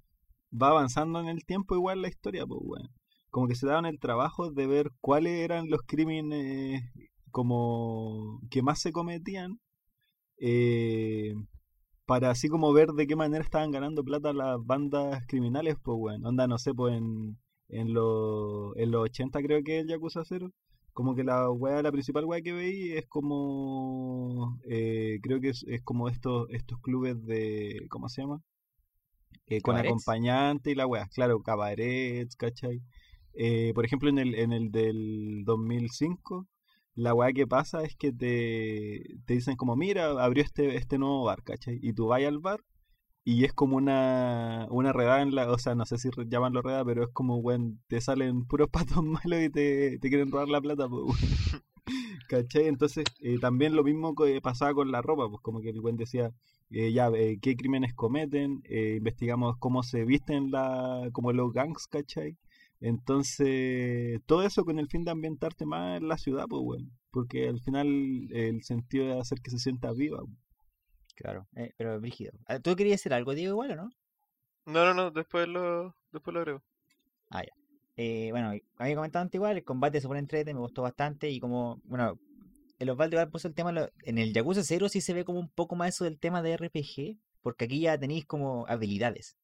va 0.52 0.70
avanzando 0.70 1.22
en 1.22 1.30
el 1.30 1.46
tiempo 1.46 1.76
igual 1.76 2.02
la 2.02 2.10
historia, 2.10 2.46
pues 2.46 2.60
bueno, 2.62 2.90
como 3.30 3.48
que 3.48 3.56
se 3.56 3.68
daban 3.68 3.86
el 3.86 4.00
trabajo 4.00 4.52
de 4.52 4.68
ver 4.68 4.92
cuáles 5.00 5.40
eran 5.40 5.70
los 5.70 5.82
crímenes 5.84 6.84
como 7.32 8.42
que 8.52 8.62
más 8.62 8.82
se 8.82 8.92
cometían 8.92 9.62
eh, 10.40 11.36
para 12.06 12.32
así 12.32 12.50
como 12.50 12.74
ver 12.74 12.90
de 12.94 13.08
qué 13.08 13.16
manera 13.16 13.44
estaban 13.44 13.72
ganando 13.72 14.04
plata 14.04 14.34
las 14.34 14.58
bandas 14.66 15.26
criminales, 15.28 15.76
pues 15.84 15.98
bueno, 15.98 16.30
onda, 16.30 16.48
no 16.48 16.58
sé, 16.58 16.74
pues 16.74 16.96
en, 16.98 17.38
en, 17.70 17.94
los 17.94 18.76
en 18.78 18.92
los 18.92 19.04
80 19.04 19.42
creo 19.42 19.64
que 19.64 19.78
es 19.78 19.84
el 19.84 19.90
Yakuza 19.90 20.24
0, 20.26 20.52
como 20.94 21.16
que 21.16 21.24
la 21.24 21.50
wea, 21.52 21.82
la 21.82 21.92
principal 21.92 22.26
wea 22.26 22.42
que 22.42 22.54
veí 22.54 22.94
es 22.94 23.06
como, 23.08 24.60
eh, 24.68 25.20
creo 25.22 25.40
que 25.40 25.50
es, 25.50 25.64
es 25.68 25.82
como 25.84 26.10
estos, 26.10 26.48
estos 26.52 26.80
clubes 26.82 27.24
de, 27.26 27.86
¿cómo 27.90 28.10
se 28.10 28.22
llama? 28.22 28.42
Eh, 29.48 29.62
con 29.62 29.78
acompañante 29.78 30.72
y 30.72 30.76
la 30.76 30.88
wea, 30.88 31.08
claro, 31.14 31.42
cabarets, 31.42 32.36
¿cachai? 32.36 32.82
Eh, 33.34 33.72
por 33.74 33.86
ejemplo, 33.86 34.10
en 34.10 34.20
el, 34.20 34.36
en 34.36 34.52
el 34.52 34.72
del 34.72 35.44
2005, 35.46 36.48
la 37.00 37.14
weá 37.14 37.34
que 37.34 37.47
pasa 37.47 37.84
es 37.84 37.95
que 37.95 38.12
te, 38.12 39.18
te 39.26 39.34
dicen 39.36 39.56
como, 39.56 39.76
mira, 39.76 40.12
abrió 40.24 40.43
este, 40.43 40.76
este 40.78 40.97
nuevo 40.97 41.24
bar, 41.26 41.43
¿cachai? 41.43 41.80
Y 41.82 41.93
tú 41.93 42.08
vas 42.08 42.24
al 42.24 42.39
bar 42.39 42.62
y 43.24 43.45
es 43.45 43.54
como 43.54 43.78
una, 43.78 44.68
una 44.72 44.93
redada 44.93 45.22
en 45.22 45.36
la, 45.36 45.52
o 45.52 45.58
sea, 45.58 45.76
no 45.76 45.86
sé 45.86 45.97
si 45.97 46.10
llamanlo 46.28 46.62
redada, 46.62 46.86
pero 46.86 47.04
es 47.04 47.10
como, 47.14 47.38
weón, 47.38 47.82
te 47.88 48.02
salen 48.02 48.45
puros 48.45 48.70
patos 48.72 49.04
malos 49.04 49.41
y 49.41 49.50
te, 49.50 50.00
te 50.00 50.10
quieren 50.10 50.32
robar 50.32 50.50
la 50.50 50.62
plata, 50.62 50.88
pues. 50.89 51.04
¿Cachai? 52.30 52.68
Entonces, 52.68 53.06
eh, 53.22 53.39
también 53.39 53.76
lo 53.76 53.84
mismo 53.84 54.14
que 54.16 54.41
pasaba 54.41 54.74
con 54.74 54.91
la 54.91 55.02
ropa, 55.02 55.28
pues 55.30 55.41
como 55.41 55.62
que 55.62 55.70
el 55.70 55.82
buen 55.82 55.97
decía, 55.97 56.32
eh, 56.72 56.91
ya, 56.93 57.10
eh, 57.10 57.39
qué 57.41 57.56
crímenes 57.56 57.93
cometen, 57.95 58.62
eh, 58.66 58.95
investigamos 58.97 59.58
cómo 59.58 59.82
se 59.84 60.06
visten 60.06 60.52
la, 60.52 61.10
como 61.14 61.34
los 61.34 61.52
gangs, 61.52 61.88
¿cachai? 61.88 62.38
Entonces, 62.82 64.22
todo 64.26 64.44
eso 64.44 64.64
con 64.66 64.80
el 64.80 64.88
fin 64.88 65.04
de 65.04 65.12
ambientarte 65.12 65.66
más 65.66 66.00
en 66.00 66.08
la 66.08 66.18
ciudad, 66.18 66.46
pues, 66.50 66.62
weón. 66.64 66.92
Porque 67.12 67.48
al 67.48 67.60
final 67.60 67.88
el 68.32 68.64
sentido 68.64 69.12
es 69.12 69.22
hacer 69.22 69.40
que 69.42 69.52
se 69.52 69.60
sienta 69.60 69.92
viva. 69.92 70.20
weón. 70.20 70.38
Claro, 71.16 71.48
eh, 71.56 71.74
pero 71.78 72.00
brígido. 72.00 72.32
Ah, 72.48 72.60
¿Tú 72.60 72.76
querías 72.76 73.02
hacer 73.02 73.14
algo, 73.14 73.34
Diego, 73.36 73.52
igual 73.54 73.72
o 73.72 73.76
no? 73.76 73.90
No, 74.66 74.86
no, 74.86 74.94
no, 74.94 75.12
después 75.12 75.48
lo, 75.48 75.96
después 76.12 76.34
lo 76.34 76.40
agrego. 76.42 76.64
Eh, 78.02 78.30
bueno, 78.32 78.54
había 78.78 78.96
comentado 78.96 79.24
antes 79.24 79.38
igual, 79.38 79.58
el 79.58 79.66
combate 79.66 80.00
se 80.00 80.08
pone 80.08 80.22
entrete, 80.22 80.54
me 80.54 80.62
gustó 80.62 80.84
bastante 80.84 81.30
y 81.30 81.42
como, 81.42 81.82
bueno, 81.84 82.18
el 82.80 82.90
Osvaldo 82.90 83.16
igual 83.18 83.30
puso 83.30 83.50
el 83.50 83.54
tema, 83.56 83.74
lo- 83.74 83.90
en 84.04 84.18
el 84.18 84.32
Yakuza 84.34 84.64
0 84.64 84.88
sí 84.88 85.02
se 85.02 85.14
ve 85.14 85.26
como 85.26 85.40
un 85.40 85.50
poco 85.50 85.76
más 85.76 85.90
eso 85.90 86.06
del 86.06 86.18
tema 86.18 86.42
de 86.42 86.54
RPG, 86.54 87.18
porque 87.42 87.66
aquí 87.66 87.82
ya 87.82 87.98
tenéis 88.00 88.26
como 88.26 88.66
habilidades. 88.70 89.36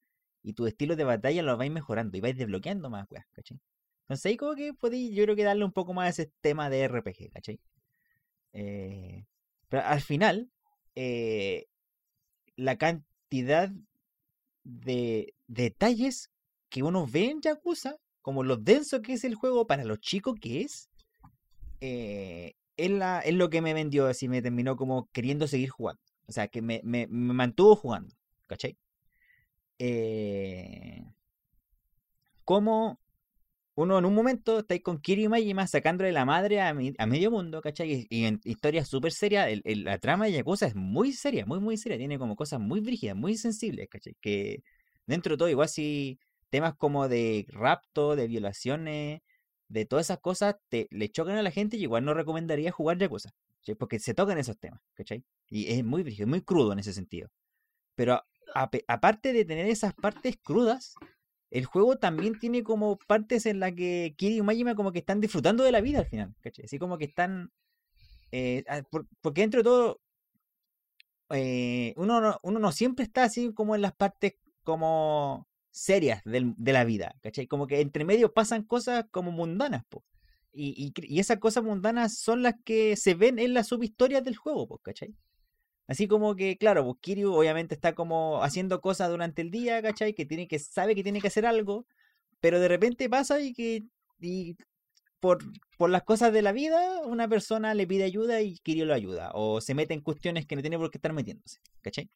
Y 0.46 0.54
tu 0.54 0.68
estilo 0.68 0.96
de 0.96 1.04
batalla 1.04 1.41
lo 1.41 1.58
vais 1.58 1.72
mejorando 1.72 2.16
y 2.16 2.22
vais 2.22 2.38
desbloqueando 2.38 2.91
más 2.91 3.08
weas, 3.10 3.26
¿cachai? 3.34 3.60
Entonces 4.02 4.26
ahí 4.28 4.38
como 4.38 4.54
que 4.54 4.76
podéis, 4.76 5.16
yo 5.16 5.24
creo 5.24 5.36
que 5.36 5.43
darle 5.43 5.66
un 5.66 5.72
poco 5.72 5.93
más 5.93 6.06
a 6.06 6.10
ese 6.10 6.32
tema 6.39 6.70
de 6.70 6.88
RPG, 6.88 7.32
¿cachai? 7.34 7.60
Eh, 8.54 9.26
pero 9.70 9.84
al 9.84 10.02
final, 10.02 10.52
eh, 10.93 11.66
la 12.56 12.78
cantidad 12.78 13.72
de 14.64 15.34
detalles 15.48 16.30
que 16.70 16.84
uno 16.84 17.08
ve 17.08 17.32
en 17.32 17.41
Yakuza, 17.41 17.96
como 18.22 18.43
lo 18.43 18.58
denso 18.58 19.02
que 19.02 19.14
es 19.14 19.24
el 19.24 19.34
juego 19.34 19.66
para 19.66 19.84
lo 19.84 19.96
chico 19.96 20.36
que 20.36 20.62
es, 20.62 20.91
eh, 21.82 22.54
es, 22.78 22.91
la, 22.91 23.20
es 23.22 23.34
lo 23.34 23.50
que 23.50 23.62
me 23.62 23.74
vendió, 23.74 24.06
así 24.06 24.28
me 24.28 24.43
terminó 24.43 24.76
como 24.76 25.10
queriendo 25.12 25.48
seguir 25.48 25.70
jugando. 25.70 26.02
O 26.28 26.32
sea, 26.32 26.48
que 26.48 26.62
me, 26.62 26.82
me, 26.84 27.08
me 27.08 27.34
mantuvo 27.34 27.76
jugando, 27.76 28.16
¿cachai? 28.46 28.78
Eh, 29.80 31.04
como 32.44 33.00
uno 33.76 34.00
en 34.00 34.06
un 34.06 34.16
momento 34.16 34.60
está 34.60 34.74
ahí 34.74 34.80
con 34.80 35.00
Kiryu 35.02 35.26
y 35.26 35.28
Majima 35.28 35.68
sacándole 35.68 36.12
la 36.14 36.26
madre 36.26 36.62
a, 36.62 36.70
a 36.70 37.06
medio 37.06 37.32
mundo, 37.32 37.62
¿cachai? 37.62 38.08
Y, 38.10 38.26
en 38.26 38.40
historias 38.46 38.88
súper 38.88 39.12
serias, 39.12 39.50
la 39.66 39.98
trama 40.00 40.26
de 40.26 40.34
Yakuza 40.34 40.68
es 40.68 40.76
muy 40.76 41.12
seria, 41.12 41.46
muy, 41.46 41.60
muy 41.60 41.78
seria. 41.78 41.98
Tiene 41.98 42.18
como 42.18 42.36
cosas 42.38 42.60
muy 42.62 42.80
brígidas, 42.80 43.18
muy 43.18 43.36
sensibles, 43.38 43.90
¿cachai? 43.90 44.16
Que 44.22 44.64
dentro 45.06 45.34
de 45.34 45.38
todo, 45.38 45.50
igual 45.50 45.68
si 45.70 46.20
temas 46.50 46.76
como 46.76 47.10
de 47.10 47.46
rapto, 47.50 48.16
de 48.16 48.28
violaciones, 48.28 49.22
de 49.68 49.86
todas 49.86 50.08
esas 50.08 50.20
cosas, 50.20 50.56
te, 50.70 50.88
le 50.92 51.10
chocan 51.12 51.38
a 51.38 51.44
la 51.44 51.52
gente 51.52 51.78
y 51.78 51.84
igual 51.84 52.06
no 52.06 52.14
recomendaría 52.14 52.72
jugar 52.72 52.98
Yakuza. 52.98 53.32
Porque 53.80 54.00
se 54.00 54.14
tocan 54.14 54.38
esos 54.38 54.58
temas, 54.60 54.80
¿cachai? 54.94 55.24
Y 55.50 55.74
es 55.74 55.84
muy 55.84 56.04
brígido, 56.04 56.28
muy 56.28 56.42
crudo 56.42 56.72
en 56.72 56.80
ese 56.80 56.94
sentido. 56.94 57.30
Pero 57.96 58.22
aparte 58.88 59.34
de 59.34 59.45
tener 59.45 59.68
esas 59.68 59.93
partes 59.93 60.38
crudas, 60.41 60.95
el 61.51 61.66
juego 61.66 61.97
también 61.97 62.39
tiene 62.39 62.64
como 62.64 62.97
partes 62.97 63.45
en 63.45 63.60
las 63.60 63.74
que 63.74 64.16
Kiryu 64.18 64.39
y 64.39 64.41
Majima 64.41 64.76
como 64.76 64.91
que 64.91 64.99
están 64.99 65.22
disfrutando 65.22 65.64
de 65.64 65.72
la 65.72 65.82
vida 65.82 65.99
al 65.99 66.08
final, 66.08 66.34
¿cachai? 66.41 66.66
Así 66.66 66.80
como 66.80 66.97
que 66.97 67.06
están... 67.06 67.51
eh, 68.32 68.64
por- 68.91 69.08
porque 69.22 69.41
dentro 69.41 69.60
de 69.62 69.64
todo, 69.66 70.01
eh, 71.32 71.93
uno, 71.97 72.39
no, 72.43 72.72
siempre 72.72 73.03
está 73.06 73.24
así 73.24 73.53
como 73.53 73.76
en 73.76 73.82
las 73.82 73.93
partes 73.95 74.34
como 74.64 75.47
serias 75.72 76.22
de 76.24 76.74
la 76.74 76.84
vida, 76.86 77.16
¿cachai? 77.22 77.47
Como 77.47 77.68
que 77.68 77.82
entre 77.82 78.06
medio 78.06 78.34
pasan 78.34 78.64
cosas 78.64 79.06
como 79.12 79.32
mundanas, 79.32 79.84
po. 79.89 80.03
Y, 80.58 80.93
y 80.97 81.20
esas 81.20 81.39
cosas 81.39 81.64
mundanas 81.66 82.18
son 82.18 82.41
las 82.41 82.56
que 82.64 82.95
se 82.95 83.14
ven 83.14 83.39
en 83.39 83.53
las 83.53 83.68
subhistorias 83.68 84.24
del 84.24 84.38
juego, 84.38 84.68
po, 84.68 84.78
¿cachai? 84.80 85.14
Así 85.88 86.08
como 86.08 86.36
que, 86.36 86.58
claro, 86.58 86.84
pues 86.84 86.98
Kiryu 87.02 87.34
obviamente 87.34 87.76
está 87.76 87.94
como 87.94 88.44
haciendo 88.44 88.82
cosas 88.82 89.10
durante 89.10 89.42
el 89.42 89.52
día, 89.52 89.82
¿cachai? 89.82 90.14
Que 90.14 90.26
tiene 90.26 90.48
que, 90.48 90.58
sabe 90.60 90.96
que 90.96 91.04
tiene 91.04 91.22
que 91.22 91.28
hacer 91.28 91.46
algo, 91.46 91.86
pero 92.40 92.60
de 92.60 92.68
repente 92.68 93.10
pasa 93.10 93.40
y 93.40 93.54
que 93.54 93.84
y 94.20 94.56
por, 95.20 95.40
por 95.78 95.90
las 95.90 96.04
cosas 96.04 96.34
de 96.34 96.42
la 96.42 96.52
vida, 96.52 97.02
una 97.02 97.28
persona 97.28 97.74
le 97.74 97.88
pide 97.88 98.04
ayuda 98.04 98.42
y 98.42 98.58
Kiryu 98.58 98.86
lo 98.86 98.94
ayuda. 98.94 99.32
O 99.34 99.62
se 99.62 99.74
mete 99.74 99.94
en 99.94 100.02
cuestiones 100.02 100.46
que 100.46 100.56
no 100.56 100.62
tiene 100.62 100.78
por 100.78 100.92
qué 100.92 100.98
estar 100.98 101.14
metiéndose, 101.14 101.60
¿cachai? 101.82 102.10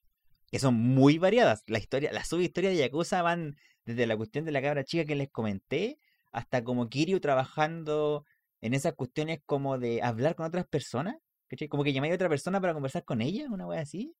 Que 0.52 0.60
son 0.60 0.76
muy 0.76 1.18
variadas. 1.18 1.64
La 1.68 1.80
historia, 1.80 2.12
las 2.12 2.28
subhistorias 2.28 2.74
de 2.74 2.80
Yakuza 2.80 3.22
van 3.22 3.58
desde 3.86 4.08
la 4.08 4.18
cuestión 4.18 4.46
de 4.46 4.52
la 4.52 4.62
cabra 4.62 4.84
chica 4.84 5.06
que 5.06 5.16
les 5.16 5.30
comenté, 5.30 6.00
hasta 6.32 6.64
como 6.64 6.90
Kiryu 6.90 7.20
trabajando 7.20 8.26
en 8.62 8.74
esas 8.74 8.94
cuestiones 8.94 9.40
como 9.46 9.78
de 9.78 10.02
hablar 10.02 10.36
con 10.36 10.46
otras 10.46 10.68
personas. 10.68 11.16
¿Cachai? 11.50 11.70
Como 11.70 11.84
que 11.86 11.94
llamáis 11.94 12.14
a 12.14 12.16
otra 12.16 12.30
persona 12.30 12.62
para 12.62 12.74
conversar 12.74 13.06
con 13.06 13.22
ella, 13.22 13.48
una 13.52 13.68
wea 13.68 13.82
así. 13.82 14.16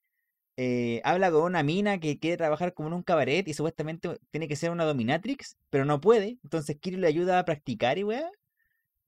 Eh, 0.58 1.02
habla 1.06 1.32
con 1.32 1.44
una 1.44 1.64
mina 1.64 2.00
que 2.00 2.20
quiere 2.20 2.38
trabajar 2.38 2.74
como 2.74 2.90
en 2.90 2.96
un 2.96 3.04
cabaret 3.04 3.48
y 3.48 3.54
supuestamente 3.56 4.20
tiene 4.32 4.48
que 4.50 4.56
ser 4.58 4.72
una 4.72 4.86
dominatrix, 4.86 5.58
pero 5.70 5.86
no 5.86 6.02
puede. 6.02 6.40
Entonces 6.44 6.78
Kiryu 6.80 7.00
le 7.00 7.08
ayuda 7.08 7.40
a 7.40 7.46
practicar 7.46 7.98
y 7.98 8.04
wea. 8.04 8.30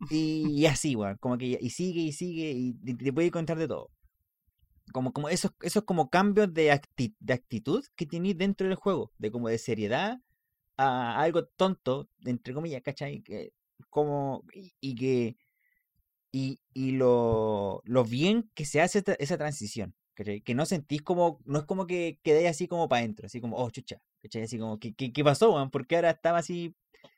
Y, 0.10 0.48
y 0.62 0.66
así, 0.68 0.96
weón. 0.96 1.18
Como 1.20 1.38
que 1.38 1.58
y 1.62 1.70
sigue 1.72 2.02
y 2.02 2.12
sigue 2.14 2.52
y, 2.52 2.76
y 2.86 2.96
te 2.96 3.14
puede 3.14 3.32
contar 3.32 3.58
de 3.60 3.68
todo. 3.68 3.92
Como, 4.94 5.14
como 5.14 5.30
esos, 5.30 5.52
esos 5.62 5.84
como 5.84 6.10
cambios 6.10 6.54
de, 6.54 6.72
acti- 6.74 7.16
de 7.20 7.34
actitud 7.34 7.84
que 7.96 8.06
tenéis 8.06 8.38
dentro 8.38 8.68
del 8.68 8.76
juego. 8.76 9.12
De 9.18 9.32
como 9.32 9.48
de 9.50 9.58
seriedad 9.58 10.20
a 10.78 11.22
algo 11.22 11.46
tonto, 11.46 12.10
entre 12.26 12.54
comillas, 12.54 12.82
¿cachai? 12.84 13.22
Que, 13.24 13.54
como, 13.90 14.46
y, 14.54 14.74
y 14.82 14.96
que 14.96 15.38
y, 16.32 16.60
y 16.74 16.92
lo, 16.92 17.82
lo 17.86 18.04
bien 18.04 18.50
que 18.56 18.66
se 18.66 18.82
hace 18.82 19.04
esa 19.20 19.38
transición, 19.38 19.96
¿cachai? 20.14 20.42
Que 20.42 20.56
no 20.56 20.66
sentís 20.66 21.02
como, 21.02 21.40
no 21.46 21.60
es 21.60 21.66
como 21.66 21.88
que 21.88 22.20
quedéis 22.24 22.50
así 22.50 22.68
como 22.68 22.88
para 22.90 23.02
adentro, 23.02 23.26
así 23.28 23.42
como, 23.42 23.58
oh, 23.58 23.70
chucha, 23.70 23.98
¿cachai? 24.22 24.44
Así 24.44 24.58
como, 24.58 24.80
¿qué, 24.80 24.94
qué, 24.94 25.12
qué 25.12 25.24
pasó, 25.24 25.52
weón? 25.54 25.72
Porque 25.72 25.96
ahora 25.96 26.12
estaba 26.12 26.40
así 26.40 26.76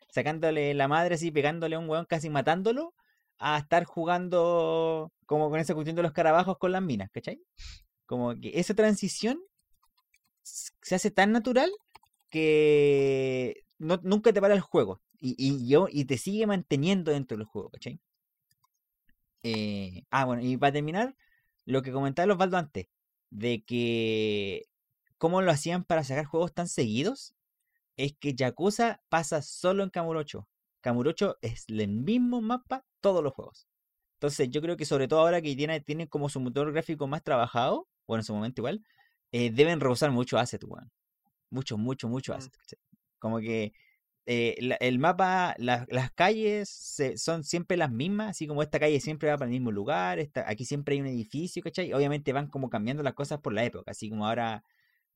sacándole 0.09 0.73
la 0.73 0.87
madre, 0.87 1.15
así 1.15 1.31
pegándole 1.31 1.75
a 1.75 1.79
un 1.79 1.89
weón, 1.89 2.05
casi 2.05 2.29
matándolo, 2.29 2.93
a 3.39 3.57
estar 3.59 3.83
jugando 3.85 5.11
como 5.25 5.49
con 5.49 5.59
esa 5.59 5.73
cuestión 5.75 5.95
de 5.95 6.03
los 6.03 6.11
carabajos 6.13 6.57
con 6.57 6.71
las 6.71 6.81
minas, 6.81 7.09
¿cachai? 7.11 7.39
Como 8.05 8.35
que 8.39 8.51
esa 8.55 8.73
transición 8.73 9.39
se 10.43 10.95
hace 10.95 11.11
tan 11.11 11.31
natural 11.31 11.71
que 12.29 13.63
nunca 13.79 14.33
te 14.33 14.41
para 14.41 14.53
el 14.55 14.61
juego. 14.61 15.01
Y, 15.19 15.35
y, 15.37 15.75
y 15.91 16.05
te 16.05 16.17
sigue 16.17 16.45
manteniendo 16.47 17.11
dentro 17.11 17.37
del 17.37 17.45
juego, 17.45 17.69
¿cachai? 17.69 17.99
Eh, 19.43 20.05
ah, 20.09 20.25
bueno, 20.25 20.41
y 20.41 20.57
para 20.57 20.73
terminar, 20.73 21.15
lo 21.65 21.81
que 21.81 21.91
comentaba 21.91 22.33
Osvaldo 22.33 22.57
antes, 22.57 22.87
de 23.29 23.63
que 23.63 24.65
cómo 25.17 25.41
lo 25.41 25.51
hacían 25.51 25.83
para 25.83 26.03
sacar 26.03 26.25
juegos 26.25 26.53
tan 26.53 26.67
seguidos, 26.67 27.35
es 27.97 28.13
que 28.13 28.33
Yakuza 28.33 29.01
pasa 29.09 29.41
solo 29.41 29.83
en 29.83 29.89
Kamurocho. 29.89 30.47
Kamurocho 30.81 31.37
es 31.41 31.65
el 31.69 31.87
mismo 31.87 32.41
mapa 32.41 32.85
todos 33.01 33.23
los 33.23 33.33
juegos. 33.33 33.67
Entonces 34.15 34.49
yo 34.49 34.61
creo 34.61 34.77
que 34.77 34.85
sobre 34.85 35.07
todo 35.07 35.19
ahora 35.19 35.41
que 35.41 35.55
tiene, 35.55 35.79
tienen 35.81 36.07
como 36.07 36.29
su 36.29 36.39
motor 36.39 36.71
gráfico 36.71 37.07
más 37.07 37.23
trabajado, 37.23 37.87
bueno, 38.07 38.21
en 38.21 38.25
su 38.25 38.33
momento 38.33 38.61
igual, 38.61 38.83
eh, 39.31 39.51
deben 39.51 39.79
rehusar 39.79 40.11
mucho 40.11 40.37
asset, 40.37 40.63
weón. 40.63 40.91
Mucho, 41.49 41.77
mucho, 41.77 42.07
mucho 42.07 42.33
Mm. 42.33 42.37
asset. 42.37 42.53
Como 43.19 43.39
que 43.39 43.73
eh, 44.25 44.55
la- 44.61 44.75
el 44.75 44.99
mapa, 44.99 45.55
la- 45.57 45.85
las 45.89 46.11
calles 46.11 46.69
se- 46.69 47.17
son 47.17 47.43
siempre 47.43 47.77
las 47.77 47.91
mismas, 47.91 48.31
así 48.31 48.47
como 48.47 48.63
esta 48.63 48.79
calle 48.79 48.99
siempre 49.01 49.29
va 49.29 49.37
para 49.37 49.47
el 49.47 49.51
mismo 49.53 49.71
lugar, 49.71 50.19
esta, 50.19 50.49
aquí 50.49 50.65
siempre 50.65 50.95
hay 50.95 51.01
un 51.01 51.07
edificio, 51.07 51.61
¿cachai? 51.61 51.91
Obviamente 51.93 52.33
van 52.33 52.47
como 52.47 52.69
cambiando 52.69 53.03
las 53.03 53.13
cosas 53.13 53.39
por 53.39 53.53
la 53.53 53.63
época, 53.65 53.91
así 53.91 54.09
como 54.09 54.27
ahora 54.27 54.63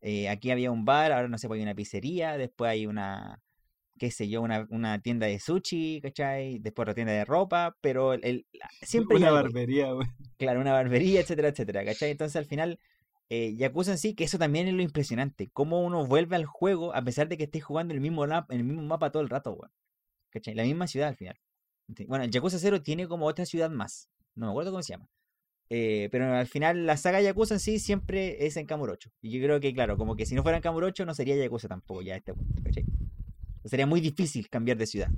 eh, 0.01 0.29
aquí 0.29 0.51
había 0.51 0.71
un 0.71 0.85
bar, 0.85 1.11
ahora 1.11 1.27
no 1.27 1.37
sé, 1.37 1.47
pues 1.47 1.57
hay 1.59 1.63
una 1.63 1.75
pizzería, 1.75 2.37
después 2.37 2.69
hay 2.69 2.85
una, 2.87 3.41
qué 3.97 4.11
sé 4.11 4.29
yo, 4.29 4.41
una, 4.41 4.67
una 4.69 4.99
tienda 5.01 5.27
de 5.27 5.39
sushi, 5.39 6.01
¿cachai? 6.01 6.59
Después 6.59 6.83
otra 6.85 6.93
tienda 6.95 7.13
de 7.13 7.25
ropa, 7.25 7.75
pero 7.81 8.13
el, 8.13 8.23
el- 8.25 8.45
siempre 8.81 9.17
Una 9.17 9.31
barbería, 9.31 9.93
weón. 9.95 10.07
Claro, 10.37 10.61
una 10.61 10.73
barbería, 10.73 11.21
etcétera, 11.21 11.49
etcétera, 11.49 11.83
¿cachai? 11.85 12.11
Entonces 12.11 12.35
al 12.35 12.45
final, 12.45 12.79
eh, 13.29 13.55
Yakuza 13.55 13.91
en 13.91 13.97
sí, 13.97 14.13
que 14.15 14.23
eso 14.23 14.37
también 14.37 14.67
es 14.67 14.73
lo 14.73 14.81
impresionante, 14.81 15.49
cómo 15.53 15.81
uno 15.83 16.05
vuelve 16.05 16.35
al 16.35 16.45
juego 16.45 16.93
a 16.95 17.01
pesar 17.03 17.27
de 17.27 17.37
que 17.37 17.43
estés 17.45 17.63
jugando 17.63 17.93
el 17.93 18.01
mismo, 18.01 18.25
lap- 18.25 18.51
el 18.51 18.63
mismo 18.63 18.81
mapa 18.83 19.11
todo 19.11 19.21
el 19.23 19.29
rato, 19.29 19.51
weón. 19.53 19.71
¿Cachai? 20.29 20.55
La 20.55 20.63
misma 20.63 20.87
ciudad 20.87 21.09
al 21.09 21.15
final. 21.15 21.37
Bueno, 22.07 22.25
el 22.25 22.31
Yakuza 22.31 22.59
0 22.59 22.81
tiene 22.81 23.07
como 23.07 23.25
otra 23.27 23.45
ciudad 23.45 23.69
más, 23.69 24.09
no 24.35 24.45
me 24.47 24.51
acuerdo 24.51 24.71
cómo 24.71 24.83
se 24.83 24.93
llama. 24.93 25.09
Eh, 25.69 26.07
pero 26.11 26.33
al 26.33 26.47
final 26.47 26.85
la 26.85 26.95
saga 26.95 27.19
Yakuza 27.21 27.55
en 27.55 27.59
sí 27.59 27.79
siempre 27.79 28.45
es 28.45 28.55
en 28.55 28.65
Kamurocho. 28.65 29.11
Y 29.21 29.31
yo 29.31 29.43
creo 29.45 29.59
que, 29.59 29.73
claro, 29.73 29.97
como 29.97 30.15
que 30.15 30.25
si 30.25 30.33
no 30.35 30.43
fuera 30.43 30.57
en 30.57 30.61
Kamurocho 30.63 31.05
no 31.05 31.13
sería 31.13 31.35
Yakuza 31.35 31.67
tampoco 31.67 32.01
ya 32.01 32.13
a 32.13 32.17
este 32.17 32.33
punto, 32.33 32.61
¿cachai? 32.63 32.85
Sería 33.65 33.85
muy 33.85 33.99
difícil 33.99 34.47
cambiar 34.49 34.77
de 34.77 34.85
ciudad. 34.85 35.09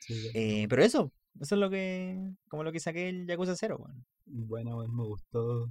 Sí. 0.00 0.28
Eh, 0.34 0.66
pero 0.68 0.82
eso, 0.82 1.12
eso 1.40 1.54
es 1.54 1.58
lo 1.60 1.70
que, 1.70 2.18
como 2.48 2.62
lo 2.64 2.72
que 2.72 2.80
saqué 2.80 3.08
el 3.08 3.26
Yakuza 3.26 3.56
0, 3.56 3.76
weón. 3.78 4.04
Bueno, 4.26 4.76
weón, 4.78 4.94
me 4.94 5.04
gustó 5.04 5.70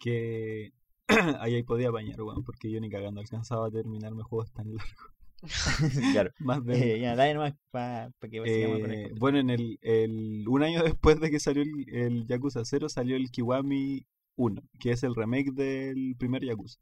que 0.00 0.72
ahí 1.40 1.62
podía 1.64 1.92
bañar, 1.92 2.20
weón, 2.22 2.44
porque 2.44 2.70
yo 2.72 2.80
ni 2.80 2.90
cagando 2.90 3.20
alcanzaba 3.20 3.68
a 3.68 3.70
terminarme 3.70 4.24
juegos 4.24 4.52
tan 4.52 4.74
largos. 4.74 4.96
claro. 6.12 6.30
Más 6.40 6.64
de 6.64 6.96
Eh, 6.96 7.00
ya, 7.00 7.16
dale 7.16 7.34
nomás 7.34 7.54
para 7.70 8.10
que 8.30 8.42
sigamos 8.46 8.80
con 8.80 8.90
el 8.90 8.98
Eh, 9.06 9.12
bueno, 9.18 9.38
en 9.38 9.50
el, 9.50 9.78
el- 9.82 10.44
un 10.48 10.62
año 10.62 10.82
después 10.84 11.20
de 11.20 11.30
que 11.30 11.40
salió 11.40 11.62
el, 11.62 11.88
el 11.94 12.26
Yakuza 12.26 12.64
0, 12.64 12.88
salió 12.88 13.16
el 13.16 13.30
Kiwami 13.30 14.06
1, 14.36 14.62
que 14.80 14.92
es 14.92 15.02
el 15.02 15.14
remake 15.14 15.52
del 15.52 16.16
primer 16.18 16.44
Yakuza, 16.44 16.80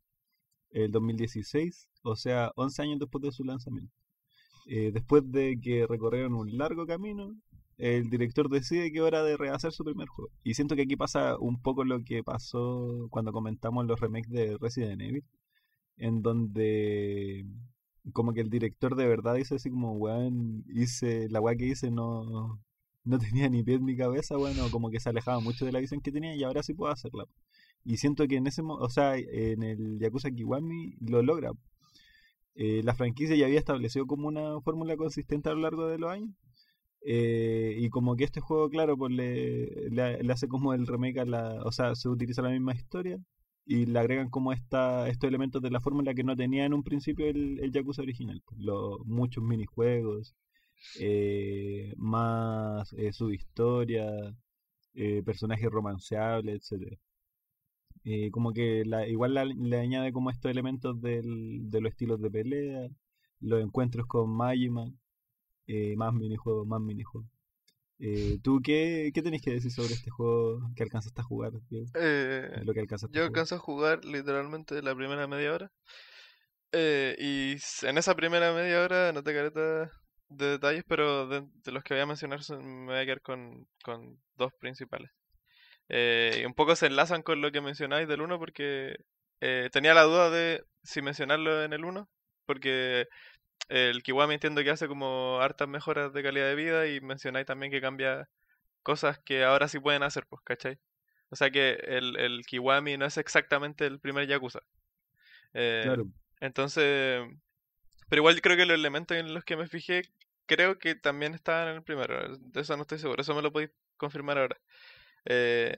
el 0.70 0.90
2016, 0.92 1.88
o 2.02 2.16
sea, 2.16 2.52
11 2.56 2.82
años 2.82 2.98
después 3.00 3.22
de 3.22 3.32
su 3.32 3.44
lanzamiento. 3.44 3.92
Eh, 4.66 4.90
después 4.92 5.22
de 5.32 5.58
que 5.62 5.86
recorrieron 5.86 6.34
un 6.34 6.56
largo 6.58 6.86
camino, 6.86 7.34
el 7.78 8.10
director 8.10 8.48
decide 8.50 8.92
que 8.92 8.98
es 8.98 9.04
hora 9.04 9.22
de 9.24 9.36
rehacer 9.36 9.72
su 9.72 9.84
primer 9.84 10.08
juego. 10.08 10.30
Y 10.44 10.54
siento 10.54 10.76
que 10.76 10.82
aquí 10.82 10.96
pasa 10.96 11.38
un 11.38 11.60
poco 11.62 11.84
lo 11.84 12.02
que 12.04 12.22
pasó 12.24 13.08
cuando 13.10 13.32
comentamos 13.32 13.86
los 13.86 14.00
remakes 14.00 14.30
de 14.30 14.58
Resident 14.60 15.00
Evil, 15.02 15.24
en 15.96 16.22
donde 16.22 17.46
como 18.12 18.32
que 18.32 18.40
el 18.40 18.50
director 18.50 18.96
de 18.96 19.06
verdad 19.06 19.34
dice 19.34 19.56
así 19.56 19.70
como, 19.70 19.92
weón, 19.94 20.64
hice, 20.68 21.28
la 21.30 21.40
weá 21.40 21.56
que 21.56 21.66
hice 21.66 21.90
no, 21.90 22.60
no 23.04 23.18
tenía 23.18 23.48
ni 23.48 23.62
pies 23.62 23.80
ni 23.82 23.96
cabeza, 23.96 24.36
bueno, 24.36 24.70
como 24.70 24.90
que 24.90 25.00
se 25.00 25.10
alejaba 25.10 25.40
mucho 25.40 25.66
de 25.66 25.72
la 25.72 25.80
visión 25.80 26.00
que 26.00 26.12
tenía 26.12 26.34
y 26.36 26.42
ahora 26.44 26.62
sí 26.62 26.74
puedo 26.74 26.92
hacerla. 26.92 27.24
Y 27.84 27.98
siento 27.98 28.26
que 28.28 28.36
en 28.36 28.46
ese, 28.46 28.62
o 28.64 28.88
sea, 28.90 29.16
en 29.18 29.62
el 29.62 29.98
Yakuza 30.00 30.30
Kiwami 30.30 30.94
lo 31.00 31.22
logra. 31.22 31.52
eh, 32.54 32.82
la 32.84 32.94
franquicia 32.94 33.36
ya 33.36 33.46
había 33.46 33.58
establecido 33.58 34.06
como 34.06 34.28
una 34.28 34.60
fórmula 34.60 34.96
consistente 34.96 35.48
a 35.48 35.54
lo 35.54 35.60
largo 35.60 35.86
de 35.88 35.98
los 35.98 36.10
años. 36.10 36.30
Eh, 37.02 37.76
y 37.78 37.88
como 37.90 38.16
que 38.16 38.24
este 38.24 38.40
juego, 38.40 38.68
claro, 38.70 38.96
pues 38.96 39.12
le, 39.12 39.90
le, 39.90 40.32
hace 40.32 40.48
como 40.48 40.74
el 40.74 40.86
remake 40.86 41.18
a 41.20 41.24
la. 41.24 41.62
O 41.64 41.72
sea, 41.72 41.94
se 41.94 42.08
utiliza 42.08 42.42
la 42.42 42.50
misma 42.50 42.74
historia 42.74 43.18
y 43.64 43.86
le 43.86 43.98
agregan 43.98 44.30
como 44.30 44.52
esta, 44.52 45.08
estos 45.08 45.28
elementos 45.28 45.62
de 45.62 45.70
la 45.70 45.80
fórmula 45.80 46.14
que 46.14 46.24
no 46.24 46.36
tenía 46.36 46.64
en 46.64 46.74
un 46.74 46.82
principio 46.82 47.26
el, 47.28 47.60
el 47.60 47.72
Yakuza 47.72 48.02
original. 48.02 48.42
pues, 48.46 48.60
Los, 48.60 49.04
muchos 49.06 49.44
minijuegos, 49.44 50.34
eh, 51.00 51.94
más 51.96 52.92
eh, 52.94 53.12
su 53.12 53.32
historia, 53.32 54.06
eh, 54.94 55.22
personajes 55.24 55.70
romanceables, 55.70 56.56
etcétera 56.56 56.98
eh, 58.04 58.30
como 58.30 58.52
que 58.52 58.84
la, 58.84 59.06
igual 59.06 59.34
le 59.34 59.78
añade 59.78 60.12
como 60.12 60.30
estos 60.30 60.50
elementos 60.50 61.00
del, 61.00 61.70
de 61.70 61.80
los 61.80 61.90
estilos 61.90 62.20
de 62.20 62.30
pelea, 62.30 62.88
los 63.40 63.62
encuentros 63.62 64.06
con 64.06 64.30
Majima, 64.30 64.90
eh, 65.68 65.94
más 65.96 66.12
minijuegos, 66.12 66.66
más 66.66 66.80
minijuegos. 66.80 67.30
Eh, 68.00 68.38
¿Tú 68.42 68.60
qué, 68.62 69.10
qué 69.12 69.22
tenés 69.22 69.42
que 69.42 69.52
decir 69.52 69.70
sobre 69.72 69.94
este 69.94 70.10
juego 70.10 70.60
que 70.76 70.84
alcanzaste 70.84 71.20
a 71.20 71.24
jugar? 71.24 71.52
Diego? 71.68 71.86
Eh, 71.94 72.60
Lo 72.64 72.72
que 72.72 72.80
alcanzaste 72.80 73.16
yo 73.16 73.24
alcanzo 73.24 73.56
a 73.56 73.58
jugar 73.58 74.04
literalmente 74.04 74.82
la 74.82 74.94
primera 74.94 75.26
media 75.26 75.52
hora. 75.52 75.72
Eh, 76.72 77.16
y 77.18 77.86
en 77.86 77.98
esa 77.98 78.14
primera 78.14 78.52
media 78.52 78.82
hora 78.82 79.12
noté 79.12 79.32
careta 79.34 79.90
de 80.28 80.46
detalles, 80.46 80.84
pero 80.86 81.26
de, 81.26 81.46
de 81.64 81.72
los 81.72 81.82
que 81.82 81.94
voy 81.94 82.02
a 82.02 82.06
mencionar 82.06 82.40
me 82.60 82.86
voy 82.92 82.96
a 82.98 83.04
quedar 83.04 83.22
con, 83.22 83.66
con 83.82 84.20
dos 84.36 84.52
principales. 84.60 85.10
Eh, 85.88 86.40
y 86.42 86.44
un 86.44 86.54
poco 86.54 86.76
se 86.76 86.86
enlazan 86.86 87.22
con 87.22 87.40
lo 87.40 87.50
que 87.50 87.62
mencionáis 87.62 88.06
del 88.08 88.20
uno 88.20 88.38
porque 88.38 88.96
eh, 89.40 89.70
tenía 89.72 89.94
la 89.94 90.02
duda 90.02 90.30
de 90.30 90.62
si 90.82 91.00
mencionarlo 91.02 91.62
en 91.64 91.72
el 91.72 91.84
uno 91.84 92.08
porque 92.46 93.06
el 93.68 94.02
Kiwami 94.02 94.34
entiendo 94.34 94.62
que 94.64 94.70
hace 94.70 94.88
como 94.88 95.40
hartas 95.40 95.68
mejoras 95.68 96.12
de 96.12 96.22
calidad 96.22 96.46
de 96.48 96.54
vida 96.54 96.86
y 96.88 97.00
mencionáis 97.00 97.46
también 97.46 97.72
que 97.72 97.80
cambia 97.80 98.28
cosas 98.82 99.18
que 99.20 99.44
ahora 99.44 99.68
sí 99.68 99.80
pueden 99.80 100.02
hacer, 100.04 100.26
pues, 100.28 100.42
¿cachai? 100.44 100.78
O 101.30 101.36
sea 101.36 101.50
que 101.50 101.72
el, 101.84 102.16
el 102.18 102.46
Kiwami 102.46 102.96
no 102.98 103.06
es 103.06 103.18
exactamente 103.18 103.86
el 103.86 104.00
primer 104.00 104.26
Yakuza. 104.28 104.60
Eh, 105.54 105.84
Claro, 105.84 106.06
entonces, 106.40 107.22
pero 108.08 108.20
igual 108.20 108.40
creo 108.42 108.56
que 108.56 108.66
los 108.66 108.74
elementos 108.76 109.16
en 109.16 109.34
los 109.34 109.44
que 109.44 109.56
me 109.56 109.68
fijé, 109.68 110.02
creo 110.46 110.78
que 110.78 110.94
también 110.94 111.34
estaban 111.34 111.68
en 111.68 111.76
el 111.76 111.82
primero. 111.82 112.36
De 112.38 112.60
eso 112.60 112.76
no 112.76 112.82
estoy 112.82 112.98
seguro, 112.98 113.22
eso 113.22 113.34
me 113.34 113.42
lo 113.42 113.52
podéis 113.52 113.70
confirmar 113.96 114.38
ahora. 114.38 114.58
Eh, 115.26 115.76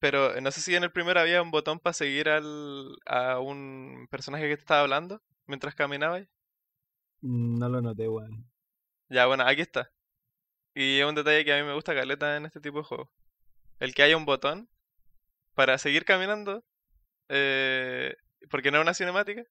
pero 0.00 0.36
eh, 0.36 0.40
no 0.40 0.50
sé 0.52 0.60
si 0.60 0.74
en 0.76 0.84
el 0.84 0.92
primero 0.92 1.20
había 1.20 1.42
un 1.42 1.50
botón 1.50 1.80
para 1.80 1.94
seguir 1.94 2.28
al, 2.28 2.96
a 3.06 3.40
un 3.40 4.08
personaje 4.10 4.48
que 4.48 4.56
te 4.56 4.62
estaba 4.62 4.82
hablando 4.82 5.22
mientras 5.46 5.74
caminabas. 5.74 6.26
No 7.22 7.68
lo 7.68 7.80
noté, 7.80 8.08
weón. 8.08 8.44
Ya, 9.08 9.26
bueno, 9.26 9.44
aquí 9.44 9.62
está. 9.62 9.90
Y 10.74 11.00
es 11.00 11.06
un 11.06 11.14
detalle 11.14 11.44
que 11.44 11.52
a 11.52 11.60
mí 11.62 11.66
me 11.66 11.74
gusta 11.74 11.94
caleta 11.94 12.36
en 12.36 12.46
este 12.46 12.60
tipo 12.60 12.78
de 12.78 12.84
juegos. 12.84 13.08
El 13.80 13.94
que 13.94 14.02
haya 14.02 14.16
un 14.16 14.26
botón 14.26 14.68
para 15.54 15.78
seguir 15.78 16.04
caminando, 16.04 16.64
eh, 17.28 18.14
porque 18.50 18.70
no 18.70 18.78
es 18.78 18.82
una 18.82 18.94
cinemática, 18.94 19.42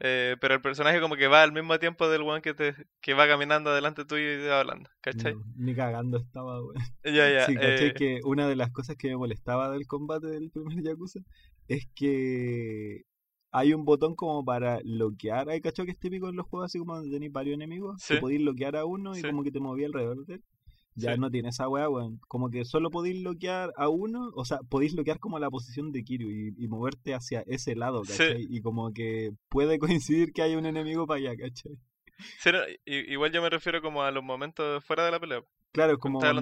eh, 0.00 0.36
pero 0.40 0.54
el 0.54 0.60
personaje 0.62 1.00
como 1.00 1.16
que 1.16 1.28
va 1.28 1.42
al 1.42 1.52
mismo 1.52 1.78
tiempo 1.78 2.08
del 2.08 2.22
one 2.22 2.42
que 2.42 2.54
te 2.54 2.74
que 3.00 3.14
va 3.14 3.28
caminando 3.28 3.70
adelante 3.70 4.04
tuyo 4.04 4.24
y 4.34 4.36
te 4.38 4.48
va 4.48 4.60
hablando, 4.60 4.90
¿cachai? 5.00 5.34
No, 5.34 5.44
ni 5.56 5.74
cagando 5.74 6.18
estaba, 6.18 6.60
weón. 6.62 6.76
Ya, 7.04 7.30
ya. 7.30 7.46
Sí, 7.46 7.54
¿cachai? 7.54 7.88
eh, 7.88 7.94
Que 7.94 8.20
una 8.24 8.48
de 8.48 8.56
las 8.56 8.70
cosas 8.72 8.96
que 8.96 9.08
me 9.08 9.16
molestaba 9.16 9.70
del 9.70 9.86
combate 9.86 10.26
del 10.26 10.50
primer 10.50 10.82
Yakuza 10.82 11.20
es 11.68 11.86
que 11.94 13.02
hay 13.56 13.72
un 13.72 13.84
botón 13.84 14.16
como 14.16 14.44
para 14.44 14.80
bloquear. 14.84 15.48
Hay 15.48 15.60
cacho 15.60 15.84
que 15.84 15.92
es 15.92 15.98
típico 15.98 16.28
en 16.28 16.34
los 16.34 16.46
juegos 16.46 16.66
así 16.66 16.78
como 16.80 16.96
donde 16.96 17.10
tenéis 17.10 17.30
varios 17.32 17.54
enemigos. 17.54 18.02
Sí. 18.02 18.14
Que 18.14 18.20
podéis 18.20 18.40
bloquear 18.40 18.74
a 18.76 18.84
uno 18.84 19.12
y 19.16 19.20
Sí. 19.20 19.26
como 19.28 19.44
que 19.44 19.52
te 19.52 19.60
movía 19.60 19.86
alrededor 19.86 20.26
de 20.26 20.34
él. 20.34 20.44
Ya 20.96 21.14
Sí. 21.14 21.20
no 21.20 21.30
tiene 21.30 21.48
esa 21.50 21.68
weá, 21.68 21.88
weón. 21.88 22.18
Como 22.28 22.50
que 22.50 22.64
solo 22.64 22.90
podéis 22.90 23.20
bloquear 23.22 23.72
a 23.76 23.88
uno, 23.88 24.30
o 24.34 24.44
sea, 24.44 24.58
podéis 24.68 24.94
bloquear 24.94 25.18
como 25.20 25.38
la 25.38 25.50
posición 25.50 25.92
de 25.92 26.02
Kiryu 26.02 26.30
y, 26.30 26.54
y 26.56 26.68
moverte 26.68 27.14
hacia 27.14 27.42
ese 27.46 27.74
lado, 27.76 28.04
Sí. 28.04 28.12
¿cachai? 28.12 28.46
Y 28.50 28.60
como 28.60 28.92
que 28.92 29.30
puede 29.48 29.78
coincidir 30.00 30.32
que 30.32 30.42
hay 30.42 30.56
un 30.56 30.66
enemigo 30.66 31.06
para 31.06 31.18
allá, 31.20 31.36
¿cachai? 31.36 31.78
no, 32.52 32.58
igual 32.86 33.32
yo 33.32 33.42
me 33.42 33.50
refiero 33.50 33.80
como 33.82 34.02
a 34.02 34.10
los 34.10 34.22
momentos 34.22 34.84
fuera 34.84 35.04
de 35.04 35.10
la 35.12 35.20
pelea. 35.20 35.42
Claro, 35.72 35.92
es 35.94 35.98
como 35.98 36.18
estás 36.18 36.36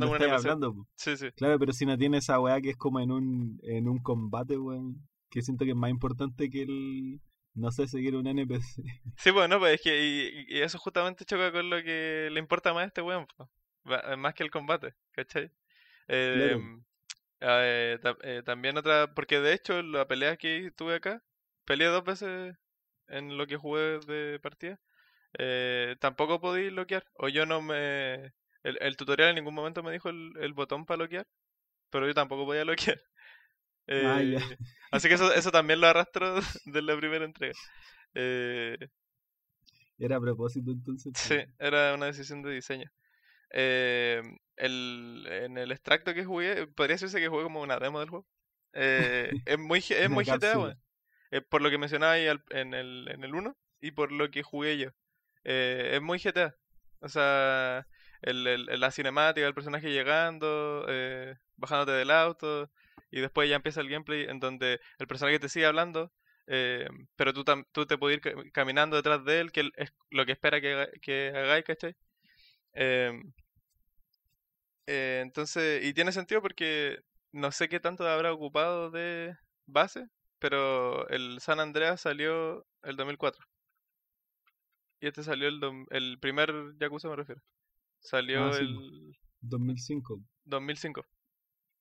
hablando. 0.45 0.87
Sí, 0.97 1.17
sí. 1.17 1.27
Claro, 1.37 1.59
pero 1.59 1.73
si 1.73 1.87
no 1.87 1.97
tiene 1.97 2.19
esa 2.19 2.39
weá 2.41 2.61
que 2.61 2.71
es 2.71 2.77
como 2.77 3.01
en 3.01 3.11
un, 3.11 3.59
en 3.63 3.89
un 3.89 3.99
combate, 3.99 4.59
weón. 4.59 4.97
Que 5.33 5.43
siento 5.43 5.65
que 5.65 5.73
es 5.73 5.77
más 5.77 5.91
importante 5.91 6.49
que 6.51 6.63
el. 6.63 7.21
No 7.55 7.71
sé, 7.73 7.87
seguir 7.89 8.17
un 8.17 8.27
NPC. 8.29 8.83
Sí, 9.17 9.31
bueno, 9.31 9.59
pues 9.59 9.75
es 9.75 9.81
que 9.83 10.03
y, 10.03 10.47
y 10.59 10.63
eso 10.63 10.79
justamente 10.79 11.25
choca 11.25 11.53
con 11.53 11.71
lo 11.71 11.83
que 11.83 12.29
le 12.33 12.41
importa 12.41 12.73
más 12.73 12.85
a 12.85 12.87
este 12.87 13.03
weón. 13.03 13.27
Va- 13.91 14.17
más 14.17 14.35
que 14.35 14.43
el 14.43 14.51
combate, 14.51 14.95
¿cachai? 15.13 15.51
Claro. 16.33 16.57
Em, 16.57 16.85
eh, 17.41 17.99
ta- 18.03 18.19
eh, 18.23 18.43
también 18.45 18.79
otra, 18.79 19.15
porque 19.15 19.41
de 19.41 19.55
hecho 19.55 19.83
la 19.83 20.07
pelea 20.09 20.37
que 20.37 20.73
tuve 20.77 20.97
acá, 20.97 21.23
peleé 21.67 21.89
dos 21.89 22.05
veces 22.05 22.57
en 23.09 23.37
lo 23.39 23.47
que 23.47 23.57
jugué 23.59 24.01
de 24.01 24.41
partida, 24.41 24.81
eh, 25.39 25.97
tampoco 26.01 26.41
podí 26.41 26.71
bloquear, 26.71 27.05
o 27.15 27.29
yo 27.29 27.47
no 27.47 27.63
me... 27.63 28.33
El, 28.65 28.79
el 28.81 28.97
tutorial 28.97 29.31
en 29.31 29.37
ningún 29.37 29.55
momento 29.55 29.83
me 29.83 29.93
dijo 29.93 30.09
el, 30.11 30.33
el 30.41 30.55
botón 30.55 30.87
para 30.87 30.99
bloquear, 30.99 31.27
pero 31.91 32.07
yo 32.09 32.15
tampoco 32.15 32.47
podía 32.47 32.65
bloquear. 32.65 33.01
Ah. 33.89 34.21
Eh, 34.23 34.37
así 34.93 35.09
que 35.09 35.15
eso, 35.15 35.33
eso 35.33 35.51
también 35.51 35.81
lo 35.81 35.87
arrastro 35.89 36.37
de 36.67 36.83
la 36.83 36.97
primera 36.97 37.25
entrega. 37.25 37.55
Eh, 38.15 38.77
Era 39.99 40.17
a 40.17 40.21
propósito 40.21 40.71
entonces. 40.71 41.13
Sí, 41.17 41.37
era 41.59 41.95
una 41.95 42.07
decisión 42.07 42.43
de 42.43 42.51
diseño. 42.53 42.91
Eh, 43.53 44.23
el, 44.57 45.27
en 45.31 45.59
el 45.59 45.73
extracto 45.73 46.15
que 46.15 46.25
jugué, 46.25 46.67
podría 46.69 46.95
decirse 46.95 47.21
que 47.21 47.29
jugué 47.29 47.45
como 47.45 47.63
una 47.63 47.79
demo 47.79 48.01
del 48.01 48.09
juego. 48.11 48.27
Eh, 48.73 49.33
es 49.47 49.59
muy, 49.59 49.79
es 49.79 50.11
muy 50.11 50.25
GTA, 50.25 50.59
weón. 50.59 50.79
Eh, 51.31 51.41
por 51.43 51.63
lo 51.63 51.71
que 51.71 51.79
mencionaba 51.79 52.13
ahí 52.13 52.27
al- 52.29 52.45
en 52.51 52.75
el, 52.75 53.09
en 53.11 53.25
el 53.25 53.35
1 53.35 53.57
y 53.81 53.93
por 53.93 54.13
lo 54.13 54.31
que 54.31 54.43
jugué 54.43 54.79
yo. 54.79 54.91
Eh, 55.45 55.93
es 55.95 56.03
muy 56.03 56.19
GTA. 56.19 56.55
O 57.01 57.09
sea, 57.09 57.87
el, 58.23 58.47
el- 58.47 58.81
la 58.81 58.91
cinemática, 58.91 59.47
el 59.47 59.55
personaje 59.55 59.91
llegando, 59.93 60.87
eh, 60.89 61.37
bajándote 61.57 61.93
del 61.93 62.11
auto, 62.11 62.71
y 63.13 63.21
después 63.21 63.49
ya 63.51 63.57
empieza 63.57 63.81
el 63.83 63.89
gameplay 63.91 64.25
en 64.25 64.41
donde 64.41 64.81
el 64.99 65.07
personaje 65.09 65.39
te 65.39 65.49
sigue 65.51 65.67
hablando, 65.67 66.13
eh, 66.49 66.89
pero 67.17 67.33
tú, 67.35 67.45
tú 67.73 67.87
te 67.87 67.99
puedes 67.99 68.17
ir 68.19 68.23
ca- 68.23 68.43
caminando 68.53 68.97
detrás 68.97 69.25
de 69.25 69.41
él, 69.41 69.53
que 69.53 69.71
es 69.77 69.93
lo 70.11 70.27
que 70.27 70.33
espera 70.33 70.61
que, 70.61 70.73
haga- 70.75 70.91
que 71.03 71.29
hagáis, 71.35 71.65
¿cachai? 71.65 71.95
Em, 72.75 73.33
eh, 74.87 75.21
entonces, 75.23 75.85
y 75.85 75.95
tiene 75.95 76.13
sentido 76.13 76.43
porque 76.43 76.99
no 77.33 77.53
sé 77.53 77.69
qué 77.69 77.81
tanto 77.81 78.07
habrá 78.09 78.33
ocupado 78.33 78.91
de 78.91 79.35
base, 79.67 80.07
pero 80.39 81.09
el 81.09 81.41
San 81.41 81.61
Andreas 81.61 82.01
salió 82.01 82.67
el 82.83 82.97
2004. 82.97 83.45
Y 85.01 85.09
este 85.09 85.23
salió 85.23 85.49
el, 85.49 85.61
el 85.91 86.19
primer 86.21 86.53
Yakuza, 86.79 87.09
me 87.09 87.17
refiero. 87.17 87.43
Salió 88.01 88.47
Ah, 88.49 88.53
sí, 88.53 88.59
el 88.65 89.17
2005. 89.41 90.21
2005. 90.45 91.05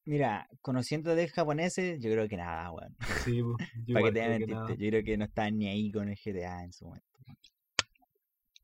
Mira, 0.06 0.48
conociendo 0.62 1.16
de 1.16 1.28
japoneses, 1.28 2.00
yo 2.02 2.12
creo 2.12 2.28
que 2.28 2.38
nada, 2.38 2.72
weón. 2.72 2.96
Sí, 3.24 3.40
yo 3.88 3.94
Para 3.96 4.06
que 4.06 4.12
te 4.12 4.26
creo 4.26 4.48
que 4.48 4.48
nada. 4.48 4.70
yo 4.70 4.76
creo 4.90 5.04
que 5.04 5.18
no 5.18 5.26
estaban 5.26 5.58
ni 5.58 5.68
ahí 5.68 5.92
con 5.92 6.10
el 6.10 6.18
GTA 6.18 6.64
en 6.64 6.74
su 6.74 6.86
momento. 6.86 7.08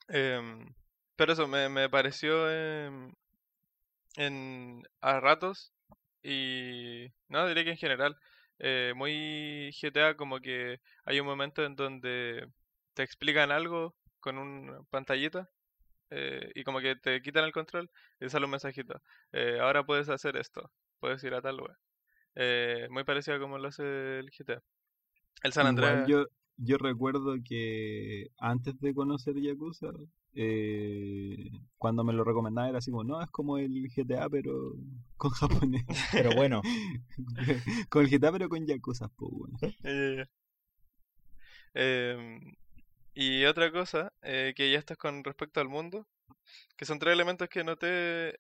Em, 0.10 0.74
pero 1.16 1.34
eso 1.34 1.48
me, 1.48 1.70
me 1.70 1.90
pareció 1.90 2.50
em, 2.50 3.12
en, 4.16 4.84
a 5.02 5.20
ratos 5.20 5.74
y 6.24 7.08
no 7.30 7.48
diré 7.48 7.64
que 7.64 7.72
en 7.72 7.78
general 7.78 8.18
eh, 8.60 8.94
muy 8.96 9.72
GTA 9.74 10.16
como 10.18 10.40
que 10.40 10.80
hay 11.06 11.20
un 11.20 11.28
momento 11.28 11.64
en 11.66 11.76
donde 11.76 12.48
te 12.94 13.04
explican 13.04 13.52
algo 13.52 13.96
con 14.20 14.38
una 14.38 14.82
pantallita 14.90 15.50
eh, 16.12 16.52
y 16.56 16.64
como 16.64 16.80
que 16.82 16.96
te 16.96 17.22
quitan 17.22 17.46
el 17.46 17.52
control 17.54 17.90
y 18.20 18.30
sale 18.30 18.46
un 18.46 18.52
mensajito 18.52 19.02
eh, 19.34 19.60
ahora 19.62 19.86
puedes 19.86 20.10
hacer 20.10 20.38
esto 20.38 20.72
puedes 21.00 21.24
ir 21.24 21.34
a 21.34 21.42
tal 21.42 21.58
lugar. 21.58 21.78
Eh, 22.36 22.88
muy 22.92 23.04
parecido 23.04 23.38
a 23.38 23.40
como 23.40 23.58
lo 23.58 23.68
hace 23.68 24.20
el 24.20 24.30
GTA 24.30 24.62
el 25.44 25.54
San 25.54 25.68
Andreas. 25.68 26.08
yo, 26.08 26.26
yo 26.58 26.78
recuerdo 26.78 27.36
que 27.44 28.32
antes 28.38 28.80
de 28.80 28.94
conocer 28.94 29.36
Yakuza, 29.40 29.92
eh, 30.34 31.52
cuando 31.78 32.04
me 32.04 32.14
lo 32.14 32.24
recomendaba 32.24 32.70
era 32.70 32.78
así 32.80 32.92
como, 32.92 33.04
no, 33.04 33.22
es 33.22 33.30
como 33.32 33.58
el 33.58 33.90
GTA 33.90 34.30
pero 34.30 34.76
con 35.18 35.32
japonés. 35.32 35.86
Pero 36.12 36.34
bueno, 36.34 36.62
con 37.90 38.06
el 38.06 38.10
GTA 38.10 38.32
pero 38.32 38.50
con 38.50 38.66
Yakuza, 38.66 39.10
pues 39.10 39.32
bueno. 39.32 39.58
Em, 41.80 42.56
y 43.14 43.46
otra 43.46 43.72
cosa, 43.72 44.12
eh, 44.24 44.54
que 44.56 44.72
ya 44.72 44.80
estás 44.80 44.98
con 44.98 45.24
respecto 45.24 45.60
al 45.60 45.70
mundo, 45.70 46.08
que 46.76 46.86
son 46.86 46.98
tres 46.98 47.14
elementos 47.14 47.50
que 47.50 47.64
noté 47.64 48.40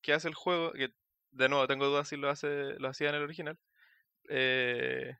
que 0.00 0.12
hace 0.12 0.26
el 0.28 0.34
juego, 0.34 0.72
que 0.72 0.92
de 1.32 1.48
nuevo 1.48 1.66
tengo 1.66 1.86
dudas 1.86 2.08
si 2.08 2.16
lo 2.16 2.30
hace, 2.30 2.78
lo 2.78 2.88
hacía 2.88 3.10
en 3.10 3.16
el 3.16 3.22
original, 3.22 3.58
eh, 4.28 5.16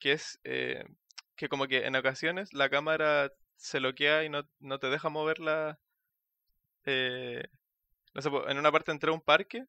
que 0.00 0.12
es 0.12 0.40
eh, 0.44 0.84
que 1.36 1.48
como 1.48 1.68
que 1.68 1.86
en 1.86 1.96
ocasiones 1.96 2.52
la 2.54 2.70
cámara 2.70 3.32
se 3.56 3.78
bloquea 3.80 4.24
y 4.24 4.28
no, 4.30 4.42
no 4.60 4.78
te 4.78 4.88
deja 4.88 5.08
moverla. 5.08 5.78
Eh, 6.86 7.44
no 8.14 8.22
sé, 8.22 8.30
en 8.48 8.58
una 8.58 8.72
parte 8.72 8.92
entré 8.92 9.10
a 9.10 9.14
un 9.14 9.20
parque 9.20 9.66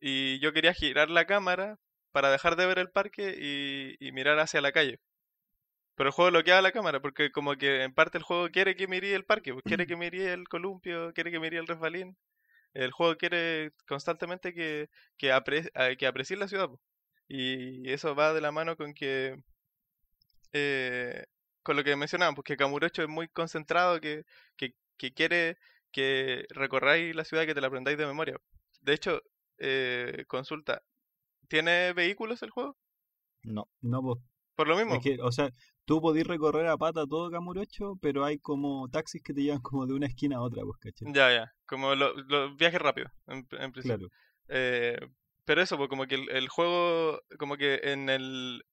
y 0.00 0.38
yo 0.40 0.52
quería 0.52 0.74
girar 0.74 1.10
la 1.10 1.26
cámara 1.26 1.78
para 2.12 2.30
dejar 2.30 2.56
de 2.56 2.66
ver 2.66 2.78
el 2.78 2.90
parque 2.90 3.96
y, 4.00 4.12
mirar 4.12 4.38
hacia 4.40 4.60
la 4.60 4.72
calle. 4.72 5.00
Pero 5.94 6.08
el 6.08 6.14
juego 6.14 6.30
bloquea 6.30 6.62
la 6.62 6.72
cámara 6.72 7.00
porque 7.00 7.30
como 7.32 7.56
que 7.56 7.82
en 7.84 7.94
parte 7.94 8.18
el 8.18 8.24
juego 8.24 8.48
quiere 8.50 8.76
que 8.76 8.88
mire 8.88 9.14
el 9.14 9.24
parque, 9.24 9.54
quiere 9.64 9.86
que 9.86 9.96
mire 9.96 10.32
el 10.32 10.48
columpio, 10.48 11.12
quiere 11.14 11.30
que 11.30 11.40
mire 11.40 11.58
el 11.58 11.66
resbalín. 11.66 12.16
El 12.74 12.90
juego 12.92 13.16
quiere 13.16 13.72
constantemente 13.86 14.54
que, 14.54 14.90
que, 15.16 15.32
apre, 15.32 15.70
que 15.98 16.06
aprecie 16.06 16.36
la 16.36 16.48
ciudad. 16.48 16.68
pues. 16.68 16.80
Y 17.28 17.90
eso 17.90 18.14
va 18.14 18.34
de 18.34 18.40
la 18.40 18.52
mano 18.52 18.76
con 18.76 18.94
que 18.94 19.42
eh, 20.52 21.24
con 21.62 21.76
lo 21.76 21.84
que 21.84 21.96
mencionaban, 21.96 22.34
porque 22.34 22.56
Kamurocho 22.56 23.02
es 23.02 23.08
muy 23.08 23.28
concentrado, 23.28 24.00
que, 24.00 24.24
que, 24.56 24.74
que 24.96 25.12
quiere 25.12 25.58
que 25.90 26.46
recorráis 26.50 27.14
la 27.14 27.24
ciudad 27.24 27.44
y 27.44 27.46
que 27.46 27.54
te 27.54 27.60
la 27.60 27.68
aprendáis 27.68 27.98
de 27.98 28.06
memoria. 28.06 28.36
De 28.80 28.94
hecho, 28.94 29.22
eh, 29.58 30.24
consulta, 30.26 30.82
¿tiene 31.48 31.92
vehículos 31.92 32.42
el 32.42 32.50
juego? 32.50 32.76
No. 33.42 33.68
No, 33.80 34.02
pues. 34.02 34.18
Por 34.54 34.68
lo 34.68 34.76
mismo. 34.76 34.94
Es 34.96 35.02
que, 35.02 35.18
o 35.20 35.30
sea, 35.32 35.50
tú 35.84 36.00
podés 36.00 36.26
recorrer 36.26 36.66
a 36.66 36.76
pata 36.76 37.06
todo 37.06 37.30
Camurocho, 37.30 37.96
pero 38.00 38.24
hay 38.24 38.38
como 38.38 38.88
taxis 38.88 39.22
que 39.22 39.34
te 39.34 39.42
llevan 39.42 39.60
como 39.60 39.86
de 39.86 39.94
una 39.94 40.06
esquina 40.06 40.36
a 40.36 40.42
otra, 40.42 40.62
pues, 40.64 40.78
¿cachai? 40.78 41.12
Ya, 41.12 41.32
ya. 41.32 41.52
Como 41.66 41.94
lo- 41.94 42.14
los 42.14 42.56
viajes 42.56 42.80
rápidos, 42.80 43.10
en, 43.26 43.46
en 43.52 43.72
principio. 43.72 44.08
Claro. 44.08 44.10
Eh, 44.48 44.98
pero 45.44 45.62
eso, 45.62 45.76
pues 45.76 45.88
como 45.88 46.06
que 46.06 46.14
el, 46.16 46.30
el 46.30 46.48
juego, 46.48 47.20
como 47.38 47.56
que 47.56 47.80
en 47.84 48.08
el, 48.08 48.64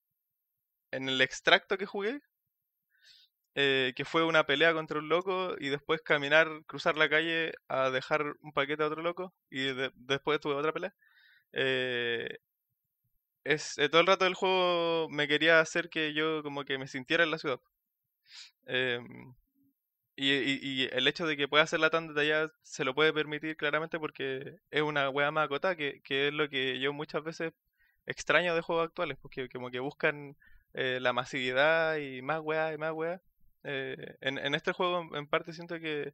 en 0.91 1.09
el 1.09 1.19
extracto 1.21 1.77
que 1.79 1.87
jugué, 1.87 2.21
eh, 3.55 3.93
que 3.95 4.05
fue 4.05 4.23
una 4.23 4.45
pelea 4.45 4.73
contra 4.73 4.99
un 4.99 5.09
loco 5.09 5.55
y 5.59 5.69
después 5.69 6.01
caminar, 6.01 6.47
cruzar 6.65 6.97
la 6.97 7.09
calle 7.09 7.51
a 7.67 7.89
dejar 7.89 8.35
un 8.41 8.51
paquete 8.53 8.83
a 8.83 8.87
otro 8.87 9.01
loco 9.01 9.33
y 9.49 9.63
de- 9.73 9.91
después 9.95 10.39
tuve 10.39 10.55
otra 10.55 10.73
pelea. 10.73 10.93
eh, 11.53 12.39
es, 13.43 13.77
eh, 13.77 13.89
todo 13.89 14.01
el 14.01 14.07
rato 14.07 14.25
del 14.25 14.33
juego 14.35 15.09
me 15.09 15.27
quería 15.27 15.59
hacer 15.59 15.89
que 15.89 16.13
yo 16.13 16.43
como 16.43 16.65
que 16.65 16.77
me 16.77 16.87
sintiera 16.87 17.23
en 17.23 17.31
la 17.31 17.37
ciudad. 17.39 17.59
Em, 18.65 19.33
y, 20.15 20.83
el 20.91 21.07
hecho 21.07 21.25
de 21.27 21.37
que 21.37 21.47
pueda 21.47 21.63
hacerla 21.63 21.89
tan 21.89 22.07
detallada 22.09 22.49
se 22.63 22.83
lo 22.85 22.93
puede 22.95 23.13
permitir 23.13 23.55
claramente 23.57 23.99
porque 23.99 24.57
es 24.71 24.81
una 24.81 25.09
wea 25.09 25.31
más 25.31 25.45
acotada, 25.45 25.75
que, 25.75 26.01
que 26.03 26.27
es 26.29 26.33
lo 26.33 26.49
que 26.49 26.79
yo 26.79 26.93
muchas 26.93 27.23
veces 27.23 27.53
extraño 28.05 28.55
de 28.55 28.61
juegos 28.61 28.85
actuales, 28.87 29.17
porque 29.21 29.49
como 29.49 29.71
que 29.71 29.79
buscan 29.79 30.37
eh, 30.73 30.99
la 31.01 31.13
masividad 31.13 31.97
y 31.97 32.21
más 32.21 32.41
weá 32.41 32.73
y 32.73 32.77
más 32.77 32.93
weá. 32.93 33.21
Eh, 33.63 34.15
en, 34.21 34.37
en 34.39 34.55
este 34.55 34.73
juego 34.73 35.15
en- 35.15 35.27
parte 35.27 35.53
siento 35.53 35.79
que 35.79 36.13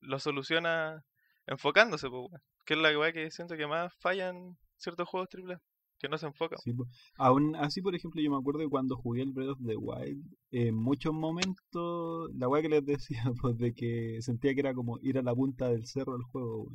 lo 0.00 0.18
soluciona 0.20 1.04
enfocándose, 1.46 2.08
weón, 2.08 2.30
que 2.66 2.74
es 2.74 2.80
la 2.80 2.98
weá 2.98 3.12
que 3.12 3.30
siento 3.30 3.56
que 3.56 3.66
más 3.66 3.94
fallan 3.96 4.58
ciertos 4.78 5.08
juegos 5.08 5.28
AAA, 5.30 5.60
que 6.02 6.08
no 6.08 6.18
se 6.18 6.26
enfocan. 6.26 6.58
Sí. 6.58 6.74
Aún 7.16 7.54
así, 7.56 7.80
por 7.80 7.94
ejemplo, 7.94 8.20
yo 8.20 8.30
me 8.30 8.36
acuerdo 8.36 8.58
que 8.60 8.68
cuando 8.68 8.96
jugué 8.96 9.22
el 9.22 9.30
Breath 9.30 9.50
of 9.50 9.58
the 9.64 9.76
Wild, 9.76 10.24
en 10.50 10.74
muchos 10.74 11.14
momentos, 11.14 12.28
la 12.34 12.48
weá 12.48 12.60
que 12.60 12.68
les 12.68 12.84
decía, 12.84 13.22
pues 13.40 13.56
de 13.56 13.72
que 13.72 14.20
sentía 14.20 14.52
que 14.52 14.60
era 14.60 14.74
como 14.74 14.98
ir 15.00 15.18
a 15.18 15.22
la 15.22 15.34
punta 15.34 15.68
del 15.68 15.86
cerro 15.86 16.14
del 16.14 16.24
juego. 16.24 16.66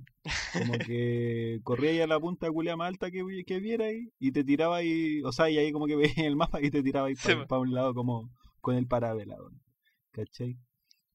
Como 0.53 0.73
que 0.91 1.59
corría 1.63 1.91
ahí 1.91 1.99
a 1.99 2.07
la 2.07 2.19
punta 2.19 2.49
culia 2.49 2.77
más 2.77 2.87
alta 2.87 3.11
que, 3.11 3.23
que 3.45 3.59
viera 3.59 3.85
ahí 3.85 4.09
y 4.17 4.31
te 4.31 4.45
tiraba 4.45 4.77
ahí, 4.77 5.21
o 5.23 5.31
sea, 5.33 5.49
y 5.49 5.57
ahí 5.57 5.71
como 5.73 5.87
que 5.87 5.95
veía 5.97 6.25
el 6.25 6.37
mapa 6.37 6.61
y 6.61 6.71
te 6.71 6.81
tiraba 6.81 7.07
ahí 7.07 7.15
Sí, 7.15 7.33
para 7.49 7.61
un 7.61 7.73
lado 7.73 7.93
como 7.93 8.31
con 8.61 8.75
el 8.75 8.87
parabela, 8.87 9.35
weón. 9.37 9.61
¿Cachai? 10.11 10.57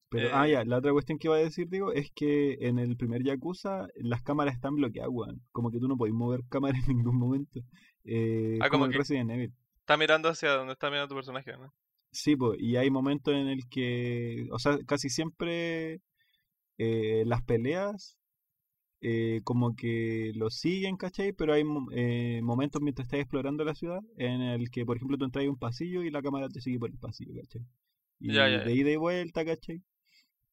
Pero, 0.09 0.29
ah, 0.31 0.47
Eh, 0.47 0.51
ya, 0.51 0.63
la 0.63 0.77
otra 0.77 0.91
cuestión 0.93 1.17
que 1.17 1.27
iba 1.27 1.35
a 1.35 1.39
decir, 1.39 1.67
digo, 1.69 1.91
es 1.91 2.11
que 2.11 2.57
en 2.61 2.77
el 2.79 2.95
primer 2.97 3.23
Yakuza 3.23 3.87
las 3.95 4.21
cámaras 4.21 4.53
están 4.55 4.75
bloqueadas, 4.75 5.09
weón. 5.11 5.41
Como 5.51 5.71
que 5.71 5.79
tú 5.79 5.87
no 5.87 5.97
podés 5.97 6.13
mover 6.13 6.41
cámara 6.49 6.77
en 6.87 6.97
ningún 6.97 7.17
momento. 7.17 7.61
Eh, 8.05 8.57
Ah, 8.61 8.69
como 8.69 8.71
como 8.71 8.85
en 8.85 8.91
que- 8.91 8.97
Resident 8.99 9.31
Evil. 9.31 9.53
Está 9.79 9.97
mirando 9.97 10.29
hacia 10.29 10.51
donde 10.51 10.73
está 10.73 10.89
mirando 10.89 11.09
tu 11.09 11.15
personaje, 11.15 11.51
¿no? 11.57 11.73
Sí, 12.11 12.35
pues, 12.35 12.59
y 12.61 12.75
hay 12.77 12.89
momentos 12.91 13.33
en 13.33 13.47
el 13.47 13.67
que, 13.69 14.47
o 14.51 14.59
sea, 14.59 14.77
casi 14.85 15.09
siempre 15.09 15.99
eh, 16.77 17.23
las 17.25 17.41
peleas 17.43 18.17
eh, 19.01 19.41
como 19.43 19.75
que 19.75 20.31
lo 20.35 20.49
siguen, 20.49 20.95
¿cachai? 20.95 21.33
Pero 21.33 21.53
hay 21.53 21.63
eh, 21.91 22.39
momentos 22.43 22.81
mientras 22.81 23.05
estás 23.07 23.19
explorando 23.19 23.65
la 23.65 23.75
ciudad 23.75 23.99
en 24.17 24.41
el 24.41 24.69
que, 24.71 24.85
por 24.85 24.95
ejemplo, 24.97 25.17
tú 25.17 25.25
entras 25.25 25.45
a 25.45 25.49
un 25.49 25.57
pasillo 25.57 26.03
y 26.03 26.09
la 26.11 26.21
cámara 26.21 26.47
te 26.49 26.61
sigue 26.61 26.79
por 26.79 26.89
el 26.89 26.97
pasillo, 26.97 27.33
¿cachai? 27.41 27.61
Y 28.19 28.31
Ya, 28.33 28.47
ya, 28.47 28.59
de 28.63 28.73
ida 28.73 28.91
y 28.91 28.95
vuelta, 28.95 29.43
¿cachai? 29.43 29.81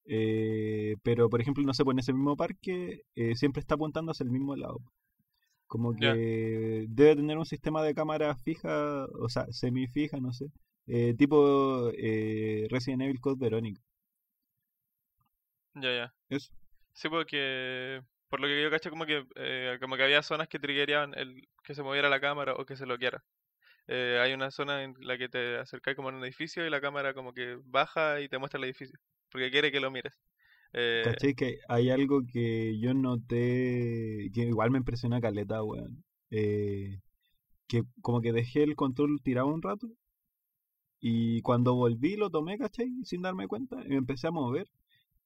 Eh, 0.06 0.96
pero, 1.02 1.28
por 1.30 1.40
ejemplo, 1.40 1.62
no 1.64 1.74
sé, 1.74 1.84
pues 1.84 1.94
en 1.94 1.98
ese 2.00 2.12
mismo 2.12 2.36
parque 2.36 3.02
siempre 3.34 3.60
está 3.60 3.74
apuntando 3.76 4.10
hacia 4.12 4.24
el 4.24 4.30
mismo 4.30 4.56
lado. 4.56 4.78
Como 5.70 5.96
que 5.96 6.86
debe 6.88 7.16
tener 7.16 7.38
un 7.38 7.46
sistema 7.46 7.82
de 7.84 7.94
cámara 7.94 8.34
fija, 8.36 9.06
o 9.06 9.28
sea, 9.28 9.46
semifija, 9.52 10.18
no 10.20 10.32
sé. 10.32 10.46
eh, 10.86 11.14
tipo 11.16 11.90
eh, 11.96 12.66
Resident 12.70 13.02
Evil 13.02 13.20
Code 13.20 13.38
Verónica. 13.40 13.80
Ya, 15.74 15.90
ya. 15.94 16.14
Eso. 16.28 16.52
Sí, 16.92 17.08
porque 17.08 18.02
por 18.28 18.40
lo 18.40 18.46
que 18.48 18.62
yo 18.62 18.70
caché 18.70 18.90
como 18.90 19.06
que 19.06 19.24
eh, 19.36 19.78
como 19.80 19.96
que 19.96 20.02
había 20.04 20.22
zonas 20.22 20.48
que 20.48 20.58
triggerían 20.58 21.14
el 21.16 21.48
que 21.64 21.74
se 21.74 21.82
moviera 21.82 22.08
la 22.08 22.20
cámara 22.20 22.54
o 22.54 22.64
que 22.66 22.76
se 22.76 22.84
bloqueara. 22.84 23.24
Eh, 23.88 24.20
hay 24.22 24.34
una 24.34 24.50
zona 24.52 24.84
en 24.84 24.94
la 25.00 25.18
que 25.18 25.28
te 25.30 25.58
acercas 25.58 25.96
como 25.96 26.10
en 26.10 26.16
un 26.16 26.24
edificio 26.24 26.66
y 26.66 26.70
la 26.70 26.80
cámara 26.82 27.14
como 27.14 27.34
que 27.34 27.58
baja 27.64 28.20
y 28.20 28.28
te 28.28 28.38
muestra 28.38 28.58
el 28.58 28.64
edificio, 28.64 28.98
porque 29.30 29.50
quiere 29.52 29.72
que 29.72 29.80
lo 29.80 29.90
mires. 29.92 30.18
Eh, 30.72 31.02
¿Cachai? 31.04 31.34
Que 31.34 31.58
hay 31.68 31.90
algo 31.90 32.22
que 32.26 32.78
yo 32.78 32.94
noté, 32.94 34.30
que 34.34 34.42
igual 34.42 34.70
me 34.70 34.78
impresiona 34.78 35.20
caleta, 35.20 35.62
weón. 35.62 36.04
Eh, 36.30 37.00
que 37.68 37.84
como 38.02 38.20
que 38.20 38.32
dejé 38.32 38.62
el 38.64 38.76
control 38.76 39.20
tirado 39.22 39.48
un 39.48 39.62
rato 39.62 39.88
y 41.00 41.40
cuando 41.42 41.74
volví 41.74 42.16
lo 42.16 42.30
tomé, 42.30 42.58
¿cachai? 42.58 42.90
Sin 43.04 43.22
darme 43.22 43.48
cuenta 43.48 43.82
y 43.84 43.88
me 43.90 43.96
empecé 43.96 44.26
a 44.26 44.30
mover 44.30 44.68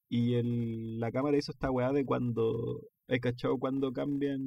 y 0.09 0.35
el, 0.35 0.99
la 0.99 1.11
cámara 1.11 1.37
hizo 1.37 1.51
esta 1.51 1.71
weá 1.71 1.91
de 1.93 2.05
cuando, 2.05 2.81
¿hay 3.07 3.19
cachado? 3.19 3.57
Cuando 3.57 3.91
cambian, 3.93 4.41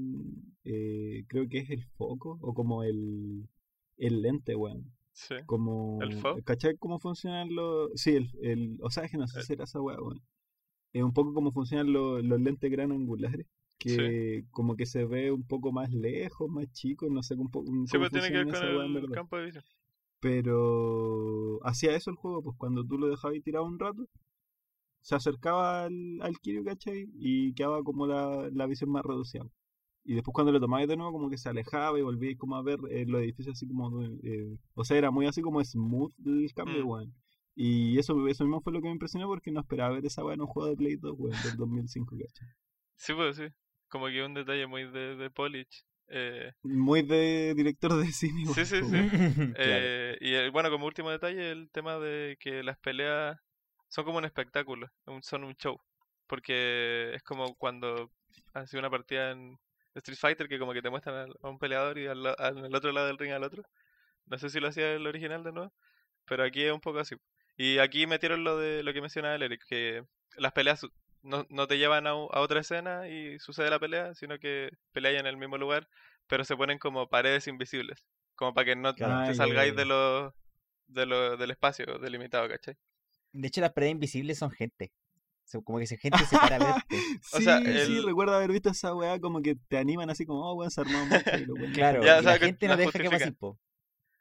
eh, 0.65 1.25
creo 1.29 1.49
que 1.49 1.59
es 1.59 1.71
el 1.71 1.85
foco 1.97 2.39
o 2.41 2.55
como 2.55 2.83
el, 2.85 3.49
el 3.99 4.23
lente, 4.23 4.55
weón. 4.57 4.93
sí. 5.13 5.35
Como, 5.47 5.99
¿El 6.03 6.13
foco? 6.15 6.43
¿cachai? 6.45 6.77
¿Cómo 6.79 6.99
funcionan 7.01 7.55
los...? 7.55 7.91
Sí, 7.95 8.15
el, 8.17 8.31
el, 8.43 8.79
o 8.83 8.91
sea, 8.91 9.05
es 9.05 9.11
que 9.11 9.19
no 9.19 9.27
sé 9.29 9.41
El- 9.41 9.47
si 9.47 9.53
era 9.55 9.65
esa 9.65 9.81
weá, 9.81 10.01
weón. 10.01 10.23
Es 10.93 11.03
un 11.03 11.13
poco 11.13 11.35
como 11.35 11.53
funcionan 11.53 11.93
los, 11.93 12.25
los 12.25 12.41
lentes 12.41 12.71
gran 12.71 12.93
angulares. 12.93 13.47
Que 13.79 14.45
como 14.51 14.75
que 14.75 14.87
se 14.87 15.05
ve 15.05 15.31
un 15.31 15.45
poco 15.47 15.71
más 15.71 15.93
lejos, 15.93 16.51
más 16.51 16.67
chico, 16.73 17.09
no 17.09 17.23
sé 17.23 17.35
un 17.35 17.49
poco, 17.49 17.71
Sí, 17.87 17.97
pues 17.97 18.11
tiene 18.11 18.29
que 18.29 18.39
ver 18.45 18.47
con 18.49 18.87
el 18.87 18.93
verdad. 18.95 19.15
campo 19.15 19.37
de 19.37 19.45
visión. 19.45 19.65
Pero 20.21 21.61
hacía 21.65 21.95
eso 21.95 22.11
el 22.11 22.17
juego, 22.17 22.43
pues 22.43 22.57
cuando 22.59 22.85
tú 22.85 22.99
lo 22.99 23.09
dejabas 23.09 23.41
tirado 23.45 23.65
un 23.65 23.79
rato, 23.79 24.07
se 25.01 25.15
acercaba 25.15 25.85
al, 25.85 26.21
al 26.23 26.39
Kiryu, 26.41 26.65
¿cachai? 26.65 27.09
Y 27.15 27.55
quedaba 27.55 27.83
como 27.85 28.07
la, 28.07 28.49
la 28.53 28.67
visión 28.67 28.91
más 28.91 29.05
reducida. 29.05 29.47
Y 30.05 30.15
después 30.15 30.33
cuando 30.35 30.53
lo 30.53 30.61
tomabas 30.61 30.89
de 30.89 30.97
nuevo, 30.97 31.13
como 31.13 31.31
que 31.31 31.39
se 31.39 31.49
alejaba 31.49 31.99
y 31.99 32.03
volvías 32.03 32.37
como 32.37 32.57
a 32.57 32.63
ver 32.63 32.79
eh, 32.91 33.05
los 33.07 33.21
edificios 33.23 33.55
así 33.57 33.67
como... 33.69 34.03
eh, 34.23 34.57
o 34.75 34.85
sea, 34.85 34.97
era 34.99 35.11
muy 35.11 35.27
así 35.27 35.41
como 35.43 35.63
smooth 35.65 36.13
el 36.27 36.53
cambio, 36.55 36.85
Mm. 36.85 36.89
weón. 36.89 37.15
Y 37.59 37.99
eso, 37.99 38.29
eso 38.29 38.45
mismo 38.45 38.61
fue 38.63 38.73
lo 38.73 38.81
que 38.81 38.87
me 38.87 38.93
impresionó 38.95 39.27
porque 39.27 39.51
no 39.51 39.61
esperaba 39.61 39.95
ver 39.97 40.07
esa 40.07 40.25
weá 40.25 40.35
en 40.35 40.43
un 40.43 40.47
juego 40.47 40.69
de 40.71 40.77
Play 40.77 40.97
2, 40.97 41.15
weón, 41.19 41.37
del 41.43 41.57
2005, 41.57 42.17
¿cachai? 42.17 42.49
Sí, 42.97 43.15
pues 43.15 43.37
sí. 43.37 43.47
Como 43.89 44.07
que 44.07 44.23
un 44.23 44.35
detalle 44.35 44.67
muy 44.67 44.85
de, 44.91 45.17
de 45.17 45.31
polish. 45.31 45.85
Eh, 46.09 46.53
Muy 46.63 47.03
de 47.03 47.55
director 47.57 47.95
de 47.97 48.11
cine, 48.13 48.45
Sí, 48.55 48.65
sí, 48.65 48.83
sí. 48.85 48.97
Claro. 49.55 49.55
eh, 49.59 50.17
y 50.21 50.49
bueno, 50.51 50.71
como 50.71 50.87
último 50.87 51.11
detalle, 51.11 51.51
el 51.51 51.71
tema 51.71 51.99
de 51.99 52.37
que 52.41 52.63
las 52.63 52.79
peleas 52.79 53.37
son 53.89 54.05
como 54.05 54.19
un 54.19 54.25
espectáculo, 54.25 54.89
un- 55.07 55.23
son 55.23 55.45
un 55.45 55.55
show. 55.57 55.81
Porque 56.27 57.15
es 57.15 57.23
como 57.23 57.55
cuando 57.57 58.11
hace 58.55 58.79
una 58.79 58.91
partida 58.91 59.31
en 59.33 59.57
Street 59.95 60.19
Fighter 60.19 60.49
que 60.49 60.59
como 60.59 60.73
que 60.73 60.83
te 60.83 60.91
muestran 60.91 61.17
al- 61.17 61.37
a 61.43 61.49
un 61.49 61.59
peleador 61.59 61.99
y 61.99 62.07
al, 62.07 62.25
al- 62.39 62.65
el 62.67 62.75
otro 62.75 62.93
lado 62.93 63.07
del 63.09 63.19
ring 63.19 63.33
al 63.33 63.45
otro. 63.45 63.63
No 64.27 64.39
sé 64.39 64.51
si 64.51 64.61
lo 64.61 64.69
hacía 64.69 64.93
el 64.95 65.07
original 65.07 65.43
de 65.45 65.53
nuevo, 65.53 65.73
pero 66.27 66.45
aquí 66.45 66.63
es 66.65 66.73
un 66.73 66.81
poco 66.81 67.01
así. 67.01 67.17
Y 67.59 67.79
aquí 67.81 68.07
metieron 68.09 68.45
lo 68.45 68.59
de 68.59 68.83
lo 68.85 68.95
que 68.95 69.03
mencionaba 69.03 69.37
el 69.37 69.43
Eric, 69.45 69.63
que 69.69 70.05
las 70.39 70.53
peleas 70.55 70.87
no, 71.23 71.47
no 71.51 71.69
te 71.69 71.79
llevan 71.79 72.07
a, 72.09 72.17
u- 72.17 72.31
a 72.33 72.41
otra 72.41 72.61
escena 72.61 73.09
y 73.09 73.39
sucede 73.41 73.71
la 73.71 73.81
pelea, 73.81 74.15
sino 74.17 74.39
que 74.41 74.71
peleáis 74.93 75.21
en 75.21 75.27
el 75.29 75.37
mismo 75.39 75.59
lugar, 75.59 75.89
pero 76.29 76.45
se 76.45 76.57
ponen 76.57 76.79
como 76.81 77.09
paredes 77.11 77.49
invisibles, 77.49 78.07
como 78.37 78.55
para 78.55 78.67
que 78.67 78.77
no 78.77 78.95
te 79.25 79.35
salgáis 79.35 79.77
de 79.77 79.85
ya. 79.85 79.87
lo, 79.87 80.35
de 80.89 81.07
lo, 81.07 81.37
del 81.37 81.53
espacio 81.53 81.99
delimitado, 82.01 82.49
¿cachai? 82.49 82.77
De 83.33 83.49
hecho, 83.49 83.61
las 83.61 83.73
paredes 83.73 83.93
invisibles 83.93 84.39
son 84.39 84.51
gente. 84.51 84.93
Como 85.65 85.79
que 85.79 85.85
esa 85.85 85.97
gente 85.97 86.27
se 86.27 86.39
para 86.39 86.57
a 86.57 86.61
verte. 86.61 87.07
O 87.31 87.41
Sí, 87.41 87.43
sea, 87.43 87.63
sí, 87.79 88.01
recuerdo 88.01 88.35
haber 88.35 88.53
visto 88.53 88.71
esa 88.71 88.95
weá 88.95 89.19
como 89.21 89.41
que 89.43 89.57
te 89.69 89.79
animan 89.79 90.11
así 90.11 90.27
como, 90.27 90.43
oh, 90.51 90.55
weón, 90.55 90.71
se 90.71 90.81
armó 90.81 91.07
mucho 91.07 91.39
y 91.39 91.45
lo 91.47 91.57
weón. 91.57 91.73
Claro, 91.73 92.05
Ya, 92.05 92.19
y 92.19 92.21
o 92.21 92.23
sea, 92.23 92.35
la 92.35 92.39
que 92.39 92.51
gente 92.51 92.69
no 92.69 92.77
deja 92.77 93.01
que 93.01 93.11
pase 93.11 93.33
justifican. 93.33 93.35
po. 93.35 93.59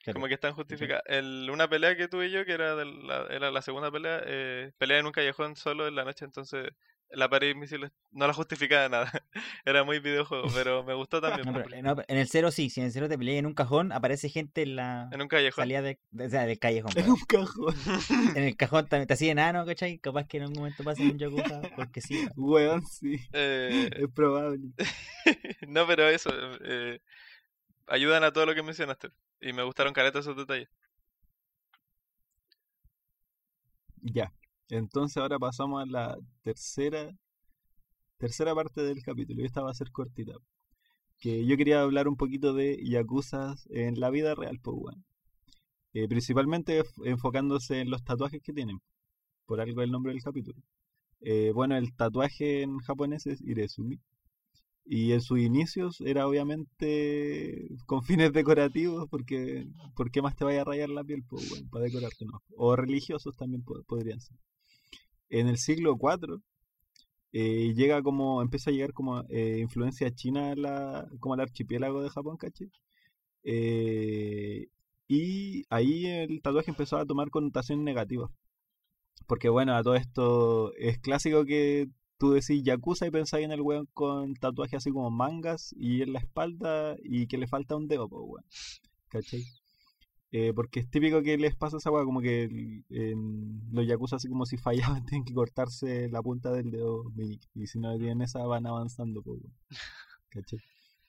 Claro. 0.07 0.19
Como 0.21 0.27
que 0.29 0.35
están 0.35 0.53
justificadas. 0.53 1.03
El, 1.05 1.49
una 1.51 1.67
pelea 1.69 1.97
que 1.97 2.07
tuve 2.07 2.31
yo, 2.31 2.45
que 2.45 2.53
era, 2.53 2.75
de 2.77 2.85
la, 2.85 3.27
era 3.29 3.51
la 3.51 3.61
segunda 3.61 3.91
pelea, 3.91 4.21
eh, 4.25 4.71
pelea 4.77 4.99
en 4.99 5.05
un 5.05 5.11
callejón 5.11 5.57
solo 5.57 5.85
en 5.85 5.95
la 5.95 6.05
noche, 6.05 6.23
entonces 6.23 6.69
la 7.09 7.29
pared 7.29 7.49
invisible 7.49 7.89
no 8.11 8.25
la 8.27 8.33
justificaba 8.33 8.83
de 8.83 8.89
nada. 8.89 9.11
Era 9.65 9.83
muy 9.85 9.99
videojuego, 9.99 10.47
pero 10.53 10.83
me 10.83 10.93
gustó 10.93 11.21
también. 11.21 11.45
No, 11.47 11.53
pues, 11.53 11.65
pero, 11.69 11.81
no, 11.81 12.03
en 12.07 12.17
el 12.17 12.27
cero 12.27 12.51
sí, 12.51 12.69
si 12.69 12.79
en 12.81 12.87
el 12.87 12.91
cero 12.91 13.07
te 13.07 13.17
peleas 13.17 13.39
en 13.39 13.45
un 13.45 13.53
cajón, 13.53 13.91
aparece 13.93 14.27
gente 14.29 14.61
en 14.63 14.75
la 14.77 15.09
En 15.13 15.21
un 15.21 15.27
callejón. 15.29 15.61
salida 15.63 15.81
de, 15.81 15.99
de- 16.11 16.25
o 16.25 16.29
sea, 16.29 16.45
del 16.45 16.59
callejón. 16.59 16.91
En 16.97 17.09
un 17.09 17.19
cajón. 17.27 17.75
En 18.37 18.43
el 18.43 18.55
cajón 18.57 18.87
también 18.87 19.07
te 19.07 19.13
hacía 19.13 19.31
enano, 19.31 19.65
¿cachai? 19.65 19.99
Capaz 19.99 20.25
que 20.27 20.37
en 20.37 20.43
algún 20.43 20.57
momento 20.59 20.83
pase 20.83 21.01
un 21.03 21.17
Yakuza, 21.17 21.61
porque 21.77 22.01
sí. 22.01 22.27
Weón, 22.35 22.85
sí. 22.85 23.19
Eh, 23.33 23.89
Es 23.93 24.07
probable. 24.13 24.59
no, 25.67 25.85
pero 25.87 26.07
eso, 26.09 26.29
eh, 26.61 26.99
ayudan 27.87 28.23
a 28.25 28.31
todo 28.33 28.45
lo 28.45 28.53
que 28.55 28.63
mencionaste. 28.63 29.09
Y 29.41 29.53
me 29.53 29.63
gustaron 29.63 29.93
caretas 29.93 30.25
esos 30.25 30.37
detalles. 30.37 30.69
Ya. 34.01 34.31
Entonces 34.69 35.17
ahora 35.17 35.39
pasamos 35.39 35.83
a 35.83 35.85
la 35.85 36.17
tercera 36.41 37.11
tercera 38.17 38.53
parte 38.55 38.81
del 38.83 39.03
capítulo. 39.03 39.41
Y 39.41 39.45
esta 39.45 39.61
va 39.61 39.71
a 39.71 39.73
ser 39.73 39.91
cortita. 39.91 40.33
Que 41.19 41.45
yo 41.45 41.57
quería 41.57 41.81
hablar 41.81 42.07
un 42.07 42.17
poquito 42.17 42.53
de 42.53 42.79
yakuzas 42.83 43.67
en 43.71 43.99
la 43.99 44.09
vida 44.09 44.35
real, 44.35 44.59
pues 44.61 44.77
weón. 44.79 45.05
Eh, 45.93 46.07
principalmente 46.07 46.83
enfocándose 47.05 47.81
en 47.81 47.89
los 47.89 48.03
tatuajes 48.03 48.41
que 48.41 48.53
tienen. 48.53 48.79
Por 49.45 49.61
algo 49.61 49.81
el 49.81 49.91
nombre 49.91 50.13
del 50.13 50.23
capítulo. 50.23 50.61
Eh, 51.21 51.51
bueno, 51.53 51.77
el 51.77 51.95
tatuaje 51.95 52.61
en 52.63 52.79
japonés 52.79 53.25
es 53.27 53.41
Iresumi. 53.41 53.99
Y 54.89 55.11
en 55.13 55.21
sus 55.21 55.39
inicios 55.39 56.01
era 56.01 56.27
obviamente 56.27 57.67
con 57.85 58.03
fines 58.03 58.31
decorativos, 58.33 59.07
porque 59.09 59.67
¿por 59.95 60.11
qué 60.11 60.21
más 60.21 60.35
te 60.35 60.45
vaya 60.45 60.61
a 60.61 60.65
rayar 60.65 60.89
la 60.89 61.03
piel? 61.03 61.23
Pues, 61.29 61.49
bueno, 61.49 61.67
para 61.71 61.85
decorarte, 61.85 62.25
¿no? 62.25 62.41
O 62.55 62.75
religiosos 62.75 63.35
también 63.35 63.63
po- 63.63 63.83
podrían 63.83 64.21
ser. 64.21 64.37
En 65.29 65.47
el 65.47 65.57
siglo 65.57 65.97
IV 65.97 66.41
eh, 67.33 67.73
llega 67.75 68.03
como, 68.03 68.41
empieza 68.43 68.71
a 68.71 68.73
llegar 68.73 68.93
como 68.93 69.23
eh, 69.29 69.59
influencia 69.61 70.13
china 70.15 70.51
a 70.53 70.55
la, 70.57 71.09
como 71.19 71.35
al 71.35 71.41
archipiélago 71.41 72.03
de 72.03 72.09
Japón, 72.11 72.37
¿cachai? 72.37 72.71
Eh, 73.43 74.67
y 75.07 75.65
ahí 75.69 76.05
el 76.07 76.41
tatuaje 76.41 76.71
empezó 76.71 76.97
a 76.97 77.05
tomar 77.07 77.29
connotación 77.31 77.83
negativa. 77.85 78.31
Porque 79.27 79.49
bueno, 79.49 79.75
a 79.75 79.83
todo 79.83 79.95
esto 79.95 80.73
es 80.75 80.99
clásico 80.99 81.45
que 81.45 81.87
tú 82.17 82.31
decís 82.31 82.63
Yakuza 82.63 83.07
y 83.07 83.11
pensáis 83.11 83.45
en 83.45 83.51
el 83.51 83.61
weón 83.61 83.87
con 83.93 84.33
tatuaje 84.35 84.77
así 84.77 84.91
como 84.91 85.09
mangas 85.11 85.73
y 85.77 86.01
en 86.01 86.13
la 86.13 86.19
espalda 86.19 86.95
y 87.03 87.27
que 87.27 87.37
le 87.37 87.47
falta 87.47 87.75
un 87.75 87.87
dedo, 87.87 88.09
pues 88.09 88.23
weón. 88.25 88.45
¿Cachai? 89.09 89.43
Eh, 90.31 90.51
porque 90.53 90.81
es 90.81 90.89
típico 90.89 91.21
que 91.21 91.37
les 91.37 91.55
pasa 91.55 91.77
esa 91.77 91.89
weá, 91.89 92.03
como 92.03 92.21
que 92.21 92.49
los 93.71 93.87
Yakuza 93.87 94.17
así 94.17 94.27
como 94.27 94.45
si 94.45 94.57
fallaban 94.57 95.05
tienen 95.05 95.25
que 95.25 95.33
cortarse 95.33 96.09
la 96.09 96.21
punta 96.21 96.51
del 96.51 96.71
dedo 96.71 97.03
y, 97.17 97.39
y 97.53 97.67
si 97.67 97.79
no 97.79 97.97
tienen 97.97 98.21
esa 98.21 98.45
van 98.45 98.67
avanzando, 98.67 99.21
pues 99.21 99.39
weón. 99.41 99.55
¿Cachai? 100.29 100.59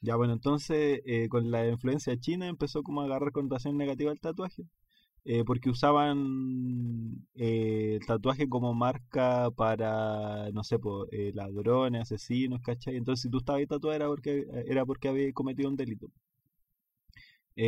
Ya 0.00 0.14
bueno, 0.16 0.34
entonces 0.34 1.00
eh, 1.06 1.28
con 1.28 1.50
la 1.50 1.66
influencia 1.66 2.16
china 2.18 2.46
empezó 2.46 2.82
como 2.82 3.00
a 3.00 3.04
agarrar 3.04 3.32
connotación 3.32 3.76
negativa 3.76 4.12
al 4.12 4.20
tatuaje 4.20 4.64
eh, 5.30 5.44
porque 5.44 5.68
usaban 5.70 7.26
eh, 7.34 7.98
el 8.00 8.06
tatuaje 8.06 8.48
como 8.48 8.72
marca 8.74 9.50
para, 9.50 10.50
no 10.52 10.64
sé, 10.64 10.78
po, 10.78 11.06
eh, 11.12 11.32
ladrones, 11.34 12.02
asesinos, 12.02 12.62
¿cachai? 12.62 12.96
Entonces, 12.96 13.24
si 13.24 13.30
tú 13.30 13.36
estabas 13.38 13.60
ahí 13.60 13.66
tatuado 13.66 13.94
era 13.94 14.06
porque, 14.08 14.46
era 14.66 14.86
porque 14.86 15.08
había 15.08 15.30
cometido 15.34 15.68
un 15.68 15.76
delito. 15.76 16.08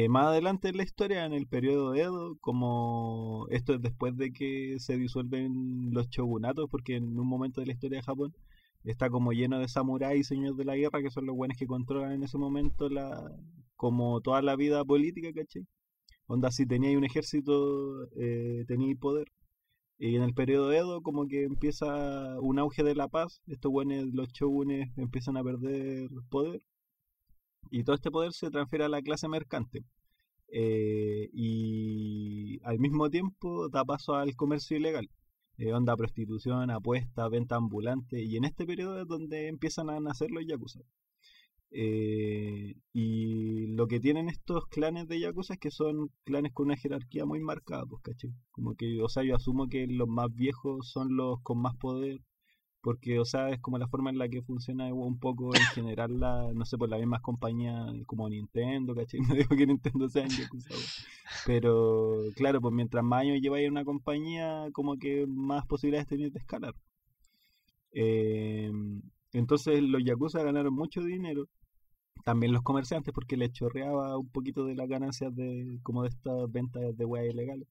Más 0.09 0.27
adelante 0.27 0.69
en 0.69 0.77
la 0.77 0.85
historia, 0.85 1.25
en 1.27 1.33
el 1.33 1.47
periodo 1.49 1.91
de 1.93 2.03
Edo, 2.03 2.37
como 2.41 3.47
esto 3.51 3.75
es 3.75 3.83
después 3.83 4.17
de 4.17 4.33
que 4.33 4.77
se 4.79 4.97
disuelven 4.97 5.93
los 5.93 6.09
shogunatos, 6.09 6.69
porque 6.71 6.97
en 6.97 7.19
un 7.19 7.27
momento 7.27 7.61
de 7.61 7.67
la 7.67 7.73
historia 7.73 7.99
de 7.99 8.05
Japón 8.05 8.33
está 8.85 9.11
como 9.11 9.33
lleno 9.33 9.59
de 9.59 9.69
samuráis 9.69 10.21
y 10.21 10.25
señores 10.25 10.57
de 10.57 10.65
la 10.65 10.77
guerra, 10.77 11.03
que 11.03 11.11
son 11.11 11.27
los 11.27 11.37
buenos 11.37 11.59
que 11.59 11.67
controlan 11.67 12.13
en 12.13 12.23
ese 12.23 12.39
momento 12.39 12.89
la 12.89 13.33
como 13.77 14.21
toda 14.21 14.43
la 14.43 14.57
vida 14.57 14.85
política, 14.85 15.33
¿cachai? 15.35 15.67
Onda, 16.33 16.51
si 16.53 16.65
teníais 16.65 16.97
un 16.97 17.05
ejército, 17.05 18.07
eh, 18.17 18.65
teníais 18.69 18.97
poder. 18.97 19.27
Y 19.99 20.17
en 20.17 20.23
el 20.23 20.33
periodo 20.35 20.73
Edo, 20.73 21.03
como 21.03 21.27
que 21.27 21.45
empieza 21.45 22.39
un 22.41 22.59
auge 22.61 22.85
de 22.85 22.95
la 22.95 23.09
paz. 23.09 23.43
Estos 23.49 23.73
buenos, 23.73 24.07
los 24.13 24.29
shogunes, 24.33 24.91
empiezan 24.97 25.37
a 25.37 25.43
perder 25.43 26.09
poder. 26.31 26.63
Y 27.71 27.83
todo 27.85 27.97
este 27.97 28.13
poder 28.13 28.33
se 28.33 28.51
transfiere 28.51 28.85
a 28.85 28.89
la 28.89 29.03
clase 29.03 29.29
mercante. 29.29 29.85
Eh, 30.53 31.31
y 31.33 32.61
al 32.65 32.79
mismo 32.79 33.11
tiempo 33.11 33.69
da 33.69 33.85
paso 33.85 34.15
al 34.15 34.37
comercio 34.37 34.77
ilegal. 34.77 35.11
Eh, 35.59 35.73
onda, 35.73 35.97
prostitución, 35.97 36.71
apuesta, 36.71 37.29
venta 37.29 37.57
ambulante. 37.57 38.23
Y 38.23 38.37
en 38.37 38.45
este 38.45 38.67
periodo 38.67 39.01
es 39.03 39.09
donde 39.09 39.49
empiezan 39.49 39.91
a 39.91 39.99
nacer 40.01 40.31
los 40.31 40.47
yakuza. 40.47 40.81
Eh, 41.73 42.75
y 42.93 43.69
lo 43.69 43.87
que 43.87 44.01
tienen 44.01 44.29
estos 44.29 44.67
clanes 44.67 45.07
de 45.07 45.21
Yakuza 45.21 45.55
es 45.55 45.61
que 45.61 45.71
son 45.71 46.11
clanes 46.25 46.53
con 46.53 46.67
una 46.67 46.77
jerarquía 46.77 47.25
muy 47.25 47.41
marcada, 47.41 47.85
pues, 47.87 48.03
¿cachai? 48.03 48.33
Como 48.51 48.75
que, 48.75 49.01
o 49.03 49.09
sea, 49.09 49.23
yo 49.23 49.37
asumo 49.37 49.69
que 49.69 49.87
los 49.87 50.09
más 50.09 50.35
viejos 50.35 50.91
son 50.91 51.17
los 51.17 51.41
con 51.43 51.59
más 51.63 51.77
poder, 51.77 52.21
porque, 52.83 53.19
o 53.21 53.25
sea, 53.25 53.51
es 53.51 53.61
como 53.61 53.79
la 53.79 53.89
forma 53.89 54.11
en 54.11 54.19
la 54.19 54.29
que 54.29 54.43
funciona 54.43 54.93
un 54.93 55.19
poco 55.19 55.55
en 55.55 55.63
general 55.75 56.19
la, 56.19 56.53
no 56.55 56.65
sé, 56.65 56.79
por 56.79 56.89
las 56.89 57.01
mismas 57.01 57.21
compañías 57.23 57.87
como 58.07 58.29
Nintendo, 58.29 58.95
¿cachai? 58.95 59.21
No 59.29 59.35
digo 59.35 59.57
que 59.57 59.67
Nintendo 59.67 60.09
sea 60.09 60.25
en 60.25 60.31
Yakuza, 60.31 60.75
pero 61.47 62.25
claro, 62.37 62.61
pues 62.61 62.75
mientras 62.75 63.05
más 63.05 63.23
años 63.23 63.41
lleváis 63.41 63.67
en 63.67 63.73
una 63.73 63.85
compañía, 63.85 64.69
como 64.73 64.97
que 64.99 65.27
más 65.29 65.67
posibilidades 65.67 66.09
tenéis 66.09 66.33
de 66.33 66.41
escalar. 66.41 66.75
Eh, 67.93 68.71
entonces 69.33 69.83
los 69.83 70.03
Yakuza 70.05 70.43
ganaron 70.43 70.75
mucho 70.75 71.03
dinero 71.03 71.49
también 72.25 72.53
los 72.53 72.63
comerciantes 72.63 73.13
porque 73.15 73.37
les 73.37 73.53
chorreaba 73.53 74.17
un 74.19 74.29
poquito 74.29 74.65
de 74.65 74.75
las 74.75 74.89
ganancias 74.89 75.35
de 75.35 75.79
como 75.83 76.03
de 76.03 76.11
estas 76.11 76.51
ventas 76.51 76.97
de 76.97 77.05
weas 77.05 77.33
ilegales. 77.33 77.69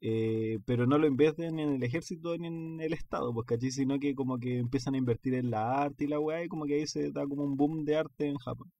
Eh, 0.00 0.60
pero 0.64 0.86
no 0.86 0.96
lo 0.98 1.08
invierten 1.08 1.58
en 1.58 1.70
el 1.74 1.82
ejército 1.82 2.36
ni 2.38 2.46
en 2.46 2.80
el 2.80 2.92
estado 2.92 3.34
pues 3.34 3.46
¿cachai? 3.46 3.72
sino 3.72 3.98
que 3.98 4.14
como 4.14 4.38
que 4.38 4.58
empiezan 4.58 4.94
a 4.94 4.98
invertir 4.98 5.34
en 5.34 5.50
la 5.50 5.82
arte 5.82 6.04
y 6.04 6.06
la 6.06 6.20
wea 6.20 6.44
y 6.44 6.48
como 6.48 6.66
que 6.66 6.74
ahí 6.74 6.86
se 6.86 7.10
da 7.10 7.26
como 7.26 7.42
un 7.44 7.56
boom 7.56 7.84
de 7.84 7.96
arte 7.96 8.28
en 8.28 8.36
Japón. 8.38 8.70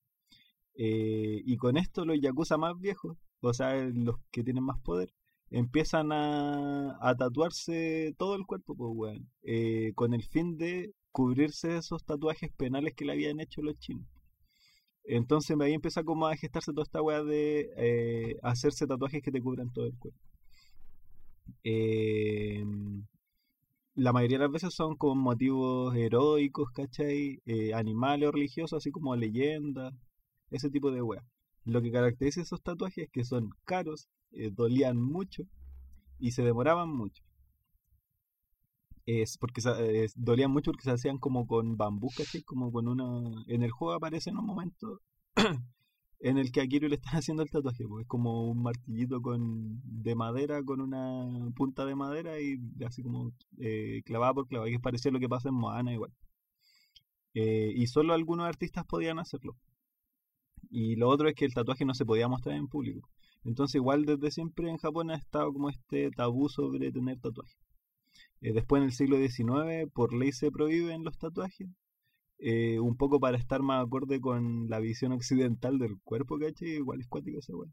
Eh, 0.75 1.43
y 1.45 1.57
con 1.57 1.77
esto 1.77 2.05
los 2.05 2.21
yakuza 2.21 2.57
más 2.57 2.79
viejos 2.79 3.17
o 3.41 3.53
sea 3.53 3.75
los 3.77 4.17
que 4.31 4.45
tienen 4.45 4.65
más 4.65 4.79
poder 4.81 5.13
empiezan 5.51 6.13
a, 6.13 6.97
a 7.01 7.17
tatuarse 7.17 8.15
todo 8.19 8.37
el 8.37 8.47
cuerpo 8.47 8.77
pues 8.77 9.21
eh, 9.43 9.93
con 9.97 10.15
el 10.15 10.23
fin 10.23 10.57
de 10.57 10.93
cubrirse 11.11 11.79
esos 11.79 12.05
tatuajes 12.05 12.53
penales 12.53 12.95
que 12.95 13.05
le 13.05 13.13
habían 13.13 13.41
hecho 13.41 13.63
los 13.63 13.79
chinos 13.79 14.07
entonces 15.09 15.57
ahí 15.61 15.75
empieza 15.75 16.05
como 16.05 16.27
a 16.27 16.37
gestarse 16.37 16.73
toda 16.73 16.85
esta 16.85 17.03
weá 17.03 17.23
de 17.25 17.71
eh, 17.77 18.37
hacerse 18.43 18.87
tatuajes 18.87 19.23
que 19.23 19.33
te 19.33 19.43
cubran 19.43 19.73
todo 19.73 19.87
el 19.87 19.95
cuerpo. 19.99 20.21
Eh, 21.65 22.65
la 23.95 24.13
mayoría 24.13 24.39
de 24.39 24.45
las 24.45 24.53
veces 24.53 24.75
son 24.75 24.97
con 24.97 25.19
motivos 25.19 25.95
heroicos, 25.97 26.71
¿cachai? 26.71 27.41
Eh, 27.47 27.75
animales 27.75 28.29
o 28.29 28.33
religiosos, 28.33 28.77
así 28.79 28.91
como 28.93 29.17
leyendas, 29.17 29.93
ese 30.51 30.71
tipo 30.71 30.91
de 30.93 31.03
weá. 31.03 31.23
Lo 31.65 31.83
que 31.83 31.91
caracteriza 31.91 32.43
esos 32.43 32.63
tatuajes 32.63 33.07
es 33.07 33.11
que 33.11 33.25
son 33.25 33.51
caros, 33.65 34.09
eh, 34.33 34.51
dolían 34.53 34.99
mucho 35.03 35.45
y 36.19 36.31
se 36.33 36.43
demoraban 36.43 36.91
mucho. 36.91 37.25
Es 39.13 39.39
porque 39.39 39.61
es- 40.05 40.15
dolían 40.17 40.51
mucho 40.53 40.71
porque 40.71 40.85
se 40.85 40.93
hacían 40.93 41.19
como 41.19 41.47
con 41.47 41.77
bambú, 41.77 42.11
¿cachai? 42.17 42.43
Como 42.43 42.71
con 42.73 42.87
una... 42.89 43.07
En 43.49 43.63
el 43.63 43.71
juego 43.73 43.95
aparece 43.95 44.31
en 44.31 44.39
un 44.39 44.47
momento 44.47 45.01
en 46.21 46.39
el 46.39 46.53
que 46.53 46.61
a 46.61 46.67
Kiryu 46.69 46.89
le 46.89 46.97
están 46.97 47.17
haciendo 47.17 47.43
el 47.43 47.51
tatuaje, 47.51 47.87
pues 47.89 48.03
es 48.03 48.09
como 48.09 48.51
un 48.51 48.63
martillito 48.63 49.21
con 49.23 49.81
de 49.85 50.15
madera 50.15 50.63
con 50.65 50.81
una 50.81 51.51
punta 51.57 51.85
de 51.87 51.95
madera 51.97 52.41
y 52.41 52.59
así 52.87 53.03
como 53.03 53.33
eh, 53.59 54.03
clavada 54.05 54.35
por 54.35 54.47
clavada, 54.49 54.69
que 54.71 54.77
es 54.77 54.83
parecido 54.83 55.11
a 55.11 55.15
lo 55.15 55.21
que 55.21 55.29
pasa 55.29 55.49
en 55.49 55.55
Moana 55.57 55.93
igual. 55.93 56.13
Eh, 57.33 57.73
y 57.75 57.87
solo 57.87 58.13
algunos 58.13 58.47
artistas 58.47 58.85
podían 58.85 59.19
hacerlo. 59.19 59.57
Y 60.71 60.97
lo 60.97 61.09
otro 61.11 61.29
es 61.29 61.35
que 61.35 61.45
el 61.45 61.53
tatuaje 61.53 61.85
no 61.85 61.93
se 61.95 62.07
podía 62.07 62.27
mostrar 62.27 62.57
en 62.57 62.69
público. 62.69 63.11
Entonces 63.45 63.75
igual 63.75 64.07
desde 64.07 64.31
siempre 64.31 64.71
en 64.71 64.79
Japón 64.79 65.11
ha 65.11 65.17
estado 65.17 65.53
como 65.53 65.69
este 65.69 66.11
tabú 66.13 66.49
sobre 66.49 66.91
tener 66.91 67.21
tatuajes. 67.21 67.57
Eh, 68.41 68.53
después 68.53 68.81
en 68.81 68.87
el 68.87 68.93
siglo 68.93 69.17
XIX 69.19 69.91
por 69.93 70.13
ley 70.15 70.33
se 70.33 70.51
prohíben 70.51 71.05
los 71.05 71.19
tatuajes 71.19 71.69
eh, 72.39 72.79
un 72.81 72.97
poco 72.97 73.21
para 73.21 73.37
estar 73.37 73.63
más 73.63 73.85
acorde 73.85 74.21
con 74.21 74.69
la 74.69 74.79
visión 74.81 75.13
occidental 75.13 75.79
del 75.79 75.99
cuerpo, 76.03 76.39
¿cachai? 76.39 76.69
Igual 76.77 77.01
es 77.01 77.09
cuático 77.09 77.39
esa 77.41 77.55
weá. 77.57 77.71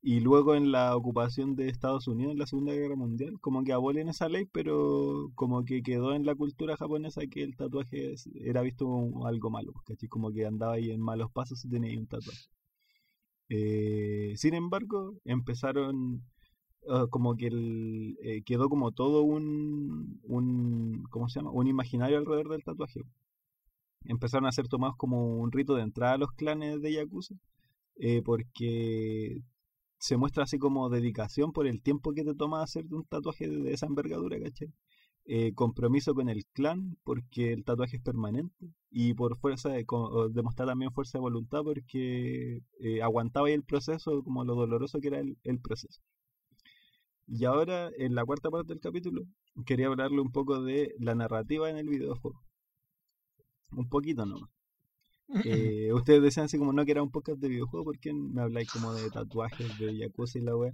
Y 0.00 0.20
luego 0.20 0.54
en 0.54 0.72
la 0.72 0.96
ocupación 0.96 1.56
de 1.56 1.68
Estados 1.68 2.08
Unidos 2.08 2.32
en 2.32 2.38
la 2.38 2.46
Segunda 2.46 2.72
Guerra 2.72 2.96
Mundial, 2.96 3.38
como 3.40 3.64
que 3.64 3.72
abolen 3.72 4.08
esa 4.08 4.28
ley, 4.28 4.46
pero 4.46 5.30
como 5.34 5.64
que 5.64 5.82
quedó 5.82 6.14
en 6.14 6.24
la 6.24 6.34
cultura 6.36 6.76
japonesa 6.76 7.22
que 7.26 7.42
el 7.42 7.56
tatuaje 7.56 8.14
era 8.34 8.62
visto 8.62 8.86
como 8.86 9.26
algo 9.26 9.50
malo, 9.50 9.72
pues, 9.72 9.84
¿cachai? 9.86 10.08
Como 10.08 10.32
que 10.32 10.46
andaba 10.46 10.74
ahí 10.74 10.90
en 10.90 11.00
malos 11.00 11.30
pasos 11.32 11.64
y 11.64 11.68
tenía 11.68 11.90
ahí 11.90 11.98
un 11.98 12.06
tatuaje. 12.06 12.48
Eh, 13.50 14.34
sin 14.36 14.54
embargo, 14.54 15.14
empezaron 15.24 16.22
ah, 16.88 17.06
como 17.10 17.36
que 17.36 17.46
el, 17.48 18.16
eh, 18.22 18.42
quedó 18.44 18.68
como 18.68 18.92
todo 18.92 19.22
un, 19.22 20.20
un, 20.24 21.04
¿cómo 21.10 21.28
se 21.28 21.40
llama? 21.40 21.50
Un 21.52 21.66
imaginario 21.68 22.18
alrededor 22.18 22.50
del 22.50 22.64
tatuaje. 22.64 23.00
Empezaron 24.04 24.46
a 24.46 24.52
ser 24.52 24.68
tomados 24.68 24.96
como 24.96 25.38
un 25.38 25.52
rito 25.52 25.74
de 25.74 25.82
entrada 25.82 26.14
a 26.14 26.18
los 26.18 26.32
clanes 26.32 26.80
de 26.80 26.92
Yakuza, 26.92 27.34
eh, 27.96 28.22
porque 28.24 29.38
se 29.98 30.16
muestra 30.16 30.44
así 30.44 30.58
como 30.58 30.90
dedicación 30.90 31.52
por 31.52 31.66
el 31.66 31.82
tiempo 31.82 32.12
que 32.14 32.24
te 32.24 32.34
toma 32.34 32.62
hacerte 32.62 32.94
un 32.94 33.04
tatuaje 33.04 33.48
de 33.48 33.72
esa 33.72 33.86
envergadura, 33.86 34.38
¿cachai? 34.40 34.72
Eh, 35.26 35.52
compromiso 35.54 36.14
con 36.14 36.28
el 36.30 36.46
clan 36.54 36.96
porque 37.04 37.52
el 37.52 37.64
tatuaje 37.64 37.96
es 37.98 38.02
permanente 38.02 38.72
y 38.90 39.14
por 39.14 39.36
fuerza 39.38 39.68
de 39.70 39.84
demostrar 40.30 40.68
también 40.68 40.92
fuerza 40.92 41.18
de 41.18 41.22
voluntad 41.22 41.62
porque 41.64 42.62
aguantaba 43.02 43.48
ahí 43.48 43.54
el 43.54 43.62
proceso 43.64 44.22
como 44.24 44.44
lo 44.44 44.54
doloroso 44.54 45.00
que 45.00 45.08
era 45.08 45.20
el, 45.20 45.60
proceso. 45.60 46.00
Y 47.28 47.44
ahora 47.44 47.90
en 47.98 48.14
la 48.14 48.24
cuarta 48.24 48.50
parte 48.50 48.72
del 48.72 48.80
capítulo 48.80 49.22
quería 49.66 49.88
hablarle 49.88 50.20
un 50.20 50.32
poco 50.32 50.62
de 50.62 50.94
la 50.98 51.14
narrativa 51.14 51.68
en 51.68 51.76
el 51.76 51.88
videojuego. 51.88 52.40
Un 53.70 53.88
poquito 53.88 54.24
nomás. 54.24 54.50
Eh, 55.44 55.92
ustedes 55.92 56.22
decían 56.22 56.46
así 56.46 56.56
como 56.58 56.72
no 56.72 56.86
que 56.86 56.92
era 56.92 57.02
un 57.02 57.10
podcast 57.10 57.38
de 57.38 57.50
videojuego, 57.50 57.84
¿por 57.84 57.98
qué 57.98 58.14
me 58.14 58.40
habláis 58.40 58.70
como 58.72 58.94
de 58.94 59.10
tatuajes, 59.10 59.78
de 59.78 59.94
Yakuza 59.98 60.38
y 60.38 60.42
la 60.42 60.56
web? 60.56 60.72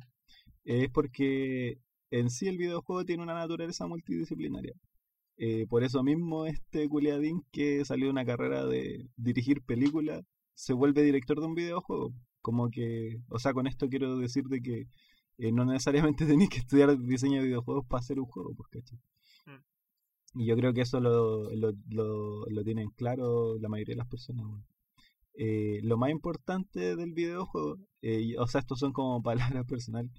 es 0.65 0.91
porque 0.91 1.79
en 2.11 2.31
sí 2.31 2.49
el 2.49 2.59
videojuego 2.59 3.05
tiene 3.05 3.23
una 3.23 3.35
naturaleza 3.35 3.87
multidisciplinaria. 3.87 4.75
Eh, 5.37 5.67
por 5.69 5.83
eso 5.85 6.03
mismo 6.03 6.47
este 6.47 6.89
culiadín 6.89 7.43
que 7.51 7.85
salió 7.85 8.07
de 8.07 8.13
una 8.13 8.25
carrera 8.25 8.65
de 8.65 9.09
dirigir 9.17 9.63
películas 9.63 10.23
se 10.55 10.73
vuelve 10.73 11.03
director 11.03 11.41
de 11.41 11.47
un 11.47 11.55
videojuego. 11.55 12.13
Como 12.41 12.71
que, 12.71 13.19
o 13.29 13.39
sea, 13.39 13.53
con 13.53 13.67
esto 13.67 13.89
quiero 13.89 14.19
decir 14.19 14.45
de 14.45 14.61
que 14.61 14.87
eh, 15.39 15.53
no 15.53 15.65
necesariamente 15.65 16.27
tenéis 16.27 16.51
que 16.51 16.59
estudiar 16.59 16.99
diseño 16.99 17.41
de 17.41 17.47
videojuegos 17.49 17.87
para 17.87 18.01
hacer 18.01 18.19
un 18.19 18.27
juego, 18.27 18.55
pues, 18.55 18.69
¿cachai? 18.71 18.99
Mm. 19.47 20.41
Y 20.41 20.47
yo 20.47 20.57
creo 20.57 20.73
que 20.73 20.83
eso 20.83 21.01
lo, 21.01 21.51
lo, 21.55 21.73
lo, 22.49 22.65
tienen 22.65 22.91
claro 22.91 23.59
la 23.59 23.69
mayoría 23.69 23.95
de 23.95 23.99
las 23.99 24.09
personas. 24.09 24.47
Eh, 25.35 25.81
lo 25.83 25.97
más 25.97 26.11
importante 26.11 26.97
del 26.97 27.13
videojuego, 27.13 27.79
o 28.39 28.47
sea, 28.47 28.61
estos 28.61 28.79
son 28.79 28.93
como 28.93 29.23
palabras 29.23 29.65
personales, 29.67 30.11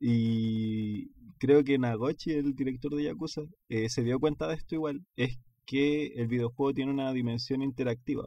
y 0.00 1.10
creo 1.38 1.64
que 1.64 1.78
Nagochi, 1.78 2.32
el 2.32 2.54
director 2.54 2.94
de 2.94 3.04
Yakuza, 3.04 3.42
eh, 3.68 3.88
se 3.88 4.02
dio 4.02 4.20
cuenta 4.20 4.46
de 4.48 4.54
esto 4.54 4.74
igual, 4.74 5.04
es 5.16 5.38
que 5.66 6.06
el 6.16 6.28
videojuego 6.28 6.74
tiene 6.74 6.92
una 6.92 7.12
dimensión 7.12 7.62
interactiva, 7.62 8.24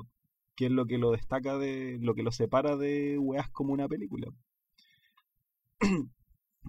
que 0.56 0.66
es 0.66 0.72
lo 0.72 0.86
que 0.86 0.98
lo 0.98 1.12
destaca 1.12 1.58
de, 1.58 1.98
lo 2.02 2.14
que 2.16 2.24
lo 2.24 2.32
separa 2.32 2.76
de 2.78 3.18
weas 3.18 3.50
como 3.50 3.74
una 3.74 3.88
película. 3.88 4.28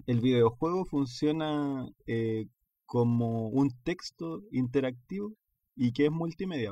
el 0.07 0.21
videojuego 0.21 0.85
funciona 0.85 1.87
eh, 2.07 2.47
como 2.85 3.47
un 3.49 3.71
texto 3.83 4.43
interactivo 4.51 5.33
y 5.75 5.91
que 5.93 6.05
es 6.05 6.11
multimedia. 6.11 6.71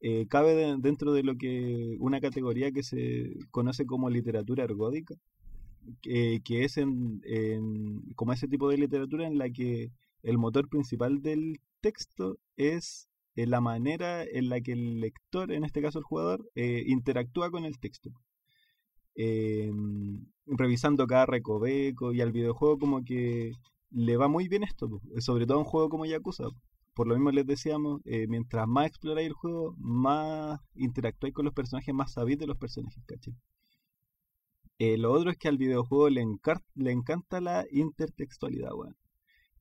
Eh, 0.00 0.26
cabe 0.28 0.54
dentro 0.78 1.12
de 1.12 1.22
lo 1.22 1.36
que 1.36 1.96
una 2.00 2.20
categoría 2.20 2.72
que 2.72 2.82
se 2.82 3.34
conoce 3.50 3.86
como 3.86 4.10
literatura 4.10 4.64
ergódica, 4.64 5.14
que 6.02 6.40
es 6.46 6.80
como 8.16 8.32
ese 8.32 8.48
tipo 8.48 8.68
de 8.68 8.78
literatura 8.78 9.26
en 9.26 9.38
la 9.38 9.50
que 9.50 9.90
el 10.22 10.38
motor 10.38 10.68
principal 10.68 11.22
del 11.22 11.60
texto 11.80 12.38
es 12.56 13.08
eh, 13.36 13.46
la 13.46 13.60
manera 13.60 14.24
en 14.24 14.48
la 14.48 14.60
que 14.60 14.72
el 14.72 15.00
lector, 15.00 15.52
en 15.52 15.64
este 15.64 15.82
caso 15.82 15.98
el 15.98 16.04
jugador, 16.04 16.50
interactúa 16.56 17.50
con 17.50 17.64
el 17.64 17.78
texto. 17.78 18.10
Revisando 20.46 21.06
cada 21.06 21.26
recoveco 21.26 22.12
y 22.12 22.20
al 22.20 22.32
videojuego 22.32 22.78
como 22.78 23.04
que 23.04 23.52
le 23.90 24.16
va 24.16 24.28
muy 24.28 24.48
bien 24.48 24.64
esto, 24.64 24.88
sobre 25.18 25.46
todo 25.46 25.58
a 25.58 25.60
un 25.60 25.66
juego 25.66 25.88
como 25.88 26.06
Yakuza. 26.06 26.44
Por 26.94 27.06
lo 27.06 27.14
mismo 27.14 27.30
les 27.30 27.46
decíamos, 27.46 28.00
eh, 28.04 28.26
mientras 28.28 28.68
más 28.68 28.86
exploráis 28.86 29.28
el 29.28 29.34
juego, 29.34 29.74
más 29.78 30.60
interactuáis 30.74 31.34
con 31.34 31.44
los 31.44 31.54
personajes, 31.54 31.94
más 31.94 32.12
sabéis 32.12 32.38
de 32.38 32.46
los 32.46 32.58
personajes, 32.58 33.02
¿cachai? 33.06 33.34
Eh, 34.78 34.98
lo 34.98 35.12
otro 35.12 35.30
es 35.30 35.38
que 35.38 35.48
al 35.48 35.56
videojuego 35.56 36.10
le, 36.10 36.26
le 36.74 36.90
encanta 36.92 37.40
la 37.40 37.64
intertextualidad, 37.70 38.74
weón. 38.74 38.96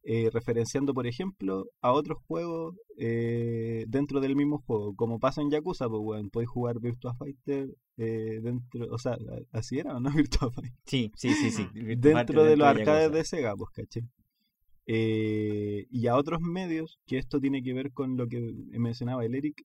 Eh, 0.04 0.32
referenciando, 0.34 0.96
por 0.96 1.06
ejemplo, 1.06 1.68
a 1.80 1.92
otros 1.92 2.18
juegos 2.28 2.76
eh, 2.98 3.86
dentro 3.88 4.20
del 4.20 4.36
mismo 4.36 4.58
juego. 4.66 4.96
Como 4.96 5.20
pasa 5.20 5.42
en 5.42 5.52
Yakuza, 5.52 5.88
pues, 5.88 6.02
weón, 6.04 6.30
podéis 6.32 6.50
jugar 6.50 6.80
Virtua 6.80 7.14
Fighter 7.14 7.70
dentro, 7.98 8.88
o 8.90 8.98
sea, 8.98 9.16
así 9.52 9.78
era, 9.78 10.00
¿no? 10.00 10.10
Virtua 10.28 10.52
Fighter. 10.52 10.74
Sí, 10.86 11.12
sí, 11.16 11.34
sí, 11.34 11.52
sí. 11.52 11.68
dentro 11.98 12.44
de 12.44 12.58
los 12.58 12.68
arcades 12.68 13.12
de 13.12 13.24
Sega, 13.24 13.56
pues, 13.56 13.70
caché. 13.72 14.02
y 14.88 16.08
a 16.08 16.16
otros 16.16 16.42
medios, 16.42 17.00
que 17.06 17.20
esto 17.20 17.40
tiene 17.40 17.62
que 17.62 17.74
ver 17.74 17.92
con 17.92 18.18
lo 18.18 18.28
que 18.28 18.40
mencionaba 18.72 19.24
el 19.24 19.36
Eric, 19.36 19.64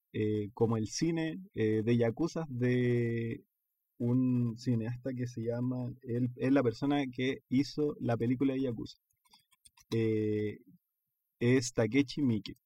como 0.52 0.76
el 0.76 0.88
cine 0.88 1.40
de 1.54 1.96
Yakuza 1.96 2.44
de 2.50 3.42
un 3.98 4.56
cineasta 4.58 5.14
que 5.14 5.26
se 5.26 5.40
llama, 5.42 5.90
él 6.02 6.30
es 6.36 6.52
la 6.52 6.62
persona 6.62 7.06
que 7.06 7.38
hizo 7.48 7.96
la 8.00 8.18
película 8.18 8.52
de 8.52 8.60
Yakuza. 8.60 8.98
Eh, 9.90 10.58
es 11.40 11.72
Takechi 11.72 12.22
Miike. 12.22 12.56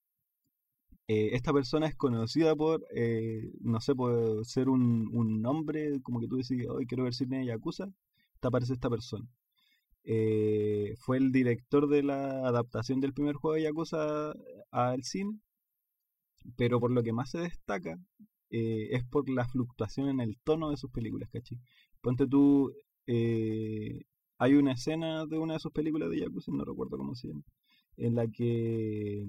Eh, 1.09 1.31
esta 1.35 1.53
persona 1.53 1.87
es 1.87 1.97
conocida 1.97 2.55
por, 2.55 2.87
eh, 2.95 3.51
no 3.61 3.81
sé, 3.81 3.95
por 3.95 4.45
ser 4.47 4.69
un, 4.69 5.43
nombre, 5.43 6.01
como 6.03 6.21
que 6.21 6.29
tú 6.29 6.37
decís, 6.37 6.67
hoy 6.69 6.87
quiero 6.87 7.05
ver 7.05 7.15
cine 7.15 7.39
de 7.41 7.47
Yakuza, 7.47 7.87
te 8.41 8.49
aparece 8.49 8.75
esta 8.75 8.91
persona. 8.91 9.27
fue 10.99 11.17
el 11.19 11.33
director 11.33 11.89
de 11.89 12.03
la 12.03 12.47
adaptación 12.49 13.01
del 13.01 13.13
primer 13.15 13.37
juego 13.37 13.55
de 13.57 13.63
Yakuza 13.63 14.33
al 14.71 15.03
cine, 15.05 15.41
pero 16.57 16.81
por 16.81 16.91
lo 16.91 17.03
que 17.03 17.13
más 17.13 17.31
se 17.31 17.39
destaca 17.39 17.99
eh, 18.51 18.89
es 18.93 19.05
por 19.05 19.29
la 19.31 19.47
fluctuación 19.47 20.09
en 20.09 20.21
el 20.21 20.39
tono 20.43 20.71
de 20.71 20.77
sus 20.77 20.91
películas, 20.91 21.29
¿cachai? 21.31 21.59
Ponte 22.01 22.27
tú, 22.27 22.73
eh, 23.07 24.03
hay 24.41 24.55
una 24.55 24.73
escena 24.73 25.27
de 25.27 25.39
una 25.39 25.55
de 25.55 25.61
sus 25.61 25.71
películas 25.71 26.09
de 26.11 26.21
Yakuza, 26.21 26.51
no 26.51 26.65
recuerdo 26.65 26.97
cómo 26.97 27.15
se 27.15 27.29
llama, 27.29 27.43
en 27.99 28.15
la 28.15 28.27
que 28.27 29.29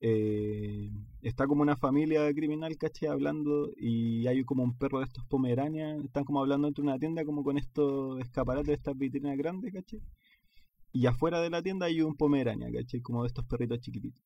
eh, 0.00 0.90
está 1.20 1.46
como 1.46 1.60
una 1.62 1.76
familia 1.76 2.32
criminal, 2.32 2.76
¿cachai? 2.78 3.10
Hablando 3.10 3.70
y 3.76 4.26
hay 4.26 4.42
como 4.44 4.62
un 4.64 4.76
perro 4.78 5.00
de 5.00 5.04
estos 5.04 5.26
pomeranias, 5.26 6.02
están 6.02 6.24
como 6.24 6.40
hablando 6.40 6.66
dentro 6.66 6.82
de 6.82 6.88
una 6.88 6.98
tienda 6.98 7.24
como 7.26 7.44
con 7.44 7.58
estos 7.58 8.20
escaparates 8.20 8.68
de 8.68 8.74
estas 8.74 8.96
vitrinas 8.96 9.36
grandes, 9.36 9.70
¿cachai? 9.70 10.00
Y 10.92 11.06
afuera 11.06 11.40
de 11.42 11.50
la 11.50 11.62
tienda 11.62 11.86
hay 11.86 12.00
un 12.00 12.16
pomerania, 12.16 12.70
¿cachai? 12.72 13.02
Como 13.02 13.22
de 13.22 13.28
estos 13.28 13.44
perritos 13.44 13.80
chiquititos. 13.80 14.22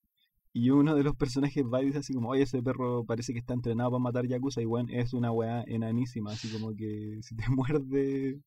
Y 0.53 0.71
uno 0.71 0.95
de 0.95 1.03
los 1.03 1.17
personajes 1.17 1.65
va 1.65 1.83
y 1.83 1.87
dice 1.87 1.99
así 1.99 2.15
como, 2.15 2.31
oye, 2.31 2.43
ese 2.43 2.63
perro 2.63 3.05
parece 3.05 3.33
que 3.33 3.41
está 3.41 3.55
entrenado 3.55 3.91
para 3.91 4.03
matar 4.03 4.27
Yakuza. 4.27 4.63
Y 4.63 4.67
bueno, 4.67 4.89
es 4.93 5.13
una 5.15 5.33
weá 5.33 5.65
enanísima, 5.67 6.33
así 6.33 6.49
como 6.51 6.75
que 6.77 7.19
si 7.23 7.37
te 7.37 7.45
muerde, 7.51 8.41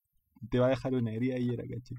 te 0.49 0.59
va 0.59 0.67
a 0.67 0.69
dejar 0.69 0.93
una 0.95 1.13
herida 1.13 1.37
y 1.39 1.49
era, 1.49 1.63
caché. 1.67 1.95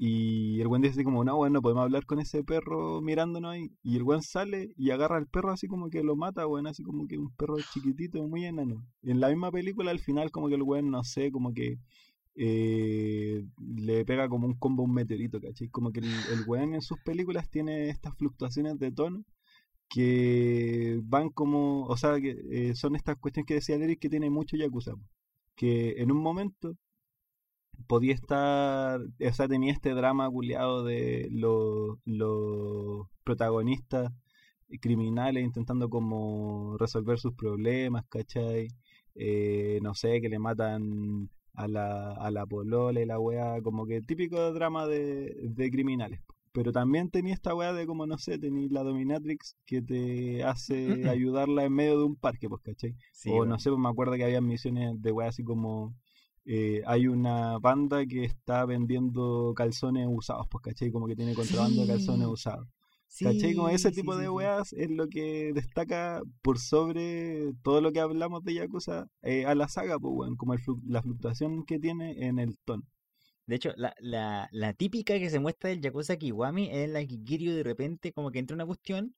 Y 0.00 0.60
el 0.60 0.68
buen 0.68 0.80
dice 0.80 1.02
como, 1.02 1.24
no, 1.24 1.36
bueno, 1.36 1.54
no 1.54 1.62
podemos 1.62 1.82
hablar 1.82 2.06
con 2.06 2.20
ese 2.20 2.44
perro 2.44 3.00
mirándonos 3.00 3.52
ahí. 3.52 3.72
Y 3.82 3.96
el 3.96 4.04
buen 4.04 4.22
sale 4.22 4.72
y 4.76 4.90
agarra 4.90 5.16
al 5.16 5.26
perro 5.26 5.50
así 5.50 5.66
como 5.66 5.90
que 5.90 6.04
lo 6.04 6.14
mata, 6.14 6.46
weón, 6.46 6.68
así 6.68 6.84
como 6.84 7.08
que 7.08 7.18
un 7.18 7.34
perro 7.34 7.56
chiquitito, 7.72 8.22
muy 8.28 8.44
enano. 8.44 8.84
En 9.02 9.20
la 9.20 9.28
misma 9.28 9.50
película 9.50 9.90
al 9.90 9.98
final 9.98 10.30
como 10.30 10.48
que 10.48 10.54
el 10.54 10.62
weón, 10.62 10.90
no 10.90 11.02
sé, 11.02 11.32
como 11.32 11.52
que 11.52 11.78
eh, 12.36 13.44
le 13.76 14.04
pega 14.04 14.28
como 14.28 14.46
un 14.46 14.54
combo 14.54 14.84
un 14.84 14.94
meteorito, 14.94 15.40
¿cachai? 15.40 15.68
Como 15.68 15.92
que 15.92 16.00
el, 16.00 16.06
el 16.06 16.74
en 16.74 16.82
sus 16.82 17.00
películas 17.00 17.50
tiene 17.50 17.88
estas 17.90 18.16
fluctuaciones 18.16 18.78
de 18.78 18.92
tono 18.92 19.24
que 19.88 21.00
van 21.04 21.30
como, 21.30 21.84
o 21.86 21.96
sea, 21.96 22.20
que 22.20 22.36
eh, 22.50 22.74
son 22.74 22.96
estas 22.96 23.16
cuestiones 23.16 23.46
que 23.46 23.54
decía 23.54 23.76
Eric 23.76 24.00
que 24.00 24.10
tiene 24.10 24.30
mucho 24.30 24.56
Yakuza, 24.56 24.92
que 25.56 26.00
en 26.02 26.12
un 26.12 26.18
momento 26.18 26.76
podía 27.86 28.14
estar, 28.14 29.00
o 29.00 29.32
sea, 29.32 29.48
tenía 29.48 29.72
este 29.72 29.90
drama 29.94 30.30
culiado 30.30 30.84
de 30.84 31.28
los, 31.30 31.98
los 32.04 33.06
protagonistas 33.24 34.12
criminales 34.80 35.44
intentando 35.44 35.88
como 35.88 36.76
resolver 36.78 37.18
sus 37.18 37.34
problemas, 37.34 38.04
¿cachai? 38.08 38.68
Eh, 39.14 39.78
no 39.82 39.94
sé, 39.94 40.20
que 40.20 40.28
le 40.28 40.38
matan 40.38 41.30
a 41.54 41.66
la, 41.66 42.12
a 42.12 42.30
la 42.30 42.46
polola 42.46 43.00
y 43.00 43.06
la 43.06 43.18
weá, 43.18 43.60
como 43.62 43.86
que 43.86 44.00
típico 44.02 44.52
drama 44.52 44.86
de, 44.86 45.34
de 45.42 45.70
criminales. 45.70 46.20
Pero 46.52 46.72
también 46.72 47.10
tenía 47.10 47.34
esta 47.34 47.54
weá 47.54 47.72
de 47.72 47.86
como, 47.86 48.06
no 48.06 48.18
sé, 48.18 48.38
tenía 48.38 48.68
la 48.70 48.82
dominatrix 48.82 49.56
que 49.66 49.82
te 49.82 50.44
hace 50.44 51.08
ayudarla 51.08 51.64
en 51.64 51.72
medio 51.72 51.98
de 51.98 52.04
un 52.04 52.16
parque, 52.16 52.48
pues, 52.48 52.62
¿cachai? 52.62 52.94
o 53.30 53.44
no 53.44 53.58
sé, 53.58 53.70
pues 53.70 53.80
me 53.80 53.88
acuerdo 53.88 54.14
que 54.14 54.24
había 54.24 54.40
misiones 54.40 55.00
de 55.00 55.12
weá 55.12 55.28
así 55.28 55.42
como... 55.44 55.94
Eh, 56.50 56.82
hay 56.86 57.06
una 57.08 57.58
banda 57.58 58.06
que 58.06 58.24
está 58.24 58.64
vendiendo 58.64 59.52
calzones 59.54 60.06
usados, 60.10 60.46
pues, 60.50 60.62
¿cachai? 60.62 60.90
Como 60.90 61.06
que 61.06 61.14
tiene 61.16 61.34
contrabando 61.34 61.82
de 61.82 61.88
calzones 61.88 62.26
usados. 62.26 62.66
¿Cachai? 63.20 63.54
Como 63.54 63.68
ese 63.68 63.90
Sí, 63.90 63.96
tipo 63.96 64.12
sí, 64.14 64.18
de 64.20 64.24
sí, 64.26 64.28
sí. 64.30 64.34
weas 64.34 64.72
es 64.72 64.90
lo 64.90 65.08
que 65.08 65.52
destaca 65.52 66.22
por 66.42 66.58
sobre 66.58 67.52
todo 67.62 67.80
lo 67.80 67.92
que 67.92 68.00
hablamos 68.00 68.44
de 68.44 68.54
Yakuza 68.54 69.06
eh, 69.22 69.44
a 69.46 69.54
la 69.54 69.68
saga, 69.68 69.98
pues, 69.98 70.12
weón, 70.16 70.36
como 70.36 70.54
el 70.54 70.60
flu- 70.60 70.80
la 70.86 71.02
fluctuación 71.02 71.64
que 71.64 71.78
tiene 71.78 72.26
en 72.26 72.38
el 72.38 72.56
tono. 72.64 72.84
De 73.46 73.56
hecho, 73.56 73.72
la, 73.76 73.94
la, 74.00 74.48
la 74.52 74.72
típica 74.74 75.18
que 75.18 75.30
se 75.30 75.40
muestra 75.40 75.70
del 75.70 75.80
Yakuza 75.80 76.16
Kiwami 76.16 76.70
es 76.70 76.88
la 76.90 77.00
que 77.06 77.18
Kiryu 77.22 77.52
de 77.52 77.62
repente 77.62 78.12
como 78.12 78.30
que 78.30 78.38
entra 78.38 78.54
una 78.54 78.66
cuestión, 78.66 79.14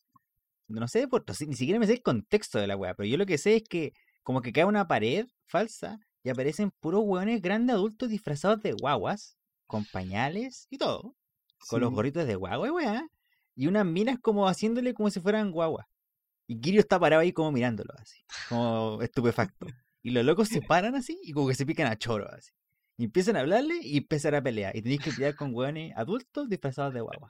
no 0.69 0.89
sé, 0.89 1.09
por, 1.09 1.24
ni 1.47 1.55
siquiera 1.55 1.78
me 1.81 1.86
sé 1.86 1.94
el 1.94 2.02
contexto 2.02 2.59
de 2.59 2.66
la 2.66 2.77
weá, 2.77 2.94
pero 2.94 3.09
yo 3.09 3.16
lo 3.19 3.27
que 3.27 3.39
sé 3.39 3.57
es 3.57 3.65
que 3.65 3.93
como 4.23 4.40
que 4.40 4.52
cae 4.52 4.65
una 4.65 4.86
pared 4.89 5.27
falsa 5.47 5.98
y 6.23 6.31
aparecen 6.31 6.71
puros 6.71 7.03
hueones 7.05 7.41
grandes 7.41 7.75
adultos 7.75 8.09
disfrazados 8.09 8.61
de 8.63 8.73
guaguas, 8.73 9.37
con 9.67 9.85
pañales 9.85 10.67
y 10.71 10.79
todo, 10.79 11.15
con 11.69 11.81
los 11.81 11.93
gorritos 11.93 12.27
de 12.27 12.35
guagua 12.35 12.69
y 12.69 12.71
weá, 12.71 13.09
y 13.55 13.67
unas 13.67 13.87
minas 13.87 14.19
como 14.21 14.49
haciéndole 14.49 14.95
como 14.95 15.11
si 15.11 15.21
fueran 15.21 15.51
guaguas. 15.53 15.87
Y 16.47 16.61
Kiryu 16.61 16.81
está 16.81 16.99
parado 16.99 17.23
ahí 17.23 17.33
como 17.33 17.53
mirándolo 17.53 17.95
así, 17.99 18.25
como 18.49 19.01
estupefacto. 19.03 19.67
Y 20.03 20.11
los 20.11 20.25
locos 20.25 20.49
se 20.49 20.63
paran 20.63 20.95
así 20.97 21.19
y 21.23 21.33
como 21.33 21.49
que 21.49 21.55
se 21.55 21.67
pican 21.67 21.87
a 21.87 21.97
choro 21.97 22.29
así. 22.33 22.51
Y 22.97 23.05
empiezan 23.05 23.37
a 23.37 23.41
hablarle 23.41 23.79
y 23.83 23.99
empiezan 23.99 24.35
a 24.35 24.43
pelear. 24.43 24.75
Y 24.77 24.83
tenéis 24.83 25.01
que 25.01 25.13
pelear 25.13 25.35
con 25.35 25.55
hueones 25.55 25.93
adultos 25.97 26.49
disfrazados 26.49 26.93
de 26.93 27.01
guagua. 27.01 27.29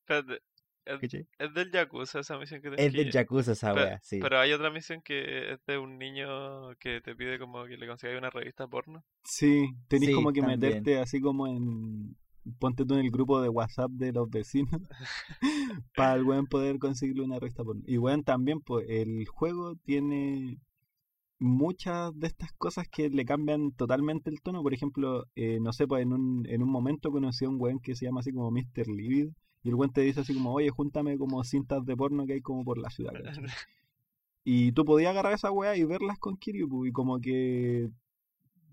Espérate, 0.00 0.42
es, 0.84 1.00
es 1.38 1.54
del 1.54 1.70
Yakuza 1.70 2.20
esa 2.20 2.38
misión 2.38 2.60
que 2.62 2.68
Es 2.68 2.76
tenés 2.76 2.92
del 2.92 3.10
Yakuza 3.10 3.52
esa 3.52 3.72
Pero, 3.72 3.86
wea, 3.86 4.00
sí. 4.02 4.18
pero 4.20 4.38
hay 4.40 4.52
otra 4.52 4.70
misión 4.70 5.02
que 5.02 5.52
es 5.52 5.60
de 5.66 5.78
un 5.78 5.98
niño 5.98 6.76
que 6.78 7.00
te 7.00 7.14
pide 7.14 7.38
como 7.38 7.64
que 7.66 7.76
le 7.76 7.86
consigáis 7.86 8.18
una 8.18 8.30
revista 8.30 8.66
porno. 8.68 9.04
Sí, 9.24 9.70
tenés 9.88 10.10
Sí, 10.10 10.14
como 10.14 10.32
que 10.32 10.40
también. 10.40 10.60
meterte 10.60 10.98
así 10.98 11.20
como 11.20 11.46
en. 11.46 12.16
Ponte 12.58 12.84
tú 12.84 12.94
en 12.94 13.00
el 13.00 13.10
grupo 13.12 13.40
de 13.40 13.48
WhatsApp 13.48 13.92
de 13.92 14.12
los 14.12 14.28
vecinos 14.28 14.80
para 15.94 16.14
el 16.14 16.24
weón 16.24 16.46
poder 16.48 16.78
conseguirle 16.78 17.22
una 17.24 17.38
revista 17.38 17.62
porno. 17.64 17.82
Y 17.86 17.98
weón, 17.98 18.24
también, 18.24 18.60
pues, 18.60 18.84
el 18.88 19.26
juego 19.28 19.76
tiene 19.84 20.58
muchas 21.38 22.16
de 22.18 22.26
estas 22.28 22.52
cosas 22.54 22.86
que 22.88 23.08
le 23.10 23.24
cambian 23.24 23.72
totalmente 23.72 24.30
el 24.30 24.40
tono. 24.42 24.62
Por 24.62 24.74
ejemplo, 24.74 25.26
eh, 25.34 25.58
no 25.60 25.72
sé, 25.72 25.86
pues 25.86 26.02
en 26.02 26.12
un, 26.12 26.46
en 26.48 26.62
un 26.62 26.68
momento 26.70 27.10
conocí 27.10 27.44
a 27.44 27.48
un 27.48 27.60
weón 27.60 27.80
que 27.80 27.94
se 27.96 28.06
llama 28.06 28.20
así 28.20 28.32
como 28.32 28.50
Mr. 28.50 28.88
Livid. 28.88 29.30
Y 29.62 29.68
el 29.68 29.74
weón 29.74 29.92
te 29.92 30.00
dice 30.00 30.20
así 30.20 30.34
como, 30.34 30.52
oye, 30.52 30.70
júntame 30.70 31.16
como 31.18 31.42
cintas 31.44 31.84
de 31.84 31.96
porno 31.96 32.26
que 32.26 32.34
hay 32.34 32.40
como 32.40 32.64
por 32.64 32.78
la 32.78 32.90
ciudad. 32.90 33.12
¿cachai? 33.22 33.44
Y 34.44 34.72
tú 34.72 34.84
podías 34.84 35.10
agarrar 35.10 35.34
esa 35.34 35.52
weá 35.52 35.76
y 35.76 35.84
verlas 35.84 36.18
con 36.18 36.36
Kiryu, 36.36 36.68
pu, 36.68 36.86
y 36.86 36.92
como 36.92 37.20
que 37.20 37.90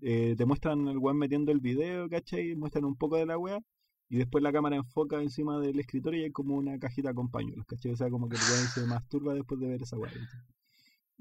eh, 0.00 0.34
te 0.36 0.44
muestran 0.44 0.88
el 0.88 0.98
weón 0.98 1.16
metiendo 1.18 1.52
el 1.52 1.60
video, 1.60 2.08
¿cachai? 2.08 2.56
Muestran 2.56 2.84
un 2.84 2.96
poco 2.96 3.16
de 3.16 3.26
la 3.26 3.38
weá, 3.38 3.60
y 4.08 4.16
después 4.16 4.42
la 4.42 4.52
cámara 4.52 4.76
enfoca 4.76 5.22
encima 5.22 5.60
del 5.60 5.78
escritorio 5.78 6.20
y 6.20 6.24
hay 6.24 6.32
como 6.32 6.56
una 6.56 6.78
cajita 6.78 7.14
con 7.14 7.30
pañuelos, 7.30 7.66
¿cachai? 7.66 7.92
O 7.92 7.96
sea, 7.96 8.10
como 8.10 8.28
que 8.28 8.36
el 8.36 8.42
weón 8.42 8.66
se 8.66 8.86
masturba 8.86 9.34
después 9.34 9.60
de 9.60 9.68
ver 9.68 9.82
esa 9.82 9.96
weá. 9.96 10.10
¿cachai? 10.10 10.40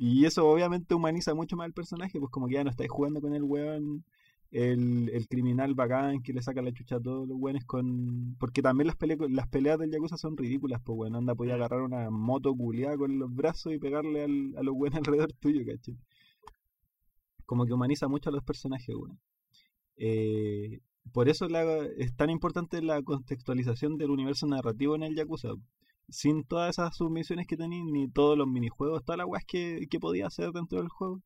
Y 0.01 0.25
eso 0.25 0.47
obviamente 0.47 0.95
humaniza 0.95 1.33
mucho 1.35 1.55
más 1.57 1.65
al 1.65 1.73
personaje, 1.73 2.19
pues 2.19 2.31
como 2.31 2.47
que 2.47 2.53
ya 2.55 2.63
no 2.63 2.71
estáis 2.71 2.89
jugando 2.89 3.21
con 3.21 3.35
el 3.35 3.43
weón, 3.43 4.05
el, 4.51 5.09
el 5.09 5.27
criminal 5.27 5.75
bacán 5.75 6.21
que 6.21 6.33
le 6.33 6.41
saca 6.41 6.61
la 6.61 6.71
chucha 6.73 6.95
a 6.97 6.99
todos 7.01 7.27
los 7.27 7.37
weones 7.39 7.65
con... 7.65 8.35
Porque 8.39 8.61
también 8.61 8.87
las, 8.87 8.97
pele- 8.97 9.17
las 9.29 9.47
peleas 9.47 9.79
del 9.79 9.91
Yakuza 9.91 10.17
son 10.17 10.37
ridículas, 10.37 10.81
pues 10.83 10.95
bueno, 10.97 11.17
anda, 11.19 11.35
podía 11.35 11.55
agarrar 11.55 11.81
una 11.81 12.09
moto 12.09 12.55
culiada 12.55 12.97
con 12.97 13.19
los 13.19 13.33
brazos 13.33 13.73
y 13.73 13.79
pegarle 13.79 14.23
al, 14.23 14.55
a 14.57 14.63
los 14.63 14.75
weones 14.75 14.97
alrededor 14.99 15.31
tuyo. 15.33 15.61
Como 17.45 17.65
que 17.65 17.73
humaniza 17.73 18.07
mucho 18.07 18.29
a 18.29 18.33
los 18.33 18.43
personajes, 18.43 18.95
weón. 18.95 19.19
Eh, 19.97 20.81
por 21.13 21.29
eso 21.29 21.47
la- 21.49 21.85
es 21.97 22.15
tan 22.15 22.29
importante 22.29 22.81
la 22.81 23.01
contextualización 23.03 23.97
del 23.97 24.11
universo 24.11 24.47
narrativo 24.47 24.95
en 24.95 25.03
el 25.03 25.15
Yakuza. 25.15 25.49
Sin 26.09 26.43
todas 26.43 26.71
esas 26.71 26.95
submisiones 26.97 27.47
que 27.47 27.57
tenéis, 27.57 27.85
ni 27.85 28.09
todos 28.09 28.37
los 28.37 28.47
minijuegos, 28.47 29.03
todas 29.05 29.17
las 29.19 29.27
weas 29.27 29.45
que, 29.45 29.87
que 29.89 29.99
podía 29.99 30.27
hacer 30.27 30.51
dentro 30.51 30.79
del 30.79 30.89
juego, 30.89 31.21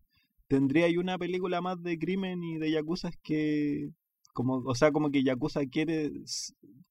tendría 0.54 0.86
ahí 0.86 0.98
una 0.98 1.18
película 1.18 1.62
más 1.62 1.82
de 1.82 1.98
crimen 1.98 2.44
y 2.44 2.60
de 2.60 2.70
Yakuza 2.70 3.10
que. 3.24 3.90
Como, 4.34 4.58
o 4.58 4.76
sea, 4.76 4.92
como 4.92 5.10
que 5.12 5.24
Yakuza 5.24 5.66
quiere 5.66 6.12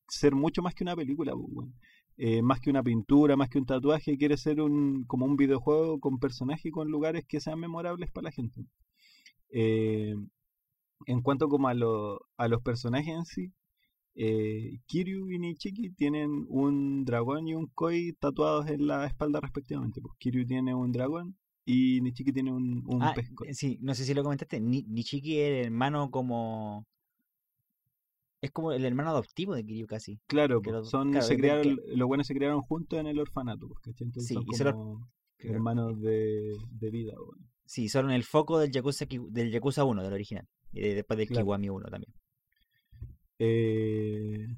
ser 0.09 0.35
mucho 0.35 0.63
más 0.63 0.75
que 0.75 0.83
una 0.85 0.97
película, 0.97 1.33
pues. 1.33 1.69
Eh, 2.17 2.43
más 2.43 2.61
que 2.61 2.71
una 2.71 2.83
pintura, 2.83 3.37
más 3.37 3.49
que 3.49 3.59
un 3.59 3.67
tatuaje, 3.67 4.19
quiere 4.19 4.37
ser 4.37 4.61
un 4.61 5.05
como 5.05 5.27
un 5.27 5.37
videojuego 5.37 6.01
con 6.01 6.19
personajes 6.19 6.67
y 6.67 6.71
con 6.73 6.89
lugares 6.91 7.25
que 7.29 7.41
sean 7.41 7.61
memorables 7.61 8.11
para 8.11 8.25
la 8.27 8.33
gente. 8.33 8.67
Eh, 9.51 10.15
en 11.07 11.23
cuanto 11.23 11.49
como 11.49 11.69
a, 11.69 11.75
a 12.37 12.49
los 12.49 12.63
personajes 12.63 13.15
en 13.15 13.25
sí, 13.25 13.53
eh, 14.17 14.81
Kiryu 14.87 15.31
y 15.31 15.39
Nichiki 15.39 15.91
tienen 15.91 16.47
un 16.49 17.05
dragón 17.05 17.49
y 17.49 17.55
un 17.55 17.67
koi 17.69 18.13
tatuados 18.15 18.69
en 18.69 18.87
la 18.89 19.07
espalda 19.07 19.41
respectivamente. 19.41 20.01
Pues 20.01 20.15
Kiryu 20.19 20.47
tiene 20.47 20.75
un 20.75 20.93
dragón 20.93 21.37
y 21.65 22.01
Nichiki 22.01 22.33
tiene 22.33 22.53
un, 22.53 22.83
un 22.87 23.03
Ah, 23.03 23.13
pez 23.15 23.31
koi. 23.35 23.49
eh, 23.49 23.55
sí, 23.55 23.79
no 23.83 23.95
sé 23.95 24.05
si 24.05 24.15
lo 24.15 24.23
comentaste. 24.23 24.61
Ni, 24.61 24.83
Nichiki 24.83 25.39
es 25.39 25.49
el 25.61 25.65
hermano 25.67 26.11
como. 26.11 26.87
Es 28.41 28.51
como 28.51 28.73
el 28.73 28.85
hermano 28.85 29.11
adoptivo 29.11 29.55
de 29.55 29.65
Kiryu 29.65 29.87
casi. 29.87 30.19
Claro, 30.27 30.61
los- 30.65 30.91
son, 30.91 31.13
claro, 31.13 31.27
se 31.27 31.37
crearon, 31.37 31.63
que- 31.63 31.97
los 31.97 32.09
buenos 32.09 32.27
se 32.27 32.35
crearon 32.35 32.61
juntos 32.61 32.99
en 32.99 33.07
el 33.07 33.19
orfanato, 33.21 33.69
¿cachai? 33.69 34.07
Entonces 34.09 34.27
Sí, 34.29 34.35
son 34.35 34.45
como 34.45 35.09
hermanos 35.39 36.01
de, 36.01 36.57
de 36.71 36.91
vida, 36.91 37.15
weón. 37.17 37.49
Sí, 37.65 37.89
son 37.89 38.11
el 38.11 38.25
foco 38.25 38.59
del 38.59 38.73
Yakuza, 38.73 39.07
del 39.31 39.51
Yakuza 39.53 39.85
1, 39.85 40.03
del 40.03 40.13
original. 40.13 40.49
Y 40.73 40.81
de- 40.81 40.95
después 40.97 41.17
del 41.19 41.29
Claro. 41.29 41.45
Kiwami 41.47 41.69
1 41.71 41.89
también. 41.89 42.13
Eh, 43.39 44.49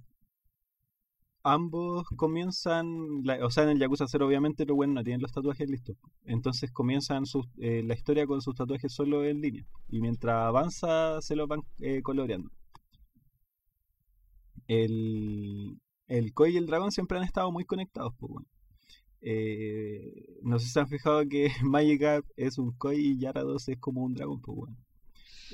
ambos 1.45 2.07
comienzan, 2.16 3.23
o 3.43 3.51
sea, 3.51 3.65
en 3.65 3.71
el 3.71 3.79
Yakuza 3.79 4.07
0 4.09 4.27
obviamente 4.27 4.66
los 4.66 4.77
buenos 4.77 4.95
no 4.97 5.05
tienen 5.05 5.23
los 5.23 5.33
tatuajes 5.33 5.69
listos. 5.71 5.97
Entonces 6.25 6.73
comienzan 6.73 7.25
eh, 7.59 7.83
la 7.85 7.95
historia 7.95 8.27
con 8.27 8.43
sus 8.43 8.55
tatuajes 8.57 8.93
solo 8.93 9.25
en 9.25 9.41
línea. 9.43 9.65
Y 9.89 10.01
mientras 10.01 10.37
avanza 10.47 11.21
se 11.23 11.37
los 11.37 11.49
van 11.49 11.62
eh, 11.81 12.03
coloreando. 12.03 12.51
El, 14.69 15.79
el 16.09 16.33
Koi 16.35 16.53
y 16.55 16.57
el 16.57 16.66
dragón 16.66 16.93
siempre 16.93 17.19
han 17.19 17.25
estado 17.25 17.51
muy 17.53 17.65
conectados, 17.65 18.15
pues 18.19 18.31
bueno. 18.33 18.49
Eh, 19.23 20.39
no 20.43 20.59
sé 20.59 20.66
si 20.66 20.73
se 20.73 20.81
han 20.81 20.89
fijado 20.89 21.29
que 21.29 21.51
Magikarp 21.65 22.27
es 22.37 22.59
un 22.59 22.73
Koi 22.73 22.99
y 23.01 23.19
Yarados 23.19 23.69
es 23.69 23.79
como 23.79 24.03
un 24.05 24.15
dragón, 24.15 24.41
pues 24.43 24.57
bueno. 24.57 24.77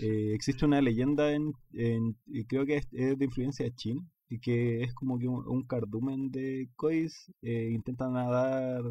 Existe 0.02 0.64
una 0.64 0.80
leyenda 0.80 1.32
en, 1.32 1.52
en- 1.74 2.16
creo 2.48 2.66
que 2.66 2.76
es 2.78 2.90
de 2.90 3.24
influencia 3.24 3.70
china 3.74 4.02
y 4.30 4.40
que 4.40 4.82
es 4.84 4.94
como 4.94 5.18
que 5.18 5.28
un, 5.28 5.64
cardumen 5.64 6.30
de 6.32 6.70
kois 6.76 7.32
eh, 7.42 7.70
intentan 7.72 8.14
nadar 8.14 8.82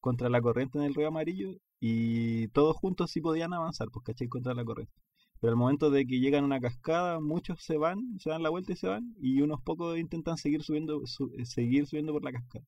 contra 0.00 0.28
la 0.28 0.40
corriente 0.42 0.78
en 0.78 0.84
el 0.84 0.94
río 0.94 1.08
amarillo 1.08 1.54
y 1.80 2.48
todos 2.48 2.76
juntos 2.76 3.10
sí 3.10 3.20
podían 3.20 3.52
avanzar, 3.54 3.88
pues 3.90 4.04
caché 4.04 4.28
contra 4.28 4.54
la 4.54 4.64
corriente. 4.64 4.94
Pero 5.40 5.52
al 5.52 5.56
momento 5.58 5.90
de 5.90 6.06
que 6.06 6.20
llegan 6.20 6.44
a 6.44 6.46
una 6.46 6.60
cascada, 6.60 7.20
muchos 7.20 7.62
se 7.62 7.76
van, 7.78 8.18
se 8.20 8.30
dan 8.30 8.42
la 8.42 8.50
vuelta 8.50 8.72
y 8.72 8.76
se 8.76 8.88
van, 8.88 9.14
y 9.20 9.42
unos 9.42 9.60
pocos 9.62 9.98
intentan 9.98 10.36
seguir 10.38 10.62
subiendo, 10.62 11.06
su- 11.06 11.32
eh, 11.36 11.44
seguir 11.46 11.86
subiendo 11.86 12.12
por 12.12 12.24
la 12.24 12.32
cascada. 12.32 12.64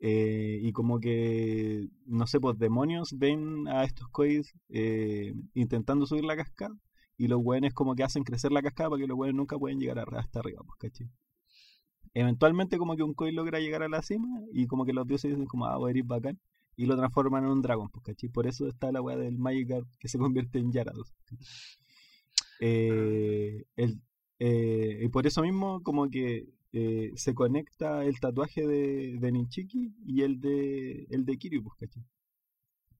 Eh, 0.00 0.60
y 0.62 0.72
como 0.72 1.00
que, 1.00 1.88
no 2.06 2.26
sé, 2.26 2.40
pues 2.40 2.58
demonios 2.58 3.16
ven 3.18 3.66
a 3.68 3.84
estos 3.84 4.08
kois 4.10 4.52
eh, 4.68 5.34
intentando 5.54 6.06
subir 6.06 6.24
la 6.24 6.36
cascada 6.36 6.76
y 7.16 7.28
los 7.28 7.40
weones 7.42 7.72
como 7.74 7.94
que 7.94 8.04
hacen 8.04 8.24
crecer 8.24 8.52
la 8.52 8.62
cascada 8.62 8.90
para 8.90 9.00
que 9.02 9.08
los 9.08 9.16
weones 9.18 9.36
nunca 9.36 9.58
pueden 9.58 9.80
llegar 9.80 9.98
hasta 10.16 10.40
arriba, 10.40 10.62
pues, 10.66 10.78
¿cachai? 10.92 11.08
Eventualmente 12.14 12.78
como 12.78 12.96
que 12.96 13.02
un 13.02 13.14
koi 13.14 13.32
logra 13.32 13.58
llegar 13.58 13.82
a 13.82 13.88
la 13.88 14.02
cima 14.02 14.28
y 14.52 14.66
como 14.66 14.84
que 14.84 14.92
los 14.92 15.06
dioses 15.06 15.32
dicen 15.32 15.46
como, 15.46 15.66
ah, 15.66 15.90
eres 15.90 16.06
bacán 16.06 16.38
y 16.76 16.86
lo 16.86 16.96
transforman 16.96 17.44
en 17.44 17.50
un 17.50 17.62
dragón, 17.62 17.88
pues, 17.90 18.04
¿cachai? 18.04 18.28
Por 18.28 18.46
eso 18.46 18.68
está 18.68 18.92
la 18.92 19.02
weá 19.02 19.16
del 19.16 19.38
Magikarp 19.38 19.86
que 19.98 20.08
se 20.08 20.18
convierte 20.18 20.58
en 20.58 20.72
Yarados. 20.72 21.12
Eh, 22.60 23.64
el, 23.76 24.00
eh, 24.38 25.00
y 25.02 25.08
por 25.08 25.26
eso 25.26 25.42
mismo 25.42 25.82
como 25.82 26.08
que 26.08 26.46
eh, 26.72 27.12
se 27.16 27.34
conecta 27.34 28.04
el 28.04 28.18
tatuaje 28.20 28.66
de, 28.66 29.18
de 29.18 29.32
Ninchiki 29.32 29.94
y 30.06 30.22
el 30.22 30.40
de 30.40 31.06
el 31.10 31.24
de 31.24 31.36
Kiryu, 31.36 31.62
pues, 31.64 31.76
¿cachai? 31.78 32.04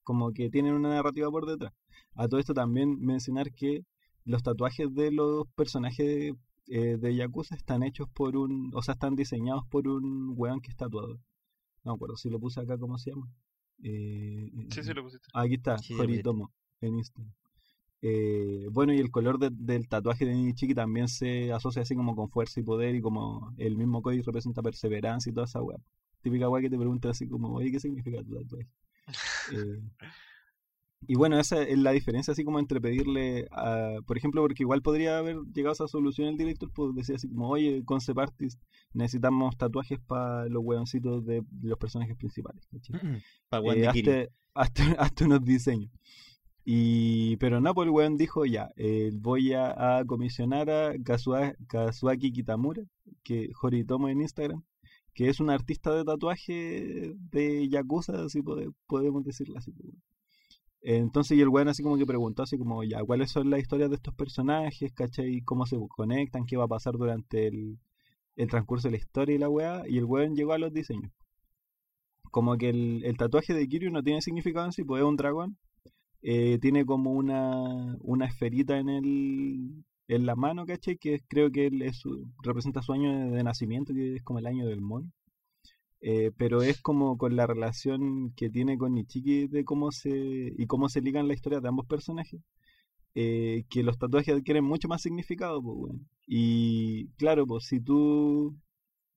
Como 0.02 0.32
que 0.32 0.50
tienen 0.50 0.74
una 0.74 0.90
narrativa 0.90 1.30
por 1.30 1.46
detrás. 1.46 1.72
A 2.14 2.28
todo 2.28 2.40
esto 2.40 2.54
también 2.54 3.00
mencionar 3.00 3.52
que 3.52 3.84
los 4.24 4.42
tatuajes 4.42 4.94
de 4.94 5.10
los 5.12 5.46
personajes 5.54 6.34
eh, 6.68 6.96
de 6.98 7.14
Yakuza 7.14 7.54
están 7.54 7.82
hechos 7.82 8.08
por 8.08 8.36
un, 8.36 8.70
o 8.74 8.82
sea, 8.82 8.94
están 8.94 9.16
diseñados 9.16 9.64
por 9.66 9.86
un 9.88 10.32
weón 10.36 10.60
que 10.60 10.70
es 10.70 10.76
tatuador. 10.76 11.18
No 11.84 11.92
me 11.92 11.94
acuerdo 11.96 12.16
si 12.16 12.30
lo 12.30 12.38
puse 12.40 12.60
acá, 12.60 12.78
¿cómo 12.78 12.98
se 12.98 13.10
llama? 13.10 13.28
Eh, 13.82 14.50
Sí, 14.70 14.82
sí, 14.82 14.94
lo 14.94 15.02
pusiste. 15.04 15.26
Aquí 15.34 15.54
está, 15.54 15.76
Sí. 15.78 15.94
Horitomo, 15.94 16.52
en 16.80 16.96
Instagram. 16.96 17.32
Eh, 18.02 18.68
bueno, 18.70 18.92
y 18.92 18.98
el 18.98 19.10
color 19.10 19.38
de- 19.38 19.50
del 19.50 19.88
tatuaje 19.88 20.26
de 20.26 20.34
Nichiki 20.34 20.74
también 20.74 21.08
se 21.08 21.52
asocia 21.52 21.82
así 21.82 21.94
como 21.94 22.14
con 22.14 22.28
fuerza 22.28 22.60
y 22.60 22.62
poder 22.62 22.94
y 22.94 23.00
como 23.00 23.52
el 23.56 23.76
mismo 23.76 24.02
Koi 24.02 24.20
representa 24.20 24.62
perseverancia 24.62 25.30
y 25.30 25.32
toda 25.34 25.46
esa 25.46 25.62
weá. 25.62 25.78
Típica 26.20 26.48
weá 26.48 26.60
que 26.62 26.70
te 26.70 26.76
preguntan 26.78 27.10
así 27.12 27.26
como, 27.28 27.52
oye, 27.54 27.70
¿qué 27.70 27.80
significa 27.80 28.22
tu 28.22 28.34
tatuaje? 28.34 28.68
Eh, 29.52 29.82
Y 31.06 31.16
bueno, 31.16 31.38
esa 31.38 31.62
es 31.62 31.78
la 31.78 31.90
diferencia 31.92 32.32
así 32.32 32.44
como 32.44 32.58
entre 32.58 32.80
pedirle, 32.80 33.46
a, 33.50 33.96
por 34.06 34.16
ejemplo, 34.16 34.40
porque 34.42 34.62
igual 34.62 34.80
podría 34.82 35.18
haber 35.18 35.36
llegado 35.54 35.70
a 35.70 35.74
esa 35.74 35.88
solución 35.88 36.28
el 36.28 36.36
director, 36.36 36.70
pues 36.74 36.94
decía 36.94 37.16
así 37.16 37.28
como, 37.28 37.48
oye, 37.48 37.82
concept 37.84 38.18
artist, 38.18 38.60
necesitamos 38.92 39.56
tatuajes 39.56 39.98
para 40.06 40.46
los 40.48 40.62
hueoncitos 40.64 41.24
de 41.26 41.42
los 41.62 41.78
personajes 41.78 42.16
principales. 42.16 42.66
Para 43.48 43.62
Eh, 43.78 43.86
hazte, 43.88 44.30
hazte- 44.54 44.96
hazte 44.98 45.24
unos 45.24 45.44
diseños. 45.44 45.90
Y, 46.66 47.36
pero 47.36 47.60
no, 47.60 47.74
pues 47.74 47.86
el 47.86 47.90
weón 47.90 48.16
dijo 48.16 48.46
ya, 48.46 48.70
eh, 48.76 49.10
voy 49.12 49.52
a, 49.52 49.98
a 49.98 50.04
comisionar 50.06 50.70
a 50.70 50.94
Kazua- 50.94 51.54
Kazuaki 51.68 52.32
Kitamura, 52.32 52.82
que 53.22 53.50
Horitomo 53.60 54.08
en 54.08 54.22
Instagram, 54.22 54.62
que 55.12 55.28
es 55.28 55.40
un 55.40 55.50
artista 55.50 55.94
de 55.94 56.04
tatuaje 56.04 57.14
de 57.30 57.68
Yakuza, 57.68 58.24
así 58.24 58.40
pode- 58.40 58.72
podemos 58.86 59.22
decirlo 59.24 59.58
así. 59.58 59.74
Entonces, 60.84 61.36
y 61.38 61.40
el 61.40 61.48
weón 61.48 61.68
así 61.68 61.82
como 61.82 61.96
que 61.98 62.06
preguntó 62.06 62.42
así 62.44 62.58
como, 62.58 62.84
ya, 62.84 63.02
¿cuáles 63.04 63.30
son 63.32 63.50
las 63.50 63.60
historias 63.60 63.90
de 63.90 63.96
estos 63.96 64.14
personajes? 64.14 64.92
¿Cachai? 64.92 65.40
¿Cómo 65.42 65.66
se 65.66 65.78
conectan? 65.88 66.46
¿Qué 66.46 66.56
va 66.56 66.64
a 66.64 66.68
pasar 66.68 66.94
durante 66.98 67.48
el, 67.48 67.78
el 68.36 68.48
transcurso 68.48 68.88
de 68.88 68.92
la 68.92 68.98
historia 68.98 69.34
y 69.34 69.38
la 69.38 69.48
weá? 69.48 69.82
Y 69.88 69.98
el 69.98 70.04
weón 70.04 70.36
llegó 70.36 70.52
a 70.52 70.58
los 70.58 70.72
diseños 70.72 71.12
como 72.34 72.58
que 72.58 72.68
el, 72.70 73.04
el 73.04 73.16
tatuaje 73.16 73.54
de 73.54 73.68
Kiryu 73.68 73.92
no 73.92 74.02
tiene 74.02 74.20
significado 74.20 74.66
en 74.66 74.72
sí, 74.72 74.82
pues 74.82 75.00
es 75.00 75.06
un 75.06 75.14
dragón. 75.16 75.56
Eh, 76.20 76.58
tiene 76.60 76.84
como 76.84 77.12
una, 77.12 77.96
una 78.00 78.26
esferita 78.26 78.76
en 78.78 78.88
el 78.88 79.84
en 80.08 80.26
la 80.26 80.34
mano, 80.34 80.66
¿cachai? 80.66 80.98
Que 80.98 81.20
creo 81.28 81.52
que 81.52 81.66
él 81.66 81.82
es 81.82 82.02
representa 82.42 82.82
su 82.82 82.92
año 82.92 83.10
de, 83.12 83.36
de 83.36 83.44
nacimiento, 83.44 83.94
que 83.94 84.16
es 84.16 84.22
como 84.24 84.40
el 84.40 84.46
año 84.46 84.66
del 84.66 84.80
mono. 84.80 85.12
Eh, 86.06 86.32
pero 86.36 86.62
es 86.62 86.82
como 86.82 87.16
con 87.16 87.34
la 87.34 87.46
relación 87.46 88.32
que 88.36 88.50
tiene 88.50 88.76
con 88.76 88.92
Nichiki 88.94 89.48
de 89.48 89.64
cómo 89.64 89.90
se 89.90 90.10
y 90.58 90.66
cómo 90.66 90.90
se 90.90 91.00
ligan 91.00 91.28
la 91.28 91.34
historia 91.34 91.60
de 91.60 91.68
ambos 91.68 91.86
personajes. 91.86 92.40
eh, 93.14 93.64
que 93.70 93.82
los 93.84 93.98
tatuajes 93.98 94.34
adquieren 94.36 94.64
mucho 94.64 94.88
más 94.88 95.02
significado, 95.02 95.62
pues, 95.62 95.76
weón. 95.78 96.08
Y 96.26 97.08
claro, 97.18 97.46
pues 97.46 97.66
si 97.66 97.80
tú 97.80 98.56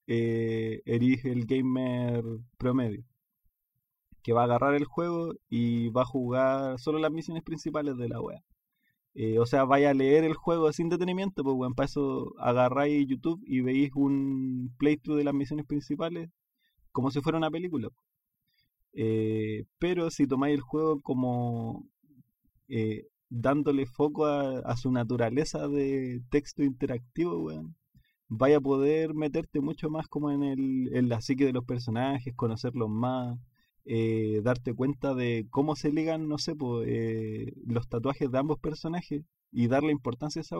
eh, 0.07 0.81
eres 0.85 1.25
el 1.25 1.45
gamer 1.45 2.23
promedio 2.57 3.03
que 4.23 4.33
va 4.33 4.41
a 4.41 4.45
agarrar 4.45 4.75
el 4.75 4.85
juego 4.85 5.33
y 5.49 5.89
va 5.89 6.03
a 6.03 6.05
jugar 6.05 6.79
solo 6.79 6.99
las 6.99 7.11
misiones 7.11 7.43
principales 7.43 7.97
de 7.97 8.09
la 8.09 8.21
wea. 8.21 8.43
O 9.39 9.45
sea, 9.45 9.65
vaya 9.65 9.91
a 9.91 9.93
leer 9.93 10.23
el 10.23 10.35
juego 10.35 10.71
sin 10.73 10.89
detenimiento, 10.89 11.43
pues 11.43 11.55
bueno, 11.55 11.75
para 11.75 11.85
eso 11.87 12.33
agarráis 12.39 13.07
YouTube 13.07 13.41
y 13.45 13.61
veis 13.61 13.91
un 13.95 14.73
playthrough 14.77 15.17
de 15.17 15.23
las 15.23 15.33
misiones 15.33 15.65
principales 15.65 16.29
como 16.97 17.11
si 17.11 17.21
fuera 17.21 17.37
una 17.37 17.51
película. 17.51 17.89
Eh, 18.93 19.65
pero 19.77 20.09
si 20.09 20.25
tomáis 20.25 20.55
el 20.55 20.61
juego 20.61 20.99
como 21.01 21.85
eh, 22.69 23.05
dándole 23.29 23.85
foco 23.85 24.25
a, 24.25 24.75
su 24.77 24.91
naturaleza 24.91 25.67
de 25.67 26.23
texto 26.31 26.63
interactivo, 26.63 27.37
weón, 27.37 27.75
vaya 28.29 28.57
a 28.57 28.61
poder 28.61 29.13
meterte 29.13 29.61
mucho 29.61 29.91
más 29.91 30.07
como 30.07 30.31
en, 30.31 30.41
el, 30.41 30.89
en 30.95 31.07
la 31.07 31.21
psique 31.21 31.45
de 31.45 31.53
los 31.53 31.65
personajes, 31.65 32.33
conocerlos 32.35 32.89
más, 32.89 33.37
eh, 33.85 34.41
darte 34.43 34.73
cuenta 34.73 35.13
de 35.13 35.45
cómo 35.51 35.75
se 35.75 35.91
ligan, 35.91 36.27
no 36.27 36.39
sé, 36.39 36.55
eh, 36.87 37.53
los 37.67 37.87
tatuajes 37.87 38.31
de 38.31 38.39
ambos 38.39 38.57
personajes 38.57 39.23
y 39.51 39.67
darle 39.67 39.91
importancia 39.91 40.39
a 40.39 40.45
esa. 40.45 40.57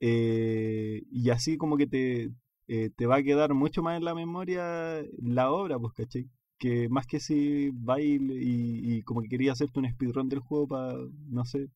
Eh, 0.00 1.02
y 1.10 1.28
así 1.30 1.58
como 1.58 1.76
que 1.76 1.86
te, 1.86 2.30
eh, 2.68 2.90
te 2.94 3.06
va 3.06 3.16
a 3.16 3.22
quedar 3.22 3.54
mucho 3.54 3.82
más 3.82 3.96
en 3.96 4.04
la 4.04 4.14
memoria 4.14 5.02
la 5.22 5.50
obra, 5.50 5.78
pues, 5.78 5.94
¿cachai? 5.94 6.28
Que 6.58 6.88
más 6.88 7.06
que 7.06 7.20
si 7.20 7.70
va 7.70 8.00
y, 8.00 8.18
y, 8.20 9.02
como 9.02 9.22
que 9.22 9.28
quería 9.28 9.52
hacerte 9.52 9.80
un 9.80 9.90
speedrun 9.90 10.28
del 10.28 10.40
juego 10.40 10.68
para, 10.68 10.98
no 11.28 11.44
sé, 11.44 11.70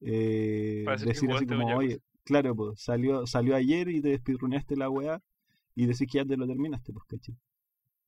eh, 0.00 0.84
decir 1.04 1.30
así 1.30 1.46
como, 1.46 1.68
Yakuza. 1.68 1.76
oye, 1.76 2.00
claro, 2.24 2.54
pues 2.56 2.80
salió, 2.80 3.26
salió 3.26 3.54
ayer 3.54 3.88
y 3.88 4.00
te 4.00 4.16
speedruneaste 4.16 4.76
la 4.76 4.88
weá 4.90 5.20
y 5.74 5.86
decís 5.86 6.08
que 6.10 6.18
ya 6.18 6.24
te 6.24 6.36
lo 6.36 6.46
terminaste, 6.46 6.92
pues, 6.92 7.04
¿cachai? 7.06 7.36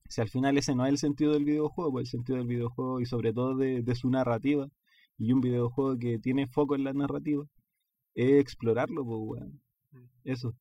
Si 0.09 0.21
al 0.21 0.29
final 0.29 0.57
ese 0.57 0.73
no 0.73 0.85
es 0.85 0.91
el 0.91 0.97
sentido 0.97 1.33
del 1.33 1.45
videojuego, 1.45 1.91
pues 1.91 2.05
el 2.05 2.11
sentido 2.11 2.37
del 2.37 2.47
videojuego 2.47 3.01
y 3.01 3.05
sobre 3.05 3.33
todo 3.33 3.55
de, 3.55 3.83
de 3.83 3.95
su 3.95 4.09
narrativa, 4.09 4.69
y 5.17 5.33
un 5.33 5.41
videojuego 5.41 5.97
que 5.97 6.19
tiene 6.19 6.47
foco 6.47 6.75
en 6.75 6.83
la 6.83 6.93
narrativa, 6.93 7.45
es 8.15 8.39
explorarlo, 8.39 9.05
pues, 9.05 9.19
weón. 9.21 9.61
Mm. 9.91 10.05
Eso. 10.23 10.55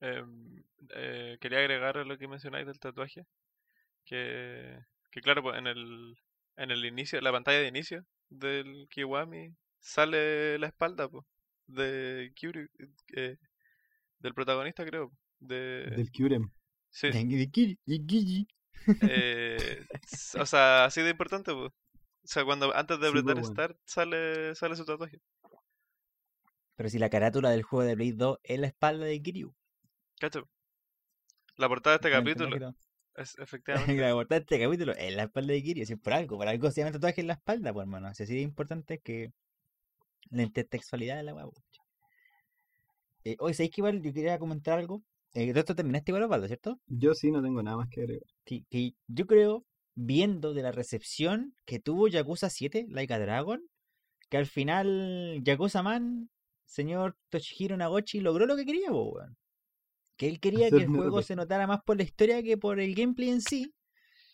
Em, 0.00 0.55
eh, 0.94 1.38
quería 1.40 1.58
agregar 1.60 1.98
a 1.98 2.04
lo 2.04 2.18
que 2.18 2.28
mencionáis 2.28 2.66
del 2.66 2.78
tatuaje. 2.78 3.26
Que, 4.04 4.78
que 5.10 5.20
claro, 5.20 5.42
pues 5.42 5.58
en 5.58 5.66
el, 5.66 6.16
en 6.56 6.70
el 6.70 6.84
inicio, 6.84 7.20
la 7.20 7.32
pantalla 7.32 7.58
de 7.60 7.68
inicio 7.68 8.04
del 8.28 8.88
Kiwami 8.90 9.54
sale 9.80 10.58
la 10.58 10.68
espalda 10.68 11.08
pues, 11.08 11.24
de 11.66 12.32
Kyuri, 12.34 12.68
eh, 13.14 13.36
del 14.20 14.34
protagonista 14.34 14.84
creo. 14.84 15.12
De, 15.38 15.86
Del 15.96 16.10
Kyurem. 16.10 16.50
sí, 16.90 17.08
eh, 19.02 19.84
o 20.38 20.46
sea, 20.46 20.84
así 20.84 21.02
de 21.02 21.10
importante 21.10 21.52
pues. 21.52 21.72
O 21.72 22.28
sea, 22.28 22.44
cuando 22.44 22.74
antes 22.74 22.98
de 22.98 23.06
Sí, 23.06 23.12
pues, 23.12 23.22
apretar 23.22 23.34
bueno. 23.34 23.48
Start 23.52 23.78
sale, 23.84 24.54
sale 24.54 24.76
su 24.76 24.84
tatuaje. 24.84 25.20
Pero 26.76 26.88
si 26.88 26.98
la 26.98 27.10
carátula 27.10 27.50
del 27.50 27.62
juego 27.62 27.84
de 27.86 27.96
Play 27.96 28.12
2 28.12 28.38
es 28.42 28.58
la 28.58 28.66
espalda 28.68 29.04
de 29.06 29.20
Kiryu. 29.22 29.54
¿Cacho? 30.20 30.48
La 31.56 31.68
portada 31.68 31.96
de 31.96 32.08
este 32.08 32.10
capítulo 32.10 32.74
es 33.16 33.34
efectivamente. 33.38 33.96
La 33.96 34.12
portada 34.12 34.40
de 34.40 34.42
este 34.42 34.60
capítulo 34.60 34.92
es 34.92 35.14
la 35.14 35.24
espalda 35.24 35.52
de 35.52 35.62
Kiryu. 35.62 35.86
Si 35.86 35.94
es 35.94 35.98
por 35.98 36.12
algo, 36.12 36.36
por 36.36 36.48
algo 36.48 36.70
se 36.70 36.80
llama 36.80 36.92
tatuaje 36.92 37.20
en 37.22 37.28
la 37.28 37.34
espalda, 37.34 37.72
pues 37.72 37.84
hermano. 37.84 38.08
Así 38.08 38.24
de 38.26 38.40
importante 38.40 38.98
que 38.98 39.32
la 40.30 40.42
intertextualidad 40.42 41.16
de 41.16 41.22
la 41.22 41.34
hueá. 41.34 41.46
Eh, 43.24 43.36
oye, 43.40 43.54
¿sabéis 43.54 43.70
que 43.72 43.80
igual 43.80 44.02
yo 44.02 44.12
quería 44.12 44.38
comentar 44.38 44.78
algo? 44.78 45.02
Eh, 45.32 45.48
todo 45.48 45.60
esto 45.60 45.74
terminaste 45.74 46.10
igual, 46.10 46.24
Osvaldo, 46.24 46.46
¿cierto? 46.46 46.80
Yo 46.86 47.14
sí 47.14 47.30
no 47.30 47.42
tengo 47.42 47.62
nada 47.62 47.76
más 47.76 47.88
que 47.90 48.02
agregar. 48.02 48.28
que, 48.44 48.64
que 48.70 48.94
yo 49.08 49.26
creo, 49.26 49.64
viendo 49.94 50.54
de 50.54 50.62
la 50.62 50.72
recepción 50.72 51.54
que 51.64 51.78
tuvo 51.78 52.08
Yakuza 52.08 52.50
7, 52.50 52.86
Like 52.88 53.12
a 53.12 53.18
Dragon, 53.18 53.62
que 54.28 54.36
al 54.36 54.46
final 54.46 55.40
Yakuza 55.42 55.82
Man, 55.82 56.30
señor 56.64 57.16
Toshihiro 57.30 57.76
Nagoshi, 57.76 58.20
logró 58.20 58.46
lo 58.46 58.56
que 58.56 58.64
quería, 58.64 58.90
po, 58.90 59.10
weón. 59.10 59.36
Que 60.16 60.28
él 60.28 60.40
quería 60.40 60.70
que 60.70 60.76
el 60.84 60.88
juego 60.96 61.22
se 61.22 61.36
notara 61.36 61.66
más 61.66 61.80
por 61.84 61.96
la 61.96 62.02
historia 62.02 62.42
que 62.42 62.56
por 62.56 62.80
el 62.80 62.94
gameplay 62.94 63.28
en 63.30 63.40
sí. 63.42 63.74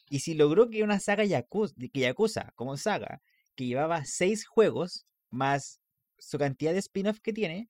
Y 0.08 0.20
si 0.20 0.34
logró 0.34 0.68
que 0.70 0.82
una 0.82 1.00
saga 1.00 1.24
Yakuza, 1.24 1.74
que 1.92 2.00
Yakuza 2.00 2.52
como 2.54 2.76
saga, 2.76 3.20
que 3.54 3.66
llevaba 3.66 4.04
seis 4.04 4.46
juegos, 4.46 5.06
más 5.30 5.80
su 6.18 6.38
cantidad 6.38 6.72
de 6.72 6.78
spin-off 6.78 7.18
que 7.20 7.32
tiene, 7.32 7.68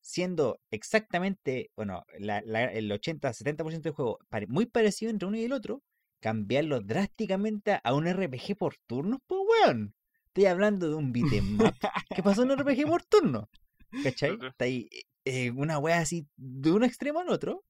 siendo 0.00 0.60
exactamente, 0.70 1.70
bueno, 1.76 2.04
la- 2.18 2.42
la- 2.44 2.64
el 2.64 2.90
80-70% 2.92 3.88
del 3.88 3.94
juego 3.94 4.18
muy 4.48 4.66
parecido 4.66 5.10
entre 5.10 5.28
uno 5.28 5.38
y 5.38 5.44
el 5.44 5.52
otro, 5.52 5.82
cambiarlo 6.20 6.80
drásticamente 6.80 7.78
a 7.82 7.94
un 7.94 8.06
RPG 8.06 8.56
por 8.56 8.76
turnos, 8.86 9.20
pues 9.26 9.40
weón. 9.48 9.94
Estoy 10.26 10.46
hablando 10.46 10.88
de 10.88 10.96
un 10.96 11.12
beat'em 11.12 11.60
up 11.60 11.74
que 12.14 12.22
pasó 12.22 12.42
en 12.42 12.50
un 12.50 12.58
RPG 12.58 12.86
por 12.86 13.02
turno. 13.04 13.48
¿Cachai? 14.02 14.36
Está 14.48 14.64
ahí, 14.64 14.88
eh, 15.24 15.50
una 15.50 15.78
wea 15.78 15.98
así 16.00 16.26
de 16.36 16.72
un 16.72 16.84
extremo 16.84 17.20
al 17.20 17.28
otro. 17.30 17.64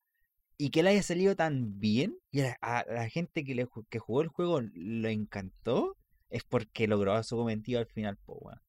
Y 0.57 0.71
que 0.71 0.83
le 0.85 0.91
haya 0.91 1.03
salido 1.03 1.35
tan 1.35 1.81
bien 1.81 2.17
y 2.31 2.43
a, 2.43 2.85
la 2.89 3.09
gente 3.09 3.45
que, 3.45 3.55
le, 3.57 3.67
que 3.91 3.99
jugó 3.99 4.23
el 4.23 4.29
juego 4.29 4.61
lo 4.75 5.09
encantó, 5.09 5.97
es 6.31 6.45
porque 6.45 6.87
logró 6.87 7.21
su 7.25 7.37
cometido 7.37 7.81
al 7.81 7.87
final, 7.87 8.19
weón. 8.27 8.61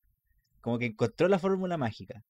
Como 0.62 0.80
que 0.80 0.86
encontró 0.88 1.28
la 1.28 1.38
fórmula 1.40 1.78
mágica. 1.78 2.24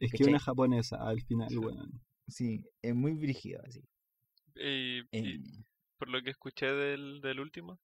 Es 0.00 0.12
que 0.12 0.24
una 0.24 0.40
japonesa 0.40 0.96
al 1.06 1.22
final, 1.22 1.48
Sí. 1.48 1.56
weón. 1.56 2.00
Sí, 2.28 2.64
es 2.82 2.94
muy 2.94 3.12
brígido 3.14 3.62
así. 3.64 3.80
Y, 4.56 5.00
y 5.00 5.04
Eh, 5.12 5.40
por 5.98 6.08
lo 6.08 6.22
que 6.22 6.30
escuché 6.30 6.66
del, 6.66 7.20
del 7.20 7.40
último, 7.40 7.78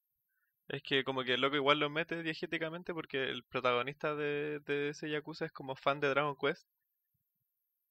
es 0.67 0.83
que 0.83 1.03
como 1.03 1.23
que 1.23 1.35
el 1.35 1.41
loco 1.41 1.55
igual 1.55 1.79
lo 1.79 1.89
mete 1.89 2.23
diegéticamente 2.23 2.93
porque 2.93 3.29
el 3.29 3.43
protagonista 3.45 4.15
de, 4.15 4.59
de 4.65 4.89
ese 4.89 5.09
Yakuza 5.09 5.45
es 5.45 5.51
como 5.53 5.75
fan 5.75 5.99
de 6.01 6.09
Dragon 6.09 6.35
Quest. 6.39 6.67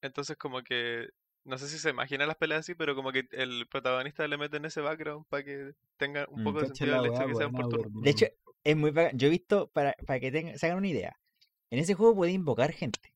Entonces 0.03 0.37
como 0.37 0.61
que, 0.61 1.07
no 1.45 1.57
sé 1.57 1.67
si 1.67 1.79
se 1.79 1.89
imagina 1.89 2.25
las 2.25 2.35
peleas 2.37 2.59
así, 2.59 2.75
pero 2.75 2.93
como 2.95 3.11
que 3.11 3.27
el 3.31 3.67
protagonista 3.67 4.27
le 4.27 4.37
mete 4.37 4.57
en 4.57 4.65
ese 4.65 4.81
background 4.81 5.25
para 5.29 5.43
que 5.43 5.73
tenga 5.97 6.27
un 6.29 6.41
Mm. 6.41 6.43
poco 6.43 6.59
de 6.59 6.67
sentido 6.67 7.03
el 7.03 7.11
hecho 7.11 7.19
de 7.21 7.27
que 7.27 7.35
sean 7.35 7.51
por 7.51 7.69
turno. 7.69 8.01
De 8.01 8.09
hecho, 8.09 8.25
es 8.63 8.75
muy 8.75 8.91
bacán. 8.91 9.17
Yo 9.17 9.27
he 9.27 9.31
visto, 9.31 9.67
para, 9.69 9.95
para 10.05 10.19
que 10.19 10.31
tengan, 10.31 10.59
se 10.59 10.65
hagan 10.65 10.77
una 10.77 10.89
idea, 10.89 11.17
en 11.71 11.79
ese 11.79 11.95
juego 11.95 12.15
puede 12.15 12.31
invocar 12.31 12.71
gente. 12.71 13.13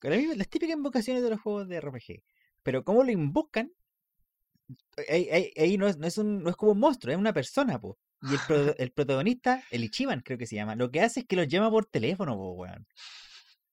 Con 0.00 0.10
las 0.10 0.48
típicas 0.48 0.76
invocaciones 0.76 1.22
de 1.22 1.30
los 1.30 1.40
juegos 1.40 1.68
de 1.68 1.76
RPG. 1.76 2.22
Pero 2.64 2.82
cómo 2.82 3.04
lo 3.04 3.10
invocan, 3.12 3.70
ahí, 5.08 5.28
ahí- 5.30 5.52
ahí 5.56 5.78
no, 5.78 5.86
es, 5.88 5.96
no, 5.98 6.06
es 6.06 6.18
un, 6.18 6.42
no 6.42 6.50
es 6.50 6.56
como 6.56 6.72
un 6.72 6.78
monstruo, 6.80 7.12
es 7.12 7.18
una 7.18 7.32
persona, 7.32 7.78
po. 7.78 7.98
Y 8.22 8.34
el, 8.34 8.40
pro- 8.46 8.74
el 8.78 8.92
protagonista, 8.92 9.62
el 9.70 9.84
Ichiban 9.84 10.20
creo 10.20 10.38
que 10.38 10.46
se 10.46 10.56
llama, 10.56 10.76
lo 10.76 10.90
que 10.90 11.00
hace 11.00 11.20
es 11.20 11.26
que 11.26 11.36
los 11.36 11.48
llama 11.48 11.70
por 11.70 11.86
teléfono, 11.86 12.36
po, 12.36 12.52
weón. 12.52 12.86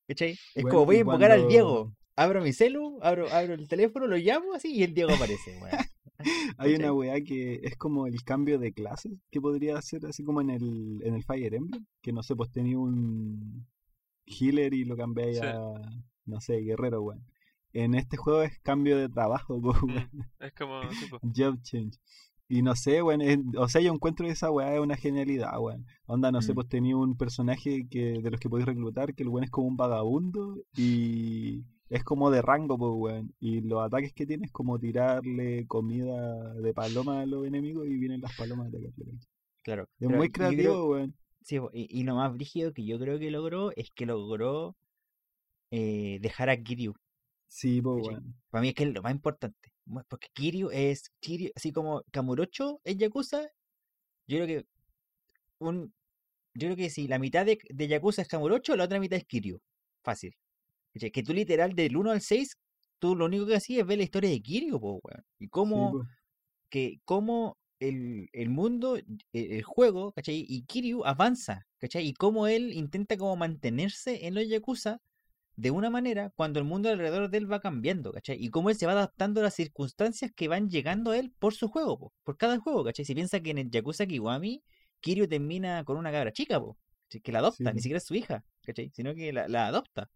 ¿Cachai? 0.07 0.37
Es 0.55 0.63
como 0.65 0.85
voy 0.85 0.97
a 0.97 0.99
invocar 0.99 1.31
al 1.31 1.47
Diego. 1.47 1.93
Abro 2.21 2.41
mi 2.41 2.51
celu, 2.53 2.99
abro, 3.01 3.29
abro 3.31 3.53
el 3.53 3.67
teléfono, 3.67 4.05
lo 4.07 4.17
llamo 4.17 4.53
así 4.53 4.73
y 4.75 4.83
el 4.83 4.93
Diego 4.93 5.11
aparece, 5.13 5.57
weón. 5.61 5.71
Hay 6.57 6.75
una 6.75 6.91
weá 6.91 7.21
que 7.21 7.61
es 7.63 7.77
como 7.77 8.07
el 8.07 8.23
cambio 8.23 8.59
de 8.59 8.73
clases 8.73 9.13
que 9.31 9.39
podría 9.39 9.77
hacer 9.77 10.05
así 10.05 10.23
como 10.25 10.41
en 10.41 10.49
el, 10.49 10.99
en 11.03 11.13
el 11.15 11.23
Fire 11.23 11.53
Emblem. 11.53 11.85
Que 12.01 12.11
no 12.11 12.21
sé, 12.23 12.35
pues 12.35 12.51
tenía 12.51 12.77
un 12.77 13.65
healer 14.25 14.73
y 14.73 14.83
lo 14.83 14.97
cambiáis 14.97 15.37
Sí. 15.39 15.45
a, 15.45 15.55
no 16.25 16.41
sé, 16.41 16.57
guerrero, 16.59 17.01
weón. 17.03 17.23
En 17.71 17.93
este 17.95 18.17
juego 18.17 18.41
es 18.41 18.59
cambio 18.59 18.97
de 18.97 19.07
trabajo, 19.07 19.57
Mm, 19.61 19.65
weón. 19.87 20.09
Es 20.39 20.53
como, 20.53 20.81
tipo, 20.89 21.19
Job 21.33 21.61
change. 21.61 21.97
Y 22.49 22.63
no 22.63 22.75
sé, 22.75 23.01
weón, 23.01 23.21
es- 23.21 23.39
o 23.57 23.69
sea, 23.69 23.79
yo 23.79 23.93
encuentro 23.93 24.25
que 24.25 24.33
esa 24.33 24.51
weá 24.51 24.73
es 24.75 24.81
una 24.81 24.97
genialidad, 24.97 25.57
weón. 25.61 25.85
Onda, 26.05 26.31
no 26.33 26.41
sé, 26.41 26.51
Mm. 26.51 26.55
pues 26.55 26.67
tenía 26.67 26.97
un 26.97 27.15
personaje 27.15 27.87
que 27.89 28.19
de 28.21 28.29
los 28.29 28.41
que 28.41 28.49
podéis 28.49 28.65
reclutar, 28.67 29.15
que 29.15 29.23
el 29.23 29.29
weón 29.29 29.45
es 29.45 29.51
como 29.51 29.67
un 29.69 29.77
vagabundo 29.77 30.57
y 30.75 31.63
es 31.89 32.03
como 32.03 32.29
de 32.31 32.41
rango, 32.41 32.77
pues, 32.77 32.91
weón. 32.95 33.33
Y 33.39 33.61
los 33.61 33.81
ataques 33.83 34.13
que 34.13 34.25
tiene 34.25 34.45
es 34.45 34.51
como 34.51 34.79
tirarle 34.79 35.65
comida 35.67 36.53
de 36.55 36.73
paloma 36.73 37.21
a 37.21 37.25
los 37.25 37.45
enemigos 37.47 37.87
y 37.87 37.97
vienen 37.97 38.21
las 38.21 38.35
palomas 38.37 38.65
a 38.67 38.69
atacarle. 38.69 39.19
Claro. 39.63 39.83
Es 39.83 39.89
pero 40.07 40.17
muy 40.17 40.29
creativo, 40.31 40.61
creo- 40.61 40.85
weón. 40.89 41.15
sí, 41.41 41.57
y, 41.73 41.99
y 41.99 42.03
lo 42.03 42.15
más 42.15 42.33
brígido 42.33 42.73
que 42.73 42.85
yo 42.85 42.99
creo 42.99 43.19
que 43.19 43.31
logró 43.31 43.71
es 43.75 43.89
que 43.91 44.05
logró 44.05 44.75
eh, 45.71 46.19
dejar 46.21 46.49
a 46.49 46.57
Kiryu. 46.61 46.93
Sí, 47.47 47.81
pues. 47.81 48.07
Para 48.49 48.61
mí 48.61 48.69
es 48.69 48.75
que 48.75 48.83
es 48.83 48.93
lo 48.93 49.01
más 49.01 49.11
importante. 49.11 49.71
Porque 50.07 50.27
Kiryu 50.33 50.69
es. 50.71 51.11
Kiryu, 51.19 51.49
así 51.55 51.71
como 51.71 52.03
Kamurocho 52.11 52.79
es 52.83 52.97
Yakuza. 52.97 53.41
Yo 54.27 54.37
creo 54.37 54.47
que. 54.47 54.65
un 55.59 55.91
Yo 56.53 56.67
creo 56.67 56.75
que 56.75 56.89
si 56.91 57.07
la 57.07 57.17
mitad 57.19 57.45
de, 57.45 57.57
de 57.69 57.87
Yakuza 57.87 58.21
es 58.21 58.27
Kamurocho, 58.27 58.75
la 58.75 58.83
otra 58.85 58.99
mitad 58.99 59.17
es 59.17 59.25
Kiryu. 59.25 59.59
Fácil. 60.03 60.35
¿Cachai? 60.93 61.11
Que 61.11 61.23
tú 61.23 61.33
literal 61.33 61.73
del 61.75 61.97
1 61.97 62.11
al 62.11 62.21
6, 62.21 62.57
tú 62.99 63.15
lo 63.15 63.25
único 63.25 63.45
que 63.45 63.55
hacías 63.55 63.81
es 63.81 63.87
ver 63.87 63.97
la 63.97 64.03
historia 64.03 64.29
de 64.29 64.41
Kiryu, 64.41 64.79
po, 64.79 64.99
weón. 65.03 65.23
Y 65.39 65.45
Sí, 65.45 65.49
cómo, 65.49 66.03
que, 66.69 66.99
cómo 67.05 67.57
el, 67.79 68.29
el 68.33 68.49
mundo, 68.49 68.97
el, 68.97 69.05
el 69.33 69.63
juego, 69.63 70.11
¿cachai? 70.13 70.45
Y 70.47 70.63
Kiryu 70.63 71.05
avanza, 71.05 71.67
¿cachai? 71.79 72.07
Y 72.07 72.13
cómo 72.13 72.47
él 72.47 72.73
intenta 72.73 73.17
como 73.17 73.35
mantenerse 73.35 74.27
en 74.27 74.35
los 74.35 74.47
Yakuza 74.47 74.99
de 75.55 75.71
una 75.71 75.89
manera 75.89 76.31
cuando 76.35 76.59
el 76.59 76.65
mundo 76.65 76.89
alrededor 76.89 77.29
de 77.29 77.37
él 77.37 77.51
va 77.51 77.59
cambiando, 77.59 78.11
¿cachai? 78.13 78.37
Y 78.43 78.49
cómo 78.49 78.69
él 78.69 78.77
se 78.77 78.85
va 78.85 78.93
adaptando 78.93 79.41
a 79.41 79.43
las 79.43 79.55
circunstancias 79.55 80.31
que 80.33 80.47
van 80.47 80.69
llegando 80.69 81.11
a 81.11 81.17
él 81.17 81.33
por 81.37 81.53
su 81.53 81.67
juego, 81.67 81.97
po, 81.99 82.13
por 82.23 82.37
cada 82.37 82.59
juego, 82.59 82.83
¿cachai? 82.85 83.05
Si 83.05 83.13
piensa 83.13 83.39
que 83.41 83.51
en 83.51 83.57
el 83.57 83.69
Yakuza 83.69 84.05
Kiwami, 84.05 84.63
Kiryu 85.01 85.27
termina 85.27 85.83
con 85.83 85.97
una 85.97 86.11
cabra 86.11 86.31
chica, 86.31 86.61
que 87.23 87.31
la 87.31 87.39
adopta, 87.39 87.71
Sí, 87.71 87.75
ni 87.75 87.81
siquiera 87.81 87.97
es 87.97 88.05
su 88.05 88.15
hija, 88.15 88.43
¿cachai? 88.63 88.89
Sino 88.93 89.13
que 89.15 89.33
la, 89.33 89.47
la 89.47 89.67
adopta. 89.67 90.09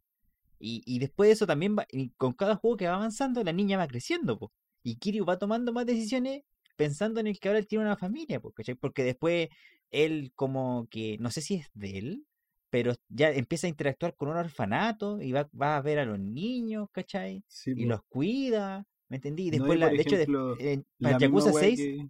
Y, 0.66 0.82
y 0.86 1.00
después 1.00 1.28
de 1.28 1.34
eso 1.34 1.46
también 1.46 1.76
va, 1.78 1.86
y 1.92 2.12
con 2.12 2.32
cada 2.32 2.56
juego 2.56 2.78
que 2.78 2.88
va 2.88 2.96
avanzando, 2.96 3.44
la 3.44 3.52
niña 3.52 3.78
va 3.78 3.86
creciendo, 3.88 4.40
po. 4.40 4.54
Y 4.82 4.96
Kiryu 4.96 5.26
va 5.26 5.38
tomando 5.38 5.74
más 5.74 5.86
decisiones 5.86 6.44
pensando 6.78 7.20
en 7.20 7.28
el 7.28 7.38
que 7.38 7.50
ahora 7.50 7.60
él 7.60 7.68
tiene 7.68 7.84
una 7.84 7.98
familia, 7.98 8.40
po. 8.40 8.54
Porque 8.80 9.04
después 9.04 9.50
él 9.92 10.32
como 10.36 10.88
que, 10.90 11.18
no 11.20 11.32
sé 11.32 11.42
si 11.42 11.56
es 11.56 11.68
de 11.74 11.98
él, 11.98 12.26
pero 12.70 12.94
ya 13.10 13.30
empieza 13.32 13.68
a 13.68 13.70
interactuar 13.72 14.16
con 14.16 14.30
un 14.30 14.38
orfanato 14.38 15.22
y 15.22 15.34
va, 15.34 15.50
va 15.60 15.76
a 15.76 15.82
ver 15.82 16.00
a 16.00 16.06
los 16.06 16.18
niños, 16.20 16.88
¿cachai? 16.94 17.44
Sí, 17.48 17.72
Y 17.76 17.84
po. 17.84 17.90
los 17.90 18.02
cuida, 18.08 18.86
¿me 19.10 19.18
entendí? 19.18 19.48
Y 19.48 19.52
No, 19.52 19.56
y 19.56 19.60
después, 19.60 19.80
la- 19.80 19.90
de 19.90 20.02
hecho, 20.02 20.16
de- 20.18 20.86
La 21.00 21.10
para 21.10 21.18
Yakuza 21.20 21.52
weá 21.52 21.60
6, 21.64 21.80
que- 21.80 22.10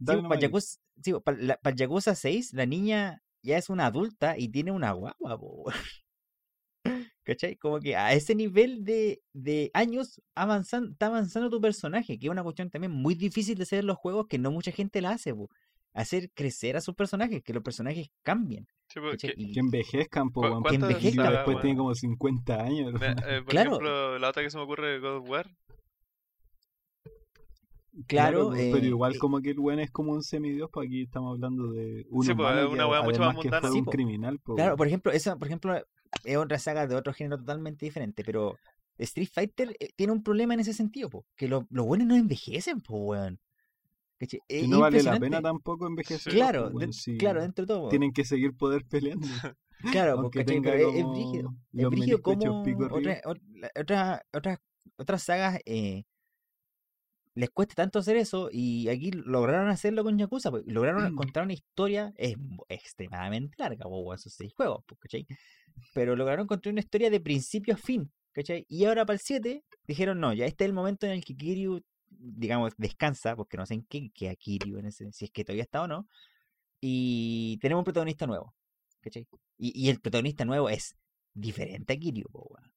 Sí, 0.00 0.22
para 0.28 0.40
Yakuza, 0.40 0.78
sí, 1.02 1.12
para, 1.22 1.38
la- 1.38 1.56
para 1.58 1.74
el 1.74 1.78
Yakuza 1.78 2.14
6, 2.14 2.52
la 2.54 2.64
niña 2.64 3.22
ya 3.42 3.58
es 3.58 3.68
una 3.68 3.84
adulta 3.86 4.38
y 4.38 4.48
tiene 4.48 4.72
una 4.72 4.92
guagua, 4.92 5.38
po. 5.38 5.64
¿Cachai? 7.24 7.56
Como 7.56 7.78
que 7.78 7.94
a 7.94 8.12
ese 8.14 8.34
nivel 8.34 8.84
de, 8.84 9.22
de 9.32 9.70
años 9.74 10.20
avanzan, 10.34 10.90
está 10.92 11.06
avanzando 11.06 11.50
tu 11.50 11.60
personaje, 11.60 12.18
que 12.18 12.26
es 12.26 12.30
una 12.32 12.42
cuestión 12.42 12.68
también 12.68 12.90
muy 12.92 13.14
difícil 13.14 13.56
de 13.56 13.62
hacer 13.62 13.78
en 13.80 13.86
los 13.86 13.96
juegos 13.96 14.26
que 14.28 14.38
no 14.38 14.50
mucha 14.50 14.72
gente 14.72 15.00
la 15.00 15.10
hace, 15.10 15.32
po. 15.34 15.48
Hacer 15.94 16.30
crecer 16.34 16.76
a 16.76 16.80
sus 16.80 16.94
personajes, 16.94 17.42
que 17.42 17.52
los 17.52 17.62
personajes 17.62 18.08
cambien. 18.22 18.66
sí, 18.88 18.98
porque, 19.00 19.28
¿cachai? 19.28 19.34
Y- 19.36 19.52
Que 19.52 19.60
envejezcan, 19.60 20.30
po, 20.30 20.40
¿Cu- 20.40 20.46
weón. 20.48 20.62
cuántas 20.62 20.88
porque 20.90 20.98
Kiryu 20.98 21.22
sagas, 21.22 21.32
después 21.38 21.60
tiene 21.60 21.76
como 21.76 21.94
50 21.94 22.60
años, 22.60 22.94
eh, 23.00 23.14
por 23.42 23.44
Claro. 23.46 23.70
ejemplo, 23.70 24.18
la 24.18 24.28
otra 24.30 24.42
que 24.42 24.50
se 24.50 24.56
me 24.58 24.64
ocurre 24.64 24.88
de 24.92 24.98
God 24.98 25.16
of 25.18 25.28
War, 25.28 25.50
Claro, 28.06 28.50
pero 28.54 28.76
eh, 28.78 28.86
igual 28.86 29.14
eh, 29.14 29.18
como 29.18 29.40
que 29.42 29.50
el 29.50 29.58
weón 29.58 29.78
es 29.78 29.90
como 29.90 30.12
un 30.12 30.22
semidios, 30.22 30.70
pues 30.72 30.86
aquí 30.88 31.02
estamos 31.02 31.34
hablando 31.34 31.70
de 31.72 32.06
un 32.08 32.24
Sí, 32.24 32.32
pues, 32.34 32.38
humano 32.48 32.68
que 32.68 32.74
una 32.74 32.88
weá 32.88 33.02
mucho 33.02 33.20
más 33.20 33.36
que 33.36 33.50
fue 33.50 33.70
Sí, 33.70 33.78
un 33.78 33.84
po. 33.84 33.90
criminal, 33.90 34.38
po, 34.40 34.54
Claro, 34.54 34.76
por 34.78 34.86
ejemplo, 34.86 35.12
esa, 35.12 35.36
por 35.38 35.46
ejemplo, 35.46 35.74
es 36.24 36.36
otra 36.36 36.58
saga 36.58 36.86
de 36.86 36.94
otro 36.94 37.12
género 37.12 37.38
totalmente 37.38 37.84
diferente, 37.84 38.22
pero 38.24 38.58
Street 38.98 39.28
Fighter 39.32 39.76
eh, 39.80 39.88
tiene 39.96 40.12
un 40.12 40.22
problema 40.22 40.54
en 40.54 40.60
ese 40.60 40.72
sentido, 40.74 41.10
po, 41.10 41.24
que 41.36 41.48
lo- 41.48 41.66
los 41.70 41.86
buenos 41.86 42.06
no 42.06 42.14
envejecen, 42.16 42.80
po, 42.80 42.96
weón. 42.98 43.38
Que 44.18 44.38
Es 44.46 44.68
no 44.68 44.78
vale 44.78 45.02
la 45.02 45.18
pena 45.18 45.42
tampoco 45.42 45.86
envejecer. 45.88 46.32
Claro, 46.32 46.70
po, 46.70 46.78
claro, 47.18 47.42
dentro 47.42 47.64
de 47.64 47.74
todo. 47.74 47.88
Tienen 47.88 48.12
que 48.12 48.24
seguir 48.24 48.56
poder 48.56 48.84
peleando. 48.86 49.26
Claro, 49.90 50.30
Pero 50.30 50.52
es, 50.52 51.04
brígido. 51.10 51.54
Es 51.72 51.88
brígido 51.88 52.22
como 52.22 52.62
otra- 52.88 53.20
otra- 53.74 54.22
otras 54.32 54.58
otras 54.96 55.22
sagas 55.24 55.58
eh, 55.64 56.04
les 57.34 57.50
cuesta 57.50 57.74
tanto 57.74 57.98
hacer 57.98 58.16
eso 58.16 58.50
y 58.52 58.88
aquí 58.88 59.10
lograron 59.10 59.68
hacerlo 59.68 60.04
con 60.04 60.18
Yakuza. 60.18 60.50
pues, 60.50 60.64
Lograron 60.66 61.14
contar 61.16 61.44
una 61.44 61.54
historia 61.54 62.12
es 62.16 62.36
extremadamente 62.68 63.56
larga, 63.58 63.86
weón, 63.86 64.14
esos 64.14 64.34
seis 64.34 64.52
juegos, 64.54 64.84
pues, 64.86 64.98
¿cachai? 65.00 65.26
Pero 65.94 66.14
lograron 66.16 66.46
contar 66.46 66.72
una 66.72 66.80
historia 66.80 67.10
de 67.10 67.20
principio 67.20 67.74
a 67.74 67.76
fin, 67.78 68.12
¿cachai? 68.32 68.66
Y 68.68 68.84
ahora 68.84 69.06
para 69.06 69.14
el 69.14 69.20
7 69.20 69.64
dijeron, 69.86 70.20
no, 70.20 70.32
ya 70.32 70.44
este 70.46 70.64
es 70.64 70.68
el 70.68 70.74
momento 70.74 71.06
en 71.06 71.12
el 71.12 71.24
que 71.24 71.34
Kiryu, 71.34 71.82
digamos, 72.10 72.74
descansa, 72.76 73.34
porque 73.34 73.56
no 73.56 73.64
sé 73.64 73.74
en 73.74 73.84
qué 73.84 74.10
queda 74.14 74.34
Kiryu, 74.36 74.78
en 74.78 74.86
ese, 74.86 75.10
si 75.12 75.24
es 75.24 75.30
que 75.30 75.44
todavía 75.44 75.64
está 75.64 75.82
o 75.82 75.88
no. 75.88 76.06
Y 76.80 77.58
tenemos 77.62 77.80
un 77.80 77.84
protagonista 77.84 78.26
nuevo, 78.26 78.54
¿cachai? 79.00 79.26
Y, 79.56 79.86
y 79.86 79.88
el 79.88 80.00
protagonista 80.00 80.44
nuevo 80.44 80.68
es 80.68 80.96
diferente 81.32 81.94
a 81.94 81.96
Kiryu, 81.96 82.26
weón. 82.32 82.72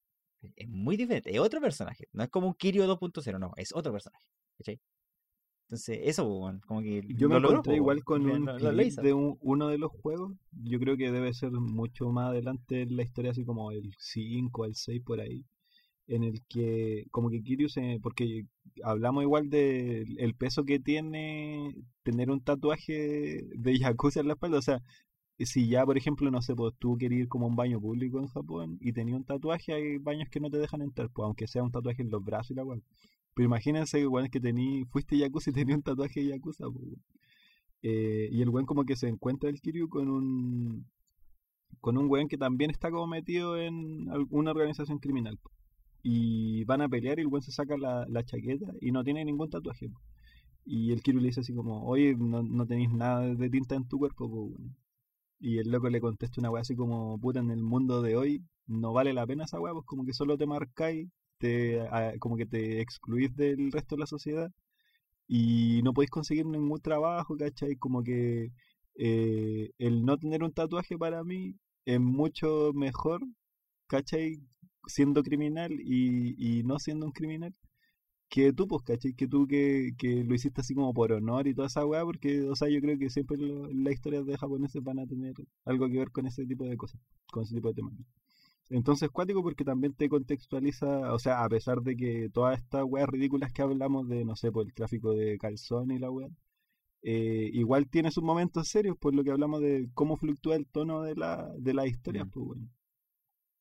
Es 0.56 0.68
muy 0.70 0.96
diferente, 0.96 1.32
es 1.32 1.40
otro 1.40 1.60
personaje. 1.60 2.08
No 2.14 2.24
es 2.24 2.30
como 2.30 2.48
un 2.48 2.54
Kiryu 2.54 2.84
2.0, 2.84 3.40
no, 3.40 3.52
es 3.58 3.74
otro 3.74 3.92
personaje. 3.92 4.26
¿Cachai? 4.58 4.80
Entonces, 5.68 6.00
eso, 6.04 6.26
weón, 6.28 6.60
como 6.68 6.82
que. 6.82 7.02
Yo 7.16 7.28
me 7.30 7.36
lo 7.40 7.50
encontré 7.50 7.76
igual 7.78 8.04
con 8.04 8.22
un 8.28 8.48
clip 8.58 8.72
de 9.04 9.14
un- 9.14 9.38
uno 9.42 9.68
de 9.70 9.78
los 9.80 9.92
juegos. 9.92 10.34
Yo 10.52 10.80
creo 10.80 10.96
que 10.98 11.12
debe 11.12 11.34
ser 11.34 11.52
mucho 11.52 12.10
más 12.12 12.30
adelante 12.30 12.82
en 12.84 12.96
la 12.96 13.04
historia, 13.04 13.32
así 13.32 13.46
como 13.46 13.72
el 13.72 13.94
5, 14.00 14.66
el 14.66 14.76
6 14.76 15.02
por 15.04 15.20
ahí. 15.22 15.44
En 16.08 16.24
el 16.24 16.42
que, 16.50 17.06
como 17.12 17.30
que 17.32 17.42
Kiryu 17.44 17.70
se. 17.70 18.00
Porque 18.02 18.46
hablamos 18.84 19.24
igual 19.24 19.50
del 19.50 20.20
el 20.20 20.36
peso 20.36 20.64
que 20.66 20.80
tiene 20.80 21.74
tener 22.04 22.30
un 22.32 22.42
tatuaje 22.44 23.42
de 23.56 23.80
Yakuza 23.80 24.20
en 24.22 24.28
la 24.28 24.34
espalda. 24.34 24.60
O 24.60 24.62
sea, 24.62 24.82
si 25.40 25.68
ya, 25.70 25.86
por 25.86 25.98
ejemplo, 25.98 26.32
no 26.32 26.42
sé, 26.42 26.56
pues 26.56 26.74
tú 26.80 26.98
querías 26.98 27.22
ir 27.24 27.28
como 27.30 27.46
a 27.48 27.50
un 27.50 27.56
baño 27.56 27.80
público 27.82 28.20
en 28.20 28.28
Japón 28.28 28.78
y 28.82 28.94
tenías 28.94 29.18
un 29.18 29.26
tatuaje, 29.26 29.74
hay 29.74 29.98
baños 29.98 30.30
que 30.30 30.40
no 30.40 30.50
te 30.50 30.58
dejan 30.60 30.82
entrar, 30.84 31.10
pues 31.12 31.26
aunque 31.26 31.48
sea 31.48 31.64
un 31.64 31.72
tatuaje 31.72 32.02
en 32.04 32.12
los 32.12 32.24
brazos 32.24 32.52
y 32.52 32.56
la 32.56 32.64
weá. 32.66 32.80
Pero 33.36 33.46
imagínense 33.48 34.00
que 34.00 34.08
weón, 34.08 34.30
que 34.30 34.40
tení, 34.40 34.86
fuiste 34.86 35.18
Yakuza 35.18 35.52
y 35.52 35.54
tenías 35.54 35.78
un 35.78 35.84
tatuaje 35.84 36.22
de 36.22 36.28
Yakuza, 36.28 36.66
pues, 36.72 36.98
y 37.82 38.42
el 38.42 38.50
weón 38.50 38.66
como 38.66 38.86
que 38.86 38.96
se 38.96 39.08
encuentra 39.08 39.50
el 39.50 39.62
Kiryu 39.62 39.90
con 39.90 40.10
un 40.10 40.88
con 41.82 41.98
un 41.98 42.10
weón 42.10 42.28
que 42.28 42.38
también 42.38 42.72
está 42.72 42.90
como 42.92 43.08
metido 43.08 43.58
en 43.58 44.10
alguna 44.10 44.52
organización 44.52 45.00
criminal. 45.00 45.40
Y 46.04 46.64
van 46.66 46.82
a 46.82 46.90
pelear 46.90 47.20
y 47.20 47.24
el 47.24 47.28
weón 47.28 47.44
se 47.44 47.52
saca 47.52 47.78
la, 47.78 48.24
chaqueta 48.26 48.68
y 48.82 48.92
no 48.92 49.04
tiene 49.04 49.26
ningún 49.26 49.50
tatuaje. 49.50 49.92
Y 50.66 50.92
el 50.92 51.02
Kiryu 51.04 51.22
le 51.22 51.28
dice 51.28 51.42
así 51.42 51.54
como, 51.54 51.86
oye, 51.86 52.16
no, 52.16 52.44
no 52.44 52.66
tenéis 52.68 52.92
nada 52.92 53.22
de 53.36 53.50
tinta 53.50 53.76
en 53.76 53.88
tu 53.88 54.00
cuerpo. 54.00 54.52
Y 55.40 55.60
el 55.60 55.70
loco 55.72 55.90
le 55.90 56.02
contesta 56.02 56.42
una 56.42 56.50
weá 56.52 56.62
así 56.62 56.76
como, 56.76 57.20
puta, 57.20 57.40
en 57.40 57.52
el 57.52 57.64
mundo 57.64 58.02
de 58.02 58.16
hoy 58.16 58.44
no 58.68 58.94
vale 58.94 59.14
la 59.14 59.28
pena 59.28 59.46
esa 59.46 59.60
weá, 59.60 59.74
pues 59.74 59.86
como 59.86 60.06
que 60.06 60.14
solo 60.14 60.38
te 60.38 60.48
marcáis, 60.48 61.10
te, 61.38 61.80
como 62.20 62.38
que 62.38 62.46
te 62.46 62.82
excluís 62.82 63.36
del 63.36 63.72
resto 63.72 63.96
de 63.96 64.00
la 64.02 64.08
sociedad 64.08 64.52
y 65.28 65.82
no 65.84 65.94
podéis 65.94 66.12
conseguir 66.12 66.46
ningún 66.46 66.80
trabajo, 66.82 67.38
¿cachai? 67.38 67.76
Como 67.78 68.04
que 68.04 68.52
eh, 68.96 69.72
el 69.78 70.06
no 70.06 70.18
tener 70.18 70.44
un 70.44 70.54
tatuaje 70.54 70.98
para 70.98 71.24
mí 71.24 71.56
es 71.86 72.00
mucho 72.00 72.72
mejor, 72.74 73.22
¿cachai? 73.88 74.40
Siendo 74.88 75.24
criminal 75.24 75.72
y, 75.74 76.60
y 76.60 76.64
no 76.64 76.80
siendo 76.80 77.06
un 77.08 77.12
criminal. 77.12 77.54
Que 78.30 78.54
tú, 78.54 78.68
pues, 78.68 78.84
¿cachai? 78.84 79.14
Que 79.14 79.28
tú 79.28 79.48
que, 79.48 79.92
que 79.98 80.24
lo 80.24 80.36
hiciste 80.36 80.62
así 80.62 80.76
como 80.76 80.94
por 80.94 81.12
honor 81.14 81.48
y 81.48 81.56
toda 81.56 81.68
esa 81.68 81.86
weá, 81.86 82.04
porque, 82.04 82.44
o 82.44 82.56
sea, 82.56 82.70
yo 82.70 82.82
creo 82.82 82.98
que 82.98 83.10
siempre 83.10 83.38
las 83.40 83.94
historias 83.94 84.26
de 84.26 84.38
japoneses 84.38 84.84
van 84.84 85.00
a 85.00 85.08
tener 85.08 85.34
algo 85.66 85.88
que 85.88 85.98
ver 86.00 86.12
con 86.12 86.28
ese 86.28 86.46
tipo 86.46 86.66
de 86.66 86.78
cosas, 86.78 87.00
con 87.32 87.44
ese 87.44 87.56
tipo 87.56 87.70
de 87.70 87.76
temas. 87.76 87.94
Entonces, 88.70 89.10
cuático 89.10 89.44
porque 89.44 89.64
también 89.64 89.94
te 89.94 90.10
contextualiza, 90.10 91.14
o 91.14 91.20
sea, 91.20 91.44
a 91.44 91.50
pesar 91.50 91.82
de 91.82 91.96
que 91.96 92.30
todas 92.34 92.58
estas 92.60 92.84
weas 92.86 93.08
ridículas 93.08 93.52
que 93.54 93.62
hablamos 93.62 94.08
de, 94.08 94.26
no 94.26 94.36
sé, 94.36 94.52
por 94.52 94.66
el 94.66 94.74
tráfico 94.74 95.14
de 95.14 95.38
calzón 95.38 95.92
y 95.92 96.00
la 96.00 96.10
wea, 96.10 96.30
eh, 97.04 97.50
igual 97.54 97.88
tiene 97.88 98.10
sus 98.10 98.24
momentos 98.24 98.68
serios, 98.68 98.98
por 98.98 99.14
lo 99.14 99.24
que 99.24 99.30
hablamos 99.32 99.62
de 99.62 99.88
cómo 99.94 100.18
fluctúa 100.18 100.56
el 100.56 100.66
tono 100.66 101.04
de 101.04 101.16
la, 101.16 101.48
de 101.60 101.74
la 101.76 101.86
historia, 101.86 102.26
Mm. 102.26 102.30
pues, 102.32 102.46
weón. 102.48 102.72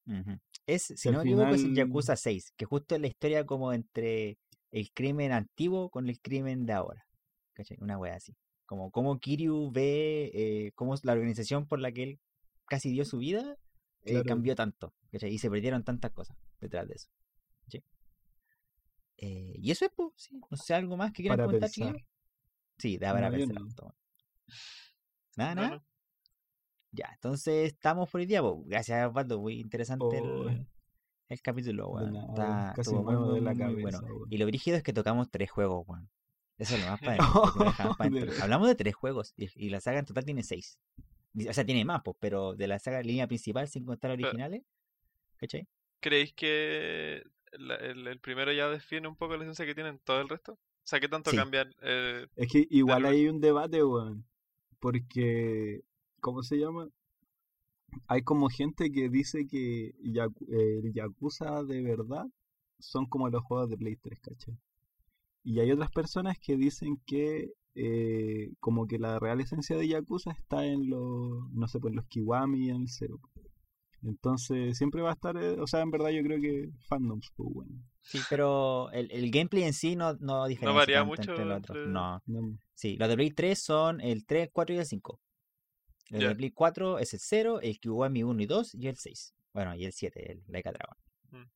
Ujú. 0.07 0.39
Es, 0.67 0.93
si 0.97 1.11
no 1.11 1.19
me 1.19 1.25
equivoco, 1.25 1.49
es 1.49 1.55
el 1.63 1.69
final- 1.71 1.77
Yakuza 1.89 2.17
6, 2.17 2.53
que 2.57 2.65
justo 2.65 2.95
es 2.95 3.01
la 3.01 3.07
historia 3.07 3.45
como 3.45 3.73
entre 3.73 4.39
el 4.71 4.91
crimen 4.93 5.33
antiguo 5.33 5.91
con 5.91 6.09
el 6.09 6.19
crimen 6.21 6.65
de 6.67 6.73
ahora. 6.73 7.05
¿Cachai? 7.53 7.77
Una 7.81 7.99
wea 7.99 8.15
así. 8.17 8.35
Como 8.67 8.91
cómo 8.91 9.19
Kiryu 9.19 9.71
ve 9.71 10.31
eh, 10.35 10.73
cómo 10.75 10.95
la 11.03 11.13
organización 11.13 11.67
por 11.67 11.79
la 11.81 11.93
que 11.93 12.03
él 12.03 12.21
casi 12.67 12.91
dio 12.91 13.05
su 13.05 13.19
vida 13.19 13.57
eh, 14.05 14.11
Claro. 14.13 14.25
cambió 14.27 14.55
tanto. 14.55 14.95
¿cachai? 15.13 15.33
Y 15.33 15.39
se 15.39 15.51
perdieron 15.51 15.83
tantas 15.85 16.11
cosas 16.13 16.37
detrás 16.61 16.87
de 16.89 16.95
eso. 16.95 17.09
Eh, 19.17 19.55
y 19.59 19.71
eso 19.71 19.85
es, 19.85 19.93
pues, 19.95 20.11
sí. 20.17 20.41
No 20.51 20.57
sé, 20.57 20.75
algo 20.75 20.97
más 20.97 21.13
que 21.13 21.23
quieran 21.23 21.37
Para 21.39 21.47
comentar, 21.47 21.71
pensar. 21.71 21.97
Sí, 22.79 22.99
da 22.99 23.13
para 23.13 23.31
No, 23.31 23.37
pensar. 23.37 23.61
no. 23.63 23.95
Nada, 25.37 25.55
nada. 25.55 25.69
no. 25.77 25.85
Ya, 26.91 27.11
entonces 27.15 27.73
estamos 27.73 28.11
por 28.11 28.21
el 28.21 28.27
día. 28.27 28.43
po. 28.43 28.63
Gracias, 28.67 29.09
Osvaldo. 29.09 29.41
Muy 29.41 29.61
interesante 29.61 30.19
el, 30.19 30.25
Oh, 30.25 30.49
el 31.29 31.43
capítulo, 31.43 31.89
weón. 31.89 32.13
nada, 32.13 32.27
Está, 32.29 32.73
casi 32.77 32.91
estuvo 32.91 33.03
muy, 33.13 33.35
de 33.37 33.41
la 33.41 33.55
cabeza, 33.55 34.01
bueno. 34.01 34.27
Y 34.31 34.39
lo 34.39 34.47
brígido 34.47 34.77
es 34.77 34.83
que 34.83 34.93
tocamos 34.93 35.31
tres 35.31 35.51
juegos, 35.51 35.87
weón. 35.89 36.11
Eso 36.59 36.75
es 36.77 36.85
lo 36.85 36.91
más 36.91 37.01
padre. 37.01 37.19
Hablamos 38.43 38.69
de 38.69 38.75
tres 38.75 38.95
juegos 38.95 39.33
y, 39.37 39.49
y 39.67 39.71
la 39.71 39.81
saga 39.81 40.01
en 40.01 40.05
total 40.07 40.25
tiene 40.25 40.43
seis. 40.43 40.79
O 41.49 41.53
sea, 41.53 41.65
tiene 41.65 41.85
más, 41.85 42.03
pues, 42.05 42.17
pero 42.21 42.55
de 42.55 42.67
la 42.69 42.79
saga 42.79 43.03
línea 43.03 43.27
principal, 43.27 43.69
sin 43.69 43.85
contar 43.85 44.13
originales, 44.13 44.63
¿cachai? 45.37 45.67
¿Creéis 46.01 46.33
que 46.35 47.25
la- 47.53 47.77
el, 47.77 48.07
el 48.07 48.21
primero 48.21 48.53
ya 48.53 48.69
define 48.69 49.09
un 49.09 49.17
poco 49.17 49.37
la 49.37 49.45
esencia 49.45 49.67
que 49.67 49.75
tienen 49.75 49.99
todo 50.05 50.21
el 50.21 50.29
resto? 50.29 50.53
O 50.53 50.87
sea, 50.87 51.01
¿qué 51.01 51.09
tanto 51.09 51.31
Sí. 51.31 51.37
cambian? 51.37 51.75
eh, 51.83 52.27
Es 52.37 52.49
que 52.53 52.67
igual 52.71 53.07
hay 53.07 53.27
un 53.29 53.41
debate, 53.41 53.83
weón. 53.83 54.25
Porque, 54.81 55.81
¿cómo 56.21 56.43
se 56.43 56.57
llama? 56.59 56.89
Hay 58.09 58.23
como 58.23 58.49
gente 58.49 58.91
que 58.91 59.09
dice 59.09 59.47
que 59.47 59.93
Yaku- 60.03 60.47
el 60.49 60.93
Yakuza 60.93 61.63
de 61.65 61.83
verdad 61.83 62.27
son 62.79 63.07
como 63.07 63.29
los 63.29 63.43
juegos 63.45 63.71
de 63.71 63.77
Play 63.77 63.97
3, 63.97 64.21
¿cachai? 64.21 64.57
Y 65.45 65.61
hay 65.61 65.71
otras 65.73 65.91
personas 65.91 66.39
que 66.39 66.57
dicen 66.57 67.01
que 67.07 67.53
eh, 67.75 68.53
como 68.61 68.87
que 68.87 68.99
la 68.99 69.19
real 69.19 69.41
esencia 69.41 69.77
de 69.77 69.89
Yakuza 69.89 70.31
está 70.33 70.65
en 70.67 70.89
los, 70.91 71.51
no 71.53 71.67
sé, 71.69 71.81
pues 71.81 71.93
en 71.93 71.97
los 71.97 72.07
Kiwami 72.07 72.67
y 72.67 72.71
en 72.71 72.83
el 72.83 72.89
Zero. 72.89 73.19
Entonces 74.03 74.77
siempre 74.77 75.01
va 75.01 75.11
a 75.11 75.15
estar, 75.15 75.37
eh, 75.37 75.59
o 75.59 75.67
sea, 75.67 75.81
en 75.81 75.91
verdad 75.91 76.11
yo 76.11 76.23
creo 76.23 76.41
que 76.41 76.71
fandoms, 76.89 77.31
pues, 77.37 77.49
bueno. 77.53 77.71
Sí, 78.03 78.19
pero 78.29 78.91
el, 78.93 79.11
el 79.11 79.31
gameplay 79.31 79.63
en 79.63 79.73
sí 79.73 79.97
no, 79.97 80.13
no 80.21 80.47
diferencia 80.47 80.79
varía 80.79 80.97
tanto 80.99 81.11
mucho 81.11 81.31
entre 81.31 81.45
los 81.47 81.59
otros. 81.59 81.77
entre- 81.79 81.93
No, 81.93 82.23
No, 82.27 82.59
sí, 82.75 82.97
los 82.99 83.09
de 83.09 83.15
Play 83.17 83.31
3 83.31 83.59
son 83.59 84.01
el 84.03 84.27
3, 84.27 84.43
el 84.49 84.53
4 84.53 84.75
y 84.75 84.79
el 84.79 84.85
5. 84.87 85.21
El 86.11 86.21
Ya. 86.21 86.29
de 86.29 86.35
Play 86.37 86.51
4 86.51 86.99
es 86.99 87.15
el 87.15 87.21
0, 87.21 87.61
el 87.63 87.81
Kiwami 87.81 88.23
1 88.25 88.43
y 88.43 88.47
2 88.47 88.75
y 88.75 88.89
el 88.89 88.97
6. 88.97 89.35
Bueno, 89.55 89.75
y 89.75 89.87
el 89.87 89.93
7, 89.93 90.33
el 90.33 90.43
Laika 90.49 90.71
Dragon. 90.71 90.97
Mm. 91.31 91.51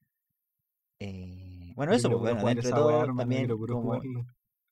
Eh, 1.01 1.73
bueno, 1.77 1.93
eso, 1.93 2.09
pues, 2.09 2.21
bueno, 2.21 2.45
dentro 2.49 2.69
de 2.71 2.75
todo 2.75 3.05
también 3.15 3.49
como. 3.49 4.01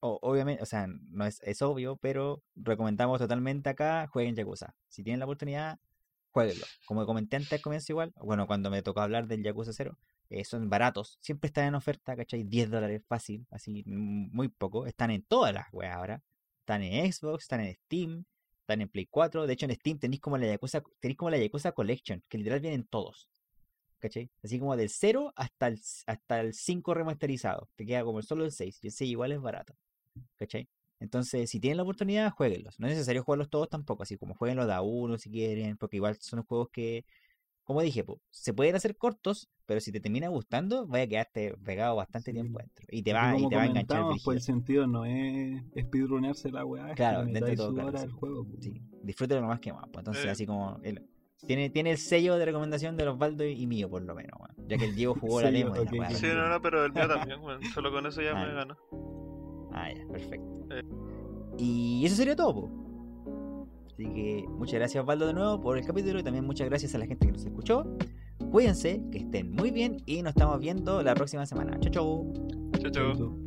O- 0.01 0.18
obviamente, 0.23 0.62
o 0.62 0.66
sea, 0.66 0.86
no 0.89 1.24
es, 1.27 1.40
es 1.43 1.62
obvio, 1.62 1.97
pero 1.97 2.43
recomendamos 2.55 3.18
totalmente 3.18 3.70
acá, 3.70 4.06
jueguen 4.09 4.35
Yakuza. 4.36 4.74
Si 4.89 5.02
tienen 5.02 5.20
la 5.20 5.27
oportunidad, 5.27 5.78
jueguenlo. 6.32 6.66
Como 6.86 7.06
comenté 7.06 7.36
antes 7.36 7.52
al 7.52 7.60
comienzo 7.62 7.93
igual, 7.93 8.12
bueno, 8.16 8.47
cuando 8.47 8.70
me 8.70 8.82
tocó 8.82 9.01
hablar 9.01 9.27
del 9.27 9.43
Yakuza 9.43 9.73
0, 9.73 9.98
eh, 10.28 10.44
son 10.44 10.68
baratos, 10.68 11.18
siempre 11.20 11.48
están 11.48 11.66
en 11.68 11.74
oferta, 11.77 12.16
¿cachai? 12.16 12.44
10 12.44 12.70
dólares 12.70 13.02
fácil, 13.09 13.47
así, 13.51 13.82
muy 13.86 14.48
poco. 14.48 14.86
Están 14.86 15.10
en 15.10 15.23
todas 15.23 15.55
las 15.55 15.66
weas 15.73 15.97
ahora. 15.97 16.23
Están 16.60 16.82
en 16.82 17.12
Xbox, 17.12 17.44
están 17.44 17.60
en 17.60 17.74
Steam, 17.74 18.24
están 18.60 18.81
en 18.81 18.89
Play 18.89 19.06
4. 19.06 19.47
De 19.47 19.52
hecho, 19.52 19.66
en 19.66 19.74
Steam 19.77 19.98
tenéis 19.98 20.20
como 20.20 20.36
la 20.39 20.47
Yakuza, 20.48 20.82
tenéis 21.01 21.16
como 21.16 21.31
la 21.31 21.39
Yakuza 21.39 21.73
Collection, 21.73 22.23
que 22.28 22.39
literal 22.39 22.60
vienen 22.60 22.85
todos. 22.89 23.28
¿Cachai? 23.98 24.31
Así 24.43 24.59
como 24.59 24.77
del 24.77 24.90
0 24.90 25.32
hasta 25.36 25.68
el, 25.68 25.81
hasta 26.06 26.40
el 26.40 26.55
5 26.55 26.93
remasterizado. 26.94 27.68
Te 27.77 27.86
queda 27.86 28.05
como 28.05 28.20
solo 28.23 28.44
el 28.44 28.52
6. 28.52 28.78
Y 28.82 28.89
el 28.89 28.93
6 28.93 29.10
igual 29.10 29.32
es 29.32 29.40
barato. 29.40 29.74
¿Cachai? 30.36 30.68
Entonces, 30.98 31.51
si 31.51 31.60
tienen 31.60 31.76
la 31.76 31.82
oportunidad, 31.82 32.30
jueguenlos. 32.32 32.80
No 32.80 32.86
es 32.86 32.94
necesario 32.94 33.22
jugarlos 33.22 33.51
todos 33.51 33.68
tampoco, 33.68 34.02
así 34.02 34.16
como 34.16 34.34
jueguenlos 34.34 34.66
de 34.66 34.72
a 34.72 34.80
uno 34.80 35.18
si 35.18 35.30
quieren, 35.30 35.76
porque 35.76 35.97
igual 35.97 36.16
son 36.20 36.43
juegos 36.44 36.70
que, 36.72 37.05
como 37.64 37.82
dije, 37.82 38.02
po, 38.02 38.20
se 38.30 38.55
pueden 38.55 38.76
hacer 38.76 38.97
cortos, 38.97 39.48
pero 39.66 39.80
si 39.80 39.93
te 39.93 40.01
termina 40.01 40.28
gustando, 40.28 40.86
vaya 40.86 41.05
a 41.05 41.09
quedarte 41.09 41.55
pegado 41.62 41.97
bastante 41.97 42.30
Sí. 42.30 42.34
tiempo 42.34 42.59
dentro. 42.60 42.86
Y 42.90 43.02
te 43.02 43.12
va, 43.12 43.36
y 43.38 43.47
te 43.48 43.56
va 43.56 43.62
a 43.62 43.66
enganchar 43.66 43.98
comentamos, 44.02 44.22
pues 44.24 44.36
el 44.36 44.43
sentido 44.43 44.86
no 44.86 45.05
es 45.05 45.62
speedrunearse 45.78 46.51
la 46.51 46.64
weá, 46.64 46.94
Claro, 46.94 47.24
dentro 47.24 47.47
de 47.47 47.56
todo, 47.56 47.74
claro, 47.74 47.98
sí. 47.98 48.09
juego. 48.09 48.47
Sí, 48.60 48.80
disfrútelo 49.02 49.43
lo 49.43 49.48
más 49.48 49.60
que 49.60 49.72
más. 49.72 49.84
Pues 49.93 49.98
entonces, 49.98 50.24
Eh. 50.24 50.30
así 50.30 50.47
como. 50.47 50.78
el- 50.82 51.06
tiene, 51.47 51.68
tiene 51.68 51.90
el 51.90 51.98
sello 51.98 52.38
de 52.38 52.47
recomendación 52.47 52.97
de 52.97 53.05
los 53.05 53.18
Baldo 53.18 53.44
y, 53.44 53.66
mío, 53.66 53.90
por 53.90 54.01
lo 54.02 54.14
menos, 54.14 54.32
weón. 54.40 54.68
Ya 54.68 54.78
que 54.78 54.86
el 54.86 54.94
Diego 54.97 55.14
jugó 55.14 55.43
la 55.43 55.51
demo 55.51 55.76
y 55.76 55.84
la. 55.98 56.10
Sí, 56.10 56.26
no, 56.28 56.48
no, 56.48 56.62
pero 56.62 56.84
el 56.86 56.93
mío 56.94 57.06
también, 57.30 57.40
weón. 57.40 57.62
Solo 57.74 57.93
con 57.93 58.06
eso 58.06 58.22
ya 58.22 58.30
Ah, 58.34 58.47
me 58.47 58.55
ganó. 58.55 59.26
Ah, 59.77 59.90
ya, 59.94 60.07
perfecto. 60.09 60.66
Eh. 60.70 60.82
Y 61.59 62.05
eso 62.05 62.16
sería 62.16 62.35
todo, 62.35 62.55
po. 62.55 63.66
Así 63.86 64.05
que 64.05 64.44
muchas 64.48 64.74
gracias, 64.74 65.01
Osvaldo, 65.01 65.27
de 65.27 65.35
nuevo 65.35 65.61
por 65.61 65.78
el 65.78 65.86
capítulo 65.86 66.19
y 66.19 66.23
también 66.23 66.44
muchas 66.44 66.69
gracias 66.69 66.94
a 66.94 66.98
la 66.98 67.07
gente 67.07 67.27
que 67.27 67.32
nos 67.32 67.44
escuchó. 67.44 67.85
Cuídense, 68.51 69.03
que 69.11 69.19
estén 69.19 69.53
muy 69.53 69.70
bien 69.70 70.03
y 70.07 70.23
nos 70.23 70.31
estamos 70.31 70.61
viendo 70.61 71.03
la 71.03 71.15
próxima 71.15 71.47
semana. 71.47 71.78
Chau, 71.81 71.93
chau. 71.93 72.32
Chau, 72.81 72.90
chau. 72.90 73.45